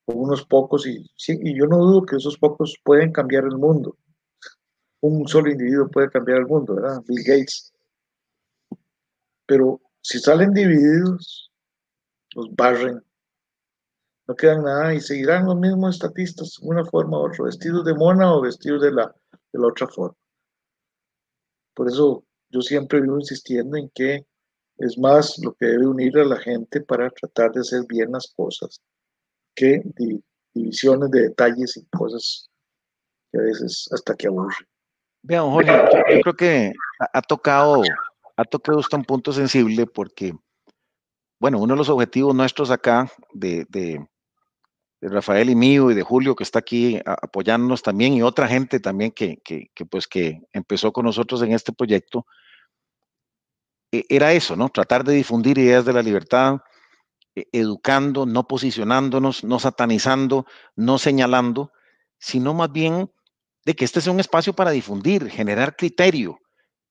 con 0.07 0.19
unos 0.19 0.47
pocos 0.47 0.87
y, 0.87 1.05
sí, 1.17 1.39
y 1.43 1.59
yo 1.59 1.67
no 1.67 1.79
dudo 1.79 2.07
que 2.07 2.17
esos 2.17 2.39
pocos 2.39 2.77
pueden 2.83 3.13
cambiar 3.13 3.45
el 3.45 3.59
mundo. 3.59 3.97
Un 5.07 5.29
solo 5.29 5.51
individuo 5.51 5.89
puede 5.89 6.11
cambiar 6.11 6.39
el 6.39 6.47
mundo, 6.47 6.75
¿verdad? 6.75 7.03
Bill 7.07 7.23
Gates 7.25 7.73
pero 9.47 9.81
si 10.03 10.19
salen 10.19 10.53
divididos, 10.53 11.53
los 12.35 12.55
barren, 12.55 13.03
no 14.27 14.35
quedan 14.35 14.65
nada 14.65 14.93
y 14.93 15.01
seguirán 15.01 15.47
los 15.47 15.57
mismos 15.57 15.95
estatistas, 15.95 16.59
una 16.59 16.85
forma 16.85 17.19
u 17.19 17.27
otra, 17.27 17.45
vestidos 17.45 17.85
de 17.85 17.95
mona 17.95 18.35
o 18.35 18.41
vestidos 18.41 18.83
de 18.83 18.93
la, 18.93 19.15
de 19.53 19.59
la 19.59 19.69
otra 19.69 19.87
forma. 19.87 20.17
Por 21.75 21.89
eso 21.89 22.25
yo 22.51 22.61
siempre 22.61 23.01
vivo 23.01 23.19
insistiendo 23.19 23.77
en 23.77 23.89
que 23.91 24.27
es 24.79 24.99
más 24.99 25.39
lo 25.39 25.55
que 25.55 25.67
debe 25.67 25.87
unir 25.87 26.19
a 26.19 26.25
la 26.25 26.39
gente 26.39 26.81
para 26.81 27.09
tratar 27.11 27.53
de 27.53 27.61
hacer 27.61 27.85
bien 27.89 28.13
las 28.13 28.33
cosas 28.37 28.83
que 29.55 29.83
divisiones 30.53 31.11
de 31.11 31.23
detalles 31.29 31.77
y 31.77 31.87
cosas 31.87 32.51
que 33.31 33.39
a 33.39 33.43
veces 33.43 33.89
hasta 33.93 34.15
que 34.15 34.27
aburre. 34.27 34.67
Vean, 35.29 35.51
Jorge, 35.51 35.73
yo, 36.09 36.21
creo 36.21 36.35
que 36.37 36.73
ha, 37.13 37.21
tocado, 37.21 37.83
ha 38.37 38.45
tocado 38.45 38.79
usted 38.79 38.97
un 38.97 39.05
punto 39.05 39.33
sensible 39.33 39.85
porque, 39.85 40.33
bueno, 41.41 41.59
uno 41.59 41.75
de 41.75 41.79
los 41.79 41.89
objetivos 41.89 42.33
nuestros 42.33 42.71
acá 42.71 43.11
de, 43.33 43.67
de, 43.69 44.07
Rafael 45.01 45.51
y 45.51 45.57
mío 45.57 45.91
y 45.91 45.95
de 45.95 46.03
Julio 46.03 46.37
que 46.37 46.45
está 46.45 46.61
aquí 46.61 47.01
apoyándonos 47.05 47.83
también 47.83 48.15
y 48.15 48.23
otra 48.23 48.47
gente 48.47 48.79
también 48.79 49.11
que, 49.11 49.39
que, 49.45 49.69
que, 49.75 49.85
pues 49.85 50.07
que 50.07 50.43
empezó 50.53 50.93
con 50.93 51.05
nosotros 51.05 51.43
en 51.43 51.53
este 51.53 51.73
proyecto, 51.73 52.25
e, 53.91 54.05
era 54.09 54.33
eso, 54.33 54.55
¿no? 54.55 54.69
Tratar 54.69 55.03
de 55.03 55.15
difundir 55.15 55.59
ideas 55.59 55.85
de 55.85 55.93
la 55.93 56.03
libertad, 56.03 56.59
e, 57.35 57.49
educando, 57.51 58.27
no 58.27 58.47
posicionándonos, 58.47 59.43
no 59.43 59.59
satanizando, 59.59 60.47
no 60.77 60.99
señalando, 60.99 61.73
sino 62.17 62.55
más 62.55 62.71
bien 62.71 63.11
de 63.67 63.75
que 63.75 63.85
este 63.85 64.01
sea 64.01 64.13
un 64.13 64.21
espacio 64.21 64.55
para 64.55 64.71
difundir, 64.71 65.29
generar 65.29 65.75
criterio, 65.75 66.39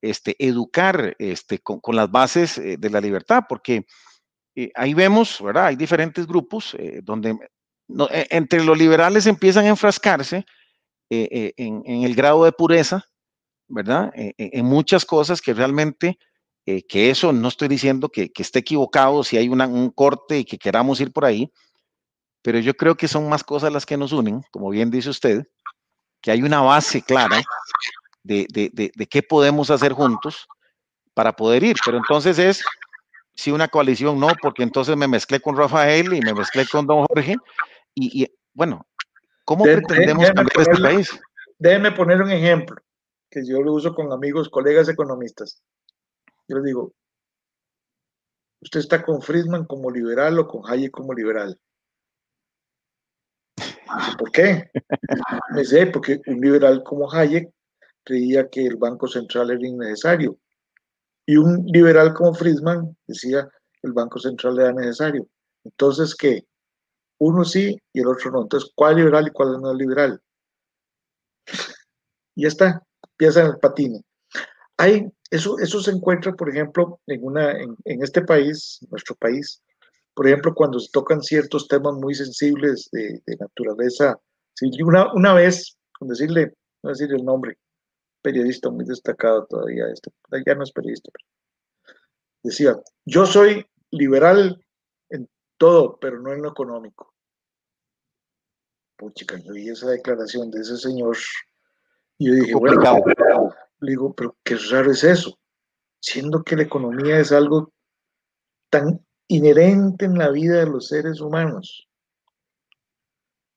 este, 0.01 0.35
educar 0.39 1.15
este, 1.19 1.59
con, 1.59 1.79
las 1.95 2.11
bases 2.11 2.57
eh, 2.57 2.75
de 2.77 2.89
la 2.89 2.99
libertad, 2.99 3.43
porque 3.47 3.85
eh, 4.57 4.71
ahí 4.75 4.93
vemos, 4.93 5.41
¿verdad? 5.41 5.67
Hay 5.67 5.77
diferentes 5.77 6.27
grupos 6.27 6.75
eh, 6.77 6.99
donde 7.01 7.37
entre 8.29 8.61
los 8.63 8.77
liberales 8.77 9.25
empiezan 9.25 9.65
a 9.65 9.69
enfrascarse 9.69 10.43
en, 11.09 12.03
el 12.03 12.15
grado 12.15 12.43
de 12.43 12.51
pureza, 12.51 13.05
¿verdad? 13.67 14.11
en 14.15 14.65
muchas 14.65 15.05
cosas 15.05 15.39
que 15.39 15.53
realmente 15.53 16.17
que 16.65 17.11
eso 17.11 17.31
no 17.31 17.47
estoy 17.47 17.67
diciendo 17.67 18.09
que, 18.09 18.31
esté 18.35 18.59
equivocado 18.59 19.23
si 19.23 19.37
hay 19.37 19.47
un 19.49 19.91
corte 19.91 20.39
y 20.39 20.45
que 20.45 20.57
queramos 20.57 20.99
ir 20.99 21.13
por 21.13 21.25
ahí, 21.25 21.53
pero 22.41 22.57
yo 22.57 22.73
creo 22.73 22.95
que 22.97 23.07
son 23.07 23.29
más 23.29 23.43
cosas 23.43 23.71
las 23.71 23.85
que 23.85 23.97
nos 23.97 24.11
unen, 24.11 24.41
como 24.51 24.71
bien 24.71 24.89
dice 24.89 25.11
usted, 25.11 25.45
que 26.25 26.31
hay 26.31 26.41
una 26.41 26.61
base 26.61 27.03
clara 27.03 27.43
de, 28.23 28.47
qué 29.07 29.21
podemos 29.21 29.69
hacer 29.69 29.93
juntos 29.93 30.47
para 31.13 31.35
poder 31.35 31.63
ir. 31.63 31.75
Pero 31.85 31.97
entonces 31.97 32.39
es, 32.39 32.65
si 33.35 33.51
una 33.51 33.67
coalición 33.67 34.19
no, 34.19 34.29
porque 34.41 34.63
entonces 34.63 34.97
me 34.97 35.07
mezclé 35.07 35.39
con 35.39 35.55
Rafael 35.55 36.11
y 36.11 36.21
me 36.21 36.33
mezclé 36.33 36.65
con 36.65 36.87
don 36.87 37.05
Jorge, 37.05 37.35
y, 37.93 38.27
bueno, 38.55 38.87
¿cómo 39.45 39.65
pretendemos 39.65 40.25
cambiar 40.31 40.67
este 40.67 40.81
país? 40.81 41.19
Déjeme 41.59 41.91
poner 41.91 42.19
un 42.19 42.31
ejemplo 42.31 42.75
que 43.29 43.45
yo 43.47 43.61
lo 43.61 43.73
uso 43.73 43.93
con 43.93 44.11
amigos, 44.11 44.49
colegas 44.49 44.89
economistas. 44.89 45.61
Yo 46.47 46.57
le 46.57 46.63
digo, 46.63 46.91
¿usted 48.61 48.79
está 48.79 49.03
con 49.03 49.21
Friedman 49.21 49.65
como 49.65 49.91
liberal 49.91 50.39
o 50.39 50.47
con 50.47 50.63
Hayek 50.67 50.89
como 50.89 51.13
liberal? 51.13 51.59
¿Por 54.17 54.31
qué? 54.31 54.69
Me 55.53 55.63
sé, 55.63 55.87
porque 55.87 56.21
un 56.27 56.41
liberal 56.41 56.83
como 56.83 57.11
Hayek 57.11 57.49
creía 58.03 58.49
que 58.49 58.65
el 58.65 58.77
Banco 58.77 59.07
Central 59.07 59.51
era 59.51 59.67
innecesario. 59.67 60.37
Y 61.25 61.37
un 61.37 61.65
liberal 61.65 62.13
como 62.13 62.33
Friedman 62.33 62.95
decía 63.07 63.47
el 63.81 63.93
Banco 63.93 64.19
Central 64.19 64.59
era 64.59 64.73
necesario. 64.73 65.27
Entonces, 65.63 66.15
¿qué? 66.15 66.45
Uno 67.19 67.43
sí 67.43 67.77
y 67.93 68.01
el 68.01 68.07
otro 68.07 68.31
no. 68.31 68.43
Entonces, 68.43 68.71
¿cuál 68.75 68.93
es 68.93 68.97
liberal 68.97 69.27
y 69.27 69.31
cuál 69.31 69.61
no 69.61 69.73
liberal? 69.73 70.21
Y 72.35 72.41
ya 72.43 72.47
está, 72.47 72.83
empieza 73.03 73.41
en 73.41 73.47
el 73.47 73.59
patine. 73.59 74.01
Hay 74.77 75.07
eso, 75.31 75.57
eso 75.59 75.81
se 75.81 75.91
encuentra, 75.91 76.33
por 76.33 76.49
ejemplo, 76.49 76.99
en, 77.07 77.23
una, 77.23 77.51
en, 77.51 77.75
este 77.85 78.21
país, 78.21 78.79
nuestro 78.89 79.15
país, 79.15 79.61
por 80.15 80.27
ejemplo, 80.27 80.55
cuando 80.55 80.79
se 80.79 80.89
tocan 80.91 81.21
ciertos 81.21 81.67
temas 81.67 81.93
muy 81.95 82.15
sensibles 82.15 82.89
de, 82.91 83.21
naturaleza. 83.37 84.17
una, 84.81 85.13
una 85.13 85.33
vez, 85.33 85.77
con 85.99 86.07
decirle, 86.07 86.53
no 86.81 86.89
decir 86.91 87.11
el 87.11 87.23
nombre, 87.23 87.57
periodista 88.21 88.69
muy 88.69 88.85
destacado 88.85 89.45
todavía, 89.45 89.85
este, 89.93 90.09
ya 90.45 90.55
no 90.55 90.63
es 90.63 90.71
periodista, 90.71 91.11
decía, 92.41 92.75
yo 93.05 93.25
soy 93.25 93.65
liberal 93.91 94.65
en 95.09 95.29
todo, 95.57 95.97
pero 95.99 96.19
no 96.21 96.31
en 96.31 96.41
lo 96.41 96.49
económico. 96.49 97.13
Puchica, 98.97 99.37
yo 99.37 99.51
vi 99.51 99.69
esa 99.69 99.89
declaración 99.89 100.49
de 100.49 100.61
ese 100.61 100.77
señor 100.77 101.17
y 102.17 102.29
yo 102.29 102.33
dije, 102.35 102.55
bueno, 102.55 102.81
le 103.81 103.91
digo, 103.91 104.13
pero 104.15 104.37
qué 104.43 104.55
raro 104.71 104.91
es 104.91 105.03
eso, 105.03 105.37
siendo 105.99 106.41
que 106.43 106.55
la 106.55 106.63
economía 106.63 107.19
es 107.19 107.33
algo 107.33 107.73
tan 108.69 109.05
inherente 109.27 110.05
en 110.05 110.17
la 110.17 110.29
vida 110.29 110.59
de 110.59 110.67
los 110.67 110.87
seres 110.87 111.21
humanos. 111.21 111.87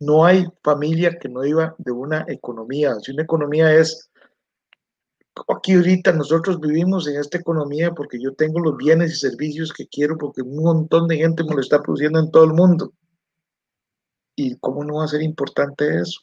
No 0.01 0.25
hay 0.25 0.47
familia 0.63 1.19
que 1.19 1.29
no 1.29 1.45
iba 1.45 1.75
de 1.79 1.93
una 1.93 2.25
economía. 2.29 2.95
Si 3.01 3.13
una 3.13 3.25
economía 3.25 3.75
es, 3.75 4.11
aquí 5.49 5.75
ahorita 5.75 6.13
nosotros 6.13 6.61
vivimos 6.61 7.09
en 7.09 7.17
esta 7.17 7.39
economía 7.39 7.93
porque 7.93 8.21
yo 8.21 8.35
tengo 8.35 8.61
los 8.61 8.77
bienes 8.77 9.13
y 9.13 9.17
servicios 9.17 9.73
que 9.73 9.89
quiero 9.89 10.17
porque 10.17 10.43
un 10.43 10.63
montón 10.63 11.09
de 11.09 11.17
gente 11.17 11.43
me 11.45 11.55
lo 11.55 11.61
está 11.61 11.83
produciendo 11.83 12.21
en 12.21 12.31
todo 12.31 12.45
el 12.45 12.53
mundo. 12.53 12.93
¿Y 14.37 14.57
cómo 14.59 14.85
no 14.85 14.97
va 14.99 15.05
a 15.05 15.09
ser 15.09 15.23
importante 15.23 16.01
eso? 16.01 16.21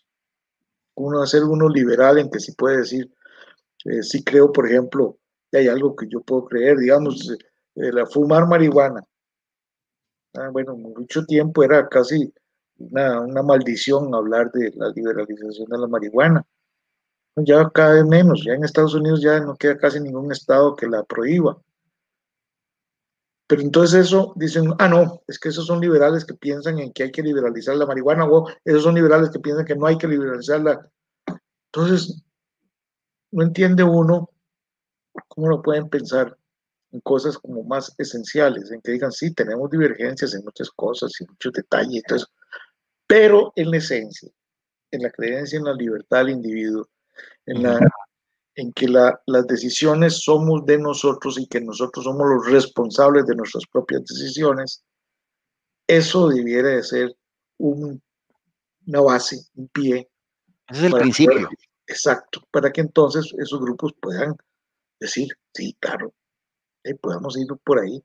¿Cómo 0.93 1.11
no 1.11 1.17
va 1.17 1.25
a 1.25 1.27
ser 1.27 1.43
uno 1.43 1.67
liberal 1.67 2.17
en 2.17 2.29
que 2.29 2.39
sí 2.39 2.53
puede 2.53 2.77
decir, 2.77 3.11
eh, 3.83 4.01
sí 4.01 4.23
creo, 4.23 4.53
por 4.53 4.67
ejemplo, 4.67 5.17
que 5.51 5.57
hay 5.57 5.67
algo 5.67 5.95
que 5.95 6.07
yo 6.07 6.21
puedo 6.21 6.45
creer, 6.45 6.77
digamos, 6.77 7.29
eh, 7.75 7.91
la 7.91 8.05
fumar 8.05 8.47
marihuana. 8.47 9.03
Ah, 10.37 10.49
bueno, 10.51 10.75
mucho 10.75 11.25
tiempo 11.25 11.63
era 11.63 11.87
casi 11.87 12.33
una, 12.77 13.41
maldición 13.43 14.13
hablar 14.13 14.51
de 14.51 14.71
la 14.75 14.89
liberalización 14.89 15.69
de 15.69 15.77
la 15.77 15.87
marihuana. 15.87 16.45
Ya 17.37 17.69
cada 17.69 17.95
vez 17.95 18.05
menos, 18.05 18.43
ya 18.45 18.53
en 18.53 18.63
Estados 18.63 18.93
Unidos 18.95 19.21
ya 19.21 19.39
no 19.39 19.55
queda 19.55 19.77
casi 19.77 19.99
ningún 19.99 20.31
estado 20.31 20.75
que 20.75 20.87
la 20.87 21.03
prohíba. 21.03 21.61
Pero 23.47 23.61
entonces 23.61 24.07
eso 24.07 24.33
dicen, 24.35 24.73
ah, 24.79 24.87
no, 24.87 25.21
es 25.27 25.37
que 25.37 25.49
esos 25.49 25.67
son 25.67 25.79
liberales 25.79 26.25
que 26.25 26.33
piensan 26.33 26.79
en 26.79 26.91
que 26.91 27.03
hay 27.03 27.11
que 27.11 27.21
liberalizar 27.21 27.75
la 27.75 27.85
marihuana, 27.85 28.25
o 28.25 28.49
esos 28.63 28.83
son 28.83 28.95
liberales 28.95 29.29
que 29.29 29.39
piensan 29.39 29.65
que 29.65 29.75
no 29.75 29.85
hay 29.85 29.97
que 29.97 30.07
liberalizarla. 30.07 30.89
Entonces, 31.71 32.23
no 33.31 33.43
entiende 33.43 33.83
uno 33.83 34.29
cómo 35.27 35.49
lo 35.49 35.61
pueden 35.61 35.89
pensar 35.89 36.37
en 36.95 37.01
cosas 37.01 37.37
como 37.37 37.63
más 37.63 37.93
esenciales, 37.97 38.71
en 38.71 38.81
que 38.81 38.93
digan, 38.93 39.11
sí, 39.11 39.33
tenemos 39.33 39.69
divergencias 39.69 40.33
en 40.33 40.43
muchas 40.43 40.69
cosas 40.71 41.11
y 41.19 41.25
muchos 41.25 41.51
detalles, 41.51 42.03
pero 43.05 43.51
en 43.55 43.71
la 43.71 43.77
esencia, 43.77 44.29
en 44.91 45.03
la 45.03 45.11
creencia 45.11 45.57
en 45.57 45.65
la 45.65 45.73
libertad 45.73 46.19
del 46.19 46.29
individuo, 46.29 46.87
en, 47.45 47.63
la, 47.63 47.79
en 48.55 48.71
que 48.71 48.87
las 48.87 49.47
decisiones 49.47 50.21
somos 50.21 50.65
de 50.65 50.77
nosotros 50.77 51.37
y 51.37 51.47
que 51.47 51.59
nosotros 51.59 52.05
somos 52.05 52.27
los 52.27 52.49
responsables 52.49 53.25
de 53.25 53.35
nuestras 53.35 53.65
propias 53.71 54.05
decisiones, 54.05 54.83
eso 55.87 56.29
debiera 56.29 56.69
de 56.69 56.83
ser 56.83 57.15
un, 57.57 58.01
una 58.87 59.01
base, 59.01 59.37
un 59.55 59.67
pie. 59.67 60.09
Ese 60.69 60.87
es 60.87 60.93
el 60.93 60.99
principio. 60.99 61.49
Exacto, 61.87 62.41
para 62.51 62.71
que 62.71 62.81
entonces 62.81 63.31
esos 63.37 63.59
grupos 63.59 63.93
puedan 64.01 64.35
decir, 64.99 65.27
sí, 65.53 65.75
claro, 65.79 66.13
eh, 66.85 66.95
podamos 66.95 67.37
ir 67.37 67.47
por 67.63 67.79
ahí. 67.79 68.01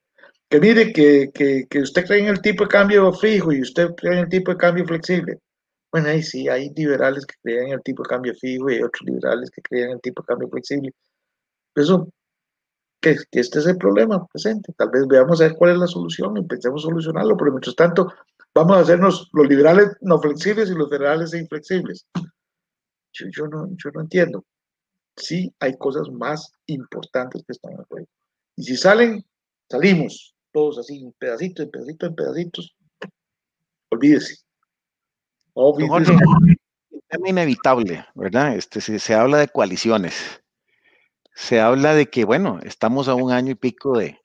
Que 0.49 0.61
mire, 0.61 0.93
que, 0.93 1.31
que, 1.33 1.79
usted 1.81 2.05
cree 2.07 2.21
en 2.21 2.29
el 2.29 2.41
tipo 2.43 2.65
de 2.65 2.71
cambio 2.71 3.13
fijo 3.13 3.53
y 3.53 3.63
usted 3.63 3.95
cree 3.97 4.15
en 4.15 4.19
el 4.21 4.29
tipo 4.29 4.51
de 4.51 4.57
cambio 4.57 4.85
flexible. 4.85 5.39
Bueno, 5.93 6.09
ahí 6.09 6.23
sí, 6.23 6.49
hay 6.49 6.71
liberales 6.75 7.27
que 7.27 7.35
creen 7.43 7.69
en 7.69 7.73
el 7.75 7.83
tipo 7.83 8.03
de 8.03 8.09
cambio 8.09 8.35
fijo 8.35 8.71
y 8.71 8.75
hay 8.77 8.83
otros 8.83 9.03
liberales 9.07 9.51
que 9.51 9.63
creen 9.63 9.87
en 9.87 9.93
el 9.93 10.01
tipo 10.01 10.23
de 10.23 10.27
cambio 10.27 10.49
flexible. 10.49 10.93
Eso, 11.75 12.09
que, 13.01 13.17
que 13.31 13.41
este 13.41 13.61
es 13.61 13.67
el 13.67 13.79
problema 13.79 14.27
presente. 14.27 14.73
Tal 14.77 14.91
vez 14.91 15.07
veamos 15.07 15.41
a 15.41 15.45
ver 15.45 15.57
cuál 15.57 15.73
es 15.73 15.79
la 15.79 15.87
solución 15.87 16.37
y 16.37 16.45
pensemos 16.45 16.83
solucionarlo, 16.83 17.37
pero 17.37 17.53
mientras 17.53 17.77
tanto, 17.77 18.13
vamos 18.55 18.77
a 18.77 18.81
hacernos 18.81 19.29
los 19.33 19.49
liberales 19.49 19.97
no 20.01 20.21
flexibles 20.21 20.71
y 20.71 20.75
los 20.75 20.91
liberales 20.91 21.35
inflexibles. 21.35 22.07
Yo, 23.13 23.47
no, 23.49 23.69
yo 23.77 23.91
no 23.95 24.01
entiendo. 24.01 24.45
Sí 25.17 25.53
hay 25.61 25.77
cosas 25.77 26.09
más 26.11 26.53
importantes 26.67 27.43
que 27.47 27.53
están 27.53 27.73
en 27.73 27.85
juego. 27.85 28.07
Y 28.61 28.63
si 28.63 28.77
salen, 28.77 29.25
salimos, 29.71 30.35
todos 30.53 30.77
así, 30.77 31.03
en 31.03 31.13
pedacitos, 31.13 31.65
en 31.65 31.71
pedacitos, 31.71 32.09
en 32.11 32.15
pedacitos. 32.15 32.77
Olvídese. 33.89 34.37
Olvídese. 35.55 36.13
Es 37.09 37.19
inevitable, 37.25 38.05
¿verdad? 38.15 38.55
Este, 38.55 38.83
se, 38.83 38.99
se 38.99 39.15
habla 39.15 39.39
de 39.39 39.49
coaliciones. 39.49 40.43
Se 41.35 41.59
habla 41.59 41.95
de 41.95 42.11
que, 42.11 42.27
bueno, 42.27 42.61
estamos 42.63 43.09
a 43.09 43.15
un 43.15 43.33
año 43.33 43.53
y 43.53 43.55
pico 43.55 43.99
de, 43.99 44.21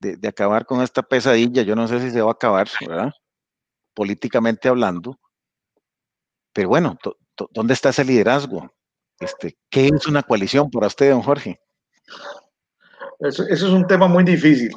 de, 0.00 0.18
de, 0.18 0.28
acabar 0.28 0.66
con 0.66 0.82
esta 0.82 1.02
pesadilla. 1.02 1.62
Yo 1.62 1.74
no 1.74 1.88
sé 1.88 2.02
si 2.02 2.10
se 2.10 2.20
va 2.20 2.28
a 2.28 2.34
acabar, 2.34 2.68
¿verdad? 2.86 3.12
Políticamente 3.94 4.68
hablando. 4.68 5.18
Pero 6.52 6.68
bueno, 6.68 6.98
¿Dónde 7.50 7.74
está 7.74 7.90
ese 7.90 8.04
liderazgo? 8.04 8.70
Este, 9.18 9.56
¿Qué 9.70 9.88
es 9.88 10.06
una 10.06 10.22
coalición 10.22 10.70
para 10.70 10.86
usted, 10.88 11.10
don 11.10 11.22
Jorge? 11.22 11.58
Eso, 13.20 13.44
es 13.48 13.62
un 13.62 13.86
tema 13.86 14.08
muy 14.08 14.24
difícil. 14.24 14.72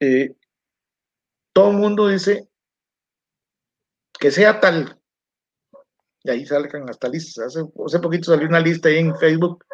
Eh, 0.00 0.34
todo 1.52 1.70
el 1.70 1.76
mundo 1.76 2.08
dice 2.08 2.48
que 4.18 4.30
sea 4.30 4.60
tal. 4.60 4.98
Y 6.22 6.30
ahí 6.30 6.46
salgan 6.46 6.88
hasta 6.88 7.08
listas. 7.08 7.46
Hace, 7.46 7.66
hace 7.86 7.98
poquito 8.00 8.30
salió 8.30 8.48
una 8.48 8.60
lista 8.60 8.88
ahí 8.88 8.98
en 8.98 9.16
Facebook 9.16 9.64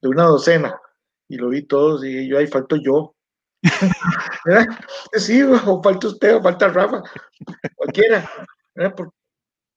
de 0.00 0.08
una 0.08 0.24
docena 0.24 0.80
y 1.28 1.36
lo 1.36 1.48
vi 1.48 1.62
todos 1.62 2.04
y 2.04 2.28
yo 2.28 2.38
ahí 2.38 2.46
falto 2.46 2.76
yo. 2.76 3.14
sí, 5.12 5.42
o 5.42 5.82
falta 5.82 6.08
usted, 6.08 6.36
o 6.36 6.42
falta 6.42 6.68
Rafa, 6.68 7.02
cualquiera. 7.74 8.30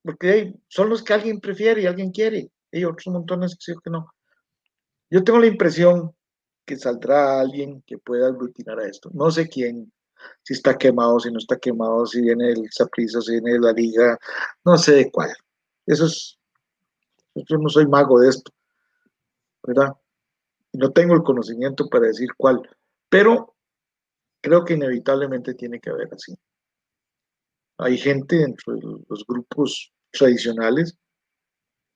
Porque 0.04 0.54
son 0.68 0.90
los 0.90 1.04
que 1.04 1.14
alguien 1.14 1.40
prefiere 1.40 1.82
y 1.82 1.86
alguien 1.86 2.12
quiere. 2.12 2.52
Hay 2.72 2.86
otros 2.86 3.08
montones 3.08 3.56
que 3.56 3.72
sí 3.72 3.80
que 3.84 3.90
no. 3.90 4.14
Yo 5.10 5.24
tengo 5.24 5.40
la 5.40 5.48
impresión 5.48 6.16
que 6.70 6.78
saldrá 6.78 7.40
alguien 7.40 7.82
que 7.82 7.98
pueda 7.98 8.28
aglutinar 8.28 8.80
a 8.80 8.88
esto. 8.88 9.10
No 9.12 9.32
sé 9.32 9.50
quién, 9.50 9.92
si 10.44 10.54
está 10.54 10.78
quemado, 10.78 11.20
si 11.20 11.32
no 11.32 11.40
está 11.40 11.58
quemado, 11.58 12.06
si 12.06 12.22
viene 12.22 12.52
el 12.52 12.72
Saprissa, 12.72 13.22
si 13.22 13.32
viene 13.32 13.58
la 13.58 13.72
Liga, 13.72 14.20
no 14.64 14.78
sé 14.78 14.92
de 14.94 15.12
cuál. 15.12 15.34
Eso 15.88 16.06
es, 16.06 16.38
yo 17.34 17.58
no 17.58 17.70
soy 17.70 17.88
mago 17.88 18.20
de 18.20 18.30
esto, 18.30 18.52
¿verdad? 19.64 19.94
No 20.74 20.92
tengo 20.92 21.16
el 21.16 21.24
conocimiento 21.24 21.90
para 21.90 22.06
decir 22.06 22.30
cuál, 22.38 22.62
pero 23.10 23.56
creo 24.40 24.64
que 24.64 24.76
inevitablemente 24.76 25.56
tiene 25.56 25.80
que 25.80 25.90
haber 25.90 26.14
así. 26.14 26.36
Hay 27.80 27.98
gente 27.98 28.36
dentro 28.36 28.76
de 28.76 28.82
los 29.10 29.26
grupos 29.26 29.92
tradicionales 30.12 30.96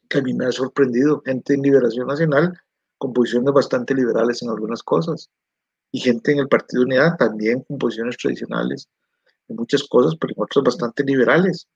que 0.09 0.17
a 0.17 0.21
mí 0.23 0.33
me 0.33 0.47
ha 0.47 0.51
sorprendido, 0.51 1.21
gente 1.23 1.53
en 1.53 1.61
Liberación 1.61 2.07
Nacional 2.07 2.59
con 3.03 3.11
posiciones 3.11 3.53
bastante 3.53 3.93
liberales 3.93 4.41
en 4.41 4.49
algunas 4.49 4.81
cosas, 4.81 5.30
y 5.91 5.99
gente 5.99 6.31
en 6.31 6.39
el 6.39 6.47
Partido 6.47 6.84
Unidad 6.84 7.17
también 7.17 7.61
con 7.63 7.77
posiciones 7.77 8.15
tradicionales 8.15 8.88
en 9.49 9.57
muchas 9.57 9.84
cosas, 9.84 10.15
pero 10.17 10.34
en 10.34 10.41
otras 10.41 10.63
bastante 10.63 11.03
liberales. 11.03 11.67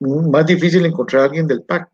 Más 0.00 0.44
difícil 0.44 0.84
encontrar 0.84 1.22
a 1.22 1.24
alguien 1.26 1.46
del 1.46 1.62
PAC. 1.62 1.88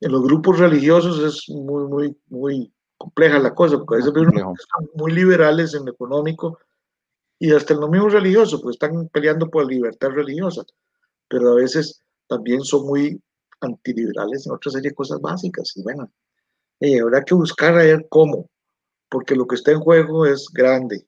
En 0.00 0.10
los 0.10 0.22
grupos 0.22 0.58
religiosos 0.58 1.18
es 1.22 1.54
muy, 1.54 1.84
muy, 1.86 2.18
muy 2.28 2.72
compleja 2.96 3.38
la 3.38 3.54
cosa, 3.54 3.76
porque 3.76 3.96
a 3.96 3.98
veces 3.98 4.14
son 4.14 4.90
muy 4.94 5.12
liberales 5.12 5.74
en 5.74 5.84
lo 5.84 5.92
económico 5.92 6.58
y 7.38 7.52
hasta 7.52 7.74
en 7.74 7.80
lo 7.80 7.88
mismo 7.88 8.08
religioso, 8.08 8.58
pues 8.62 8.76
están 8.76 9.06
peleando 9.08 9.50
por 9.50 9.64
la 9.64 9.68
libertad 9.68 10.08
religiosa, 10.08 10.64
pero 11.28 11.52
a 11.52 11.56
veces 11.56 12.00
también 12.26 12.62
son 12.62 12.86
muy 12.86 13.20
antiliberales 13.64 14.46
en 14.46 14.52
otra 14.52 14.70
serie 14.70 14.90
de 14.90 14.94
cosas 14.94 15.20
básicas. 15.20 15.72
Y 15.76 15.82
bueno, 15.82 16.12
eh, 16.80 17.00
habrá 17.00 17.22
que 17.24 17.34
buscar 17.34 17.74
a 17.74 17.84
ver 17.84 18.06
cómo, 18.08 18.50
porque 19.08 19.34
lo 19.34 19.46
que 19.46 19.56
está 19.56 19.72
en 19.72 19.80
juego 19.80 20.26
es 20.26 20.48
grande, 20.52 21.06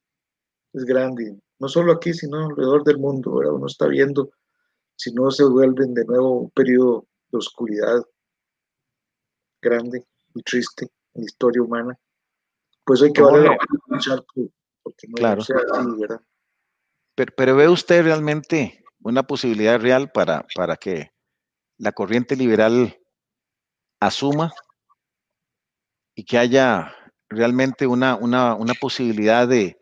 es 0.72 0.84
grande, 0.84 1.38
no 1.58 1.68
solo 1.68 1.92
aquí, 1.92 2.12
sino 2.14 2.46
alrededor 2.46 2.84
del 2.84 2.98
mundo. 2.98 3.32
Ahora 3.32 3.52
uno 3.52 3.66
está 3.66 3.86
viendo 3.86 4.30
si 4.96 5.12
no 5.12 5.30
se 5.30 5.44
vuelven 5.44 5.94
de 5.94 6.04
nuevo 6.04 6.40
un 6.40 6.50
periodo 6.50 7.06
de 7.30 7.38
oscuridad 7.38 8.02
grande 9.60 10.06
y 10.34 10.42
triste 10.42 10.86
en 11.14 11.22
la 11.22 11.26
historia 11.26 11.62
humana. 11.62 11.98
Pues 12.84 13.02
hay 13.02 13.12
que 13.12 13.22
valer 13.22 13.42
la 13.42 13.58
pena 13.58 13.80
luchar 13.88 14.24
porque 14.82 15.08
no 15.08 15.14
claro. 15.14 15.42
sea 15.42 15.56
así, 15.72 15.90
¿verdad? 15.98 16.20
Pero, 17.16 17.32
pero, 17.36 17.56
ve 17.56 17.68
usted 17.68 18.04
realmente 18.04 18.84
una 19.02 19.22
posibilidad 19.26 19.80
real 19.80 20.12
para, 20.12 20.46
para 20.54 20.76
que 20.76 21.10
la 21.78 21.92
corriente 21.92 22.36
liberal 22.36 22.98
asuma 24.00 24.52
y 26.14 26.24
que 26.24 26.38
haya 26.38 26.94
realmente 27.28 27.86
una, 27.86 28.16
una, 28.16 28.54
una 28.54 28.74
posibilidad 28.74 29.46
de, 29.46 29.78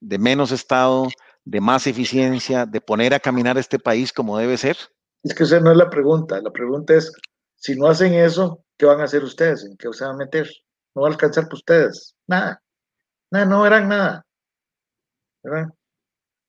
de, 0.00 0.18
menos 0.18 0.52
Estado, 0.52 1.08
de 1.44 1.60
más 1.60 1.86
eficiencia, 1.86 2.66
de 2.66 2.80
poner 2.80 3.14
a 3.14 3.20
caminar 3.20 3.58
este 3.58 3.78
país 3.78 4.12
como 4.12 4.38
debe 4.38 4.56
ser? 4.56 4.76
Es 5.22 5.34
que 5.34 5.44
esa 5.44 5.60
no 5.60 5.70
es 5.70 5.76
la 5.76 5.90
pregunta. 5.90 6.40
La 6.40 6.50
pregunta 6.50 6.94
es, 6.94 7.12
si 7.56 7.76
no 7.76 7.88
hacen 7.88 8.14
eso, 8.14 8.64
¿qué 8.76 8.86
van 8.86 9.00
a 9.00 9.04
hacer 9.04 9.22
ustedes? 9.22 9.64
¿En 9.64 9.76
qué 9.76 9.92
se 9.92 10.04
van 10.04 10.14
a 10.14 10.18
meter? 10.18 10.48
No 10.94 11.02
va 11.02 11.08
a 11.08 11.10
alcanzar 11.12 11.44
por 11.44 11.54
ustedes. 11.54 12.16
Nada. 12.26 12.62
Nada, 13.30 13.46
no 13.46 13.62
verán 13.62 13.88
nada. 13.88 14.26
¿verdad? 15.42 15.68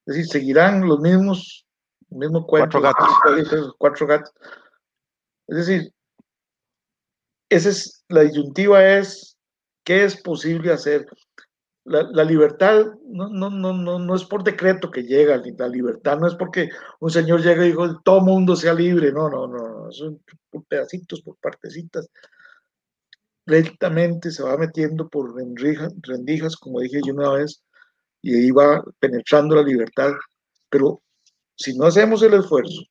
Es 0.05 0.15
decir, 0.15 0.25
seguirán 0.27 0.87
los 0.87 0.99
mismos, 0.99 1.65
mismo 2.09 2.45
cuatro 2.45 2.81
gatos. 2.81 3.09
Cuatro 3.77 4.07
gatos. 4.07 4.33
Es 5.47 5.57
decir, 5.57 5.93
esa 7.49 7.69
es 7.69 8.03
la 8.09 8.21
disyuntiva 8.21 8.97
es 8.97 9.37
qué 9.83 10.03
es 10.03 10.21
posible 10.21 10.71
hacer. 10.73 11.07
La, 11.85 12.03
la 12.11 12.25
libertad 12.25 12.85
no, 13.05 13.29
no, 13.29 13.49
no, 13.49 13.71
no, 13.71 13.97
no 13.97 14.15
es 14.15 14.25
por 14.25 14.43
decreto 14.43 14.91
que 14.91 15.03
llega, 15.03 15.41
la 15.57 15.67
libertad 15.69 16.19
no 16.19 16.27
es 16.27 16.35
porque 16.35 16.69
un 16.99 17.09
señor 17.09 17.41
llega 17.41 17.65
y 17.65 17.69
dijo 17.69 18.01
todo 18.01 18.19
mundo 18.19 18.57
sea 18.57 18.73
libre, 18.73 19.13
no, 19.13 19.29
no, 19.29 19.47
no, 19.47 19.89
son 19.91 20.21
por 20.49 20.65
pedacitos, 20.65 21.21
por 21.21 21.37
partecitas. 21.37 22.09
Lentamente 23.45 24.29
se 24.31 24.43
va 24.43 24.57
metiendo 24.57 25.07
por 25.07 25.33
rendijas, 25.33 25.93
rendijas, 26.01 26.57
como 26.57 26.81
dije 26.81 26.99
yo 27.05 27.13
una 27.13 27.31
vez, 27.31 27.63
y 28.21 28.35
ahí 28.35 28.51
va 28.51 28.83
penetrando 28.99 29.55
la 29.55 29.63
libertad. 29.63 30.11
Pero 30.69 31.01
si 31.55 31.77
no 31.77 31.85
hacemos 31.85 32.21
el 32.23 32.33
esfuerzo, 32.33 32.81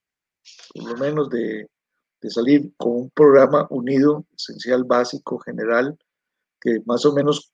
por 0.74 0.92
lo 0.92 0.96
menos 0.96 1.28
de 1.28 1.68
de 2.20 2.30
salir 2.30 2.72
con 2.76 2.92
un 2.92 3.10
programa 3.10 3.66
unido, 3.70 4.24
esencial, 4.34 4.84
básico, 4.84 5.38
general, 5.38 5.98
que 6.60 6.80
más 6.86 7.04
o 7.04 7.12
menos 7.12 7.52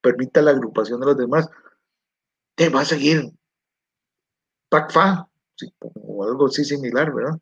permita 0.00 0.42
la 0.42 0.50
agrupación 0.50 1.00
de 1.00 1.06
los 1.06 1.16
demás, 1.16 1.48
te 2.54 2.68
va 2.68 2.80
a 2.80 2.84
seguir 2.84 3.30
PACFA 4.68 5.28
o 5.78 6.24
algo 6.24 6.46
así 6.46 6.64
similar, 6.64 7.14
¿verdad? 7.14 7.38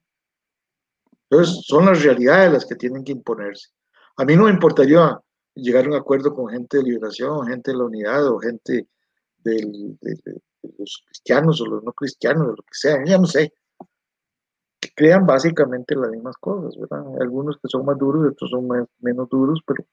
Entonces, 1.28 1.64
son 1.66 1.86
las 1.86 2.02
realidades 2.02 2.52
las 2.52 2.66
que 2.66 2.74
tienen 2.74 3.04
que 3.04 3.12
imponerse. 3.12 3.68
A 4.16 4.24
mí 4.24 4.36
no 4.36 4.44
me 4.44 4.50
importaría 4.50 5.18
llegar 5.54 5.84
a 5.84 5.88
un 5.88 5.94
acuerdo 5.94 6.34
con 6.34 6.48
gente 6.48 6.78
de 6.78 6.84
liberación, 6.84 7.46
gente 7.46 7.70
de 7.70 7.78
la 7.78 7.84
unidad 7.84 8.26
o 8.26 8.38
gente 8.38 8.88
de, 9.38 9.96
los 10.78 11.04
cristianos 11.06 11.60
o 11.60 11.66
los 11.66 11.82
no 11.82 11.92
cristianos, 11.92 12.48
lo 12.48 12.62
que 12.62 12.74
sea, 12.74 13.02
ya 13.04 13.18
no 13.18 13.26
sé 13.26 13.52
crean 14.94 15.26
básicamente 15.26 15.94
las 15.94 16.10
mismas 16.10 16.36
cosas, 16.38 16.76
¿verdad? 16.78 17.04
Algunos 17.20 17.56
que 17.58 17.68
son 17.68 17.84
más 17.84 17.98
duros, 17.98 18.32
otros 18.32 18.50
son 18.50 18.68
menos 19.00 19.28
duros, 19.28 19.60
pero 19.66 19.84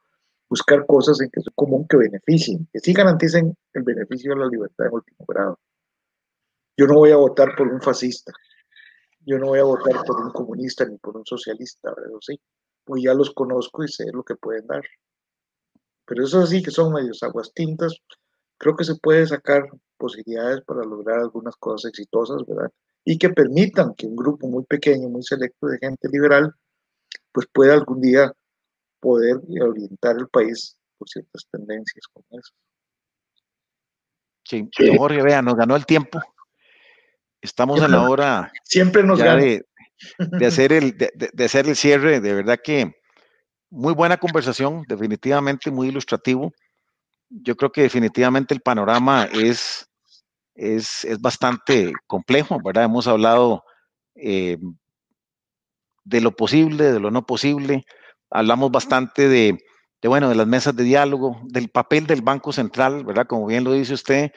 buscar 0.49 0.85
cosas 0.85 1.19
en 1.21 1.29
que 1.29 1.39
es 1.39 1.47
común 1.55 1.85
que 1.87 1.97
beneficien, 1.97 2.67
que 2.71 2.79
sí 2.79 2.93
garanticen 2.93 3.55
el 3.73 3.83
beneficio 3.83 4.33
de 4.33 4.39
la 4.39 4.47
libertad 4.47 4.87
en 4.87 4.93
último 4.93 5.25
grado. 5.27 5.59
Yo 6.77 6.87
no 6.87 6.95
voy 6.95 7.11
a 7.11 7.17
votar 7.17 7.55
por 7.57 7.67
un 7.67 7.81
fascista, 7.81 8.31
yo 9.25 9.37
no 9.39 9.47
voy 9.47 9.59
a 9.59 9.63
votar 9.63 10.03
por 10.05 10.21
un 10.21 10.31
comunista 10.31 10.85
ni 10.85 10.97
por 10.97 11.17
un 11.17 11.25
socialista, 11.25 11.93
¿verdad? 11.95 12.17
Sí, 12.21 12.39
pues 12.85 13.03
ya 13.03 13.13
los 13.13 13.31
conozco 13.31 13.83
y 13.83 13.87
sé 13.87 14.05
lo 14.13 14.23
que 14.23 14.35
pueden 14.35 14.67
dar. 14.67 14.83
Pero 16.05 16.23
eso 16.23 16.45
sí 16.45 16.63
que 16.63 16.71
son 16.71 16.93
medios 16.93 17.23
aguas 17.23 17.51
tintas, 17.53 17.93
creo 18.57 18.75
que 18.75 18.85
se 18.85 18.95
puede 18.95 19.25
sacar 19.27 19.67
posibilidades 19.97 20.61
para 20.61 20.83
lograr 20.83 21.19
algunas 21.19 21.55
cosas 21.57 21.89
exitosas, 21.89 22.45
¿verdad? 22.47 22.71
Y 23.09 23.17
que 23.17 23.29
permitan 23.29 23.95
que 23.95 24.05
un 24.05 24.17
grupo 24.17 24.49
muy 24.49 24.65
pequeño, 24.65 25.07
muy 25.07 25.23
selecto 25.23 25.67
de 25.67 25.77
gente 25.77 26.09
liberal, 26.11 26.53
pues 27.31 27.47
pueda 27.53 27.73
algún 27.73 28.01
día 28.01 28.33
poder 28.99 29.37
orientar 29.61 30.17
el 30.19 30.27
país 30.27 30.77
por 30.97 31.07
ciertas 31.07 31.47
tendencias 31.49 32.05
como 32.11 32.25
esas. 32.31 32.53
Sí, 34.43 34.69
Jorge, 34.97 35.21
vea, 35.21 35.41
nos 35.41 35.55
ganó 35.55 35.77
el 35.77 35.85
tiempo. 35.85 36.19
Estamos 37.39 37.79
a 37.79 37.87
la 37.87 38.09
hora 38.09 38.51
siempre 38.65 39.03
nos 39.03 39.19
ya 39.19 39.37
de, 39.37 39.65
de, 40.17 40.45
hacer 40.45 40.73
el, 40.73 40.97
de, 40.97 41.09
de, 41.31 41.45
hacer 41.45 41.65
el 41.69 41.77
cierre. 41.77 42.19
De 42.19 42.33
verdad 42.33 42.59
que 42.61 42.93
muy 43.69 43.93
buena 43.93 44.17
conversación, 44.17 44.83
definitivamente 44.85 45.71
muy 45.71 45.87
ilustrativo. 45.87 46.51
Yo 47.29 47.55
creo 47.55 47.71
que 47.71 47.83
definitivamente 47.83 48.53
el 48.53 48.59
panorama 48.59 49.29
es 49.31 49.86
es, 50.57 51.05
es 51.05 51.21
bastante 51.21 51.93
complejo, 52.07 52.59
¿verdad? 52.63 52.85
Hemos 52.85 53.07
hablado 53.07 53.63
eh, 54.15 54.57
de 56.03 56.21
lo 56.21 56.35
posible, 56.35 56.91
de 56.91 56.99
lo 56.99 57.11
no 57.11 57.25
posible, 57.25 57.85
hablamos 58.29 58.71
bastante 58.71 59.29
de, 59.29 59.57
bueno, 60.03 60.29
de 60.29 60.35
las 60.35 60.47
mesas 60.47 60.75
de 60.75 60.83
diálogo, 60.83 61.39
del 61.45 61.69
papel 61.69 62.07
del 62.07 62.21
Banco 62.21 62.51
Central, 62.51 63.05
¿verdad? 63.05 63.27
Como 63.27 63.45
bien 63.45 63.63
lo 63.63 63.73
dice 63.73 63.93
usted, 63.93 64.31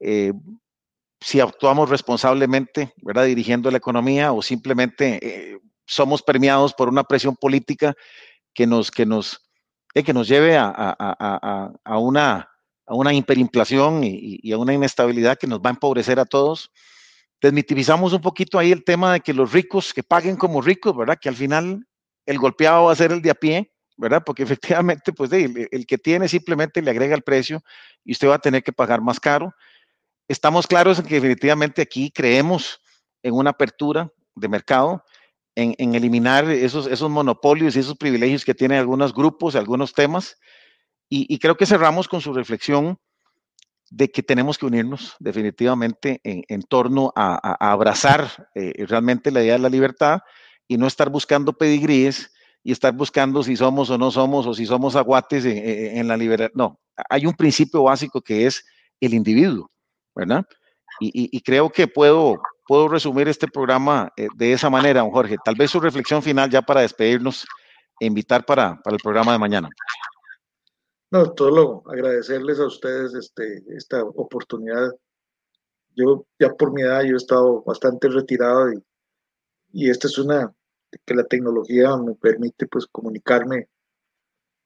eh, 0.00 0.32
si 1.20 1.40
actuamos 1.40 1.90
responsablemente, 1.90 2.92
¿verdad? 3.02 3.24
Dirigiendo 3.24 3.70
la 3.70 3.78
economía 3.78 4.32
o 4.32 4.42
simplemente 4.42 5.18
eh, 5.22 5.58
somos 5.86 6.22
permeados 6.22 6.72
por 6.74 6.88
una 6.88 7.04
presión 7.04 7.36
política 7.36 7.94
que 8.52 8.66
nos, 8.66 8.90
que 8.90 9.06
nos, 9.06 9.50
que 9.92 10.12
nos 10.12 10.28
lleve 10.28 10.56
a, 10.56 10.66
a, 10.66 10.94
a, 10.98 11.72
a 11.82 11.98
una 11.98 12.53
a 12.86 12.94
una 12.94 13.12
hiperinflación 13.12 14.02
y, 14.04 14.52
a 14.52 14.58
una 14.58 14.74
inestabilidad 14.74 15.38
que 15.38 15.46
nos 15.46 15.60
va 15.60 15.70
a 15.70 15.74
empobrecer 15.74 16.18
a 16.18 16.24
todos. 16.24 16.70
Desmitivizamos 17.40 18.12
un 18.12 18.20
poquito 18.20 18.58
ahí 18.58 18.72
el 18.72 18.84
tema 18.84 19.12
de 19.12 19.20
que 19.20 19.32
los 19.34 19.52
ricos 19.52 19.94
que 19.94 20.02
paguen 20.02 20.36
como 20.36 20.60
ricos, 20.60 20.96
¿verdad? 20.96 21.18
Que 21.20 21.28
al 21.28 21.36
final 21.36 21.86
el 22.26 22.38
golpeado 22.38 22.84
va 22.84 22.92
a 22.92 22.96
ser 22.96 23.12
el 23.12 23.22
de 23.22 23.30
a 23.30 23.34
pie, 23.34 23.72
¿verdad? 23.96 24.22
Porque 24.24 24.42
efectivamente, 24.44 25.12
pues 25.12 25.32
el, 25.32 25.68
el 25.70 25.86
que 25.86 25.98
tiene 25.98 26.28
simplemente 26.28 26.82
le 26.82 26.90
agrega 26.90 27.14
el 27.14 27.22
precio 27.22 27.62
y 28.04 28.12
usted 28.12 28.28
va 28.28 28.36
a 28.36 28.40
tener 28.40 28.62
que 28.62 28.72
pagar 28.72 29.00
más 29.00 29.20
caro. 29.20 29.54
Estamos 30.28 30.66
claros 30.66 30.98
en 30.98 31.06
que 31.06 31.16
definitivamente 31.16 31.82
aquí 31.82 32.10
creemos 32.10 32.80
en 33.22 33.34
una 33.34 33.50
apertura 33.50 34.10
de 34.34 34.48
mercado, 34.48 35.04
en, 35.56 35.94
eliminar 35.94 36.50
esos, 36.50 36.86
esos 36.86 37.10
monopolios 37.10 37.76
y 37.76 37.80
esos 37.80 37.96
privilegios 37.96 38.44
que 38.44 38.54
tienen 38.54 38.78
algunos 38.78 39.14
grupos, 39.14 39.54
algunos 39.54 39.92
temas. 39.92 40.36
Y, 41.08 41.38
creo 41.38 41.56
que 41.56 41.66
cerramos 41.66 42.08
con 42.08 42.20
su 42.20 42.32
reflexión 42.32 42.98
de 43.90 44.10
que 44.10 44.22
tenemos 44.22 44.58
que 44.58 44.66
unirnos 44.66 45.14
definitivamente 45.20 46.20
en, 46.24 46.62
torno 46.62 47.12
a, 47.14 47.70
abrazar 47.70 48.48
eh, 48.54 48.84
realmente 48.86 49.30
la 49.30 49.42
idea 49.42 49.52
de 49.52 49.60
la 49.60 49.68
libertad 49.68 50.20
y 50.66 50.76
no 50.76 50.86
estar 50.86 51.10
buscando 51.10 51.52
pedigríes 51.52 52.32
y 52.64 52.72
estar 52.72 52.92
buscando 52.94 53.42
si 53.42 53.56
somos 53.56 53.90
o 53.90 53.98
no 53.98 54.10
somos 54.10 54.46
o 54.46 54.54
si 54.54 54.66
somos 54.66 54.96
aguates 54.96 55.44
en, 55.44 56.08
la 56.08 56.16
libertad. 56.16 56.50
No, 56.54 56.80
hay 57.10 57.26
un 57.26 57.34
principio 57.34 57.84
básico 57.84 58.20
que 58.22 58.46
es 58.46 58.64
el 59.00 59.14
individuo, 59.14 59.70
¿verdad? 60.14 60.44
Y, 61.00 61.40
creo 61.42 61.70
que 61.70 61.86
puedo, 61.86 62.40
puedo 62.66 62.88
resumir 62.88 63.28
este 63.28 63.48
programa 63.48 64.12
eh, 64.16 64.28
de 64.36 64.52
esa 64.52 64.70
manera, 64.70 65.00
don 65.00 65.10
Jorge. 65.10 65.36
Tal 65.44 65.56
vez 65.56 65.70
su 65.70 65.80
reflexión 65.80 66.22
final 66.22 66.48
ya 66.48 66.62
para 66.62 66.80
despedirnos 66.80 67.44
e 68.00 68.06
invitar 68.06 68.44
para, 68.44 68.80
para 68.82 68.96
el 68.96 69.02
programa 69.02 69.32
de 69.32 69.38
mañana. 69.38 69.68
No, 71.14 71.30
todo 71.32 71.50
lo 71.52 71.92
agradecerles 71.92 72.58
a 72.58 72.66
ustedes 72.66 73.14
este, 73.14 73.62
esta 73.68 74.02
oportunidad. 74.02 74.90
Yo 75.94 76.26
ya 76.40 76.52
por 76.52 76.72
mi 76.72 76.82
edad 76.82 77.04
yo 77.04 77.14
he 77.14 77.16
estado 77.16 77.62
bastante 77.62 78.08
retirado 78.08 78.72
y, 78.72 78.82
y 79.70 79.90
esta 79.90 80.08
es 80.08 80.18
una 80.18 80.52
que 81.06 81.14
la 81.14 81.22
tecnología 81.22 81.96
me 81.98 82.16
permite 82.16 82.66
pues 82.66 82.88
comunicarme 82.88 83.68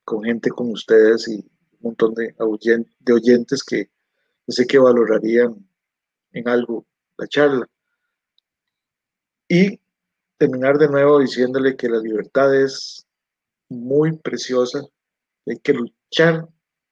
con 0.06 0.24
gente 0.24 0.48
como 0.48 0.72
ustedes 0.72 1.28
y 1.28 1.34
un 1.34 1.80
montón 1.80 2.14
de, 2.14 2.34
de 3.00 3.12
oyentes 3.12 3.62
que 3.62 3.90
sé 4.46 4.66
que 4.66 4.78
valorarían 4.78 5.54
en 6.32 6.48
algo 6.48 6.86
la 7.18 7.28
charla. 7.28 7.68
Y 9.48 9.78
terminar 10.38 10.78
de 10.78 10.88
nuevo 10.88 11.18
diciéndole 11.18 11.76
que 11.76 11.90
la 11.90 11.98
libertad 11.98 12.54
es 12.54 13.06
muy 13.68 14.16
preciosa, 14.16 14.80
hay 15.44 15.58
que 15.58 15.74
luchar 15.74 15.97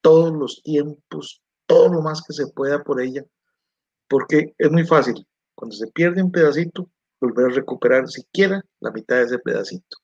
todos 0.00 0.32
los 0.32 0.62
tiempos, 0.62 1.42
todo 1.66 1.88
lo 1.88 2.02
más 2.02 2.22
que 2.22 2.32
se 2.32 2.46
pueda 2.48 2.82
por 2.82 3.00
ella, 3.00 3.24
porque 4.08 4.54
es 4.58 4.70
muy 4.70 4.86
fácil, 4.86 5.26
cuando 5.54 5.74
se 5.74 5.86
pierde 5.88 6.22
un 6.22 6.30
pedacito, 6.30 6.90
volver 7.20 7.46
a 7.46 7.54
recuperar 7.54 8.08
siquiera 8.08 8.62
la 8.80 8.90
mitad 8.90 9.16
de 9.16 9.22
ese 9.24 9.38
pedacito. 9.38 9.96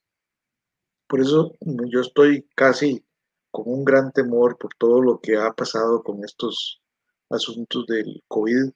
Por 1.06 1.20
eso 1.20 1.52
yo 1.60 2.00
estoy 2.00 2.48
casi 2.56 3.04
con 3.50 3.64
un 3.66 3.84
gran 3.84 4.10
temor 4.12 4.56
por 4.56 4.74
todo 4.78 5.02
lo 5.02 5.20
que 5.20 5.36
ha 5.36 5.52
pasado 5.52 6.02
con 6.02 6.24
estos 6.24 6.80
asuntos 7.28 7.86
del 7.86 8.22
COVID, 8.28 8.72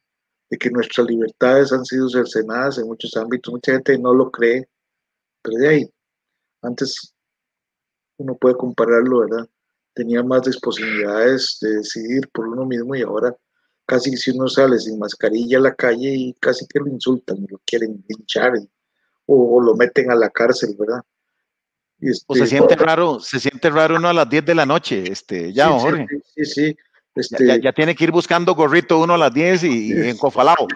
de 0.50 0.58
que 0.58 0.70
nuestras 0.70 1.06
libertades 1.08 1.72
han 1.72 1.84
sido 1.84 2.08
cercenadas 2.08 2.78
en 2.78 2.86
muchos 2.86 3.16
ámbitos. 3.16 3.52
Mucha 3.52 3.72
gente 3.72 3.98
no 3.98 4.14
lo 4.14 4.30
cree, 4.30 4.68
pero 5.42 5.56
de 5.56 5.68
ahí, 5.68 5.90
antes 6.62 7.14
uno 8.18 8.36
puede 8.36 8.56
compararlo, 8.56 9.20
¿verdad? 9.20 9.48
Tenía 9.96 10.22
más 10.22 10.42
posibilidades 10.60 11.56
de 11.62 11.78
decidir 11.78 12.28
por 12.28 12.46
uno 12.46 12.66
mismo 12.66 12.94
y 12.94 13.00
ahora 13.00 13.34
casi 13.86 14.14
si 14.16 14.30
uno 14.32 14.46
sale 14.46 14.78
sin 14.78 14.98
mascarilla 14.98 15.56
a 15.56 15.62
la 15.62 15.74
calle 15.74 16.12
y 16.12 16.34
casi 16.34 16.66
que 16.66 16.80
lo 16.80 16.88
insultan, 16.88 17.46
lo 17.48 17.58
quieren 17.64 18.04
hinchar 18.06 18.52
o, 19.24 19.60
lo 19.60 19.74
meten 19.74 20.10
a 20.10 20.14
la 20.14 20.28
cárcel, 20.28 20.76
¿verdad? 20.78 21.02
o 22.26 22.34
se 22.34 22.46
siente 22.46 22.76
raro, 22.76 23.20
se 23.20 23.40
siente 23.40 23.70
raro 23.70 23.96
uno 23.96 24.08
a 24.08 24.12
las 24.12 24.28
10 24.28 24.44
de 24.44 24.54
la 24.54 24.66
noche, 24.66 25.10
este, 25.10 25.50
ya, 25.52 25.70
Jorge. 25.70 26.06
Sí, 26.34 26.44
sí, 26.44 26.76
este 27.14 27.62
ya, 27.62 27.72
tiene 27.72 27.94
que 27.94 28.04
ir 28.04 28.12
buscando 28.12 28.54
gorrito 28.54 28.98
uno 28.98 29.14
a 29.14 29.18
las 29.18 29.32
10 29.32 29.64
y, 29.64 29.92
en 29.92 30.18
cofalao. 30.18 30.68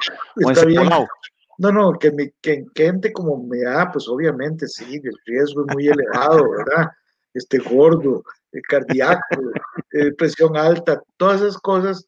No, 1.59 1.71
no, 1.71 1.99
que, 1.99 2.11
mi, 2.11 2.31
que, 2.41 2.65
gente 2.75 3.13
como 3.13 3.37
me 3.45 3.59
da, 3.59 3.93
pues 3.93 4.09
obviamente 4.09 4.67
sí, 4.67 4.99
el 5.05 5.19
riesgo 5.27 5.67
es 5.69 5.75
muy 5.75 5.89
elevado, 5.89 6.49
¿verdad? 6.51 6.91
Este 7.35 7.59
gordo, 7.59 8.25
cardíaco, 8.69 9.21
eh, 9.93 10.13
presión 10.13 10.57
alta, 10.57 11.03
todas 11.17 11.41
esas 11.41 11.59
cosas 11.59 12.07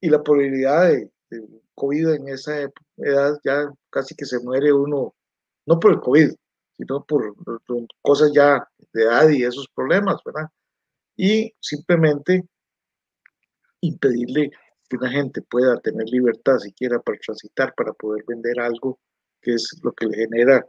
y 0.00 0.08
la 0.10 0.22
probabilidad 0.22 0.88
de, 0.88 1.10
COVID 1.74 2.08
en 2.10 2.28
esa 2.28 2.70
edad 2.98 3.40
ya 3.42 3.72
casi 3.88 4.14
que 4.14 4.26
se 4.26 4.38
muere 4.40 4.72
uno, 4.72 5.14
no 5.66 5.80
por 5.80 5.92
el 5.92 6.00
COVID, 6.00 6.30
sino 6.76 7.04
por, 7.04 7.34
por 7.44 7.86
cosas 8.02 8.30
ya 8.34 8.68
de 8.92 9.02
edad 9.02 9.28
y 9.30 9.42
esos 9.42 9.66
problemas, 9.74 10.16
¿verdad? 10.24 10.48
Y 11.16 11.54
simplemente 11.60 12.44
impedirle 13.80 14.50
que 14.88 14.96
una 14.96 15.10
gente 15.10 15.40
pueda 15.42 15.80
tener 15.80 16.06
libertad 16.08 16.58
siquiera 16.58 17.00
para 17.00 17.18
transitar, 17.18 17.74
para 17.74 17.94
poder 17.94 18.22
vender 18.28 18.60
algo 18.60 18.98
que 19.40 19.54
es 19.54 19.80
lo 19.82 19.92
que 19.92 20.06
le 20.06 20.16
genera, 20.16 20.66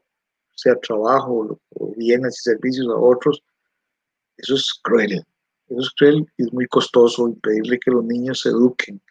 sea 0.56 0.76
trabajo 0.76 1.60
o 1.76 1.94
bienes 1.96 2.40
y 2.40 2.50
servicios 2.50 2.88
a 2.88 2.98
otros, 2.98 3.44
eso 4.38 4.56
es 4.56 4.74
cruel. 4.82 5.24
Eso 5.68 5.80
es 5.80 5.90
cruel 5.92 6.26
y 6.38 6.44
es 6.44 6.54
muy 6.54 6.68
costoso 6.68 7.28
impedirle 7.28 7.80
que 7.80 7.92
los 7.92 8.04
niños 8.04 8.42
se 8.42 8.50
eduquen. 8.50 9.02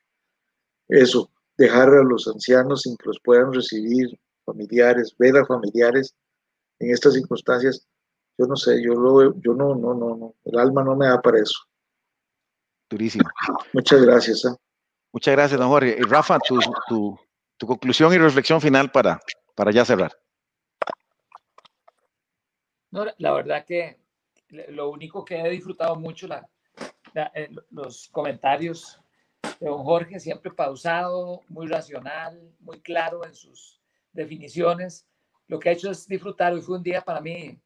Eso, 0.89 1.31
dejar 1.57 1.89
a 1.89 2.03
los 2.03 2.29
ancianos 2.29 2.83
sin 2.83 2.97
que 2.97 3.07
los 3.07 3.21
puedan 3.21 3.53
recibir 3.53 4.09
familiares, 4.45 5.15
ver 5.19 5.37
a 5.37 5.47
familiares 5.47 6.15
en 6.79 6.91
estas 6.91 7.15
circunstancias, 7.15 7.87
yo 8.39 8.47
no 8.47 8.57
sé, 8.57 8.83
yo 8.83 8.95
lo 8.95 9.35
yo 9.41 9.55
no, 9.55 9.75
no, 9.75 9.95
no, 9.95 10.17
no, 10.17 10.35
el 10.45 10.59
alma 10.59 10.83
no 10.83 10.97
me 10.97 11.07
da 11.07 11.21
para 11.21 11.39
eso. 11.39 11.59
Durísimo. 12.91 13.29
Muchas 13.73 14.03
gracias. 14.03 14.45
¿eh? 14.45 14.55
Muchas 15.13 15.33
gracias, 15.35 15.61
don 15.61 15.69
Jorge. 15.69 15.97
Y 15.99 16.03
Rafa, 16.03 16.39
tu, 16.39 16.59
tu, 16.89 17.19
tu, 17.57 17.67
conclusión 17.67 18.13
y 18.13 18.19
reflexión 18.19 18.61
final 18.61 18.91
para, 18.91 19.21
para 19.55 19.71
ya 19.71 19.85
cerrar. 19.85 20.13
No, 22.91 23.07
la 23.17 23.33
verdad 23.33 23.65
que 23.65 24.02
lo 24.69 24.91
único 24.91 25.25
que 25.25 25.41
he 25.41 25.51
disfrutado 25.51 25.97
mucho 25.97 26.27
la, 26.27 26.49
eh, 27.35 27.51
los 27.71 28.09
comentarios 28.09 29.01
de 29.59 29.69
don 29.69 29.83
Jorge, 29.83 30.21
siempre 30.21 30.53
pausado, 30.53 31.41
muy 31.49 31.67
racional, 31.67 32.55
muy 32.61 32.81
claro 32.81 33.25
en 33.25 33.35
sus 33.35 33.81
definiciones. 34.13 35.07
Lo 35.49 35.59
que 35.59 35.71
ha 35.71 35.73
hecho 35.73 35.91
es 35.91 36.07
disfrutar. 36.07 36.53
Hoy 36.53 36.61
fue 36.61 36.77
un 36.77 36.83
día 36.83 37.01
para 37.01 37.21
mí 37.21 37.59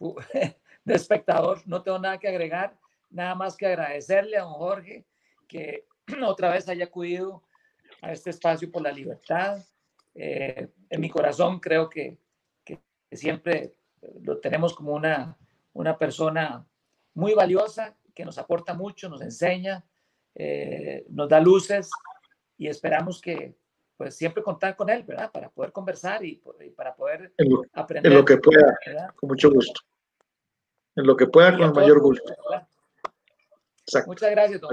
de 0.84 0.94
espectador, 0.94 1.60
no 1.66 1.82
tengo 1.82 1.98
nada 1.98 2.18
que 2.18 2.28
agregar 2.28 2.78
nada 3.10 3.34
más 3.34 3.56
que 3.56 3.66
agradecerle 3.66 4.36
a 4.36 4.42
don 4.42 4.54
Jorge 4.54 5.06
que 5.46 5.86
otra 6.26 6.50
vez 6.50 6.68
haya 6.68 6.86
acudido 6.86 7.42
a 8.02 8.12
este 8.12 8.30
espacio 8.30 8.70
por 8.70 8.82
la 8.82 8.92
libertad. 8.92 9.64
Eh, 10.14 10.68
en 10.90 11.00
mi 11.00 11.08
corazón 11.08 11.60
creo 11.60 11.88
que, 11.88 12.18
siempre 13.10 13.74
lo 14.20 14.38
tenemos 14.38 14.74
como 14.74 14.92
una, 14.92 15.34
una 15.78 15.96
persona 15.96 16.66
muy 17.14 17.34
valiosa, 17.34 17.96
que 18.12 18.24
nos 18.24 18.36
aporta 18.36 18.74
mucho, 18.74 19.08
nos 19.08 19.22
enseña, 19.22 19.84
eh, 20.34 21.06
nos 21.08 21.28
da 21.28 21.38
luces 21.38 21.88
y 22.56 22.66
esperamos 22.66 23.20
que 23.20 23.56
pues 23.96 24.16
siempre 24.16 24.42
contar 24.42 24.74
con 24.74 24.90
él, 24.90 25.04
¿verdad? 25.04 25.30
Para 25.30 25.50
poder 25.50 25.70
conversar 25.70 26.24
y, 26.24 26.42
para 26.76 26.96
poder 26.96 27.32
aprender. 27.72 28.12
En 28.12 28.18
lo 28.18 28.24
que 28.24 28.38
pueda, 28.38 28.76
con 29.14 29.28
mucho 29.28 29.52
gusto. 29.52 29.80
En 30.96 31.06
lo 31.06 31.16
que 31.16 31.26
pueda, 31.28 31.52
con 31.52 31.62
el 31.68 31.72
mayor 31.72 32.00
gusto. 32.00 32.34
Muchas 34.06 34.30
gracias, 34.32 34.60
don 34.60 34.70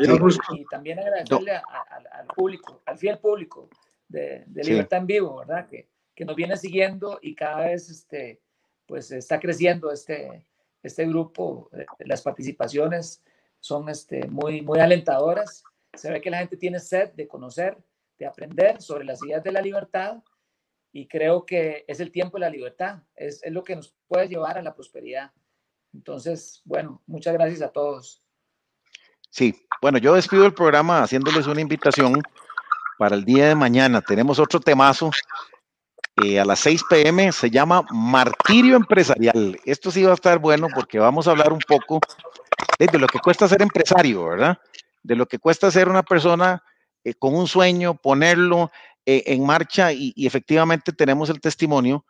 Y 0.54 0.66
también 0.66 1.00
agradecerle 1.00 1.52
al 1.52 2.28
público, 2.36 2.82
al 2.84 2.98
fiel 2.98 3.20
público 3.20 3.70
de, 4.08 4.44
Libertad 4.48 5.02
en 5.02 5.08
Vivo, 5.08 5.38
¿verdad? 5.38 5.68
Que, 5.68 5.88
que, 6.16 6.26
nos 6.26 6.36
viene 6.36 6.58
siguiendo 6.58 7.20
y 7.22 7.36
cada 7.36 7.68
vez 7.68 7.90
este, 7.90 8.42
pues 8.88 9.12
está 9.12 9.40
creciendo 9.40 9.92
este, 9.92 10.46
este 10.86 11.06
grupo. 11.06 11.70
Eh, 11.74 11.86
las 12.00 12.22
participaciones 12.22 13.24
son 13.60 13.90
este, 13.90 14.28
muy, 14.28 14.62
muy 14.62 14.80
alentadoras. 14.80 15.64
Se 15.94 16.12
ve 16.12 16.22
que 16.22 16.30
la 16.30 16.40
gente 16.40 16.58
tiene 16.58 16.80
sed 16.80 17.14
de 17.14 17.28
conocer, 17.28 17.78
de 18.18 18.26
aprender 18.26 18.82
sobre 18.82 19.06
las 19.06 19.24
ideas 19.24 19.44
de 19.44 19.52
la 19.52 19.62
libertad 19.62 20.24
y 20.92 21.08
creo 21.08 21.46
que 21.46 21.84
es 21.88 22.00
el 22.00 22.12
tiempo 22.12 22.38
de 22.38 22.42
la 22.42 22.50
libertad, 22.50 23.04
es, 23.16 23.44
es 23.44 23.52
lo 23.52 23.64
que 23.64 23.76
nos 23.76 23.94
puede 24.08 24.30
llevar 24.30 24.58
a 24.58 24.62
la 24.62 24.74
prosperidad. 24.74 25.32
Entonces, 25.94 26.62
bueno, 26.64 27.02
muchas 27.06 27.34
gracias 27.34 27.62
a 27.62 27.70
todos. 27.70 28.24
Sí, 29.30 29.54
bueno, 29.82 29.98
yo 29.98 30.14
despido 30.14 30.46
el 30.46 30.54
programa 30.54 31.04
haciéndoles 31.04 31.48
una 31.48 31.60
invitación 31.60 32.22
para 32.98 33.16
el 33.16 33.26
día 33.26 33.50
de 33.50 33.56
mañana. 33.56 34.02
Tenemos 34.02 34.40
otro 34.40 34.60
temazo 34.60 35.12
eh, 36.24 36.40
a 36.40 36.46
las 36.46 36.60
6 36.60 36.84
pm, 36.90 37.32
se 37.32 37.50
llama 37.50 37.84
Martirio 37.92 38.76
Empresarial. 38.76 39.60
Esto 39.66 39.92
sí 39.92 40.04
va 40.04 40.12
a 40.12 40.16
estar 40.16 40.40
bueno 40.40 40.68
porque 40.74 41.00
vamos 41.00 41.28
a 41.28 41.32
hablar 41.32 41.52
un 41.52 41.60
poco 41.60 42.00
de, 42.80 43.00
lo 43.00 43.08
que 43.08 43.20
cuesta 43.20 43.48
ser 43.48 43.62
empresario, 43.62 44.26
¿verdad? 44.26 44.58
De 45.04 45.16
lo 45.16 45.26
que 45.26 45.40
cuesta 45.40 45.72
ser 45.72 45.90
una 45.90 46.04
persona 46.04 46.64
eh, 47.04 47.14
con 47.14 47.36
un 47.36 47.48
sueño, 47.48 47.96
ponerlo 47.96 48.72
eh, 49.06 49.24
en 49.28 49.46
marcha 49.46 49.92
y, 49.92 50.14
efectivamente 50.18 50.92
tenemos 50.92 51.30
el 51.30 51.42
testimonio 51.42 52.06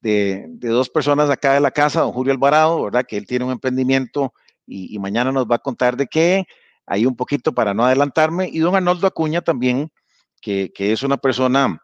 de, 0.00 0.46
de, 0.48 0.68
dos 0.68 0.88
personas 0.88 1.28
acá 1.28 1.54
de 1.54 1.60
la 1.60 1.70
casa, 1.70 2.00
don 2.00 2.12
Julio 2.12 2.32
Alvarado, 2.32 2.84
¿verdad? 2.84 3.04
Que 3.06 3.16
él 3.16 3.26
tiene 3.26 3.44
un 3.44 3.52
emprendimiento 3.52 4.32
y, 4.66 4.94
y 4.94 4.98
mañana 4.98 5.32
nos 5.32 5.46
va 5.46 5.56
a 5.56 5.60
contar 5.60 5.96
de 5.96 6.06
qué 6.06 6.46
ahí 6.88 7.06
un 7.06 7.14
poquito 7.14 7.52
para 7.52 7.74
no 7.74 7.84
adelantarme, 7.84 8.48
y 8.50 8.58
don 8.58 8.74
Arnoldo 8.74 9.06
Acuña 9.06 9.42
también, 9.42 9.92
que, 10.40 10.72
es 10.76 11.02
una 11.02 11.18
persona 11.18 11.80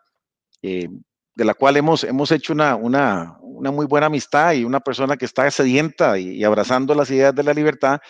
eh, 0.63 0.89
de 1.35 1.45
la 1.45 1.55
cual 1.55 1.77
hemos, 1.77 2.05
hemos 2.05 2.31
hecho 2.31 2.53
una, 2.53 2.77
una, 2.77 3.37
una, 3.41 3.71
muy 3.71 3.87
buena 3.87 4.07
amistad 4.07 4.53
y 4.53 4.65
una 4.65 4.81
persona 4.81 5.17
que 5.17 5.25
está 5.25 5.51
sedienta 5.51 6.19
y, 6.19 6.45
abrazando 6.45 6.95
las 6.95 7.11
ideas 7.11 7.35
de 7.35 7.43
la 7.43 7.55
libertad. 7.55 8.01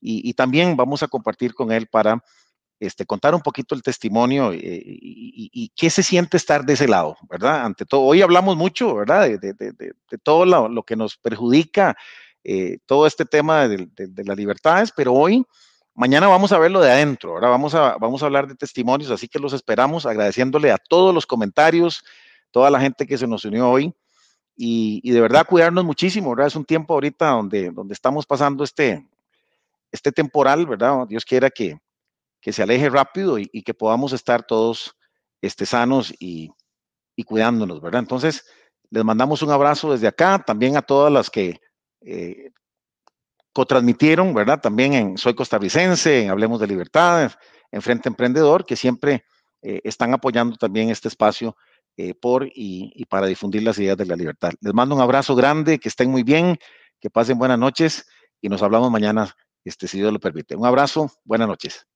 Y, 0.00 0.34
también 0.34 0.76
vamos 0.76 1.02
a 1.02 1.08
compartir 1.08 1.54
con 1.54 1.72
él 1.72 1.86
para 1.86 2.22
este, 2.78 3.06
contar 3.06 3.34
un 3.34 3.40
poquito 3.40 3.74
el 3.74 3.82
testimonio 3.82 4.52
eh, 4.52 4.58
y, 4.60 5.72
qué 5.74 5.88
se 5.88 6.02
siente 6.02 6.36
estar 6.36 6.64
de 6.64 6.74
ese 6.74 6.86
lado, 6.88 7.16
¿verdad? 7.30 7.64
Ante 7.64 7.86
todo, 7.86 8.02
hoy 8.02 8.20
hablamos 8.20 8.56
mucho, 8.56 8.94
¿verdad? 8.94 9.22
De, 9.22 9.38
de, 9.38 9.72
de, 9.72 10.18
todo 10.22 10.44
lo, 10.44 10.68
lo, 10.68 10.82
que 10.82 10.94
nos 10.94 11.16
perjudica 11.16 11.96
eh, 12.46 12.78
todo 12.84 13.06
este 13.06 13.24
tema 13.24 13.66
de, 13.66 13.88
las 14.22 14.36
libertades, 14.36 14.92
pero 14.94 15.14
hoy, 15.14 15.46
mañana 15.94 16.28
vamos 16.28 16.52
a 16.52 16.58
verlo 16.58 16.82
de 16.82 16.92
adentro, 16.92 17.32
ahora 17.32 17.48
vamos 17.48 17.74
a, 17.74 17.96
vamos 17.96 18.22
a 18.22 18.26
hablar 18.26 18.46
de 18.46 18.54
testimonios, 18.54 19.10
así 19.10 19.28
que 19.28 19.38
los 19.38 19.54
esperamos 19.54 20.04
agradeciéndole 20.04 20.70
a 20.70 20.76
todos 20.76 21.14
los 21.14 21.24
comentarios, 21.24 22.04
toda 22.54 22.70
la 22.70 22.78
gente 22.78 23.04
que 23.04 23.18
se 23.18 23.26
nos 23.26 23.44
unió 23.44 23.68
hoy 23.68 23.92
y, 24.56 25.10
de 25.10 25.20
verdad 25.20 25.44
cuidarnos 25.44 25.84
muchísimo, 25.84 26.30
¿verdad? 26.30 26.46
Es 26.46 26.54
un 26.54 26.64
tiempo 26.64 26.94
ahorita 26.94 27.30
donde, 27.30 27.72
donde 27.72 27.94
estamos 27.94 28.26
pasando 28.26 28.62
este, 28.62 29.04
este 29.90 30.12
temporal, 30.12 30.64
¿verdad? 30.64 31.04
Dios 31.08 31.24
quiera 31.24 31.50
que, 31.50 31.80
que 32.40 32.52
se 32.52 32.62
aleje 32.62 32.88
rápido 32.88 33.40
y, 33.40 33.48
que 33.64 33.74
podamos 33.74 34.12
estar 34.12 34.46
todos 34.46 34.94
este, 35.42 35.66
sanos 35.66 36.14
y, 36.20 36.52
y 37.16 37.24
cuidándonos, 37.24 37.80
¿verdad? 37.80 37.98
Entonces, 37.98 38.44
les 38.88 39.04
mandamos 39.04 39.42
un 39.42 39.50
abrazo 39.50 39.90
desde 39.90 40.06
acá, 40.06 40.40
también 40.46 40.76
a 40.76 40.82
todas 40.82 41.12
las 41.12 41.30
que 41.30 41.58
eh, 42.02 42.52
cotransmitieron, 43.52 44.32
¿verdad? 44.32 44.60
También 44.60 44.92
en 44.92 45.18
Soy 45.18 45.34
Costarricense, 45.34 46.22
en 46.22 46.30
Hablemos 46.30 46.60
de 46.60 46.68
Libertad, 46.68 47.32
en 47.72 47.82
Frente 47.82 48.08
Emprendedor, 48.08 48.64
que 48.64 48.76
siempre 48.76 49.24
eh, 49.66 49.80
están 49.82 50.14
apoyando 50.14 50.56
también 50.56 50.90
este 50.90 51.08
espacio 51.08 51.56
eh, 51.96 52.14
por 52.14 52.48
y, 52.52 53.04
para 53.08 53.26
difundir 53.26 53.62
las 53.62 53.78
ideas 53.78 53.96
de 53.96 54.06
la 54.06 54.16
libertad. 54.16 54.52
Les 54.60 54.74
mando 54.74 54.94
un 54.94 55.00
abrazo 55.00 55.34
grande, 55.34 55.78
que 55.78 55.88
estén 55.88 56.10
muy 56.10 56.22
bien, 56.22 56.58
que 57.00 57.10
pasen 57.10 57.38
buenas 57.38 57.58
noches 57.58 58.06
y 58.40 58.48
nos 58.48 58.62
hablamos 58.62 58.90
mañana, 58.90 59.34
este, 59.64 59.86
si 59.88 59.98
Dios 59.98 60.12
lo 60.12 60.18
permite. 60.20 60.56
Un 60.56 60.66
abrazo, 60.66 61.10
buenas 61.24 61.48
noches. 61.48 61.86